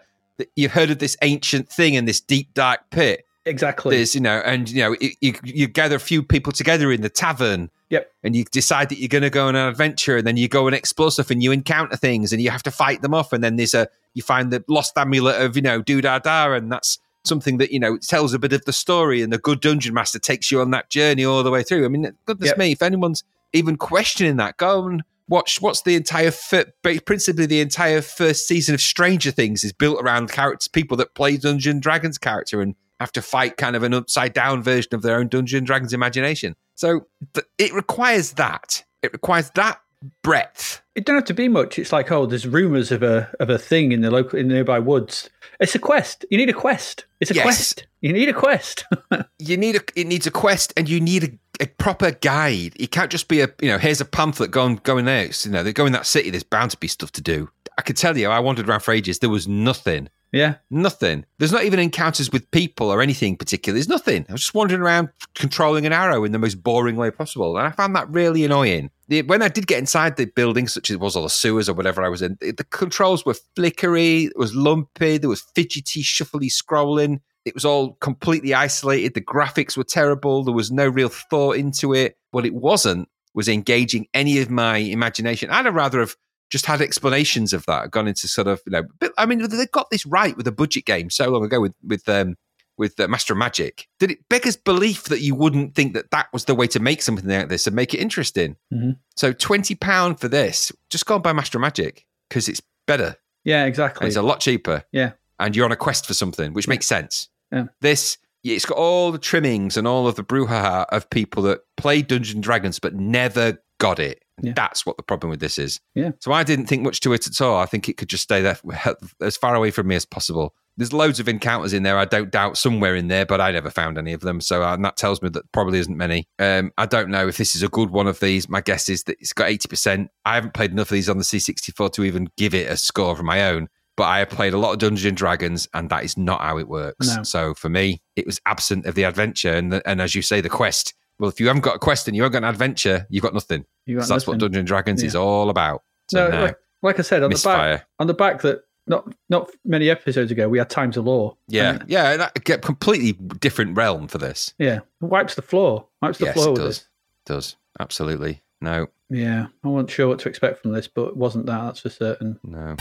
[0.56, 3.26] you've heard of this ancient thing in this deep dark pit.
[3.46, 3.96] exactly.
[3.98, 7.02] There's you know, and you know, it, you you gather a few people together in
[7.02, 7.70] the tavern.
[7.90, 8.12] Yep.
[8.24, 10.66] And you decide that you're going to go on an adventure, and then you go
[10.66, 13.44] and explore stuff, and you encounter things, and you have to fight them off, and
[13.44, 16.72] then there's a you find the lost amulet of you know do da da, and
[16.72, 19.94] that's something that you know tells a bit of the story, and the good dungeon
[19.94, 21.86] master takes you on that journey all the way through.
[21.86, 22.58] I mean, goodness Yep.
[22.58, 23.24] me, if anyone's
[23.54, 25.62] even questioning that, go and watch.
[25.62, 26.72] What's the entire fir-
[27.06, 31.38] principally the entire first season of Stranger Things is built around characters, people that play
[31.38, 35.18] Dungeon Dragons character and have to fight kind of an upside down version of their
[35.18, 36.56] own Dungeon Dragons imagination.
[36.76, 38.84] So th- it requires that.
[39.02, 39.80] It requires that
[40.22, 40.82] breadth.
[40.96, 41.80] it don't have to be much.
[41.80, 44.54] It's like, oh, there's rumors of a of a thing in the local in the
[44.56, 45.30] nearby woods.
[45.60, 46.26] It's a quest.
[46.30, 47.06] You need a quest.
[47.22, 47.44] It's a Yes.
[47.44, 47.88] quest.
[48.02, 48.86] You need a quest.
[49.40, 51.30] You need a it needs a quest and you need a,
[51.64, 52.74] a proper guide.
[52.76, 55.46] It can't just be a you know here's a pamphlet going going out.
[55.46, 56.30] You know they go in that city.
[56.30, 57.50] There's bound to be stuff to do.
[57.78, 59.20] I could tell you, I wandered around for ages.
[59.20, 60.10] There was nothing.
[60.32, 60.56] yeah.
[60.70, 61.26] Nothing.
[61.40, 63.74] There's not even encounters with people or anything particular.
[63.74, 64.26] There's nothing.
[64.30, 67.58] I was just wandering around controlling an arrow in the most boring way possible.
[67.58, 68.92] And I found that really annoying.
[69.26, 71.74] When I did get inside the building, such as it was all the sewers or
[71.74, 76.04] whatever I was in, the the controls were flickery, it was lumpy, there was fidgety,
[76.04, 77.20] shuffly scrolling.
[77.46, 79.14] It was all completely isolated.
[79.14, 80.44] The graphics were terrible.
[80.44, 82.18] There was no real thought into it.
[82.32, 85.50] What it wasn't was engaging any of my imagination.
[85.50, 86.16] I'd have rather have
[86.52, 89.66] just had explanations of that, gone into sort of, you know, but, I mean, they
[89.66, 92.36] got this right with a budget game so long ago with with um,
[92.78, 93.88] with uh, Master of Magic.
[94.00, 97.02] Did it beggars belief that you wouldn't think that that was the way to make
[97.02, 98.56] something like this and make it interesting?
[98.74, 98.98] Mhm.
[99.16, 103.16] So twenty pound for this, just go and buy Master of Magic because it's better
[103.44, 104.08] Yeah, and exactly.
[104.08, 104.84] it's a lot cheaper.
[104.92, 105.14] Yeah.
[105.40, 107.28] and you're on a quest for something, which makes sense.
[107.54, 107.66] Yeah.
[107.82, 108.18] This.
[108.44, 112.34] It's got all the trimmings and all of the brouhaha of people that play Dungeons
[112.34, 114.24] and Dragons but never got it.
[114.42, 114.54] Yeah.
[114.56, 115.80] That's what the problem with this is.
[115.96, 116.12] Yeah.
[116.20, 117.58] So I didn't think much to it at all.
[117.58, 118.58] I think it could just stay there
[119.22, 120.54] as far away from me as possible.
[120.76, 122.00] There's loads of encounters in there.
[122.00, 124.42] I don't doubt somewhere in there, but I never found any of them.
[124.42, 126.28] So uh, and that tells me that probably isn't many.
[126.40, 128.50] Um, I don't know if this is a good one of these.
[128.50, 130.08] My guess is that it's got 80%.
[130.26, 133.12] I haven't played enough of these on the C64 to even give it a score
[133.12, 133.70] of my own.
[133.96, 136.58] But I have played a lot of Dungeons and Dragons, and that is not how
[136.58, 137.16] it works.
[137.16, 137.24] No.
[137.24, 140.42] So for me, it was absent of the adventure, and the, and as you say,
[140.42, 140.94] the quest.
[141.20, 143.34] Well, if you haven't got a quest and you haven't got an adventure, you've got
[143.36, 143.66] nothing.
[143.86, 144.40] You got So that's what.
[144.40, 145.08] Dungeons and Dragons Yeah.
[145.08, 145.84] is all about.
[146.10, 149.14] So no, no, like, like I said on the back on the back that not
[149.30, 151.38] not many episodes ago we had Times of Lore.
[151.48, 154.54] Yeah, And, yeah, that, get completely different realm for this.
[154.58, 154.78] yeah.
[154.78, 155.88] It wipes the floor.
[156.02, 156.80] Wipes the yes, floor it with does.
[156.80, 156.88] this.
[157.26, 161.46] Does absolutely no, Yeah, I wasn't sure what to expect from this, but it wasn't
[161.46, 161.62] that.
[161.64, 162.40] That's for certain.
[162.44, 162.76] no.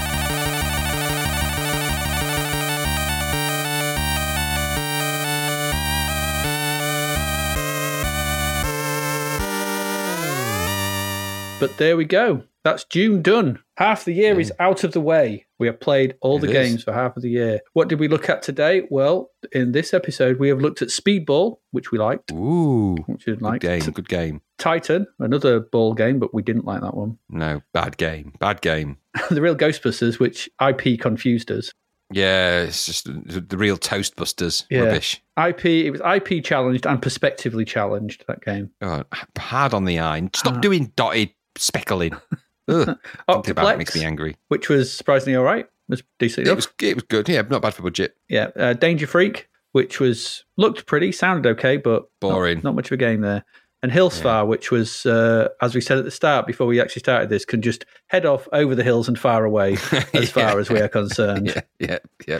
[11.62, 12.42] But there we go.
[12.64, 13.60] That's June done.
[13.76, 15.46] Half the year is out of the way.
[15.60, 16.68] We have played all the It is.
[16.70, 17.60] games for half of the year.
[17.72, 18.82] What did we look at today?
[18.90, 23.34] Well, in this episode, we have looked at Speedball, which we liked, Ooh, which we
[23.34, 23.62] good liked.
[23.62, 24.40] game, good game.
[24.58, 27.16] Titan, another ball game, but we didn't like that one.
[27.30, 28.96] No, bad game, bad game.
[29.30, 31.70] the real Ghostbusters, which IP confused us.
[32.12, 34.80] Yeah, it's just the, the real Toastbusters Yeah.
[34.80, 35.22] rubbish.
[35.36, 38.70] IP, it was IP challenged and perspectively challenged, that game.
[38.82, 39.04] Oh,
[39.38, 40.28] hard on the eye.
[40.34, 40.60] Stop Ah.
[40.60, 41.30] doing dotted
[41.62, 42.14] speckling.
[42.68, 44.36] Ugh, thinking about it makes me angry.
[44.48, 45.66] which was surprisingly all right.
[45.88, 47.28] Was decent It was it was good.
[47.28, 48.16] Yeah, not bad for budget.
[48.28, 52.60] Yeah, uh, Danger Freak, which was looked pretty, sounded okay, but Boring.
[52.62, 53.44] Not, much of a game there.
[53.82, 57.30] And Hillsfar, which was, uh, as we said at the start, before we actually started
[57.30, 59.72] this, can just head off over the hills and far away
[60.14, 61.48] as far as we are concerned.
[61.80, 61.98] Yeah,
[62.28, 62.38] yeah,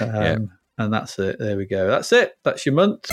[0.00, 0.04] yeah.
[0.04, 0.36] Um, Yeah.
[0.78, 1.36] And that's it.
[1.38, 1.86] There we go.
[1.86, 2.36] That's it.
[2.42, 3.08] That's your month.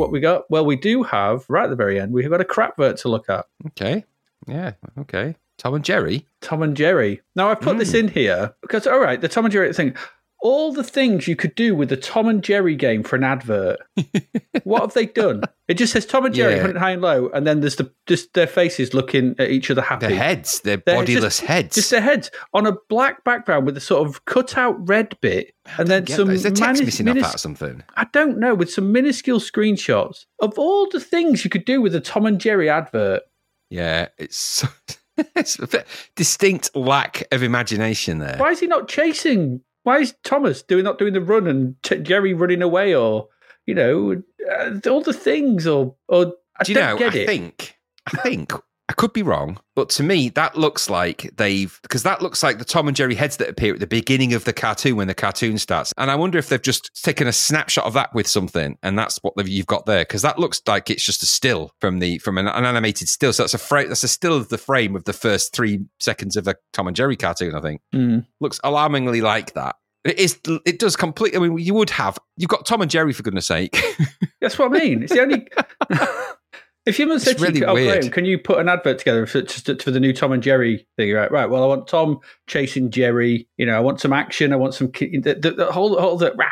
[0.00, 0.50] What we got.
[0.50, 3.28] Well, we do have, right at the very end, we've got a crapvert to look
[3.28, 3.44] at.
[3.68, 4.04] Okay.
[4.48, 4.72] Yeah.
[4.98, 5.36] Okay.
[5.58, 6.26] Tom and Jerry.
[6.40, 7.20] Tom and Jerry.
[7.36, 7.78] Now, I've put Hmm.
[7.80, 9.94] this in here because, all right, the Tom and Jerry thing,
[10.42, 13.78] all the things you could do with the Tom and Jerry game for an advert.
[14.64, 15.42] what have they done?
[15.68, 16.62] It just says Tom and Jerry, Yeah.
[16.62, 19.82] hunt high and low, and then there's the just their faces looking at each other
[19.82, 20.06] happy.
[20.08, 20.60] Their heads.
[20.60, 21.74] Their They're bodiless just- heads.
[21.74, 25.54] Just their heads on a black background with a sort of cut out red bit,
[25.78, 26.30] and then some.
[26.30, 27.82] is there text manis- missing off minis- that or something?
[27.96, 31.94] I don't know, with some minuscule screenshots of all the things you could do with
[31.94, 33.22] a Tom and Jerry advert.
[33.68, 34.08] Yeah.
[34.18, 34.68] It's, so-
[35.36, 35.84] it's a
[36.16, 38.36] distinct lack of imagination there.
[38.38, 39.60] Why is he not chasing?
[39.82, 43.28] Why is Thomas doing not doing the run and t- Jerry running away, or
[43.66, 46.98] you know, uh, all the things, or or I Do you don't know?
[46.98, 47.26] get I it.
[47.26, 47.78] think.
[48.06, 48.52] I think.
[48.90, 52.58] I could be wrong, but to me, that looks like they've because that looks like
[52.58, 55.14] the Tom and Jerry heads that appear at the beginning of the cartoon when the
[55.14, 58.76] cartoon starts, and I wonder if they've just taken a snapshot of that with something,
[58.82, 62.00] and that's what you've got there because that looks like it's just a still from
[62.00, 63.32] the from an, an animated still.
[63.32, 63.86] So that's a frame.
[63.88, 66.96] That's a still of the frame of the first three seconds of a Tom and
[66.96, 67.54] Jerry cartoon.
[67.54, 68.26] I think Mm.
[68.40, 69.76] looks alarmingly like that.
[70.02, 70.40] It is.
[70.66, 71.38] It does completely.
[71.38, 72.18] I mean, you would have.
[72.36, 73.80] You've got Tom and Jerry for goodness sake.
[74.40, 75.02] That's what I mean.
[75.04, 75.46] It's the only.
[76.90, 77.74] if you said to really you, oh.
[77.74, 80.86] Graham, can you put an advert together for, just for the new Tom and Jerry
[80.96, 81.12] thing?
[81.12, 81.48] Right, right.
[81.48, 83.48] Well, I want Tom chasing Jerry.
[83.56, 84.52] You know, I want some action.
[84.52, 86.46] I want some the, the, the whole whole the "Rah!"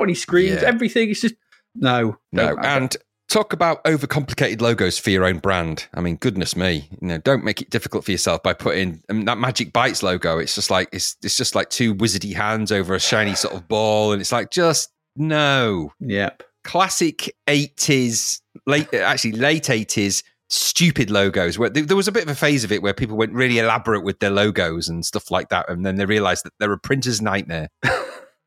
[0.00, 0.62] when he screams.
[0.62, 0.68] Yeah.
[0.68, 1.10] Everything.
[1.10, 1.36] It's just
[1.74, 2.96] no, No, and
[3.28, 5.88] talk about overcomplicated logos for your own brand.
[5.94, 9.12] I mean, goodness me, you know, don't make it difficult for yourself by putting I
[9.12, 10.38] mean, that Magic Bites logo.
[10.38, 13.66] It's just like it's it's just like two wizardy hands over a shiny sort of
[13.68, 16.42] ball, and it's like just no yep.
[16.64, 20.22] classic eighties, late uh, actually late eighties.
[20.50, 21.58] Stupid logos.
[21.58, 24.04] Where there was a bit of a phase of it where people went really elaborate
[24.04, 27.22] with their logos and stuff like that, and then they realised that they're a printer's
[27.22, 27.70] nightmare.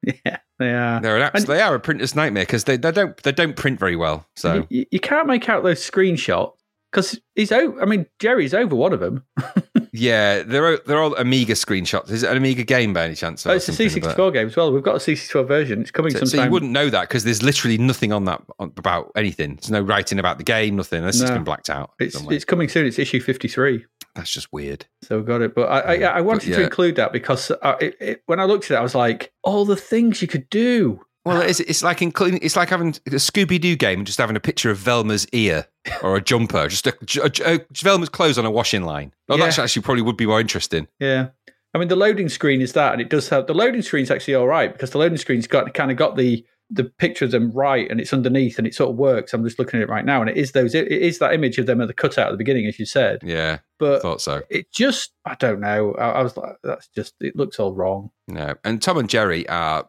[0.04, 1.02] Yeah, they are.
[1.02, 3.96] They're an they are a printer's nightmare because they, they don't they don't print very
[3.96, 4.26] well.
[4.36, 6.54] So you, you can't make out those screenshots
[6.92, 7.82] because he's over.
[7.82, 9.24] I mean, Jerry's over one of them.
[9.94, 12.12] Yeah, they're all- they're all Amiga screenshots.
[12.12, 13.48] Is it an Amiga game by any chance?
[13.48, 14.72] Oh, it's a something, but- C64 game as well.
[14.72, 15.82] We've got a C64 version.
[15.82, 16.48] It's coming So, so sometime.
[16.48, 19.56] you wouldn't know that because there's literally nothing on that about anything.
[19.56, 21.02] There's no writing about the game, nothing.
[21.04, 21.34] Just No.
[21.34, 21.94] been blacked out.
[22.00, 22.36] it's somewhere.
[22.36, 22.86] it's coming soon.
[22.86, 23.86] It's issue 53.
[24.14, 24.86] That's just weird.
[25.04, 26.66] So we got it, but I I, I wanted to yeah.
[26.66, 29.66] include that because I, it, it, when I looked at it, I was like, all
[29.66, 31.02] the things you could do.
[31.28, 34.36] Well, it's, it's like including it's like having a Scooby Doo game and just having
[34.36, 35.66] a picture of Velma's ear
[36.02, 39.14] or a jumper, just a, a, a- oh, Velma's clothes on a washing line.
[39.30, 39.46] Oh, Yeah.
[39.46, 40.88] that's actually probably would be more interesting.
[41.00, 41.28] Yeah,
[41.74, 44.36] I mean the loading screen is that, and it does have the loading screen's actually
[44.36, 47.50] all right because the loading screen's got kind of got the the picture of them
[47.52, 49.34] right, and it's underneath, and it sort of works.
[49.34, 50.76] I'm just looking at it right now, and it is those.
[50.76, 52.86] It, it is that image of them at the cutout at the beginning, as you
[52.86, 53.20] said.
[53.24, 54.42] Yeah, But thought so.
[54.50, 55.94] it just, I don't know.
[55.94, 58.10] I, I was like, that's just, it looks all wrong.
[58.28, 59.88] No, and Tom and Jerry are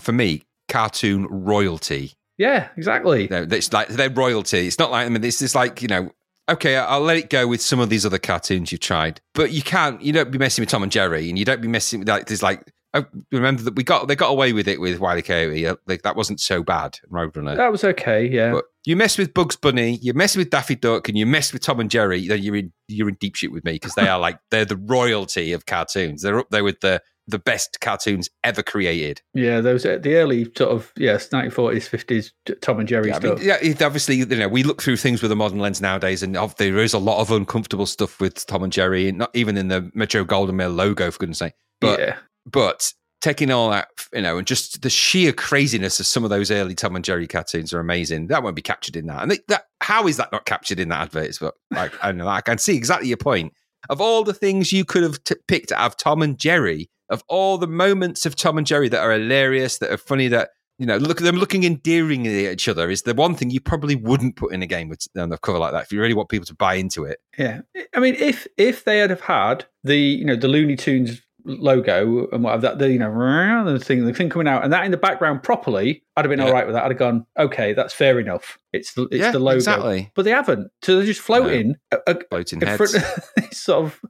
[0.00, 2.12] for me cartoon royalty.
[2.36, 3.26] Yeah, exactly.
[3.28, 4.66] No, it's like they're royalty.
[4.66, 6.12] It's not like I mean, it's just like you know.
[6.50, 9.60] Okay, I'll let it go with some of these other cartoons you've tried, but you
[9.60, 10.00] can't.
[10.00, 12.26] You don't be messing with Tom and Jerry, and you don't be messing with like.
[12.26, 12.62] There's like.
[12.94, 15.66] I remember that we got they got away with it with Wiley Coyote.
[15.66, 16.98] Uh, Like that wasn't so bad.
[17.12, 17.54] Roadrunner.
[17.54, 18.26] That was okay.
[18.26, 18.52] Yeah.
[18.52, 21.60] But you mess with Bugs Bunny, you mess with Daffy Duck, and you mess with
[21.60, 24.18] Tom and Jerry, then you're in you're in deep shit with me because they are
[24.18, 26.22] like they're the royalty of cartoons.
[26.22, 29.20] They're up there with the the best cartoons ever created.
[29.34, 32.32] Yeah, those uh, the early sort of yes, nineteen forties, fifties
[32.62, 33.38] Tom and Jerry Yeah, I stuff.
[33.38, 36.22] mean, yeah, it- obviously, you know, we look through things with a modern lens nowadays,
[36.22, 39.56] and there is a lot of uncomfortable stuff with Tom and Jerry, and not even
[39.56, 41.52] in the Metro-Goldwyn-Mayer logo, for goodness sake.
[41.80, 42.16] But yeah,
[42.50, 46.50] but taking all that, you know, and just the sheer craziness of some of those
[46.50, 48.28] early Tom and Jerry cartoons are amazing.
[48.28, 49.22] That won't be captured in that.
[49.22, 51.36] And they, that how is that not captured in that advert?
[51.40, 52.28] But like, I know.
[52.28, 53.52] I can see exactly your point.
[53.90, 57.22] Of all the things you could have t- picked out of Tom and Jerry, of
[57.28, 60.86] all the moments of Tom and Jerry that are hilarious, that are funny, that you
[60.86, 63.96] know, look at them looking endearingly at each other is the one thing you probably
[63.96, 66.28] wouldn't put in a game with on the cover like that if you really want
[66.28, 67.18] people to buy into it.
[67.36, 67.62] yeah.
[67.96, 72.28] I mean, if if they had have had the you know the Looney Tunes logo
[72.30, 74.90] and whatever that the you know the thing the thing coming out and that in
[74.90, 76.46] the background properly, I'd have been Yeah.
[76.46, 76.84] all right with that.
[76.84, 78.58] I'd have gone okay, that's fair enough.
[78.72, 80.10] It's the it's Yeah, the logo, exactly.
[80.14, 80.70] but they haven't.
[80.82, 82.92] So they're just floating a, a, Floating in heads.
[82.92, 84.00] front sort of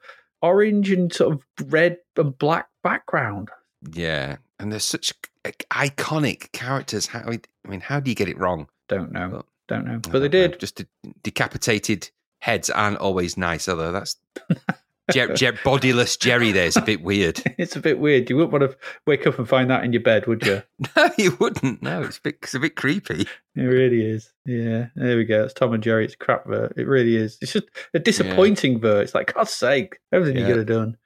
[0.43, 3.49] orange and sort of red and black background.
[3.93, 5.13] Yeah, and they're such
[5.45, 7.07] iconic characters.
[7.07, 8.69] How I mean, how do you get it wrong?
[8.89, 10.49] Don't know, Well, don't know, but they don't know.
[10.49, 10.61] did.
[10.61, 10.83] Just
[11.23, 12.11] decapitated
[12.41, 14.17] heads aren't always nice, although that's
[15.13, 17.43] Jer- Jer- bodiless Jerry there's a bit weird.
[17.59, 18.29] It's a bit weird.
[18.31, 20.63] You wouldn't want to wake up and find that in your bed, would you?
[20.97, 21.83] No, you wouldn't.
[21.83, 23.27] No, it's a bit, it's a bit creepy.
[23.57, 24.33] It really is.
[24.47, 25.45] Yeah, there we go.
[25.45, 26.05] It's Tom and Jerry.
[26.05, 26.73] It's crap vert.
[26.77, 27.39] It really is.
[27.41, 29.03] It's just a disappointing vert.
[29.05, 30.49] It's like, God's sake, everything Yeah.
[30.49, 30.97] you could have done.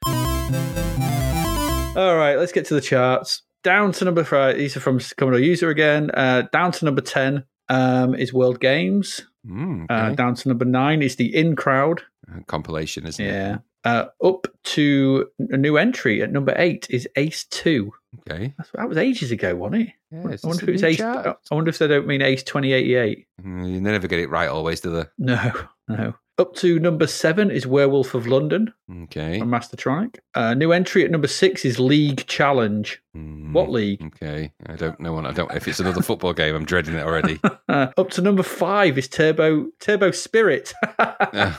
[1.94, 3.42] All right, let's get to the charts.
[3.62, 4.56] Down to number five.
[4.56, 6.10] These are from Commodore User again.
[6.12, 9.20] Uh, down to number 10 um, is World Games.
[9.46, 12.02] Mm, Uh, down to number nine is the In Crowd.
[12.30, 13.28] Uh, Compilation, isn't it?
[13.28, 13.54] Yeah.
[13.56, 13.60] it?
[13.84, 17.92] Uh, up to a new entry at number eight is Ace 2.
[18.30, 18.54] Okay.
[18.58, 19.88] That's, that was ages ago, wasn't it?
[20.10, 20.96] Yeah, I wonder if a it was Ace.
[20.98, 21.38] chart?
[21.50, 23.26] I wonder if they don't mean Ace 2088.
[23.44, 25.04] Mm, You never get it right always, do they?
[25.18, 25.52] No,
[25.88, 26.14] no.
[26.38, 28.72] Up to number seven is Werewolf of London
[29.04, 29.38] Okay.
[29.38, 30.18] from Mastertronic.
[30.34, 33.02] Uh, new entry at number six is League Challenge.
[33.16, 34.02] Mm, What league?
[34.02, 34.52] Okay.
[34.66, 35.18] I don't know.
[35.18, 35.52] I don't.
[35.52, 37.38] If it's another football game, I'm dreading it already.
[37.68, 40.72] Uh, up to number five is Turbo Turbo Spirit.
[40.98, 41.54] Uh,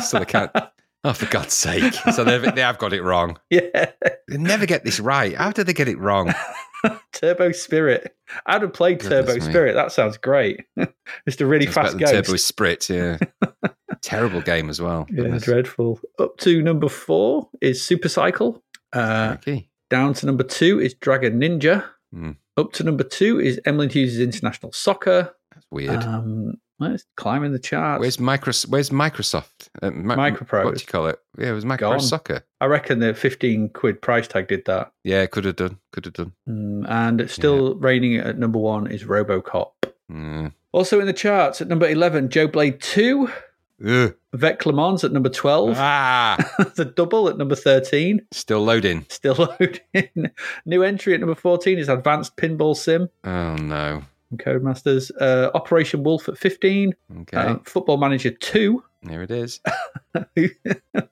[0.00, 0.50] so they can't.
[1.04, 1.92] Oh, for God's sake!
[2.14, 3.38] So they've, they have got it wrong.
[3.50, 3.90] yeah,
[4.28, 5.34] They never get this right.
[5.36, 6.32] How did they get it wrong?
[7.12, 8.16] Turbo Spirit.
[8.46, 9.40] I'd have played Goodness Turbo me.
[9.40, 9.74] Spirit.
[9.74, 10.64] That sounds great.
[11.28, 12.08] Just a really It's better fast game.
[12.22, 13.18] Turbo Spirit, Yeah.
[14.02, 15.06] Terrible game as well.
[15.10, 15.42] Yeah, Goodness.
[15.44, 15.98] dreadful.
[16.18, 18.62] Up to number four is Super Cycle.
[18.92, 19.68] Uh, Okay.
[19.90, 21.84] down to number two is Dragon Ninja.
[22.12, 22.32] Hmm.
[22.56, 25.34] Up to number two is Emlyn Hughes' International Soccer.
[25.54, 26.02] That's weird.
[26.04, 28.00] Um, let's climbing the charts.
[28.00, 28.68] Where's Microsoft?
[28.68, 29.68] Where's Microsoft?
[29.82, 30.64] Uh, Microprose.
[30.64, 31.18] What do you call it?
[31.38, 32.00] Yeah, it was Microprose Gone.
[32.00, 32.44] Soccer.
[32.60, 34.92] I reckon the 15 quid price tag did that.
[35.02, 35.78] Yeah, could have done.
[35.92, 36.32] Could have done.
[36.48, 39.72] Mm, and still reigning at number one is Robocop.
[40.10, 40.52] Mm.
[40.72, 43.28] Also in the charts at number 11, Joe Blade 2.
[43.86, 44.14] Ugh.
[44.32, 45.76] Vec Le at number 12.
[45.78, 46.36] Ah,
[46.76, 48.26] the double at number 13.
[48.32, 49.06] still loading.
[49.08, 50.30] Still loading.
[50.66, 54.02] New entry at number 14 is Advanced Pinball Sim Oh no.
[54.36, 55.10] From Codemasters.
[55.20, 56.94] Uh, Operation Wolf at 15.
[57.20, 58.82] Okay, Uh, Football Manager 2.
[59.08, 59.60] here it is.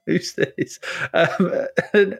[0.05, 0.79] Who's this?
[1.13, 1.51] Um,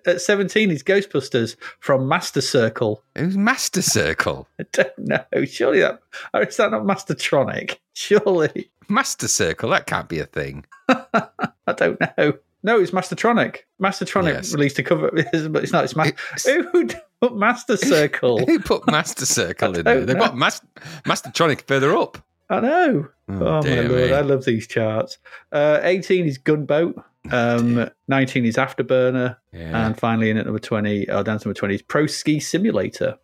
[0.05, 3.03] at 17 is Ghostbusters from Master Circle.
[3.17, 4.47] Who's Master Circle?
[4.59, 5.45] I don't know.
[5.45, 5.99] Surely that
[6.33, 7.77] or is that not Mastertronic?
[7.93, 8.69] Surely.
[8.89, 9.69] Master Circle.
[9.69, 10.65] That can't be a thing.
[10.89, 12.33] I don't know.
[12.63, 13.57] No, it's Mastertronic.
[13.81, 14.53] Mastertronic Yes.
[14.53, 15.11] released a cover,
[15.49, 15.83] but it's not.
[15.83, 16.87] It's Ma- It's- who
[17.21, 18.45] put Master Circle?
[18.45, 20.05] Who put Master Circle in there?
[20.05, 20.61] They've got Mas-
[21.05, 22.17] Mastertronic further up.
[22.49, 23.07] I know.
[23.29, 24.13] Oh, Oh, my dear lord, me.
[24.13, 25.17] I love these charts.
[25.51, 27.01] Uh, 18 is Gunboat.
[27.31, 29.85] Um, 19 is Afterburner, Yeah.
[29.85, 33.17] and finally in at number 20, oh, down to number 20 is Pro Ski Simulator,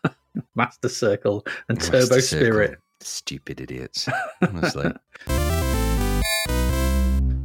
[0.54, 2.22] Master Circle, and Master Turbo Circle.
[2.22, 2.78] Spirit.
[3.00, 4.08] Stupid idiots.
[4.40, 4.92] Honestly.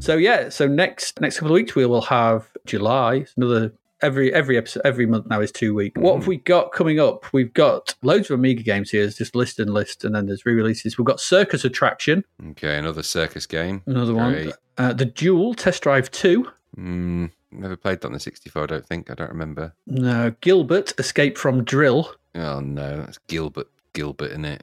[0.06, 3.16] So yeah, so next next couple of weeks we will have July.
[3.16, 6.00] It's another every every episode every month now is two weeks.
[6.00, 7.34] What have we got coming up?
[7.34, 9.04] We've got loads of Amiga games here.
[9.04, 11.00] It's just list and list, and then there's re-releases.
[11.00, 13.82] We've got Circus Attraction, okay, another circus game.
[13.88, 14.54] another one.
[14.78, 16.52] Uh, the Duel Test Drive Two.
[16.78, 19.10] Mm, never played that on the 64, I don't think.
[19.10, 19.74] I don't remember.
[19.88, 22.12] No, Gilbert Escape from Drill.
[22.36, 22.98] Oh, no.
[22.98, 23.70] That's Gilbert.
[23.94, 24.62] Gilbert, in it?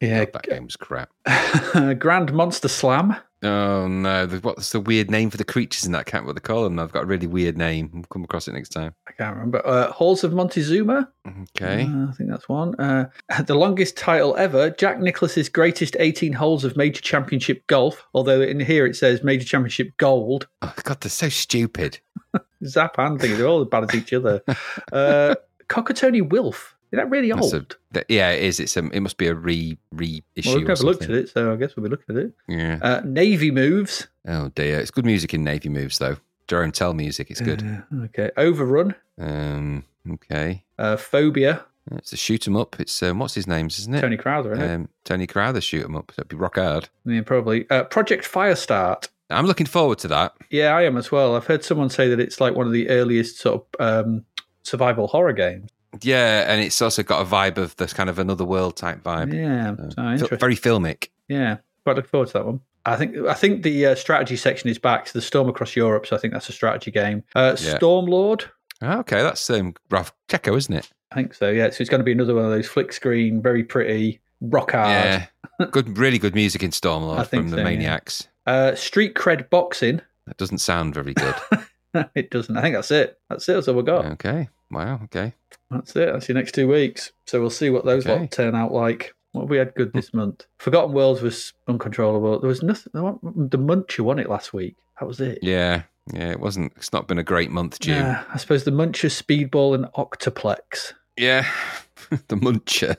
[0.00, 1.10] Yeah, that game was crap.
[1.98, 3.14] Grand Monster Slam.
[3.42, 4.26] Oh, no.
[4.26, 6.00] The, what's the weird name for the creatures in that?
[6.00, 6.78] I can't remember what they call them.
[6.78, 7.90] I've got a really weird name.
[7.92, 8.94] We'll come across it next time.
[9.08, 9.66] I can't remember.
[9.66, 11.08] Uh, Halls of Montezuma.
[11.26, 11.84] Okay.
[11.84, 12.74] Uh, I think that's one.
[12.78, 13.06] Uh,
[13.44, 18.06] the longest title ever, Jack Nicklaus's greatest 18 holes of Major Championship Golf.
[18.14, 20.46] Although in here it says Major Championship Gold.
[20.60, 21.98] Oh, God, they're so stupid.
[22.66, 24.42] Zap and thing, they're all as bad as each other.
[24.92, 25.34] Uh,
[25.68, 26.74] Cockatony Wilf.
[26.92, 27.54] Is that really That's old?
[27.72, 28.58] a- that- yeah, it is.
[28.60, 30.22] It's um, It must be a re reissue.
[30.46, 32.32] well, we've never looked at it, so I guess we'll be looking at it.
[32.48, 32.78] Yeah.
[32.82, 34.08] Uh, Navy Moves.
[34.26, 34.78] Oh, dear.
[34.80, 36.16] It's good music in Navy Moves, though.
[36.48, 37.30] Jerome Tell music.
[37.30, 37.62] It's good.
[37.62, 38.30] Uh, okay.
[38.36, 38.94] Overrun.
[39.18, 40.64] Um, okay.
[40.78, 41.64] Uh, Phobia.
[41.92, 42.78] It's a shoot 'em up.
[42.78, 44.00] It's um, what's his name's, isn't it?
[44.00, 44.74] Tony Crowther, isn't it?
[44.74, 46.12] Um, Tony Crowther shoot 'em up.
[46.16, 46.88] That'd be rock hard.
[47.04, 47.68] Yeah, probably.
[47.70, 49.08] Uh, Project Firestart.
[49.30, 50.34] I'm looking forward to that.
[50.50, 51.36] Yeah, I am as well.
[51.36, 54.24] I've heard someone say that it's like one of the earliest sort of um,
[54.64, 55.70] survival horror games.
[56.02, 59.34] Yeah, and it's also got a vibe of this kind of another world type vibe.
[59.34, 61.08] Yeah, so very filmic.
[61.28, 62.60] Yeah, quite looking forward to that one.
[62.86, 66.06] I think I think the uh, strategy section is back to the Storm Across Europe,
[66.06, 67.24] so I think that's a strategy game.
[67.34, 67.78] Uh, Yeah.
[67.78, 68.44] Stormlord,
[68.82, 70.90] Oh, okay, that's um, Raffaele Cecco, isn't it?
[71.12, 71.50] I think so.
[71.50, 74.72] Yeah, so it's going to be another one of those flick screen, very pretty, rock
[74.72, 74.88] hard.
[74.88, 75.26] Yeah,
[75.70, 77.64] good, really good music in Stormlord from the so, yeah.
[77.64, 78.28] Maniacs.
[78.46, 80.00] Uh, Street Cred Boxing.
[80.26, 81.34] That doesn't sound very good.
[82.14, 82.56] it doesn't.
[82.56, 83.18] I think that's it.
[83.28, 83.52] That's it.
[83.54, 84.04] That's all we got.
[84.12, 85.34] okay, wow, okay.
[85.70, 86.12] That's it.
[86.12, 87.12] That's your next two weeks.
[87.26, 88.20] So we'll see what those Okay.
[88.20, 89.14] lot turn out like.
[89.32, 89.98] What have we had good hmm.
[89.98, 90.46] this month?
[90.58, 92.40] Forgotten Worlds was uncontrollable.
[92.40, 92.90] There was nothing.
[92.92, 94.76] The Muncher won it last week.
[94.98, 95.38] That was it.
[95.42, 95.82] Yeah,
[96.12, 96.72] yeah, it wasn't.
[96.76, 97.96] It's not been a great month, June.
[97.96, 100.94] Yeah, I suppose the Muncher, Speedball, and Octoplex.
[101.16, 101.46] Yeah,
[102.10, 102.96] the Muncher.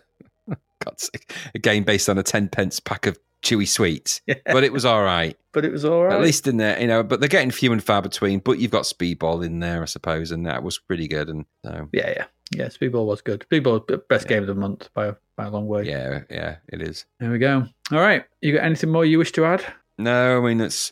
[0.83, 1.33] God's sake.
[1.53, 5.03] A game based on a 10 pence pack of chewy sweets, but it was all
[5.03, 5.37] right.
[5.53, 6.13] but it was all right.
[6.13, 7.03] At least in there, you know.
[7.03, 8.39] But they're getting few and far between.
[8.39, 11.29] But you've got Speedball in there, I suppose, and that was pretty good.
[11.29, 12.65] And so, yeah, yeah, yeah.
[12.67, 13.45] Speedball was good.
[13.51, 15.83] Speedball best game of the month by a, by a long way.
[15.83, 17.05] yeah, yeah, it is.
[17.19, 17.65] There we go.
[17.91, 18.23] All right.
[18.41, 19.63] You got anything more you wish to add?
[19.97, 20.91] No, I mean it's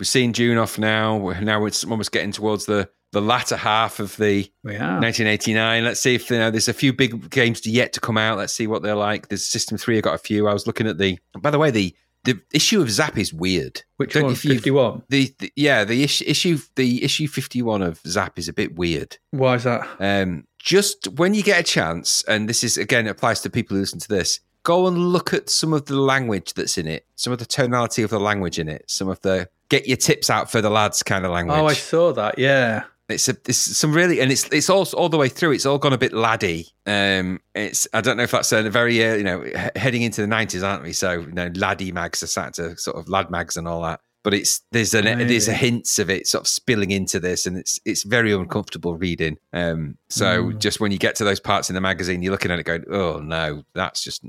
[0.00, 1.16] we're seeing June off now.
[1.16, 5.84] We're- Now it's almost getting towards the the latter half of the 1989.
[5.84, 6.50] Let's see if you know.
[6.50, 8.38] There's a few big games yet to come out.
[8.38, 9.28] Let's see what they're like.
[9.28, 9.98] There's System Three.
[9.98, 10.48] I got a few.
[10.48, 11.18] I was looking at the.
[11.40, 13.82] By the way, the the issue of Zap is weird.
[13.96, 14.34] Which Don't- one?
[14.34, 15.02] Fifty-one.
[15.08, 19.18] The, the yeah the issue issue the issue 51 of Zap is a bit weird.
[19.30, 19.86] Why is that?
[19.98, 23.80] Um, just when you get a chance, and this is again applies to people who
[23.80, 27.32] listen to this, go and look at some of the language that's in it, some
[27.32, 30.50] of the tonality of the language in it, some of the get your tips out
[30.50, 31.58] for the lads kind of language.
[31.58, 32.38] Oh, I saw that.
[32.38, 32.84] Yeah.
[33.12, 35.52] It's a it's some really and it's it's all all the way through.
[35.52, 36.66] It's all gone a bit laddie.
[36.86, 39.44] Um, it's I don't know if that's a very uh, you know
[39.76, 40.92] heading into the nineties, aren't we?
[40.92, 44.00] So you know laddie mags are sat to sort of lad mags and all that.
[44.24, 47.56] But it's there's an there's a hints of it sort of spilling into this, and
[47.56, 49.36] it's it's very uncomfortable reading.
[49.52, 50.58] Um, so Mm.
[50.60, 52.84] just when you get to those parts in the magazine, you're looking at it going,
[52.90, 54.24] oh no, that's just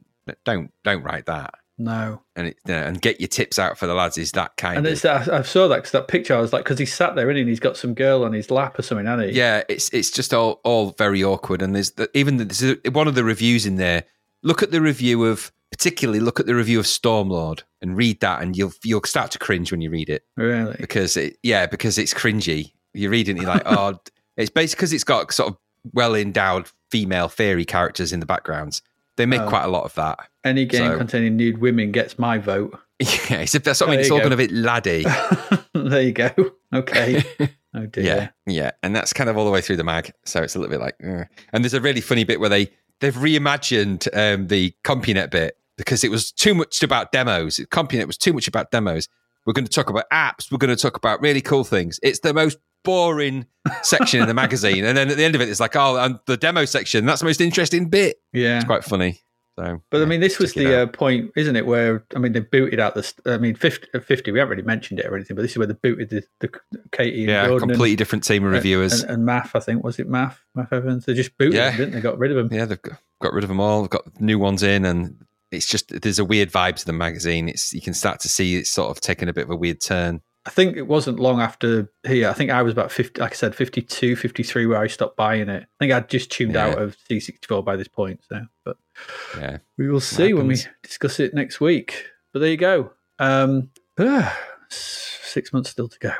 [0.45, 1.53] don't don't write that.
[1.77, 2.21] No.
[2.35, 4.77] And it, you know, and get your tips out for the lads is that kind
[4.77, 6.85] And of it's that I saw that because that picture I was like, because he
[6.85, 9.37] sat there, and he's got some girl on his lap or something, hasn't he?
[9.37, 11.61] Yeah, it's it's just all all very awkward.
[11.61, 14.03] And there's the, even the, one of the reviews in there.
[14.43, 18.41] Look at the review of particularly look at the review of Stormlord and read that,
[18.41, 20.75] and you'll you'll start to cringe when you read it Really?
[20.79, 22.73] because it yeah because it's cringy.
[22.93, 23.99] You're reading it you're like oh
[24.37, 25.57] it's basically because it's got sort of
[25.93, 28.81] well endowed female fairy characters in the backgrounds.
[29.17, 29.47] They make Oh.
[29.49, 30.19] quite a lot of that.
[30.43, 32.77] Any game So- containing nude women gets my vote.
[32.99, 33.99] Yeah, it's, that's what I mean.
[33.99, 34.23] It's all go.
[34.25, 35.03] gone a bit laddie.
[35.73, 36.31] there you go.
[36.73, 37.23] Okay.
[37.75, 38.03] Oh dear.
[38.05, 40.11] Yeah, yeah, and that's kind of all the way through the mag.
[40.25, 42.69] So it's a little bit like, "Ugh." and there's a really funny bit where they
[42.99, 47.57] they've reimagined um, the CompuNet bit because it was too much about demos.
[47.71, 49.09] CompuNet was too much about demos.
[49.47, 50.51] We're going to talk about apps.
[50.51, 51.99] We're going to talk about really cool things.
[52.03, 53.45] It's the most boring
[53.81, 56.19] section in the magazine, and then at the end of it, it's like, oh, and
[56.25, 57.05] the demo section.
[57.05, 58.21] That's the most interesting bit.
[58.33, 58.57] Yeah.
[58.57, 59.21] It's quite funny.
[59.57, 61.67] So, But I mean, this was the uh, point, isn't it?
[61.67, 63.13] Where I mean, they booted out the.
[63.27, 65.57] I mean, 50, uh, 50 We haven't really mentioned it or anything, but this is
[65.59, 66.49] where they booted the, the
[66.91, 69.03] Katie and yeah, Jordan completely different team of and, reviewers.
[69.03, 69.51] and, and Maff.
[69.53, 70.37] I think was it Maff?
[70.55, 71.05] Math Evans.
[71.05, 71.69] They just booted Yeah.
[71.69, 72.01] them, didn't they?
[72.01, 72.57] Got rid of them.
[72.57, 73.81] yeah, they've got, got rid of them all.
[73.81, 77.47] They've got new ones in, and it's just there's a weird vibe to the magazine.
[77.47, 79.81] It's you can start to see it's sort of taking a bit of a weird
[79.81, 80.21] turn.
[80.45, 82.29] I think it wasn't long after here.
[82.29, 85.47] I think I was about 50, like I said, 52, 53 where I stopped buying
[85.47, 85.63] it.
[85.63, 86.67] I think I'd just tuned Yeah.
[86.67, 88.19] out of C64 by this point.
[88.27, 88.75] So, but
[89.37, 92.07] Yeah, we will see when we discuss it next week.
[92.33, 92.91] But there you go.
[93.19, 93.69] Um,
[94.69, 96.13] six months still to go.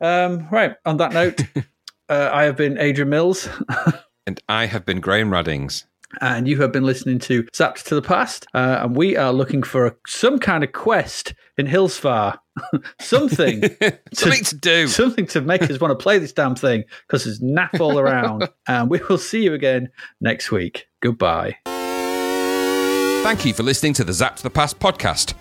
[0.00, 0.76] Um, right.
[0.86, 1.40] On that note,
[2.08, 3.48] uh, I have been Adrian Mills,
[4.26, 5.84] and I have been Graham Raddings.
[6.20, 8.46] And you have been listening to Zapped to the Past.
[8.52, 12.38] Uh, and we are looking for a, some kind of quest in Hillsfar,
[13.00, 13.62] something.
[14.12, 14.88] Something to do.
[14.88, 18.48] something to make us want to play this damn thing because there's nap all around.
[18.68, 19.88] and we will see you again
[20.20, 20.86] next week.
[21.00, 21.56] Goodbye.
[23.22, 25.34] Thank you for listening to the Zapped to the Past podcast.